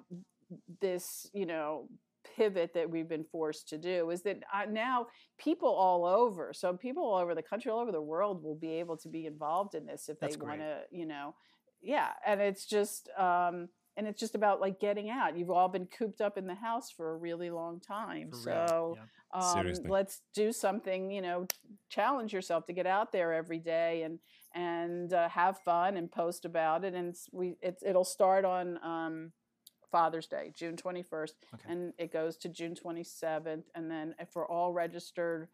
this 0.81 1.29
you 1.33 1.45
know 1.45 1.87
pivot 2.35 2.73
that 2.73 2.89
we've 2.89 3.09
been 3.09 3.23
forced 3.23 3.67
to 3.69 3.77
do 3.77 4.09
is 4.09 4.21
that 4.21 4.37
uh, 4.53 4.65
now 4.69 5.07
people 5.37 5.69
all 5.69 6.05
over 6.05 6.53
so 6.53 6.73
people 6.73 7.03
all 7.03 7.17
over 7.17 7.33
the 7.35 7.41
country 7.41 7.71
all 7.71 7.79
over 7.79 7.91
the 7.91 8.01
world 8.01 8.43
will 8.43 8.55
be 8.55 8.73
able 8.73 8.95
to 8.95 9.09
be 9.09 9.25
involved 9.25 9.75
in 9.75 9.85
this 9.85 10.07
if 10.07 10.19
they 10.19 10.27
That's 10.27 10.35
great. 10.35 10.59
want 10.59 10.61
to 10.61 10.81
you 10.91 11.05
know 11.05 11.35
yeah 11.81 12.09
and 12.25 12.39
it's 12.39 12.65
just 12.65 13.09
um 13.17 13.69
and 13.97 14.07
it's 14.07 14.19
just 14.19 14.35
about 14.35 14.61
like 14.61 14.79
getting 14.79 15.09
out 15.09 15.37
you've 15.37 15.49
all 15.49 15.67
been 15.67 15.87
cooped 15.87 16.21
up 16.21 16.37
in 16.37 16.47
the 16.47 16.55
house 16.55 16.91
for 16.91 17.11
a 17.11 17.17
really 17.17 17.49
long 17.49 17.79
time 17.79 18.29
For 18.31 18.37
so. 18.37 18.97
Yeah. 19.33 19.61
um, 19.61 19.73
let's 19.87 20.21
do 20.33 20.51
something 20.51 21.11
you 21.11 21.21
know 21.21 21.47
challenge 21.89 22.33
yourself 22.33 22.65
to 22.67 22.73
get 22.73 22.85
out 22.85 23.11
there 23.11 23.33
every 23.33 23.59
day 23.59 24.03
and 24.03 24.19
and 24.53 25.13
uh, 25.13 25.29
have 25.29 25.59
fun 25.59 25.97
and 25.97 26.11
post 26.11 26.45
about 26.45 26.83
it 26.83 26.93
and 26.93 27.15
we 27.31 27.55
it's, 27.61 27.83
it'll 27.83 28.03
start 28.03 28.45
on 28.45 28.77
um, 28.83 29.31
father's 29.91 30.27
day 30.27 30.51
june 30.55 30.75
21st 30.75 31.31
Okay. 31.53 31.63
and 31.67 31.93
it 31.97 32.11
goes 32.13 32.37
to 32.37 32.49
june 32.49 32.75
27th 32.75 33.63
and 33.75 33.91
then 33.91 34.15
for 34.31 34.45
all 34.49 34.71
registered 34.73 35.47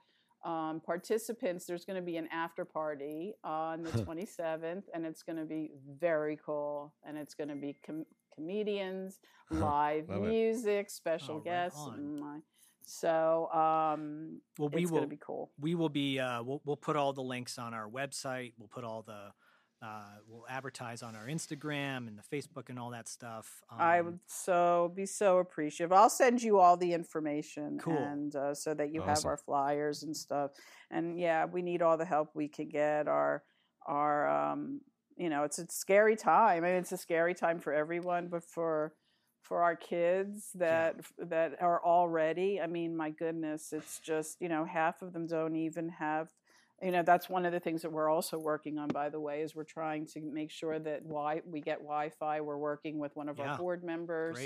um, 0.45 0.80
participants 0.85 1.65
there's 1.65 1.84
going 1.84 1.95
to 1.95 2.01
be 2.05 2.18
an 2.18 2.27
after 2.31 2.64
party 2.64 3.34
on 3.43 3.81
the 3.84 3.89
27th 3.89 4.84
and 4.93 5.05
it's 5.05 5.23
going 5.23 5.38
to 5.38 5.45
be 5.45 5.72
very 5.99 6.38
cool 6.45 6.93
and 7.03 7.18
it's 7.18 7.34
going 7.34 7.49
to 7.49 7.55
be 7.55 7.76
com- 7.85 8.05
comedians 8.34 9.19
live 9.49 10.07
Love 10.09 10.23
it. 10.23 10.27
music 10.27 10.89
special 10.89 11.38
Oh, 11.38 11.39
guests 11.39 11.80
on. 11.80 11.93
and 11.95 12.19
my- 12.19 12.39
so 12.89 13.49
um, 13.51 14.39
Well, 14.57 14.69
we 14.69 14.84
it's 14.84 14.91
will 14.91 14.99
going 14.99 15.09
to 15.09 15.15
be 15.15 15.19
cool 15.22 15.51
we 15.59 15.76
will 15.76 15.89
be 15.89 16.19
uh, 16.19 16.41
we'll 16.43 16.61
we'll 16.64 16.77
put 16.77 16.95
all 16.95 17.11
the 17.11 17.22
links 17.23 17.57
on 17.57 17.73
our 17.73 17.89
website. 17.89 18.53
We'll 18.57 18.69
put 18.69 18.85
all 18.85 19.01
the 19.01 19.31
uh, 19.82 20.16
we'll 20.28 20.45
advertise 20.49 21.04
on 21.04 21.16
our 21.16 21.28
Instagram 21.28 22.08
and 22.08 22.18
the 22.18 22.24
Facebook 22.36 22.70
and 22.70 22.80
all 22.80 22.90
that 22.91 23.08
stuff. 23.08 23.62
I 23.70 23.99
Um, 23.99 24.06
would 24.06 24.20
so 24.26 24.91
be 24.95 25.06
so 25.06 25.38
appreciative. 25.38 25.91
I'll 25.91 26.10
send 26.10 26.41
you 26.41 26.58
all 26.60 26.78
the 26.78 26.94
information, 26.94 27.78
Cool. 27.80 27.98
and 27.98 28.36
uh, 28.36 28.56
so 28.56 28.74
that 28.74 28.91
you 28.91 29.02
have 29.02 29.24
our 29.26 29.38
flyers 29.38 30.04
and 30.04 30.18
stuff. 30.18 30.52
And 30.90 31.20
yeah, 31.20 31.45
we 31.45 31.62
need 31.62 31.82
all 31.82 31.98
the 31.98 32.06
help 32.06 32.32
we 32.34 32.48
can 32.48 32.70
get. 32.70 33.08
Our 33.08 33.44
our 33.86 34.28
um, 34.52 34.82
you 35.16 35.30
know, 35.30 35.44
it's 35.44 35.60
a 35.60 35.68
scary 35.70 36.16
time. 36.16 36.64
I 36.64 36.68
mean, 36.68 36.76
it's 36.78 36.91
a 36.91 36.98
scary 36.98 37.34
time 37.36 37.60
for 37.60 37.74
everyone, 37.74 38.28
but 38.30 38.44
for 38.44 38.94
for 39.44 39.62
our 39.64 39.76
kids 39.76 40.49
that 40.56 40.95
that 41.20 41.62
are 41.62 41.84
already. 41.84 42.60
I 42.60 42.68
mean, 42.68 42.98
my 42.98 43.12
goodness, 43.12 43.72
it's 43.74 43.99
just 43.99 44.41
you 44.41 44.49
know 44.49 44.66
half 44.66 45.02
of 45.04 45.14
them 45.14 45.28
don't 45.28 45.56
even 45.56 45.90
have. 45.90 46.30
You 46.82 46.91
know, 46.91 47.02
that's 47.02 47.28
one 47.28 47.45
of 47.45 47.52
the 47.54 47.60
things 47.60 47.82
that 47.82 47.91
we're 47.91 48.10
also 48.10 48.38
working 48.38 48.78
on. 48.78 48.88
By 48.90 49.10
the 49.10 49.20
way, 49.20 49.41
is 49.41 49.56
we're 49.56 49.64
trying 49.64 50.06
to 50.08 50.22
make 50.22 50.52
sure 50.52 50.78
that 50.78 51.04
why 51.04 51.41
we 51.45 51.60
get 51.60 51.80
Wi-Fi. 51.80 52.41
We're 52.41 52.58
working 52.58 52.99
with 52.99 53.16
one 53.16 53.30
of 53.30 53.38
Yeah. 53.40 53.52
our 53.52 53.58
board 53.58 53.84
members 53.84 54.38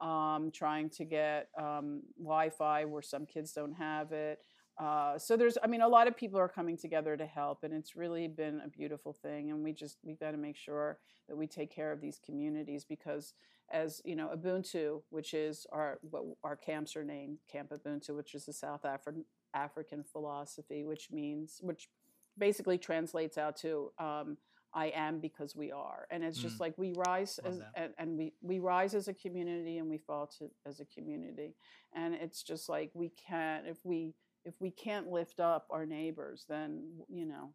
um, 0.00 0.50
trying 0.50 0.88
to 0.90 1.04
get 1.04 1.48
um, 1.58 2.02
Wi-Fi 2.18 2.86
where 2.86 3.02
some 3.02 3.26
kids 3.26 3.52
don't 3.52 3.74
have 3.74 4.12
it. 4.12 4.38
Uh, 4.78 5.18
so 5.18 5.36
there's, 5.36 5.56
I 5.62 5.66
mean, 5.68 5.82
a 5.82 5.88
lot 5.88 6.08
of 6.08 6.16
people 6.16 6.40
are 6.40 6.48
coming 6.48 6.76
together 6.76 7.16
to 7.16 7.26
help, 7.26 7.62
and 7.62 7.72
it's 7.72 7.94
really 7.94 8.26
been 8.28 8.60
a 8.64 8.68
beautiful 8.68 9.12
thing. 9.12 9.50
And 9.50 9.62
we 9.62 9.72
just 9.72 9.98
we've 10.02 10.18
got 10.18 10.32
to 10.32 10.36
make 10.38 10.56
sure 10.56 10.98
that 11.28 11.36
we 11.36 11.46
take 11.46 11.70
care 11.70 11.92
of 11.92 12.00
these 12.00 12.18
communities 12.24 12.84
because, 12.84 13.34
as 13.70 14.00
you 14.04 14.16
know, 14.16 14.30
Ubuntu, 14.34 15.02
which 15.10 15.32
is 15.32 15.66
our 15.70 15.98
what 16.10 16.24
our 16.42 16.56
camps 16.56 16.96
are 16.96 17.04
named 17.04 17.38
Camp 17.52 17.70
Ubuntu, 17.70 18.16
which 18.16 18.34
is 18.34 18.48
a 18.48 18.52
South 18.52 18.84
African 18.84 19.24
African 19.54 20.04
philosophy, 20.04 20.84
which 20.84 21.10
means 21.10 21.58
which 21.62 21.88
basically 22.38 22.78
translates 22.78 23.38
out 23.38 23.56
to 23.58 23.92
um, 23.98 24.36
I 24.74 24.86
am 24.88 25.20
because 25.20 25.54
we 25.56 25.70
are, 25.72 26.06
and 26.10 26.24
it's 26.24 26.40
just 26.40 26.56
Mm. 26.56 26.60
like 26.60 26.74
we 26.78 26.92
rise 26.92 27.38
as 27.44 27.60
and, 27.76 27.94
and 27.98 28.18
we 28.18 28.34
we 28.42 28.58
rise 28.58 28.94
as 28.94 29.08
a 29.08 29.14
community 29.14 29.78
and 29.78 29.88
we 29.88 29.98
fall 29.98 30.26
to 30.38 30.50
as 30.66 30.80
a 30.80 30.84
community, 30.86 31.54
and 31.94 32.14
it's 32.14 32.42
just 32.42 32.68
like 32.68 32.90
we 32.94 33.10
can't 33.10 33.66
if 33.66 33.78
we 33.84 34.14
if 34.44 34.54
we 34.60 34.70
can't 34.70 35.08
lift 35.10 35.40
up 35.40 35.66
our 35.70 35.86
neighbors, 35.86 36.44
then 36.48 36.82
you 37.08 37.26
know 37.26 37.54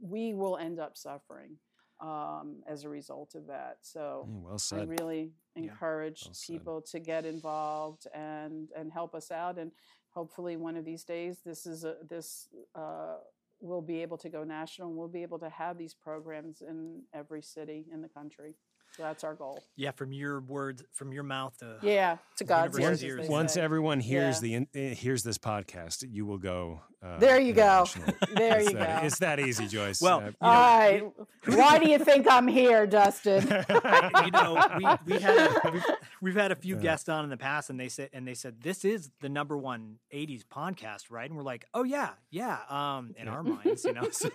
we 0.00 0.34
will 0.34 0.56
end 0.56 0.78
up 0.78 0.96
suffering 0.96 1.56
um, 2.00 2.62
as 2.66 2.84
a 2.84 2.88
result 2.88 3.34
of 3.34 3.46
that. 3.46 3.78
So. 3.82 4.28
Yeah, 4.28 4.38
well 4.42 4.58
I 4.72 4.76
really 5.00 5.32
Yeah. 5.56 5.62
encourage 5.62 6.24
Well 6.24 6.34
said. 6.34 6.46
people 6.48 6.82
to 6.82 6.98
get 7.00 7.24
involved 7.24 8.06
and 8.14 8.70
and 8.76 8.92
help 8.92 9.14
us 9.14 9.30
out. 9.30 9.58
And 9.58 9.72
hopefully, 10.14 10.56
one 10.56 10.76
of 10.76 10.84
these 10.84 11.04
days, 11.04 11.38
this 11.44 11.66
is 11.66 11.84
a 11.84 11.96
this 12.08 12.48
uh, 12.74 13.16
will 13.60 13.82
be 13.82 14.02
able 14.02 14.18
to 14.18 14.28
go 14.28 14.44
national. 14.44 14.88
and 14.88 14.96
We'll 14.96 15.08
be 15.08 15.22
able 15.22 15.38
to 15.40 15.48
have 15.48 15.78
these 15.78 15.94
programs 15.94 16.60
in 16.60 17.02
every 17.12 17.42
city 17.42 17.86
in 17.92 18.02
the 18.02 18.08
country. 18.08 18.54
So 18.96 19.02
that's 19.02 19.24
our 19.24 19.34
goal. 19.34 19.60
Yeah, 19.74 19.90
from 19.90 20.12
your 20.12 20.40
words, 20.40 20.84
from 20.92 21.12
your 21.12 21.24
mouth 21.24 21.56
to 21.58 21.78
Yeah, 21.82 22.18
to 22.36 22.44
God's 22.44 22.78
Universe 22.78 23.02
ears. 23.02 23.20
ears. 23.22 23.28
Once 23.28 23.56
everyone 23.56 23.98
hears 23.98 24.36
Yeah. 24.36 24.40
the 24.40 24.54
in, 24.80 24.92
uh, 24.92 24.94
hears 24.94 25.24
this 25.24 25.36
podcast, 25.38 26.04
you 26.08 26.24
will 26.26 26.38
go. 26.38 26.80
Uh, 27.04 27.18
There 27.18 27.38
you 27.38 27.52
go. 27.52 27.86
There 28.34 28.58
it's 28.60 28.70
you 28.70 28.76
that, 28.78 29.00
go. 29.00 29.06
It's 29.06 29.18
that 29.18 29.38
easy, 29.40 29.66
Joyce. 29.66 30.00
Well, 30.00 30.18
Uh, 30.20 30.24
you 30.24 30.30
know, 30.30 30.36
All 30.40 30.52
right. 30.54 31.02
Why 31.46 31.78
do 31.78 31.88
you 31.90 31.98
think 31.98 32.26
I'm 32.30 32.48
here, 32.48 32.86
Dustin? 32.86 33.42
you 34.24 34.30
know, 34.30 34.66
we 34.78 35.14
we 35.14 35.20
had 35.20 35.36
a, 35.36 35.70
we've, 35.72 35.84
we've 36.22 36.34
had 36.34 36.50
a 36.52 36.56
few 36.56 36.76
Yeah. 36.76 36.80
guests 36.82 37.08
on 37.10 37.22
in 37.24 37.30
the 37.30 37.36
past, 37.36 37.68
and 37.70 37.78
they 37.78 37.88
said 37.90 38.08
and 38.14 38.26
they 38.26 38.32
said 38.34 38.62
this 38.62 38.84
is 38.84 39.10
the 39.20 39.28
number 39.28 39.56
one 39.58 39.98
'80s 40.12 40.42
podcast, 40.44 41.10
right? 41.10 41.28
And 41.28 41.36
we're 41.36 41.44
like, 41.44 41.66
oh 41.74 41.84
yeah, 41.84 42.10
yeah. 42.30 42.58
Um, 42.70 43.14
in 43.18 43.28
our 43.28 43.42
minds, 43.42 43.84
you 43.84 43.92
know. 43.92 44.08
So, 44.10 44.30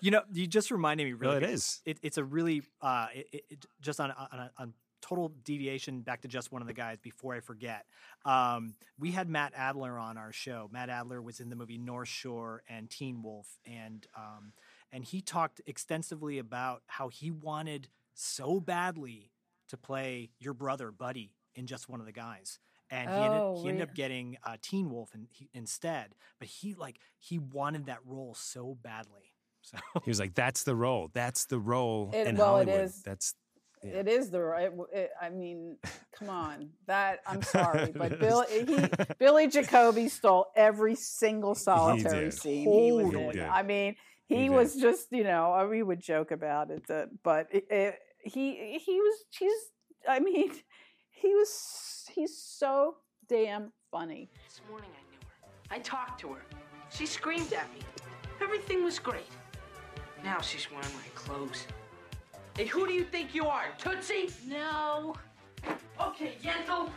you 0.00 0.10
know, 0.10 0.22
you 0.32 0.46
just 0.46 0.70
reminded 0.70 1.04
me. 1.04 1.12
Really, 1.12 1.32
No, 1.32 1.36
it 1.36 1.40
quick, 1.40 1.50
is. 1.52 1.80
It, 1.84 1.98
it's 2.02 2.16
a 2.18 2.24
really 2.24 2.62
uh, 2.80 3.08
it, 3.14 3.26
it, 3.32 3.44
it- 3.50 3.66
just 3.82 4.00
on 4.00 4.10
a, 4.10 4.28
on, 4.32 4.50
on 4.58 4.74
total 5.08 5.32
deviation 5.44 6.00
back 6.00 6.22
to 6.22 6.28
just 6.28 6.50
one 6.52 6.62
of 6.62 6.68
the 6.68 6.74
guys 6.74 6.98
before 6.98 7.34
I 7.34 7.40
forget. 7.40 7.84
Um, 8.24 8.74
we 8.98 9.12
had 9.12 9.28
Matt 9.28 9.52
Adler 9.56 9.98
on 9.98 10.16
our 10.16 10.32
show. 10.32 10.68
Matt 10.72 10.88
Adler 10.90 11.20
was 11.22 11.40
in 11.40 11.48
the 11.50 11.56
movie 11.56 11.78
North 11.78 12.08
Shore 12.08 12.62
and 12.68 12.90
Teen 12.90 13.22
Wolf, 13.22 13.46
and 13.64 14.06
um, 14.16 14.52
and 14.92 15.04
he 15.04 15.20
talked 15.20 15.60
extensively 15.66 16.38
about 16.38 16.82
how 16.86 17.08
he 17.08 17.30
wanted 17.30 17.88
so 18.14 18.60
badly 18.60 19.30
to 19.68 19.76
play 19.76 20.30
your 20.38 20.54
brother 20.54 20.90
Buddy 20.90 21.34
in 21.54 21.66
just 21.66 21.88
one 21.88 22.00
of 22.00 22.06
the 22.06 22.12
guys. 22.12 22.58
And 22.88 23.10
he 23.10 23.16
ended, 23.16 23.40
Oh, 23.42 23.62
he 23.62 23.68
ended 23.68 23.78
rea- 23.78 23.82
up 23.90 23.94
getting 23.96 24.36
uh, 24.44 24.56
Teen 24.62 24.90
Wolf 24.90 25.12
in, 25.14 25.26
he, 25.30 25.48
instead, 25.52 26.14
but 26.38 26.46
he 26.48 26.74
like 26.74 26.98
he 27.18 27.38
wanted 27.38 27.86
that 27.86 27.98
role 28.04 28.34
so 28.34 28.76
badly. 28.82 29.22
So 29.66 29.78
he 30.04 30.10
was 30.10 30.20
like, 30.20 30.36
"That's 30.36 30.62
the 30.62 30.76
role. 30.76 31.10
That's 31.12 31.46
the 31.46 31.58
role 31.58 32.12
It- 32.14 32.28
in 32.28 32.36
well, 32.36 32.46
Hollywood. 32.52 32.84
is. 32.84 33.02
That's 33.02 33.34
Yeah. 33.86 34.00
It 34.00 34.08
is 34.08 34.30
the 34.30 34.40
right. 34.40 34.70
It, 34.92 35.10
I 35.20 35.30
mean, 35.30 35.76
come 36.18 36.30
on. 36.30 36.70
That 36.86 37.20
I'm 37.26 37.42
sorry, 37.42 37.92
but 37.94 38.18
Bill, 38.18 38.44
he, 38.50 38.88
Billy 39.18 39.48
Jacoby 39.48 40.08
stole 40.08 40.46
every 40.56 40.94
single 40.94 41.54
solitary 41.54 42.26
did. 42.26 42.34
scene 42.34 42.72
he 42.72 42.92
was 42.92 43.06
Totally 43.06 43.24
in. 43.24 43.30
did. 43.32 43.42
I 43.42 43.62
mean, 43.62 43.96
he, 44.26 44.36
He 44.36 44.42
did. 44.44 44.50
was 44.50 44.74
just, 44.76 45.06
you 45.12 45.24
know, 45.24 45.54
uh, 45.54 45.66
we 45.66 45.82
would 45.82 46.00
joke 46.00 46.30
about 46.32 46.70
it, 46.70 46.86
that, 46.88 47.08
but 47.22 47.48
it, 47.52 47.64
it, 47.70 47.98
he 48.24 48.78
he 48.78 49.00
was. 49.00 49.14
He's. 49.38 49.52
I 50.08 50.20
mean, 50.20 50.50
he 51.10 51.28
was. 51.34 52.04
He's 52.14 52.36
so 52.42 52.96
damn 53.28 53.72
funny. 53.90 54.30
This 54.48 54.60
morning 54.70 54.90
I 54.92 55.10
knew 55.10 55.18
her. 55.28 55.76
I 55.76 55.78
talked 55.80 56.20
to 56.20 56.28
her. 56.32 56.42
She 56.90 57.06
screamed 57.06 57.52
at 57.52 57.72
me. 57.74 57.80
Everything 58.40 58.84
was 58.84 58.98
great. 58.98 59.26
Now 60.24 60.40
she's 60.40 60.70
wearing 60.70 60.86
my 60.94 61.08
clothes. 61.14 61.66
Hey, 62.56 62.64
who 62.64 62.86
do 62.86 62.94
you 62.94 63.04
think 63.04 63.34
you 63.34 63.46
are, 63.46 63.66
Tootsie? 63.76 64.30
No. 64.48 65.14
Okay, 66.00 66.36
Yentl. 66.42 66.88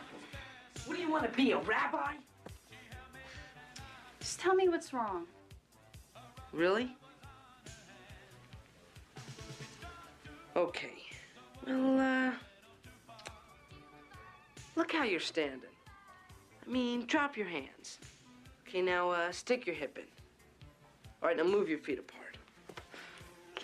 What 0.86 0.96
do 0.96 1.02
you 1.02 1.12
want 1.12 1.30
to 1.30 1.38
be, 1.38 1.52
a 1.52 1.58
rabbi? 1.60 2.14
Just 4.22 4.40
tell 4.40 4.56
me 4.56 4.70
what's 4.70 4.94
wrong. 4.94 5.26
Really? 6.54 6.96
Okay. 10.56 10.94
Well, 11.68 12.00
uh. 12.00 12.32
Look 14.78 14.94
how 14.94 15.04
you're 15.04 15.20
standing. 15.20 15.70
I 16.66 16.70
mean, 16.70 17.06
drop 17.06 17.36
your 17.36 17.48
hands. 17.48 18.00
Okay, 18.66 18.82
now, 18.82 19.10
uh, 19.10 19.30
stick 19.34 19.66
your 19.66 19.76
hip 19.76 19.98
in. 19.98 20.06
All 21.22 21.28
right, 21.28 21.36
now 21.36 21.44
move 21.44 21.68
your 21.68 21.80
feet 21.80 22.00
apart. 22.00 22.38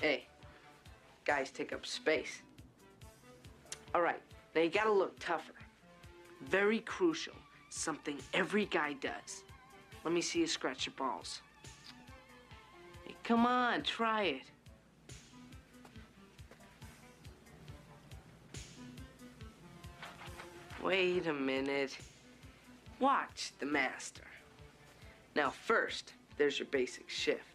Hey, 0.02 0.28
guys 1.26 1.52
take 1.52 1.74
up 1.74 1.86
space. 1.86 2.42
All 3.94 4.02
right, 4.02 4.22
now 4.54 4.62
you 4.62 4.70
gotta 4.70 4.92
look 4.92 5.18
tougher. 5.20 5.54
Very 6.42 6.80
crucial. 6.80 7.34
Something 7.70 8.18
every 8.34 8.66
guy 8.66 8.94
does. 8.94 9.44
Let 10.04 10.14
me 10.14 10.22
see 10.22 10.40
you 10.40 10.48
scratch 10.48 10.86
your 10.86 10.94
balls. 10.96 11.42
Hey, 13.04 13.16
come 13.24 13.46
on, 13.46 13.84
try 13.84 14.24
it. 14.24 14.44
Wait 20.84 21.26
a 21.26 21.34
minute. 21.34 21.98
Watch 23.00 23.54
the 23.60 23.66
master. 23.66 24.28
Now, 25.36 25.50
first, 25.50 26.14
there's 26.38 26.60
your 26.60 26.68
basic 26.68 27.10
shift. 27.10 27.55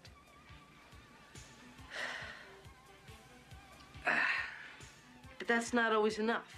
But 4.05 5.49
that's 5.49 5.73
not 5.73 5.93
always 5.93 6.19
enough. 6.19 6.55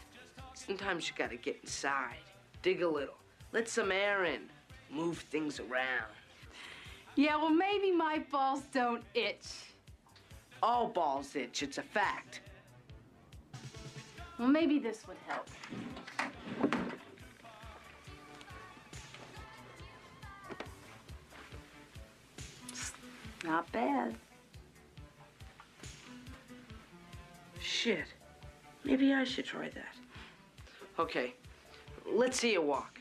Sometimes 0.55 1.09
you 1.09 1.14
gotta 1.16 1.36
get 1.36 1.59
inside, 1.62 2.16
dig 2.62 2.82
a 2.82 2.89
little, 2.89 3.19
let 3.52 3.69
some 3.69 3.90
air 3.93 4.24
in, 4.24 4.43
move 4.90 5.19
things 5.19 5.60
around. 5.60 6.12
Yeah, 7.14 7.36
well, 7.36 7.51
maybe 7.51 7.90
my 7.90 8.24
balls 8.31 8.62
don't 8.73 9.02
itch. 9.14 9.47
All 10.62 10.89
balls 10.89 11.35
itch, 11.36 11.62
it's 11.62 11.78
a 11.78 11.82
fact. 11.82 12.40
Well, 14.39 14.48
maybe 14.48 14.78
this 14.78 15.06
would 15.06 15.19
help. 15.27 15.48
Not 23.44 23.70
bad. 23.73 24.14
Shit. 27.82 28.06
Maybe 28.84 29.12
I 29.12 29.24
should 29.24 29.44
try 29.44 29.68
that. 29.70 29.96
Okay, 31.00 31.34
let's 32.06 32.38
see 32.38 32.52
you 32.52 32.62
walk. 32.62 33.00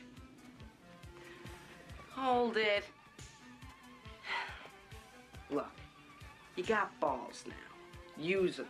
Hold 2.10 2.56
it. 2.56 2.82
Look, 5.50 5.70
you 6.56 6.64
got 6.64 6.98
balls 6.98 7.44
now. 7.46 8.20
Use 8.20 8.56
them. 8.56 8.66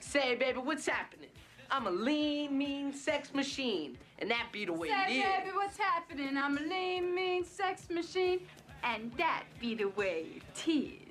Say, 0.00 0.34
baby, 0.34 0.58
what's 0.58 0.86
happening? 0.86 1.30
I'm 1.70 1.86
a 1.86 1.90
lean, 1.90 2.58
mean 2.58 2.92
sex 2.92 3.32
machine, 3.32 3.96
and 4.18 4.30
that 4.30 4.48
be 4.52 4.66
the 4.66 4.72
way 4.74 4.88
Say, 4.88 5.04
it 5.06 5.18
is. 5.18 5.24
baby, 5.24 5.56
what's 5.56 5.78
happening? 5.78 6.36
I'm 6.36 6.58
a 6.58 6.60
lean, 6.60 7.14
mean 7.14 7.42
sex 7.42 7.88
machine, 7.88 8.40
and 8.84 9.10
that 9.16 9.44
be 9.58 9.74
the 9.74 9.88
way 9.88 10.26
it 10.36 10.68
is. 10.68 11.05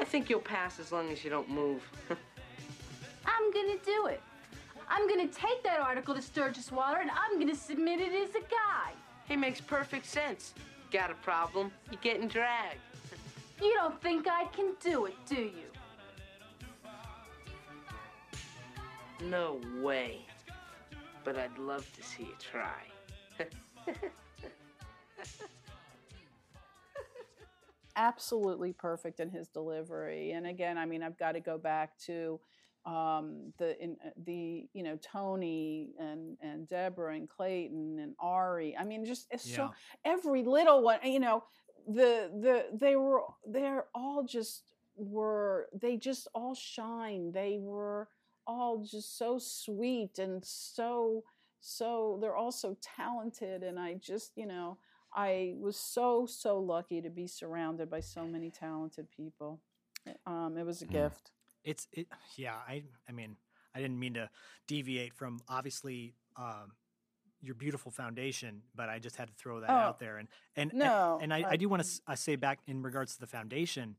I 0.00 0.04
think 0.04 0.30
you'll 0.30 0.40
pass 0.40 0.80
as 0.80 0.92
long 0.92 1.10
as 1.10 1.22
you 1.22 1.28
don't 1.28 1.50
move. 1.50 1.82
I'm 3.26 3.52
gonna 3.52 3.76
do 3.84 4.06
it. 4.06 4.22
I'm 4.88 5.06
gonna 5.06 5.28
take 5.28 5.62
that 5.62 5.78
article 5.78 6.14
to 6.14 6.22
Sturgis 6.22 6.72
Water 6.72 7.00
and 7.00 7.10
I'm 7.10 7.38
gonna 7.38 7.54
submit 7.54 8.00
it 8.00 8.12
as 8.12 8.30
a 8.34 8.40
guy. 8.40 8.92
It 9.28 9.36
makes 9.36 9.60
perfect 9.60 10.06
sense. 10.06 10.54
Got 10.90 11.10
a 11.10 11.14
problem? 11.14 11.70
You're 11.90 12.00
getting 12.00 12.28
dragged. 12.28 12.78
You 13.62 13.74
don't 13.74 14.00
think 14.00 14.26
I 14.26 14.46
can 14.56 14.72
do 14.80 15.04
it, 15.04 15.14
do 15.28 15.34
you? 15.34 15.68
No 19.28 19.60
way. 19.82 20.24
But 21.24 21.36
I'd 21.36 21.58
love 21.58 21.86
to 21.94 22.02
see 22.02 22.22
you 22.22 22.34
try. 22.38 22.86
absolutely 27.96 28.72
perfect 28.72 29.20
in 29.20 29.30
his 29.30 29.48
delivery. 29.48 30.32
And 30.32 30.46
again, 30.46 30.78
I 30.78 30.86
mean, 30.86 31.02
I've 31.02 31.18
got 31.18 31.32
to 31.32 31.40
go 31.40 31.58
back 31.58 31.98
to 32.06 32.40
um, 32.86 33.52
the 33.58 33.78
in, 33.82 33.96
uh, 34.04 34.10
the 34.24 34.66
you 34.72 34.82
know 34.82 34.98
Toni 35.02 35.90
and 35.98 36.38
and 36.40 36.66
Deborah 36.68 37.14
and 37.14 37.28
Clayton 37.28 37.98
and 37.98 38.14
Ari. 38.18 38.76
I 38.76 38.84
mean, 38.84 39.04
just 39.04 39.26
it's 39.30 39.44
so 39.54 39.70
every 40.04 40.42
little 40.44 40.82
one. 40.82 40.98
You 41.04 41.20
know, 41.20 41.44
the 41.86 42.30
the 42.40 42.66
they 42.72 42.96
were 42.96 43.22
they're 43.46 43.84
all 43.94 44.22
just 44.24 44.62
were 44.96 45.68
they 45.74 45.96
just 45.96 46.26
all 46.34 46.54
shine. 46.54 47.32
They 47.32 47.58
were 47.60 48.08
all 48.46 48.82
just 48.82 49.16
so 49.18 49.38
sweet 49.38 50.18
and 50.18 50.44
so 50.44 51.22
so 51.60 52.18
they're 52.20 52.36
all 52.36 52.50
so 52.50 52.76
talented 52.80 53.62
and 53.62 53.78
i 53.78 53.94
just 53.94 54.32
you 54.34 54.46
know 54.46 54.76
i 55.14 55.54
was 55.58 55.76
so 55.76 56.26
so 56.26 56.58
lucky 56.58 57.00
to 57.00 57.10
be 57.10 57.26
surrounded 57.26 57.90
by 57.90 58.00
so 58.00 58.26
many 58.26 58.50
talented 58.50 59.10
people 59.10 59.60
um, 60.26 60.56
it 60.56 60.64
was 60.64 60.82
a 60.82 60.86
Mm. 60.86 60.92
gift 60.92 61.30
It's 61.64 61.88
it. 61.92 62.06
Yeah, 62.36 62.54
I. 62.66 62.84
I 63.08 63.12
mean, 63.12 63.36
I 63.74 63.80
didn't 63.80 63.98
mean 63.98 64.14
to 64.14 64.30
deviate 64.66 65.14
from 65.14 65.40
obviously 65.48 66.14
um, 66.36 66.72
your 67.40 67.54
beautiful 67.54 67.90
foundation, 67.90 68.62
but 68.74 68.88
I 68.88 68.98
just 68.98 69.16
had 69.16 69.28
to 69.28 69.34
throw 69.34 69.60
that 69.60 69.68
Oh, 69.68 69.76
out 69.76 69.98
there. 69.98 70.18
And 70.18 70.28
and 70.56 70.72
no, 70.72 70.84
and, 71.18 71.32
and 71.32 71.34
I, 71.34 71.44
I- 71.44 71.52
I 71.52 71.56
do 71.56 71.68
want 71.68 71.82
to 71.82 71.88
I 72.06 72.14
say 72.14 72.36
back 72.36 72.60
in 72.66 72.82
regards 72.82 73.14
to 73.14 73.20
the 73.20 73.26
foundation. 73.26 73.96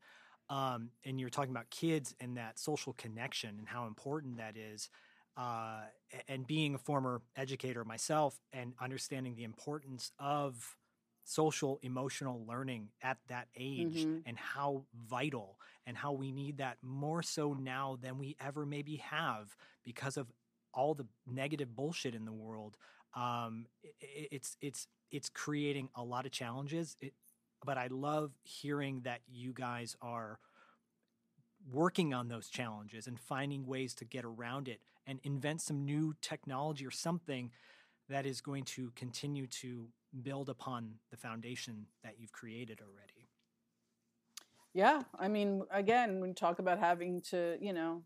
Um, 0.49 0.91
and 1.05 1.19
you're 1.19 1.29
talking 1.29 1.51
about 1.51 1.69
kids 1.69 2.15
and 2.19 2.37
that 2.37 2.59
social 2.59 2.93
connection 2.93 3.55
and 3.59 3.67
how 3.67 3.87
important 3.87 4.37
that 4.37 4.57
is. 4.57 4.89
Uh, 5.37 5.81
and 6.27 6.45
being 6.47 6.75
a 6.75 6.77
former 6.77 7.21
educator 7.35 7.83
myself 7.85 8.39
and 8.51 8.73
understanding 8.81 9.35
the 9.35 9.43
importance 9.43 10.11
of 10.19 10.75
social 11.31 11.79
emotional 11.83 12.45
learning 12.47 12.89
at 13.01 13.17
that 13.27 13.47
age 13.55 14.07
Mhm. 14.07 14.23
and 14.25 14.37
how 14.37 14.85
vital 15.07 15.57
and 15.85 15.97
how 15.97 16.11
we 16.11 16.31
need 16.31 16.57
that 16.57 16.77
more 16.81 17.21
so 17.23 17.53
now 17.53 17.97
than 18.01 18.17
we 18.17 18.35
ever 18.39 18.65
maybe 18.65 18.97
have 18.97 19.55
because 19.83 20.17
of 20.17 20.27
all 20.73 20.93
the 20.93 21.07
negative 21.27 21.75
bullshit 21.75 22.15
in 22.15 22.25
the 22.25 22.31
world 22.33 22.77
um, 23.15 23.65
i- 23.85 23.87
i- 24.03 24.27
it's 24.31 24.57
it's 24.61 24.87
it's 25.11 25.29
creating 25.29 25.89
a 25.95 26.03
lot 26.03 26.25
of 26.25 26.31
challenges 26.31 26.95
it, 27.01 27.13
but 27.65 27.77
i 27.77 27.87
love 27.87 28.31
hearing 28.43 29.01
that 29.01 29.21
you 29.27 29.53
guys 29.53 29.95
are 30.01 30.39
working 31.71 32.13
on 32.13 32.27
those 32.27 32.49
challenges 32.49 33.07
and 33.07 33.19
finding 33.19 33.65
ways 33.65 33.93
to 33.95 34.05
get 34.05 34.25
around 34.25 34.67
it 34.67 34.81
and 35.05 35.19
invent 35.23 35.61
some 35.61 35.85
new 35.85 36.13
technology 36.21 36.85
or 36.85 36.91
something 36.91 37.51
that 38.11 38.25
is 38.25 38.41
going 38.41 38.63
to 38.63 38.91
continue 38.95 39.47
to 39.47 39.87
build 40.21 40.49
upon 40.49 40.93
the 41.09 41.17
foundation 41.17 41.85
that 42.03 42.15
you've 42.19 42.31
created 42.31 42.79
already. 42.81 43.27
yeah 44.73 45.01
i 45.19 45.27
mean 45.27 45.63
again 45.71 46.19
when 46.19 46.29
you 46.29 46.35
talk 46.35 46.59
about 46.59 46.79
having 46.79 47.21
to 47.21 47.57
you 47.59 47.73
know 47.73 48.03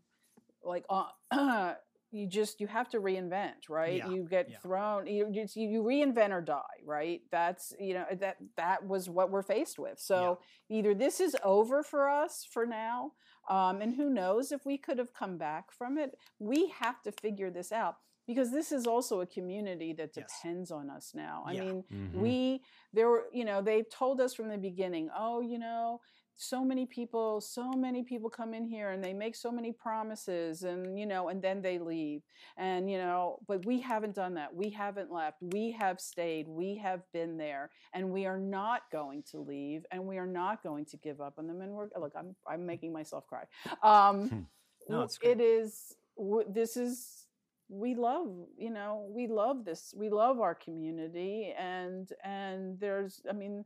like 0.64 0.84
uh, 0.90 1.74
you 2.12 2.26
just 2.26 2.60
you 2.60 2.66
have 2.66 2.88
to 2.88 3.00
reinvent 3.00 3.68
right? 3.68 3.98
Yeah, 3.98 4.10
you 4.10 4.26
get 4.28 4.48
yeah. 4.50 4.58
thrown 4.58 5.06
you 5.06 5.28
you, 5.30 5.46
you 5.54 5.82
reinvent 5.82 6.30
or 6.30 6.40
die 6.40 6.80
right? 6.84 7.20
That's 7.30 7.72
you 7.78 7.94
know 7.94 8.04
that 8.20 8.36
that 8.56 8.86
was 8.86 9.08
what 9.08 9.30
we're 9.30 9.42
faced 9.42 9.78
with. 9.78 9.98
So 9.98 10.38
either 10.68 10.94
this 10.94 11.20
is 11.20 11.36
over 11.44 11.82
for 11.82 12.08
us 12.08 12.46
for 12.50 12.66
now 12.66 13.12
um, 13.48 13.80
and 13.80 13.94
who 13.94 14.10
knows 14.10 14.52
if 14.52 14.64
we 14.64 14.78
could 14.78 14.98
have 14.98 15.12
come 15.12 15.36
back 15.36 15.72
from 15.72 15.98
it. 15.98 16.16
We 16.38 16.68
have 16.80 17.02
to 17.02 17.12
figure 17.12 17.50
this 17.50 17.72
out 17.72 17.96
because 18.26 18.50
this 18.50 18.72
is 18.72 18.86
also 18.86 19.20
a 19.20 19.26
community 19.26 19.92
that 19.94 20.10
Yes. 20.16 20.40
depends 20.42 20.70
on 20.70 20.90
us 20.90 21.12
now. 21.14 21.44
I 21.46 21.54
Yeah. 21.54 21.60
mean 21.62 21.84
Mhm. 21.92 22.14
we 22.14 22.62
there 22.92 23.08
were 23.08 23.26
you 23.32 23.44
know 23.44 23.62
they 23.62 23.82
told 23.84 24.20
us 24.20 24.34
from 24.34 24.48
the 24.48 24.58
beginning 24.58 25.10
oh 25.16 25.40
you 25.40 25.58
know 25.58 26.00
so 26.38 26.62
many 26.64 26.84
people 26.86 27.40
so 27.40 27.70
many 27.72 28.02
people 28.02 28.28
come 28.28 28.52
in 28.54 28.64
here 28.64 28.90
and 28.90 29.02
they 29.02 29.14
make 29.14 29.34
so 29.34 29.50
many 29.50 29.72
promises 29.72 30.64
and 30.64 30.98
you 30.98 31.06
know 31.06 31.28
and 31.28 31.40
then 31.42 31.62
they 31.62 31.78
leave. 31.78 32.22
And 32.56 32.90
you 32.90 32.98
know 32.98 33.38
but 33.48 33.64
we 33.64 33.80
haven't 33.80 34.14
done 34.14 34.34
that. 34.34 34.54
We 34.54 34.70
haven't 34.70 35.10
left. 35.10 35.38
We 35.40 35.70
have 35.72 36.00
stayed. 36.00 36.46
We 36.48 36.76
have 36.76 37.02
been 37.12 37.36
there. 37.38 37.70
And 37.94 38.10
we 38.12 38.26
are 38.26 38.38
not 38.38 38.82
going 38.92 39.22
to 39.30 39.38
leave 39.40 39.86
and 39.90 40.06
we 40.06 40.18
are 40.18 40.26
not 40.26 40.62
going 40.62 40.84
to 40.86 40.96
give 40.98 41.20
up 41.20 41.38
on 41.38 41.46
them. 41.46 41.60
And 41.62 41.72
we're 41.72 41.88
look 41.98 42.12
i'm 42.16 42.34
i'm 42.46 42.66
making 42.66 42.92
myself 42.92 43.26
cry. 43.26 43.44
Um 43.82 44.46
No, 44.88 45.02
it's 45.02 45.18
great. 45.18 45.38
it 45.38 45.40
is 45.40 45.96
w- 46.18 46.46
this 46.48 46.76
is 46.76 47.25
we 47.68 47.94
love 47.94 48.28
you 48.56 48.70
know 48.70 49.06
we 49.10 49.26
love 49.26 49.64
this 49.64 49.92
we 49.96 50.08
love 50.08 50.40
our 50.40 50.54
community 50.54 51.52
and 51.58 52.10
and 52.24 52.78
there's 52.80 53.20
i 53.28 53.32
mean 53.32 53.64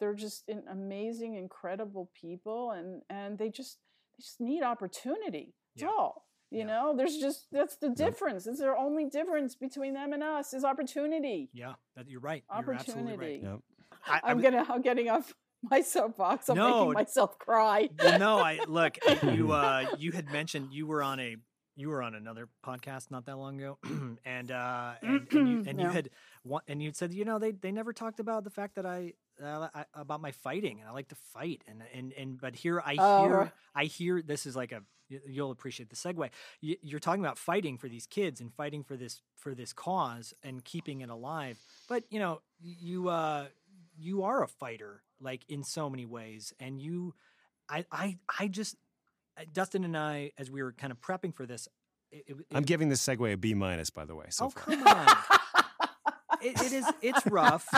they're 0.00 0.14
just 0.14 0.48
an 0.48 0.62
amazing 0.70 1.34
incredible 1.34 2.10
people 2.18 2.70
and 2.72 3.02
and 3.10 3.38
they 3.38 3.50
just 3.50 3.78
they 4.16 4.22
just 4.22 4.40
need 4.40 4.62
opportunity 4.62 5.54
that's 5.76 5.82
Yeah. 5.82 5.88
all 5.88 6.26
you 6.50 6.60
Yeah. 6.60 6.66
know 6.66 6.94
there's 6.96 7.18
just 7.18 7.46
that's 7.52 7.76
the 7.76 7.90
difference 7.90 8.46
it's 8.46 8.58
their 8.58 8.76
only 8.76 9.04
difference 9.06 9.54
between 9.54 9.94
them 9.94 10.12
and 10.12 10.22
us 10.22 10.54
is 10.54 10.64
opportunity 10.64 11.50
Yeah, 11.52 11.74
that, 11.96 12.08
you're 12.08 12.20
right. 12.20 12.44
You're 12.58 12.72
absolutely 12.74 13.12
opportunity 13.14 13.46
right. 13.46 13.50
Yep. 13.52 13.60
I, 14.06 14.14
I 14.14 14.30
i'm 14.30 14.40
w- 14.40 14.50
gonna 14.50 14.72
i'm 14.72 14.82
getting 14.82 15.08
off 15.10 15.34
my 15.62 15.80
soapbox 15.82 16.48
i'm 16.48 16.56
No. 16.56 16.70
making 16.72 16.92
myself 16.94 17.38
cry 17.38 17.88
well, 18.02 18.18
no, 18.18 18.38
I 18.40 18.60
look. 18.66 18.96
You 19.22 19.52
uh, 19.62 19.84
you 19.98 20.10
had 20.12 20.30
mentioned 20.32 20.72
you 20.72 20.86
were 20.86 21.02
on 21.02 21.20
a 21.20 21.36
you 21.76 21.88
were 21.88 22.02
on 22.02 22.14
another 22.14 22.48
podcast 22.64 23.10
not 23.10 23.26
that 23.26 23.36
long 23.36 23.58
ago, 23.60 23.78
and 24.24 24.50
uh, 24.50 24.92
and, 25.02 25.28
and 25.32 25.48
you, 25.48 25.60
and 25.66 25.80
you 25.80 25.86
Yeah. 25.86 25.92
had 25.92 26.10
and 26.68 26.82
you 26.82 26.92
said 26.92 27.12
you 27.12 27.24
know 27.24 27.38
they 27.38 27.52
they 27.52 27.72
never 27.72 27.92
talked 27.92 28.20
about 28.20 28.44
the 28.44 28.50
fact 28.50 28.74
that 28.76 28.86
I 28.86 29.14
uh, 29.42 29.68
I, 29.74 29.84
about 29.94 30.20
my 30.20 30.32
fighting, 30.32 30.80
and 30.80 30.88
I 30.88 30.92
like 30.92 31.08
to 31.08 31.16
fight, 31.32 31.62
and 31.66 31.82
and 31.94 32.12
and 32.12 32.40
but 32.40 32.54
here 32.56 32.80
I 32.84 32.94
Oh, 32.96 33.16
hear. 33.16 33.52
I 33.74 33.84
hear 33.84 34.22
this 34.22 34.46
is 34.46 34.56
like 34.56 34.72
a 34.72 34.82
you'll 35.26 35.50
appreciate 35.50 35.90
the 35.90 35.96
segue. 35.96 36.30
You- 36.60 36.76
You're 36.82 37.00
talking 37.00 37.22
about 37.24 37.38
fighting 37.38 37.76
for 37.78 37.88
these 37.88 38.06
kids 38.06 38.40
and 38.40 38.52
fighting 38.54 38.82
for 38.82 38.96
this 38.96 39.20
for 39.36 39.54
this 39.54 39.72
cause 39.72 40.34
and 40.42 40.64
keeping 40.64 41.00
it 41.00 41.10
alive. 41.10 41.58
But 41.88 42.04
you 42.10 42.18
know, 42.18 42.40
you 42.60 43.08
uh, 43.08 43.46
you 43.98 44.22
are 44.22 44.42
a 44.42 44.48
fighter, 44.48 45.02
like 45.20 45.42
in 45.48 45.62
so 45.64 45.88
many 45.90 46.06
ways, 46.06 46.52
and 46.60 46.80
you, 46.80 47.14
I 47.68 47.84
I 47.90 48.18
I 48.38 48.48
just 48.48 48.76
Dustin 49.52 49.84
and 49.84 49.96
I, 49.96 50.32
as 50.38 50.50
we 50.50 50.62
were 50.62 50.72
kind 50.72 50.90
of 50.92 51.00
prepping 51.00 51.34
for 51.34 51.46
this, 51.46 51.68
it, 52.10 52.24
it, 52.28 52.36
I'm 52.52 52.62
it- 52.62 52.66
giving 52.66 52.88
this 52.88 53.04
segue 53.06 53.32
a 53.32 53.36
B 53.36 53.54
minus, 53.54 53.90
by 53.90 54.04
the 54.04 54.14
way. 54.14 54.26
So 54.30 54.46
oh 54.46 54.50
far. 54.50 54.62
come 54.64 54.86
on. 54.86 55.06
it, 56.42 56.60
it 56.62 56.72
is. 56.72 56.84
It's 57.00 57.26
rough. 57.26 57.68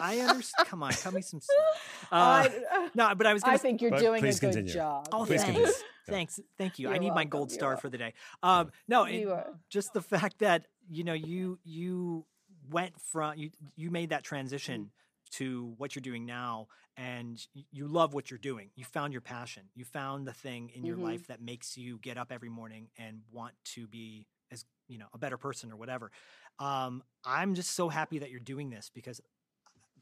I 0.00 0.18
understand. 0.20 0.68
Come 0.68 0.82
on, 0.82 0.92
cut 0.92 1.12
me 1.12 1.22
some 1.22 1.40
slack. 1.40 1.66
Uh, 2.10 2.48
I, 2.70 2.88
no, 2.94 3.14
but 3.14 3.26
I 3.26 3.32
was. 3.34 3.42
Gonna 3.42 3.52
I 3.52 3.54
s- 3.56 3.62
think 3.62 3.82
you're 3.82 3.90
doing 3.98 4.18
a 4.18 4.26
please 4.26 4.40
good 4.40 4.52
continue. 4.52 4.72
job. 4.72 5.08
Oh, 5.12 5.24
Please 5.24 5.42
thanks. 5.42 5.46
continue. 5.58 5.72
Go. 5.72 6.12
Thanks. 6.12 6.40
Thank 6.56 6.78
you. 6.78 6.88
I 6.88 6.92
You're 6.92 7.00
need 7.00 7.08
my 7.10 7.14
welcome. 7.16 7.30
gold 7.30 7.50
You're 7.50 7.58
star 7.58 7.76
for 7.76 7.90
the 7.90 7.98
day. 7.98 8.14
Um, 8.42 8.70
no, 8.86 9.04
it, 9.04 9.28
just 9.68 9.92
the 9.92 10.00
fact 10.00 10.38
that 10.38 10.66
you 10.90 11.04
know 11.04 11.12
you 11.12 11.58
you 11.64 12.24
went 12.70 12.94
from 13.12 13.36
you 13.36 13.50
you 13.76 13.90
made 13.90 14.10
that 14.10 14.24
transition 14.24 14.80
Mm-hmm. 14.82 14.88
To 15.30 15.74
what 15.78 15.94
you're 15.94 16.00
doing 16.02 16.24
now 16.26 16.66
and 16.96 17.46
you 17.70 17.86
love 17.86 18.14
what 18.14 18.30
you're 18.30 18.38
doing 18.38 18.70
you 18.76 18.84
found 18.84 19.12
your 19.12 19.22
passion 19.22 19.64
you 19.74 19.84
found 19.84 20.26
the 20.26 20.32
thing 20.32 20.70
in 20.74 20.84
your 20.84 20.96
Mhm. 20.96 21.02
life 21.02 21.26
that 21.26 21.40
makes 21.40 21.76
you 21.76 21.98
get 21.98 22.16
up 22.18 22.32
every 22.32 22.48
morning 22.48 22.88
and 22.98 23.20
want 23.32 23.54
to 23.64 23.86
be 23.86 24.26
as 24.50 24.64
you 24.88 24.98
know 24.98 25.06
a 25.14 25.18
better 25.18 25.36
person 25.36 25.70
or 25.72 25.76
whatever 25.76 26.10
um, 26.58 27.02
i'm 27.24 27.54
just 27.54 27.72
so 27.72 27.88
happy 27.88 28.18
that 28.18 28.30
you're 28.30 28.40
doing 28.40 28.70
this 28.70 28.90
because 28.94 29.20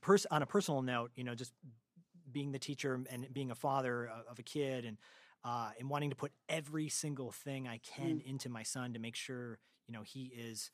pers- 0.01 0.27
on 0.31 0.43
a 0.43 0.47
personal 0.47 0.83
note 0.83 1.11
you 1.17 1.25
know 1.25 1.35
just 1.35 1.53
being 2.33 2.53
the 2.53 2.59
teacher 2.59 3.01
and 3.11 3.33
being 3.33 3.51
a 3.51 3.55
father 3.55 4.11
of 4.29 4.39
a 4.39 4.43
kid 4.43 4.85
and 4.85 4.99
uh, 5.45 5.71
and 5.79 5.89
wanting 5.89 6.11
to 6.11 6.17
put 6.17 6.33
every 6.49 6.89
single 6.89 7.31
thing 7.31 7.69
I 7.69 7.79
can 7.79 8.21
into 8.25 8.49
my 8.49 8.63
son 8.65 8.93
to 8.95 8.99
make 8.99 9.15
sure 9.15 9.59
you 9.87 9.93
know 9.95 10.03
he 10.03 10.33
is 10.37 10.71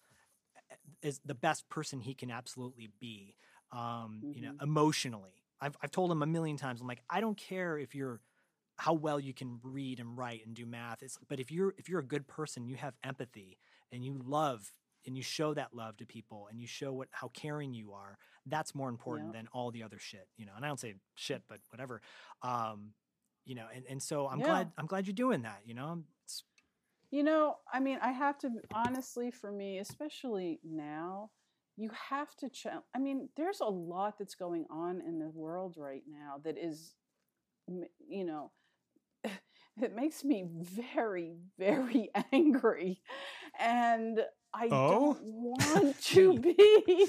is 1.03 1.21
the 1.25 1.35
best 1.35 1.69
person 1.69 2.01
he 2.01 2.15
can 2.15 2.31
absolutely 2.31 2.91
be. 3.01 3.35
Um, 3.73 4.27
You 4.33 4.43
know, 4.43 4.53
emotionally, 4.61 5.43
I've 5.61 5.77
I've 5.83 5.91
told 5.91 6.11
him 6.13 6.23
a 6.23 6.27
million 6.27 6.57
times. 6.57 6.81
I'm 6.81 6.87
like, 6.87 7.03
I 7.11 7.21
don't 7.21 7.37
care 7.37 7.79
if 7.79 7.95
you're 7.95 8.21
how 8.79 8.95
well 8.95 9.21
you 9.21 9.35
can 9.35 9.61
read 9.63 10.01
and 10.01 10.17
write 10.17 10.45
and 10.47 10.55
do 10.55 10.67
math. 10.67 11.03
It's 11.03 11.19
but 11.29 11.41
if 11.41 11.51
you're 11.51 11.75
if 11.79 11.89
you're 11.89 12.01
a 12.01 12.05
good 12.07 12.27
person, 12.27 12.67
you 12.67 12.77
have 12.77 12.95
empathy 13.05 13.59
and 13.93 14.05
you 14.05 14.21
love 14.25 14.73
and 15.07 15.17
you 15.17 15.23
show 15.23 15.55
that 15.55 15.75
love 15.75 15.97
to 15.99 16.07
people 16.07 16.49
and 16.51 16.61
you 16.61 16.67
show 16.67 16.93
what 16.93 17.09
how 17.13 17.29
caring 17.29 17.75
you 17.75 17.93
are. 17.93 18.19
That's 18.47 18.75
more 18.75 18.89
important 18.89 19.29
Yep. 19.29 19.37
than 19.37 19.49
all 19.53 19.71
the 19.71 19.83
other 19.83 19.99
shit. 19.99 20.29
You 20.37 20.47
know, 20.47 20.53
and 20.57 20.65
I 20.65 20.69
don't 20.69 20.81
say 20.81 20.95
shit, 21.15 21.43
but 21.49 21.61
whatever. 21.71 22.03
Um, 22.43 22.95
you 23.45 23.55
know, 23.55 23.67
and, 23.75 23.85
and 23.89 24.03
so 24.03 24.29
I'm 24.29 24.41
Yeah. 24.41 24.47
glad 24.49 24.73
I'm 24.79 24.87
glad 24.87 25.07
you're 25.07 25.15
doing 25.15 25.43
that. 25.43 25.63
You 25.65 25.75
know, 25.75 26.05
it's, 26.25 26.45
You 27.11 27.23
know, 27.23 27.59
I 27.73 27.81
mean, 27.81 27.99
I 28.03 28.11
have 28.13 28.39
to 28.39 28.51
honestly, 28.73 29.31
for 29.31 29.53
me, 29.53 29.79
especially 29.79 30.61
now, 30.65 31.31
you 31.77 31.91
have 32.11 32.35
to. 32.37 32.49
Ch- 32.49 32.67
I 32.95 32.99
mean, 32.99 33.29
there's 33.37 33.61
a 33.61 33.65
lot 33.67 34.19
that's 34.19 34.35
going 34.35 34.67
on 34.71 35.01
in 35.01 35.19
the 35.19 35.29
world 35.31 35.77
right 35.79 36.03
now 36.09 36.37
that 36.45 36.59
is, 36.59 36.95
you 38.09 38.25
know, 38.25 38.51
it 39.81 39.95
makes 39.95 40.25
me 40.25 40.45
very, 40.51 41.37
very 41.59 42.11
angry, 42.33 43.01
and 43.59 44.21
I 44.55 44.69
Oh? 44.71 45.15
don't 45.15 45.23
want 45.23 46.01
to 46.13 46.39
be. 46.39 46.55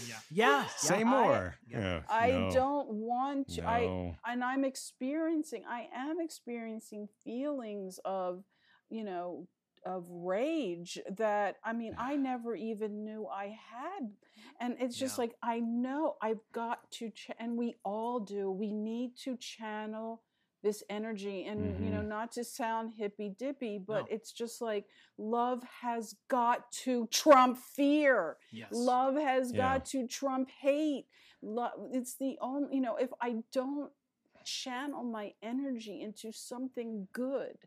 yeah, 0.07 0.15
yeah. 0.31 0.65
Say 0.77 1.01
I- 1.01 1.03
more. 1.03 1.55
yeah. 1.67 1.79
Yeah, 1.79 2.01
I 2.09 2.29
no, 2.31 2.51
don't 2.53 2.89
want 2.89 3.47
to. 3.55 3.67
I 3.67 4.15
and 4.25 4.43
I'm 4.43 4.63
experiencing, 4.63 5.63
I 5.69 5.87
am 5.93 6.21
experiencing 6.21 7.09
feelings 7.23 7.99
of, 8.05 8.43
you 8.89 9.03
know, 9.03 9.47
of 9.85 10.05
rage 10.09 10.99
that 11.17 11.57
I 11.63 11.73
mean, 11.73 11.95
I 11.97 12.15
never 12.31 12.55
even 12.55 13.03
knew 13.03 13.27
I 13.27 13.57
had. 13.71 14.11
And 14.59 14.75
it's 14.79 14.97
just 14.97 15.17
Yeah. 15.17 15.23
like, 15.23 15.35
I 15.41 15.59
know 15.59 16.15
I've 16.21 16.41
got 16.51 16.89
to, 16.93 17.09
ch- 17.09 17.31
and 17.39 17.57
we 17.57 17.75
all 17.83 18.19
do, 18.19 18.51
we 18.51 18.71
need 18.71 19.15
to 19.23 19.35
channel 19.37 20.21
this 20.61 20.81
energy 20.89 21.45
and 21.45 21.83
you 21.83 21.91
know 21.91 21.97
mm-hmm. 21.99 22.07
not 22.07 22.31
to 22.31 22.41
sound 22.43 22.93
hippy 22.97 23.35
dippy 23.37 23.77
but 23.77 24.03
No. 24.03 24.07
it's 24.09 24.31
just 24.31 24.61
like 24.61 24.85
love 25.17 25.61
has 25.81 26.15
got 26.29 26.71
to 26.83 27.05
trump 27.11 27.57
fear 27.57 28.37
Yes. 28.49 28.69
love 28.71 29.15
has 29.15 29.51
Yeah. 29.51 29.57
got 29.57 29.85
to 29.87 30.07
trump 30.07 30.49
hate 30.49 31.07
love 31.41 31.73
it's 31.91 32.15
the 32.15 32.37
only 32.39 32.75
you 32.75 32.81
know 32.81 32.95
if 32.95 33.09
i 33.19 33.43
don't 33.51 33.91
channel 34.45 35.03
my 35.03 35.33
energy 35.41 36.01
into 36.01 36.31
something 36.31 37.09
good 37.11 37.57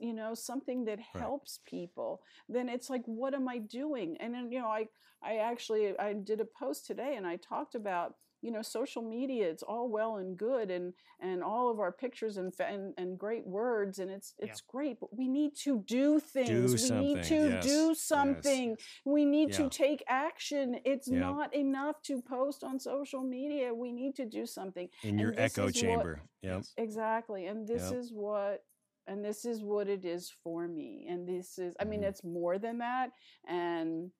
you 0.00 0.12
know 0.14 0.34
something 0.34 0.84
that 0.86 0.98
Right. 0.98 1.22
helps 1.22 1.60
people 1.66 2.22
then 2.48 2.68
it's 2.68 2.88
like 2.90 3.02
what 3.06 3.34
am 3.34 3.48
i 3.48 3.58
doing 3.58 4.16
and 4.20 4.32
then 4.34 4.50
you 4.50 4.60
know 4.60 4.68
i 4.68 4.86
i 5.22 5.36
actually 5.36 5.98
i 5.98 6.12
did 6.12 6.40
a 6.40 6.44
post 6.44 6.86
today 6.86 7.16
and 7.16 7.26
i 7.26 7.36
talked 7.36 7.74
about 7.74 8.14
you 8.40 8.52
know 8.52 8.62
social 8.62 9.02
media 9.02 9.48
it's 9.50 9.64
all 9.64 9.88
well 9.88 10.16
and 10.18 10.36
good 10.38 10.70
and 10.70 10.94
and 11.20 11.42
all 11.42 11.68
of 11.70 11.80
our 11.80 11.90
pictures 11.90 12.36
and 12.36 12.52
and, 12.60 12.94
and 12.96 13.18
great 13.18 13.44
words 13.44 13.98
and 13.98 14.10
it's 14.10 14.32
Yeah. 14.38 14.46
it's 14.46 14.60
great 14.60 15.00
but 15.00 15.10
we 15.20 15.26
need 15.26 15.56
to 15.64 15.82
do 15.86 16.20
things 16.20 16.70
we 16.72 16.78
something, 16.78 17.14
need 17.14 17.24
to 17.24 17.48
yes, 17.48 17.64
do 17.64 17.88
yes. 17.88 18.00
something 18.00 18.76
we 19.04 19.24
need 19.24 19.50
Yeah. 19.50 19.56
to 19.56 19.68
take 19.70 20.04
action 20.06 20.76
it's 20.84 21.08
Yeah. 21.08 21.18
not 21.18 21.52
enough 21.52 22.00
to 22.02 22.22
post 22.22 22.62
on 22.62 22.78
social 22.78 23.22
media 23.24 23.74
we 23.74 23.90
need 23.90 24.14
to 24.16 24.24
do 24.24 24.46
something 24.46 24.88
In 25.02 25.18
your 25.18 25.30
and 25.30 25.38
this 25.38 25.58
echo 25.58 25.66
is 25.66 25.74
what- 25.74 25.80
chamber. 25.82 26.22
Yep. 26.42 26.62
exactly 26.76 27.46
and 27.46 27.66
this 27.66 27.90
Yep. 27.90 27.98
is 28.00 28.12
what 28.12 28.62
and 29.08 29.24
this 29.24 29.44
is 29.44 29.62
what 29.62 29.88
it 29.88 30.04
is 30.04 30.30
for 30.44 30.68
me 30.68 31.06
and 31.08 31.28
this 31.28 31.58
is 31.58 31.74
i 31.80 31.84
mean 31.84 32.02
Mhm. 32.02 32.08
it's 32.08 32.24
more 32.24 32.58
than 32.58 32.78
that 32.78 33.12
and 33.48 34.12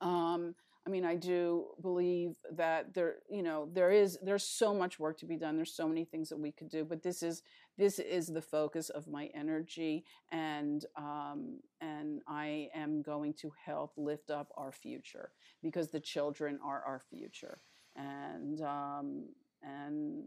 um 0.00 0.54
i 0.86 0.90
mean 0.90 1.04
i 1.04 1.16
do 1.16 1.66
believe 1.82 2.36
that 2.52 2.94
there 2.94 3.16
you 3.30 3.42
know 3.42 3.68
there 3.72 3.90
is 3.90 4.18
there's 4.22 4.44
so 4.44 4.74
much 4.74 4.98
work 4.98 5.18
to 5.18 5.26
be 5.26 5.36
done 5.36 5.56
there's 5.56 5.74
so 5.74 5.88
many 5.88 6.04
things 6.04 6.28
that 6.28 6.38
we 6.38 6.52
could 6.52 6.68
do 6.68 6.84
but 6.84 7.02
this 7.02 7.22
is 7.22 7.42
this 7.76 7.98
is 7.98 8.26
the 8.28 8.42
focus 8.42 8.90
of 8.90 9.08
my 9.08 9.26
energy 9.34 10.04
and 10.32 10.86
um 10.96 11.60
and 11.80 12.22
i 12.28 12.68
am 12.74 13.02
going 13.02 13.34
to 13.34 13.52
help 13.64 13.92
lift 13.96 14.30
up 14.30 14.52
our 14.56 14.72
future 14.72 15.32
because 15.62 15.90
the 15.90 16.00
children 16.00 16.58
are 16.64 16.82
our 16.84 17.00
future 17.10 17.60
and 17.96 18.60
um 18.62 19.24
and 19.62 20.24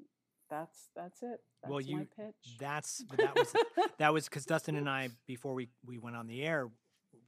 that's 0.51 0.89
that's 0.95 1.23
it 1.23 1.39
that's 1.63 1.71
Well, 1.71 1.81
my 1.81 1.87
you- 2.01 2.07
pitch 2.15 2.57
That's 2.59 3.03
that 3.17 3.35
was 3.35 3.53
that 3.97 4.13
was 4.13 4.25
because 4.25 4.45
Dustin 4.45 4.75
and 4.75 4.87
I 4.89 5.09
before 5.25 5.53
we 5.55 5.69
we 5.85 5.97
went 5.97 6.15
on 6.15 6.27
the 6.27 6.43
air, 6.43 6.69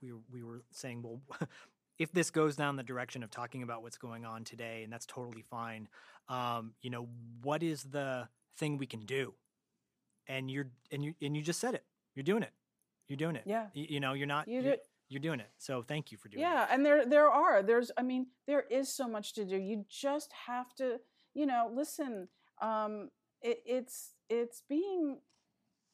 we 0.02 0.12
were- 0.12 0.20
we 0.32 0.44
were 0.44 0.64
saying, 0.72 1.02
well, 1.02 1.22
if 1.98 2.12
this 2.12 2.30
goes 2.32 2.56
down 2.56 2.76
the 2.76 2.84
direction 2.84 3.24
of 3.24 3.32
talking 3.32 3.64
about 3.64 3.82
what's 3.82 3.98
going 3.98 4.26
on 4.26 4.44
today, 4.44 4.84
and 4.84 4.92
that's 4.92 5.06
totally 5.06 5.42
fine. 5.44 5.88
Um, 6.28 6.74
you 6.82 6.90
know, 6.90 7.08
what 7.44 7.64
is 7.64 7.84
the 7.84 8.28
thing 8.58 8.78
we 8.78 8.86
can 8.88 9.06
do? 9.06 9.34
And 10.28 10.50
you're 10.52 10.70
and 10.92 11.04
you 11.04 11.14
and 11.22 11.36
you 11.38 11.42
just 11.44 11.60
said 11.60 11.74
it. 11.76 11.84
You're 12.16 12.24
doing 12.24 12.44
it. 12.44 12.52
You're 13.08 13.18
doing 13.18 13.36
it. 13.36 13.44
Yeah. 13.46 13.68
You, 13.74 13.86
you 13.90 14.00
know, 14.00 14.14
you're 14.14 14.28
not. 14.28 14.48
You 14.48 14.62
do- 14.62 14.78
You're 15.10 15.20
doing 15.22 15.40
it. 15.42 15.50
So 15.60 15.84
thank 15.84 16.12
you 16.12 16.18
for 16.18 16.28
doing 16.30 16.42
yeah 16.42 16.64
it. 16.64 16.68
Yeah, 16.70 16.74
and 16.74 16.86
there 16.86 17.06
there 17.06 17.30
are 17.30 17.62
there's 17.62 17.92
i 17.98 18.02
mean 18.02 18.28
there 18.48 18.64
is 18.72 18.92
so 18.92 19.08
much 19.08 19.34
to 19.34 19.46
do 19.46 19.58
you 19.58 19.86
just 19.88 20.32
have 20.48 20.74
to 20.76 21.00
you 21.36 21.46
know 21.46 21.70
listen 21.72 22.30
um 22.64 23.10
it, 23.42 23.60
it's 23.66 24.14
it's 24.30 24.64
being 24.68 25.20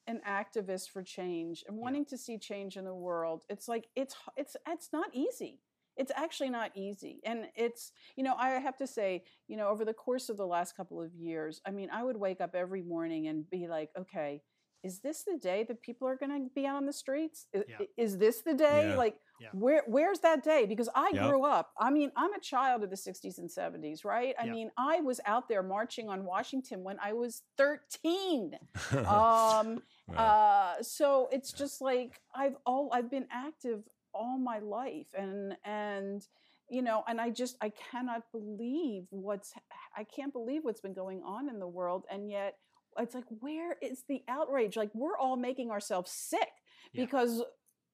an 0.07 0.21
activist 0.27 0.89
for 0.91 1.03
change 1.03 1.63
and 1.67 1.77
wanting 1.77 2.05
to 2.05 2.17
see 2.17 2.37
change 2.37 2.77
in 2.77 2.85
the 2.85 2.95
world. 2.95 3.43
It's 3.49 3.67
like 3.67 3.87
it's 3.95 4.15
it's 4.37 4.55
it's 4.67 4.89
not 4.93 5.09
easy. 5.13 5.59
It's 5.97 6.11
actually 6.15 6.49
not 6.49 6.71
easy. 6.75 7.19
And 7.25 7.47
it's 7.55 7.91
you 8.15 8.23
know 8.23 8.35
i 8.37 8.51
have 8.51 8.77
to 8.77 8.87
say 8.87 9.23
you 9.47 9.57
know 9.57 9.67
over 9.67 9.83
the 9.83 9.93
course 9.93 10.29
of 10.29 10.37
the 10.37 10.47
last 10.47 10.77
couple 10.77 11.01
of 11.01 11.13
years 11.13 11.61
i 11.65 11.71
mean 11.71 11.89
i 11.91 12.01
would 12.03 12.17
wake 12.17 12.41
up 12.41 12.55
every 12.55 12.81
morning 12.81 13.27
and 13.27 13.49
be 13.49 13.67
like 13.67 13.89
okay 13.97 14.41
is 14.83 14.99
this 14.99 15.23
the 15.23 15.37
day 15.37 15.65
that 15.67 15.81
people 15.81 16.07
are 16.07 16.15
going 16.15 16.31
to 16.31 16.49
be 16.55 16.65
out 16.65 16.77
on 16.77 16.85
the 16.85 16.93
streets? 16.93 17.47
I- 17.53 17.65
Yeah. 17.67 17.85
is 17.97 18.17
this 18.17 18.41
the 18.41 18.53
day? 18.53 18.89
Yeah. 18.91 18.95
like 18.95 19.17
Yeah. 19.39 19.49
where 19.53 19.83
where's 19.87 20.19
that 20.19 20.43
day 20.43 20.65
because 20.65 20.89
i 20.95 21.11
Yep. 21.13 21.23
grew 21.23 21.45
up 21.45 21.71
i 21.79 21.89
mean 21.89 22.11
i'm 22.15 22.33
a 22.33 22.39
child 22.39 22.83
of 22.83 22.89
the 22.89 22.95
60s 22.97 23.37
and 23.37 23.49
70s 23.49 24.03
right 24.03 24.35
i 24.39 24.45
Yeah. 24.45 24.51
mean 24.51 24.71
i 24.77 24.99
was 25.01 25.19
out 25.25 25.47
there 25.47 25.63
marching 25.63 26.09
on 26.09 26.25
washington 26.25 26.83
when 26.83 26.97
i 27.01 27.13
was 27.13 27.43
13 27.57 28.53
um 28.93 29.81
Wow. 30.07 30.15
uh 30.17 30.81
so 30.81 31.29
it's 31.31 31.53
just 31.53 31.81
like 31.81 32.19
i've 32.35 32.55
all 32.65 32.89
i've 32.93 33.09
been 33.11 33.27
active 33.31 33.83
all 34.13 34.37
my 34.39 34.59
life 34.59 35.07
and 35.17 35.55
and 35.63 36.25
you 36.69 36.81
know 36.81 37.03
and 37.07 37.21
i 37.21 37.29
just 37.29 37.55
i 37.61 37.71
cannot 37.91 38.23
believe 38.31 39.03
what's 39.11 39.53
i 39.95 40.03
can't 40.03 40.33
believe 40.33 40.63
what's 40.63 40.81
been 40.81 40.93
going 40.93 41.21
on 41.23 41.47
in 41.49 41.59
the 41.59 41.67
world 41.67 42.05
and 42.11 42.29
yet 42.29 42.55
it's 42.97 43.13
like 43.13 43.25
where 43.39 43.77
is 43.81 44.03
the 44.09 44.23
outrage 44.27 44.75
like 44.75 44.89
we're 44.95 45.17
all 45.17 45.37
making 45.37 45.69
ourselves 45.71 46.11
sick 46.11 46.49
Yeah. 46.91 47.05
because 47.05 47.43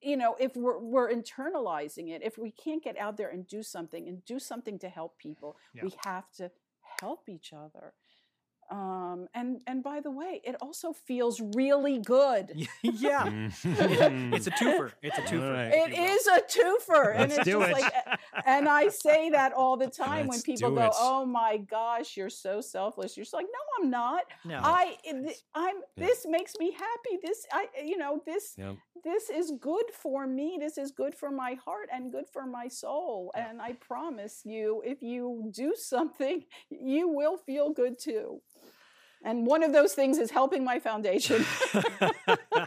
you 0.00 0.16
know 0.16 0.36
if 0.38 0.54
we're, 0.56 0.78
we're 0.78 1.10
internalizing 1.12 2.10
it 2.10 2.22
if 2.22 2.38
we 2.38 2.50
can't 2.50 2.82
get 2.82 2.96
out 2.98 3.16
there 3.16 3.28
and 3.30 3.46
do 3.46 3.62
something 3.62 4.08
and 4.08 4.24
do 4.24 4.38
something 4.38 4.78
to 4.78 4.88
help 4.88 5.18
people 5.18 5.56
Yeah. 5.74 5.84
we 5.84 5.94
have 6.04 6.30
to 6.36 6.50
help 7.00 7.28
each 7.28 7.52
other 7.52 7.94
um, 8.70 9.28
and 9.34 9.60
and 9.66 9.82
by 9.82 10.00
the 10.00 10.10
way, 10.10 10.40
it 10.44 10.56
also 10.60 10.92
feels 10.92 11.40
really 11.54 11.98
good. 11.98 12.66
yeah, 12.82 13.24
Mm-hmm. 13.26 14.34
it's 14.34 14.46
a 14.46 14.50
twofer. 14.50 14.92
It's 15.02 15.18
a 15.18 15.22
twofer. 15.22 15.52
right. 15.52 15.72
if 15.74 15.88
It 15.90 15.96
you 15.96 16.02
will. 16.02 16.10
is 16.10 16.26
a 16.26 16.40
twofer, 16.58 17.10
and 17.14 17.20
Let's 17.30 17.36
it's 17.38 17.44
do 17.44 17.60
just 17.60 17.70
it. 17.70 17.82
like, 17.82 17.92
and 18.46 18.68
I 18.68 18.88
say 18.88 19.30
that 19.30 19.52
all 19.52 19.76
the 19.76 19.88
time 19.88 20.26
when 20.26 20.36
Let's 20.38 20.42
people 20.42 20.70
go, 20.72 20.82
it. 20.86 20.92
"Oh 20.98 21.24
my 21.24 21.56
gosh, 21.58 22.16
you're 22.16 22.30
so 22.30 22.60
selfless." 22.60 23.16
You're 23.16 23.24
just 23.24 23.34
like, 23.34 23.46
"No, 23.46 23.84
I'm 23.84 23.90
not. 23.90 24.24
No. 24.44 24.58
I, 24.62 24.96
I'm. 25.54 25.76
Yeah. 25.96 26.06
This 26.06 26.26
makes 26.28 26.54
me 26.58 26.72
happy. 26.72 27.18
This, 27.22 27.46
I, 27.52 27.66
you 27.84 27.96
know, 27.98 28.20
this, 28.26 28.54
Yep. 28.58 28.76
this 29.04 29.30
is 29.30 29.52
good 29.60 29.84
for 29.92 30.26
me. 30.26 30.58
This 30.60 30.76
is 30.78 30.90
good 30.90 31.14
for 31.14 31.30
my 31.30 31.54
heart 31.64 31.88
and 31.92 32.10
good 32.12 32.28
for 32.32 32.46
my 32.46 32.68
soul. 32.68 33.30
Yeah. 33.34 33.50
And 33.50 33.62
I 33.62 33.72
promise 33.74 34.42
you, 34.44 34.82
if 34.84 35.02
you 35.02 35.50
do 35.54 35.74
something, 35.76 36.44
you 36.70 37.08
will 37.08 37.36
feel 37.36 37.70
good 37.72 37.98
too. 37.98 38.40
And 39.26 39.44
one 39.44 39.62
of 39.64 39.72
those 39.72 39.92
things 39.92 40.18
is 40.18 40.30
helping 40.30 40.64
my 40.64 40.78
foundation. 40.78 41.44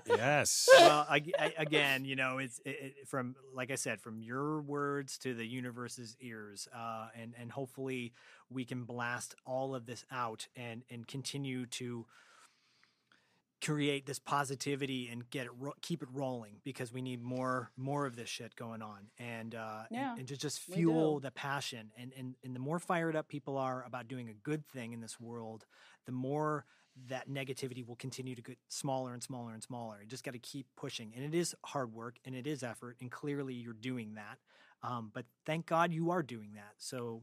Yes. 0.07 0.67
well, 0.77 1.05
I, 1.09 1.23
I- 1.39 1.53
again, 1.57 2.05
you 2.05 2.15
know, 2.15 2.37
it's 2.39 2.59
it, 2.65 2.69
it, 2.99 3.07
from 3.07 3.35
like 3.53 3.71
I 3.71 3.75
said, 3.75 4.01
from 4.01 4.21
your 4.21 4.61
words 4.61 5.17
to 5.19 5.33
the 5.33 5.45
universe's 5.45 6.15
ears, 6.21 6.67
uh, 6.75 7.07
and 7.19 7.33
and 7.39 7.51
hopefully 7.51 8.13
we 8.49 8.65
can 8.65 8.83
blast 8.83 9.35
all 9.45 9.73
of 9.75 9.85
this 9.85 10.05
out 10.11 10.47
and 10.55 10.83
and 10.91 11.07
continue 11.07 11.65
to 11.67 12.05
create 13.61 14.05
this 14.05 14.19
positivity 14.19 15.09
and 15.11 15.29
get 15.29 15.45
it 15.45 15.51
ro- 15.59 15.73
keep 15.81 16.01
it 16.01 16.09
rolling 16.13 16.55
because 16.63 16.93
we 16.93 17.01
need 17.01 17.21
more 17.21 17.71
more 17.75 18.05
of 18.05 18.15
this 18.15 18.29
shit 18.29 18.55
going 18.55 18.81
on 18.81 19.07
and 19.17 19.53
uh 19.55 19.81
and- 19.89 19.97
Yeah, 19.99 20.15
and, 20.17 20.27
to 20.27 20.37
just 20.37 20.59
fuel 20.59 21.19
the 21.19 21.31
passion 21.31 21.91
and, 21.97 22.13
and 22.17 22.35
and 22.43 22.55
the 22.55 22.59
more 22.59 22.79
fired 22.79 23.15
up 23.15 23.27
people 23.27 23.57
are 23.57 23.83
about 23.85 24.07
doing 24.07 24.29
a 24.29 24.33
good 24.33 24.65
thing 24.67 24.93
in 24.93 25.01
this 25.01 25.19
world 25.19 25.65
the 26.05 26.11
more 26.13 26.65
that 27.07 27.29
negativity 27.29 27.85
will 27.87 27.95
continue 27.95 28.35
to 28.35 28.41
get 28.41 28.57
smaller 28.67 29.13
and 29.13 29.23
smaller 29.23 29.53
and 29.53 29.63
smaller. 29.63 29.99
You 30.01 30.07
just 30.07 30.23
got 30.25 30.31
to 30.33 30.39
keep 30.39 30.65
pushing. 30.75 31.13
And 31.15 31.23
it 31.23 31.37
is 31.37 31.55
hard 31.63 31.93
work 31.93 32.17
and 32.25 32.35
it 32.35 32.45
is 32.45 32.61
effort. 32.61 32.97
And 32.99 33.09
clearly 33.09 33.53
you're 33.53 33.71
doing 33.71 34.15
that. 34.15 34.37
Um, 34.83 35.09
but 35.13 35.23
thank 35.45 35.65
God 35.65 35.93
you 35.93 36.09
are 36.11 36.21
doing 36.21 36.55
that. 36.55 36.73
So, 36.77 37.21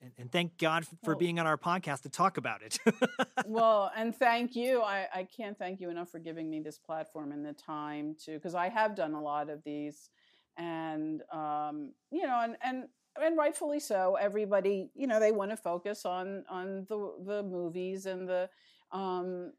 and, 0.00 0.12
and 0.18 0.30
thank 0.30 0.58
God 0.58 0.86
for 0.86 1.12
Well- 1.12 1.18
being 1.18 1.38
on 1.38 1.46
our 1.46 1.58
podcast 1.58 2.02
to 2.02 2.08
talk 2.08 2.36
about 2.36 2.62
it. 2.62 2.78
well, 3.46 3.90
and 3.96 4.14
thank 4.14 4.54
you. 4.54 4.82
I, 4.82 5.06
I 5.14 5.24
can't 5.24 5.58
thank 5.58 5.80
you 5.80 5.90
enough 5.90 6.10
for 6.10 6.18
giving 6.18 6.48
me 6.48 6.60
this 6.60 6.78
platform 6.78 7.32
and 7.32 7.44
the 7.44 7.52
time 7.52 8.14
to, 8.24 8.32
because 8.34 8.54
I 8.54 8.68
have 8.68 8.94
done 8.94 9.14
a 9.14 9.20
lot 9.20 9.50
of 9.50 9.62
these, 9.64 10.10
and 10.56 11.22
um, 11.32 11.92
you 12.10 12.22
know, 12.26 12.40
and 12.42 12.56
and 12.62 12.84
and 13.20 13.36
rightfully 13.36 13.80
so. 13.80 14.16
Everybody, 14.20 14.90
you 14.94 15.06
know, 15.06 15.18
they 15.20 15.32
want 15.32 15.50
to 15.50 15.56
focus 15.56 16.04
on 16.04 16.44
on 16.48 16.86
the 16.88 17.14
the 17.24 17.42
movies 17.42 18.06
and 18.06 18.28
the, 18.28 18.48
um, 18.92 19.52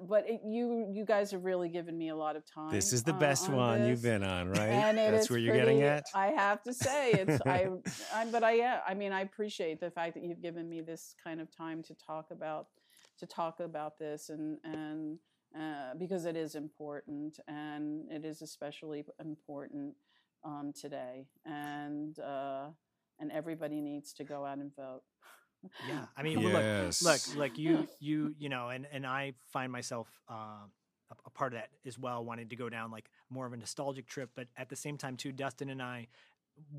but 0.00 0.28
it, 0.28 0.40
you 0.44 0.88
you 0.92 1.04
guys 1.04 1.30
have 1.30 1.44
really 1.44 1.68
given 1.68 1.96
me 1.96 2.08
a 2.08 2.16
lot 2.16 2.36
of 2.36 2.44
time. 2.46 2.70
This 2.70 2.92
is 2.92 3.02
the 3.02 3.14
uh, 3.14 3.18
best 3.18 3.48
on 3.48 3.56
one 3.56 3.86
you've 3.86 4.02
been 4.02 4.22
on, 4.22 4.48
right? 4.48 4.68
And 4.68 4.98
That's 4.98 5.30
where 5.30 5.38
you're 5.38 5.56
getting 5.56 5.82
at. 5.82 6.04
I 6.14 6.28
have 6.28 6.62
to 6.64 6.74
say, 6.74 7.12
it's 7.12 7.40
I, 7.46 7.68
I, 8.14 8.26
but 8.26 8.42
I, 8.42 8.52
yeah, 8.52 8.80
I 8.86 8.94
mean, 8.94 9.12
I 9.12 9.22
appreciate 9.22 9.80
the 9.80 9.90
fact 9.90 10.14
that 10.14 10.24
you've 10.24 10.42
given 10.42 10.68
me 10.68 10.80
this 10.80 11.14
kind 11.22 11.40
of 11.40 11.54
time 11.54 11.82
to 11.84 11.94
talk 11.94 12.26
about, 12.30 12.68
to 13.18 13.26
talk 13.26 13.60
about 13.60 13.98
this, 13.98 14.28
and 14.30 14.58
and 14.64 15.18
uh, 15.58 15.94
because 15.98 16.24
it 16.24 16.36
is 16.36 16.54
important, 16.54 17.38
and 17.48 18.10
it 18.10 18.24
is 18.24 18.42
especially 18.42 19.04
important 19.20 19.94
um, 20.44 20.72
today, 20.78 21.26
and 21.44 22.18
uh, 22.18 22.66
and 23.20 23.32
everybody 23.32 23.80
needs 23.80 24.12
to 24.14 24.24
go 24.24 24.44
out 24.44 24.58
and 24.58 24.74
vote. 24.74 25.02
yeah. 25.88 26.06
I 26.16 26.22
mean, 26.22 26.42
well, 26.42 26.52
look, 26.54 26.62
look, 27.02 27.36
look, 27.36 27.58
you, 27.58 27.88
you, 28.00 28.34
you 28.38 28.48
know, 28.48 28.68
and, 28.68 28.86
and 28.92 29.06
I 29.06 29.34
find 29.52 29.70
myself, 29.72 30.08
um, 30.28 30.70
a, 31.10 31.14
a 31.26 31.30
part 31.30 31.52
of 31.52 31.58
that 31.60 31.68
as 31.86 31.98
well, 31.98 32.24
wanting 32.24 32.48
to 32.48 32.56
go 32.56 32.68
down 32.68 32.90
like 32.90 33.10
more 33.30 33.46
of 33.46 33.52
a 33.52 33.56
nostalgic 33.56 34.06
trip. 34.06 34.30
But 34.34 34.48
at 34.56 34.68
the 34.68 34.76
same 34.76 34.96
time, 34.96 35.16
too, 35.16 35.32
Dustin 35.32 35.68
and 35.70 35.82
I, 35.82 36.08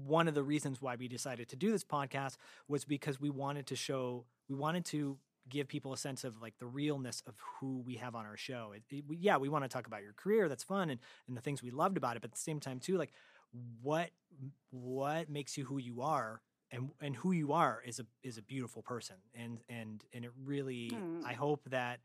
one 0.06 0.28
of 0.28 0.34
the 0.36 0.44
reasons 0.44 0.82
why 0.82 0.96
we 0.96 1.08
decided 1.08 1.50
to 1.50 1.56
do 1.56 1.72
this 1.72 1.84
podcast 1.84 2.38
was 2.68 2.86
because 2.86 3.20
we 3.20 3.30
wanted 3.30 3.68
to 3.68 3.76
show, 3.76 4.26
we 4.50 4.56
wanted 4.56 4.86
to 4.86 5.18
give 5.48 5.68
people 5.68 5.94
a 5.94 5.98
sense 5.98 6.24
of 6.24 6.42
like 6.42 6.58
the 6.58 6.66
realness 6.66 7.22
of 7.28 7.36
who 7.60 7.84
we 7.86 7.96
have 7.96 8.16
on 8.16 8.26
our 8.26 8.38
show. 8.38 8.74
It, 8.76 8.84
it- 8.90 9.04
we- 9.08 9.18
yeah, 9.18 9.38
we 9.38 9.48
want 9.50 9.64
to 9.64 9.68
talk 9.70 9.86
about 9.86 10.02
your 10.02 10.14
career, 10.14 10.48
that's 10.50 10.64
fun, 10.64 10.90
and 10.90 11.00
and 11.28 11.38
the 11.38 11.42
things 11.42 11.62
we 11.62 11.70
loved 11.72 11.98
about 11.98 12.16
it. 12.16 12.22
But 12.22 12.30
at 12.30 12.36
the 12.36 12.40
same 12.42 12.60
time, 12.60 12.80
too, 12.80 12.98
like 12.98 13.12
what 13.84 14.10
what 14.72 15.30
makes 15.30 15.58
you 15.58 15.66
who 15.66 15.78
you 15.78 16.02
are. 16.02 16.42
And, 16.76 16.92
and 17.02 17.16
who 17.16 17.32
you 17.32 17.54
are 17.54 17.82
is 17.86 18.00
a 18.00 18.06
is 18.24 18.38
a 18.38 18.42
beautiful 18.42 18.82
person 18.82 19.16
and 19.34 19.60
and 19.70 20.04
and 20.14 20.26
it 20.26 20.32
really 20.44 20.90
Hmm. 20.92 21.24
I 21.26 21.34
hope 21.34 21.70
that 21.70 22.00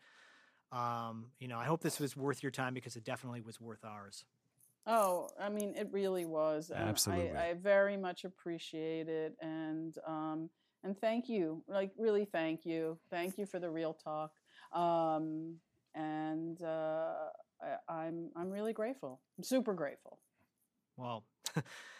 um 0.72 1.32
you 1.38 1.48
know 1.48 1.58
I 1.58 1.64
hope 1.64 1.80
this 1.82 1.98
was 1.98 2.16
worth 2.16 2.42
your 2.42 2.52
time 2.52 2.74
because 2.74 2.96
it 2.96 3.04
definitely 3.04 3.40
was 3.40 3.60
worth 3.60 3.84
ours. 3.84 4.24
Oh, 4.86 5.28
I 5.38 5.48
mean, 5.48 5.74
it 5.76 5.88
really 5.92 6.24
was. 6.24 6.70
and 6.70 6.88
Absolutely. 6.88 7.38
I, 7.38 7.50
I 7.50 7.54
very 7.54 7.96
much 7.96 8.24
appreciate 8.24 9.08
it, 9.08 9.36
and 9.40 9.96
um, 10.06 10.50
and 10.82 10.98
thank 10.98 11.28
you. 11.28 11.62
Like, 11.68 11.92
really, 11.98 12.24
thank 12.24 12.64
you. 12.64 12.98
Thank 13.10 13.38
you 13.38 13.46
for 13.46 13.58
the 13.58 13.70
real 13.70 13.92
talk. 13.94 14.32
Um, 14.72 15.60
and 15.94 16.60
uh, 16.62 17.28
I, 17.62 17.76
I'm 17.88 18.30
I'm 18.36 18.50
really 18.50 18.72
grateful. 18.72 19.20
I'm 19.38 19.44
super 19.44 19.74
grateful. 19.74 20.20
Well, 20.96 21.24
was 21.54 21.64
it 21.64 21.64
when 21.66 21.99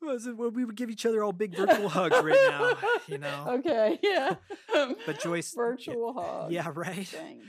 we 0.00 0.64
would 0.64 0.76
give 0.76 0.90
each 0.90 1.04
other 1.06 1.22
all 1.24 1.32
big 1.32 1.56
virtual 1.56 1.88
hugs 1.88 2.16
right 2.22 2.48
now, 2.50 2.76
you 3.06 3.18
know. 3.26 3.44
Okay. 3.58 3.98
Yeah. 4.02 4.34
But 5.06 5.20
Joyce, 5.20 5.54
y- 5.56 5.62
virtual 5.62 6.12
hug. 6.12 6.52
Yeah, 6.52 6.70
right. 6.74 7.06
Thing. 7.06 7.42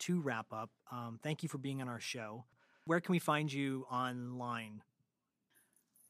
To 0.00 0.20
wrap 0.20 0.46
up, 0.52 0.70
um, 0.92 1.18
thank 1.22 1.42
you 1.42 1.48
for 1.48 1.58
being 1.58 1.80
on 1.80 1.88
our 1.88 2.00
show. 2.00 2.44
Where 2.84 3.00
can 3.00 3.12
we 3.12 3.18
find 3.18 3.50
you 3.52 3.86
online? 3.90 4.82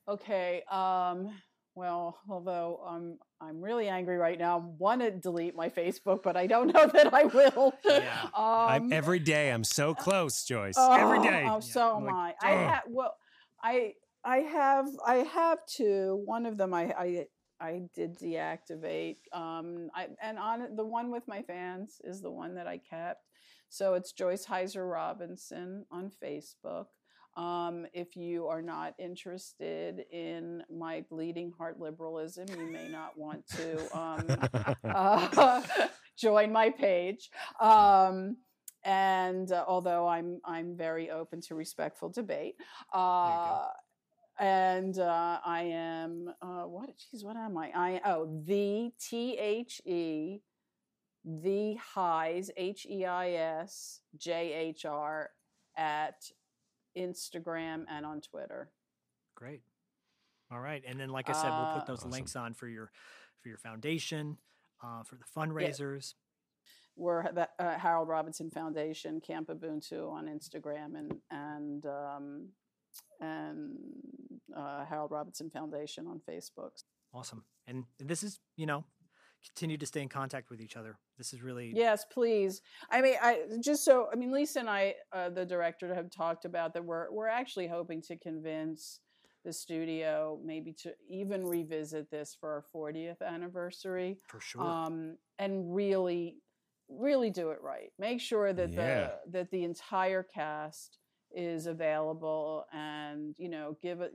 Okay. 0.09 0.62
Um, 0.70 1.30
well, 1.74 2.18
although 2.28 2.80
I'm 2.86 3.18
I'm 3.40 3.60
really 3.60 3.88
angry 3.88 4.16
right 4.16 4.38
now, 4.38 4.59
I 4.59 4.62
want 4.78 5.02
to 5.02 5.10
delete 5.10 5.55
my 5.55 5.68
Facebook, 5.68 6.22
but 6.22 6.36
I 6.36 6.47
don't 6.47 6.72
know 6.72 6.86
that 6.93 7.12
I 7.12 7.24
will. 7.24 7.74
Yeah. 7.84 8.22
Um, 8.24 8.32
I'm, 8.34 8.93
every 8.93 9.18
day 9.18 9.51
I'm 9.52 9.64
so 9.64 9.94
close, 9.94 10.44
Joyce. 10.44 10.76
every 10.78 11.18
Oh, 11.18 11.22
day. 11.22 11.43
Oh, 11.47 11.55
Yeah. 11.55 11.60
so 11.60 11.97
I'm 11.97 12.09
am 12.09 12.14
I. 12.14 12.22
like, 12.28 12.36
I 12.43 12.52
"Ugh." 12.55 12.70
have 12.70 12.82
well, 12.88 13.14
I 13.62 13.93
I 14.27 14.39
have 14.39 14.89
I 15.07 15.16
have 15.16 15.59
two. 15.66 16.20
One 16.24 16.47
of 16.47 16.59
them 16.59 16.74
I 16.74 16.93
I 16.98 17.27
I 17.61 17.82
did 17.94 18.19
deactivate. 18.19 19.19
Um, 19.32 19.89
I 19.94 20.09
and 20.20 20.39
on 20.39 20.74
the 20.74 20.85
one 20.85 21.12
with 21.12 21.27
my 21.28 21.43
fans 21.43 22.01
is 22.03 22.20
the 22.20 22.31
one 22.31 22.57
that 22.57 22.66
I 22.66 22.78
kept. 22.78 23.23
So 23.69 23.94
it's 23.94 24.12
Joyce 24.12 24.44
Hyser 24.44 24.90
Robinson 24.90 25.86
on 25.93 26.11
Facebook. 26.23 26.86
Um, 27.36 27.86
if 27.93 28.16
you 28.16 28.47
are 28.47 28.62
not 28.62 28.94
interested 28.98 30.05
in 30.11 30.62
my 30.70 31.05
bleeding 31.09 31.53
heart 31.57 31.78
liberalism, 31.78 32.47
you 32.59 32.73
may 32.73 32.89
not 32.89 33.16
want 33.16 33.47
to 33.48 33.98
um, 33.98 34.24
uh, 34.85 35.62
join 36.19 36.51
my 36.51 36.70
page. 36.70 37.31
Um, 37.61 38.39
and 38.85 39.53
uh, 39.53 39.65
although 39.69 40.09
I'm 40.09 40.40
I'm 40.44 40.77
very 40.77 41.11
open 41.11 41.40
to 41.43 41.55
respectful 41.55 42.09
debate, 42.09 42.55
uh, 42.93 43.66
and 44.38 44.98
uh, 44.98 45.38
I 45.44 45.62
am 45.62 46.32
uh, 46.42 46.62
what? 46.64 46.90
Geez, 47.10 47.24
what 47.24 47.36
am 47.36 47.56
I? 47.56 47.70
I 47.74 48.00
oh 48.04 48.42
the 48.46 48.92
T 49.00 49.36
H 49.38 49.80
E 49.84 50.40
the 51.24 51.74
highs 51.74 52.50
H 52.56 52.86
E 52.88 53.04
I 53.04 53.30
S 53.30 54.00
J 54.16 54.52
H 54.52 54.84
R 54.84 55.30
at 55.76 56.30
Instagram 56.96 57.84
and 57.90 58.06
on 58.06 58.20
Twitter. 58.20 58.70
Great. 59.34 59.60
All 60.50 60.60
right, 60.60 60.82
and 60.86 60.98
then 61.00 61.08
like 61.10 61.28
I 61.28 61.32
said, 61.32 61.50
we'll 61.50 61.66
Uh, 61.66 61.78
put 61.78 61.86
those 61.86 61.98
Awesome. 62.00 62.10
links 62.12 62.36
on 62.36 62.54
for 62.54 62.68
your 62.68 62.90
for 63.42 63.48
your 63.48 63.58
foundation, 63.58 64.38
uh, 64.82 65.02
for 65.02 65.16
the 65.16 65.24
fundraisers. 65.24 66.14
We're 66.94 67.30
the 67.32 67.48
uh, 67.58 67.78
Harold 67.78 68.08
Robinson 68.08 68.48
Foundation, 68.50 69.20
Camp 69.20 69.48
Ubuntu 69.48 70.10
on 70.10 70.26
Instagram, 70.26 70.96
and 70.96 71.20
and 71.30 71.84
um, 71.86 72.48
and 73.20 73.77
uh, 74.56 74.85
Harold 74.85 75.10
Robinson 75.10 75.51
Foundation 75.51 76.06
on 76.06 76.20
Facebook. 76.28 76.70
Awesome. 77.12 77.44
And 77.66 77.85
this 77.98 78.23
is, 78.23 78.39
you 78.56 78.66
know, 78.66 78.85
continue 79.47 79.77
to 79.78 79.86
stay 79.86 80.02
in 80.02 80.09
contact 80.09 80.51
with 80.51 80.60
each 80.60 80.77
other. 80.77 80.98
This 81.18 81.32
is 81.32 81.43
really 81.43 81.73
Yes, 81.74 82.05
please. 82.12 82.60
I 82.90 83.01
mean, 83.01 83.14
I 83.23 83.40
just 83.62 83.85
so 83.85 84.09
I 84.12 84.16
mean, 84.16 84.32
Lisa 84.32 84.60
and 84.60 84.68
I, 84.70 84.94
uh, 85.12 85.31
the 85.31 85.44
director, 85.47 85.94
have 85.94 86.10
talked 86.10 86.44
about 86.44 86.74
that. 86.74 86.85
We're 86.85 87.10
we're 87.12 87.28
actually 87.28 87.68
hoping 87.68 88.02
to 88.02 88.16
convince 88.16 89.01
the 89.44 89.52
studio 89.52 90.40
maybe 90.44 90.73
to 90.73 90.93
even 91.09 91.44
revisit 91.44 92.10
this 92.10 92.36
for 92.39 92.51
our 92.51 92.64
40th 92.74 93.23
anniversary, 93.23 94.18
for 94.27 94.40
sure. 94.40 94.62
um, 94.62 95.16
and 95.39 95.73
really, 95.73 96.39
really 96.89 97.31
do 97.31 97.51
it 97.51 97.59
right. 97.62 97.93
Make 97.98 98.20
sure 98.20 98.52
that 98.52 98.73
Yeah. 98.73 99.10
the 99.27 99.31
that 99.31 99.51
the 99.52 99.62
entire 99.64 100.23
cast 100.24 100.98
is 101.36 101.66
available, 101.66 102.64
and 102.72 103.34
you 103.38 103.48
know, 103.48 103.76
give 103.82 104.00
it 104.00 104.12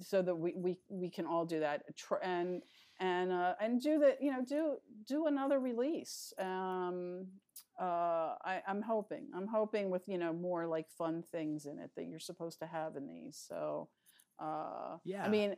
so 0.00 0.22
that 0.22 0.34
we 0.34 0.54
we 0.56 0.78
we 0.88 1.10
can 1.10 1.26
all 1.26 1.44
do 1.44 1.60
that. 1.60 1.82
And 2.22 2.62
and 2.98 3.30
uh, 3.30 3.54
and 3.60 3.80
do 3.80 3.98
the 3.98 4.16
you 4.20 4.32
know 4.32 4.44
do 4.44 4.76
do 5.06 5.26
another 5.26 5.60
release. 5.60 6.32
Um, 6.38 7.26
uh, 7.80 8.34
I, 8.42 8.62
I'm 8.66 8.80
hoping 8.80 9.28
I'm 9.36 9.46
hoping 9.46 9.90
with 9.90 10.02
you 10.08 10.18
know 10.18 10.32
more 10.32 10.66
like 10.66 10.86
fun 10.96 11.22
things 11.22 11.66
in 11.66 11.78
it 11.78 11.90
that 11.96 12.06
you're 12.06 12.18
supposed 12.18 12.58
to 12.60 12.66
have 12.66 12.96
in 12.96 13.06
these. 13.06 13.42
So 13.46 13.88
uh, 14.40 14.96
Yeah. 15.04 15.24
I 15.24 15.28
mean. 15.28 15.56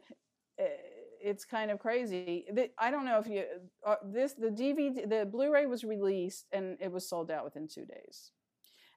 It's 1.21 1.45
kind 1.45 1.71
of 1.71 1.79
crazy. 1.79 2.47
The- 2.53 2.71
I 2.79 2.91
don't 2.91 3.05
know 3.05 3.19
if 3.19 3.29
you 3.29 3.45
uh, 3.87 3.97
this 4.05 4.33
the 4.35 4.49
DVD 4.51 5.09
the 5.09 5.25
Blu-ray 5.25 5.67
was 5.67 5.85
released 5.85 6.47
and 6.53 6.77
it 6.81 6.91
was 6.91 7.09
sold 7.09 7.31
out 7.31 7.45
within 7.45 7.69
two 7.69 7.85
days. 7.85 8.33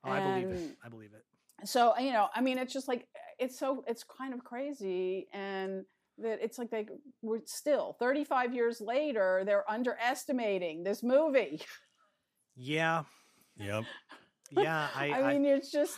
Oh, 0.03 0.09
I 0.09 0.19
believe 0.19 0.55
it. 0.55 0.77
I 0.83 0.89
believe 0.89 1.13
it. 1.13 1.23
So 1.63 1.97
you 1.97 2.11
know 2.11 2.27
i 2.35 2.41
mean 2.41 2.57
it's 2.57 2.73
just 2.73 2.87
like 2.87 3.07
it's 3.39 3.57
so 3.57 3.83
it's 3.87 4.03
kind 4.03 4.33
of 4.33 4.43
crazy 4.43 5.27
and 5.33 5.85
that 6.17 6.39
it's 6.41 6.57
like 6.57 6.69
they 6.69 6.85
we're 7.21 7.39
still 7.45 7.95
35 7.99 8.53
years 8.53 8.81
later 8.81 9.43
they're 9.45 9.69
underestimating 9.69 10.83
this 10.83 11.03
movie 11.03 11.61
Yeah. 12.55 13.03
Yep. 13.57 13.85
Yeah. 14.51 14.87
I, 14.95 15.09
i, 15.09 15.21
I, 15.21 15.33
mean 15.33 15.45
it's 15.45 15.71
just 15.71 15.97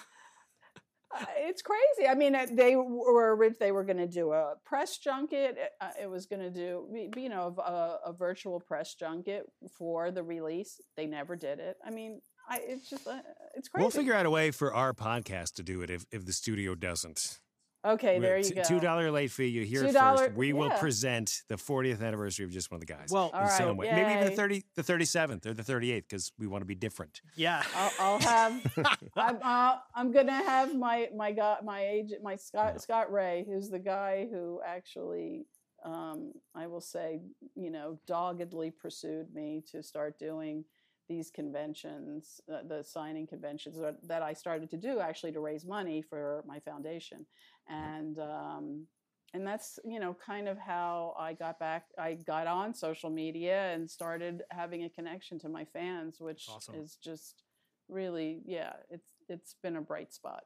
uh, 1.19 1.25
it's 1.37 1.61
crazy 1.61 2.07
i 2.09 2.15
mean 2.15 2.35
uh, 2.35 2.45
they 2.51 2.75
were 2.75 3.35
orig- 3.35 3.59
they 3.59 3.71
were 3.71 3.83
going 3.83 3.97
to 3.97 4.07
do 4.07 4.31
a 4.31 4.55
press 4.63 4.97
junket 4.97 5.57
uh, 5.81 5.89
it 6.01 6.09
was 6.09 6.25
going 6.25 6.41
to 6.41 6.49
do 6.49 6.87
you 7.17 7.29
know 7.29 7.55
a, 7.59 8.09
a 8.09 8.13
virtual 8.13 8.59
press 8.59 8.95
junket 8.95 9.43
for 9.77 10.11
the 10.11 10.23
release 10.23 10.79
they 10.95 11.05
never 11.05 11.35
did 11.35 11.59
it 11.59 11.77
i 11.85 11.89
mean 11.89 12.21
I, 12.49 12.59
it's 12.67 12.89
just 12.89 13.07
uh, 13.07 13.19
it's 13.55 13.69
crazy 13.69 13.83
We'll 13.83 13.91
figure 13.91 14.13
out 14.13 14.25
a 14.25 14.29
way 14.29 14.51
for 14.51 14.73
our 14.73 14.93
podcast 14.93 15.53
to 15.55 15.63
do 15.63 15.81
it 15.81 15.89
if, 15.89 16.05
if 16.11 16.25
the 16.25 16.33
studio 16.33 16.75
doesn't. 16.75 17.39
okay 17.85 18.17
there 18.19 18.37
you 18.37 18.53
go 18.55 18.63
Two 18.63 18.79
dollar 18.79 19.11
late 19.11 19.31
fee. 19.31 19.47
You 19.47 19.63
hear 19.63 19.83
it 19.83 19.93
$2 19.95 20.17
first. 20.17 20.33
We 20.35 20.53
will 20.53 20.69
present 20.71 21.41
the 21.49 21.55
40th 21.55 22.01
anniversary 22.01 22.45
of 22.45 22.51
just 22.51 22.71
one 22.71 22.77
of 22.77 22.87
the 22.87 22.93
guys. 22.93 23.09
well, 23.11 23.29
All 23.33 23.41
in 23.41 23.47
right, 23.47 23.57
some 23.57 23.77
way. 23.77 23.91
Maybe 23.91 24.11
even 24.11 24.23
the 24.25 24.29
yay. 24.31 24.35
30, 24.35 24.63
the 24.75 24.83
37th 24.83 25.45
or 25.45 25.53
the 25.53 25.63
38th 25.63 26.03
because 26.07 26.31
we 26.37 26.47
want 26.47 26.61
to 26.61 26.65
be 26.65 26.75
different. 26.75 27.21
yeah. 27.35 27.63
I'll, 27.75 27.91
I'll 27.99 28.19
have. 28.19 28.73
I'm, 29.17 29.37
uh, 29.41 29.75
I'm 29.95 30.11
gonna 30.11 30.31
have 30.43 30.75
my 30.75 31.09
my 31.15 31.31
guy, 31.31 31.57
my 31.63 31.85
agent, 31.85 32.23
my 32.23 32.35
Scott 32.35 32.73
Yeah. 32.75 32.79
Scott 32.79 33.11
Ray, 33.11 33.45
who's 33.47 33.69
the 33.69 33.79
guy 33.79 34.27
who 34.31 34.61
actually, 34.65 35.45
um, 35.85 36.31
I 36.55 36.67
will 36.67 36.81
say, 36.81 37.19
you 37.55 37.69
know, 37.69 37.99
doggedly 38.07 38.71
pursued 38.71 39.33
me 39.33 39.61
to 39.71 39.83
start 39.83 40.17
doing 40.19 40.63
these 41.07 41.29
conventions, 41.29 42.41
uh, 42.51 42.59
the 42.67 42.83
signing 42.83 43.27
conventions 43.27 43.77
that, 43.77 43.95
that 44.07 44.21
I 44.21 44.33
started 44.33 44.69
to 44.71 44.77
do 44.77 44.99
actually 44.99 45.31
to 45.33 45.39
raise 45.39 45.65
money 45.65 46.01
for 46.01 46.43
my 46.47 46.59
foundation, 46.59 47.25
and 47.67 48.19
um, 48.19 48.87
and 49.33 49.45
that's 49.45 49.79
you 49.83 49.99
know 49.99 50.15
kind 50.25 50.47
of 50.47 50.57
how 50.57 51.15
I 51.19 51.33
got 51.33 51.59
back. 51.59 51.85
I 51.97 52.15
got 52.15 52.47
on 52.47 52.73
social 52.73 53.09
media 53.09 53.73
and 53.73 53.89
started 53.89 54.43
having 54.51 54.83
a 54.83 54.89
connection 54.89 55.39
to 55.39 55.49
my 55.49 55.65
fans, 55.65 56.17
which 56.19 56.45
Awesome. 56.49 56.75
is 56.75 56.97
just 57.03 57.43
really 57.89 58.41
yeah. 58.45 58.73
It's 58.89 59.11
it's 59.27 59.55
been 59.61 59.75
a 59.75 59.81
bright 59.81 60.13
spot. 60.13 60.43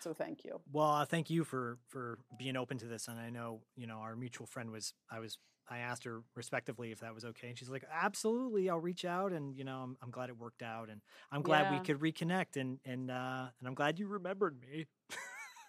So 0.00 0.14
thank 0.14 0.44
you. 0.44 0.60
Well, 0.72 0.90
uh, 0.90 1.04
thank 1.04 1.28
you 1.28 1.44
for 1.44 1.78
for 1.88 2.18
being 2.38 2.56
open 2.56 2.78
to 2.78 2.86
this. 2.86 3.08
And 3.08 3.18
I 3.18 3.30
know, 3.30 3.60
you 3.76 3.86
know, 3.86 3.98
our 3.98 4.16
mutual 4.16 4.46
friend 4.46 4.70
was. 4.70 4.94
I 5.10 5.18
was. 5.20 5.38
I 5.70 5.78
asked 5.78 6.04
her 6.04 6.22
respectively 6.34 6.90
if 6.90 7.00
that 7.00 7.14
was 7.14 7.24
okay, 7.24 7.48
and 7.48 7.56
she's 7.56 7.70
like, 7.70 7.84
"Absolutely, 7.92 8.68
I'll 8.68 8.80
reach 8.80 9.04
out." 9.04 9.32
And 9.32 9.56
you 9.56 9.64
know, 9.64 9.78
I'm, 9.78 9.96
I'm 10.02 10.10
glad 10.10 10.28
it 10.28 10.36
worked 10.36 10.62
out, 10.62 10.90
and 10.90 11.00
I'm 11.30 11.42
glad 11.42 11.72
we 11.72 11.78
could 11.78 12.00
reconnect, 12.00 12.56
and 12.56 12.78
and 12.84 13.10
uh, 13.10 13.46
and 13.58 13.68
I'm 13.68 13.74
glad 13.74 13.98
you 13.98 14.08
remembered 14.08 14.60
me. 14.60 14.86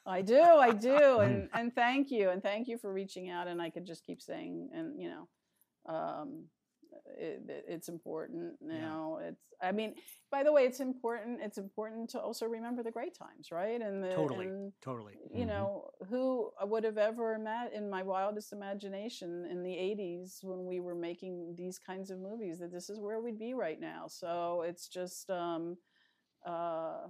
I 0.05 0.23
do, 0.23 0.41
I 0.41 0.71
do, 0.71 1.19
and 1.19 1.49
and 1.53 1.73
thank 1.73 2.09
you, 2.09 2.31
and 2.31 2.41
thank 2.41 2.67
you 2.67 2.77
for 2.79 2.91
reaching 2.91 3.29
out. 3.29 3.47
And 3.47 3.61
I 3.61 3.69
could 3.69 3.85
just 3.85 4.03
keep 4.03 4.21
saying, 4.21 4.69
and 4.73 4.99
you 4.99 5.09
know, 5.09 5.93
um, 5.93 6.45
it, 7.17 7.43
it- 7.49 7.65
it's 7.67 7.89
important. 7.89 8.61
now 8.61 9.17
Yeah. 9.19 9.27
it's. 9.29 9.41
I 9.61 9.71
mean, 9.71 9.93
by 10.31 10.41
the 10.43 10.51
way, 10.51 10.63
it's 10.65 10.79
important. 10.79 11.39
It's 11.41 11.57
important 11.59 12.09
to 12.11 12.19
also 12.19 12.47
remember 12.47 12.81
the 12.83 12.91
great 12.91 13.13
times, 13.13 13.51
right? 13.51 13.79
And 13.81 14.03
the 14.03 14.09
Totally. 14.09 14.47
and, 14.47 14.73
Totally. 14.81 15.13
you 15.31 15.45
Mhm. 15.45 15.47
know, 15.47 15.91
who 16.09 16.51
would 16.63 16.83
have 16.83 16.97
ever 16.97 17.37
met 17.37 17.71
in 17.73 17.89
my 17.89 18.01
wildest 18.03 18.53
imagination 18.53 19.45
in 19.45 19.61
the 19.61 19.77
80s 19.77 20.39
when 20.43 20.65
we 20.65 20.79
were 20.79 20.95
making 20.95 21.55
these 21.55 21.77
kinds 21.77 22.09
of 22.11 22.19
movies 22.19 22.57
that 22.59 22.71
this 22.71 22.89
is 22.89 22.99
where 22.99 23.19
we'd 23.21 23.37
be 23.39 23.53
right 23.53 23.79
now. 23.79 24.07
So 24.07 24.63
it's 24.63 24.87
just, 24.87 25.29
um, 25.29 25.77
uh, 26.45 27.07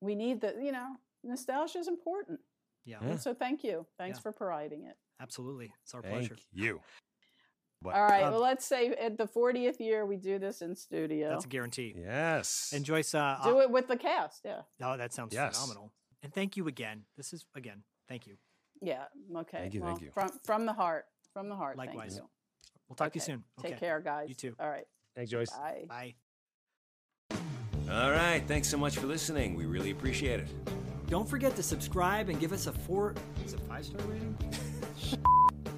we 0.00 0.14
need 0.14 0.40
the, 0.40 0.54
you 0.60 0.72
know, 0.72 0.96
nostalgia 1.22 1.78
is 1.78 1.88
important. 1.88 2.40
Yeah, 2.84 3.00
Yeah. 3.02 3.16
So 3.16 3.34
thank 3.34 3.62
you. 3.64 3.86
Thanks 3.98 4.18
Yeah. 4.18 4.22
for 4.22 4.32
providing 4.32 4.84
it. 4.84 4.96
absolutely. 5.20 5.72
It's 5.82 5.94
our 5.94 6.00
Thank 6.02 6.14
pleasure. 6.14 6.36
you. 6.52 6.80
But- 7.80 7.94
All 7.94 8.02
right. 8.02 8.24
Um, 8.24 8.32
well, 8.32 8.40
let's 8.42 8.64
say 8.66 8.88
at 8.88 9.16
the 9.18 9.26
40th 9.26 9.78
year, 9.78 10.04
we 10.04 10.16
do 10.16 10.38
this 10.38 10.62
in 10.62 10.74
studio. 10.74 11.30
That's 11.30 11.44
a 11.44 11.48
guarantee. 11.48 11.94
Yes. 11.96 12.72
And 12.74 12.84
Joyce, 12.84 13.14
uh, 13.14 13.38
do 13.44 13.60
it 13.60 13.70
with 13.70 13.86
the 13.88 13.96
cast. 13.96 14.42
Yeah. 14.44 14.62
Oh, 14.82 14.96
that 14.96 15.12
sounds 15.12 15.32
Yes. 15.32 15.54
phenomenal. 15.56 15.92
And 16.22 16.34
thank 16.34 16.56
you 16.56 16.66
again. 16.66 17.04
This 17.16 17.32
is 17.32 17.44
again. 17.54 17.84
Thank 18.08 18.26
you. 18.26 18.36
Yeah. 18.82 19.04
Okay. 19.36 19.58
Thank 19.58 19.74
you, 19.74 19.80
well, 19.82 19.90
thank 19.90 20.02
you. 20.02 20.10
From, 20.10 20.30
from 20.44 20.66
the 20.66 20.72
heart. 20.72 21.06
From 21.32 21.48
the 21.48 21.54
heart. 21.56 21.76
Likewise. 21.76 22.12
Thank 22.14 22.22
you. 22.24 22.28
We'll 22.88 22.96
talk 22.96 23.12
to 23.12 23.18
you 23.18 23.22
Okay. 23.22 23.32
soon. 23.32 23.44
Take 23.62 23.72
Okay. 23.72 23.80
care, 23.80 24.00
guys. 24.00 24.28
You 24.28 24.34
too. 24.34 24.56
All 24.58 24.68
right. 24.68 24.86
Thanks, 25.14 25.30
Joyce. 25.30 25.50
Bye. 25.50 25.84
Bye. 25.88 26.14
All 27.90 28.10
right. 28.10 28.42
Thanks 28.48 28.68
so 28.68 28.76
much 28.76 28.96
for 28.96 29.06
listening. 29.06 29.54
We 29.54 29.66
really 29.66 29.90
appreciate 29.92 30.40
it. 30.40 30.48
Don't 31.06 31.28
forget 31.28 31.54
to 31.56 31.62
subscribe 31.62 32.28
and 32.28 32.38
give 32.40 32.52
us 32.52 32.66
a 32.66 32.72
four. 32.72 33.14
Is 33.44 33.52
it 33.54 33.60
five 33.60 33.84
star 33.84 34.04
rating? 34.06 34.36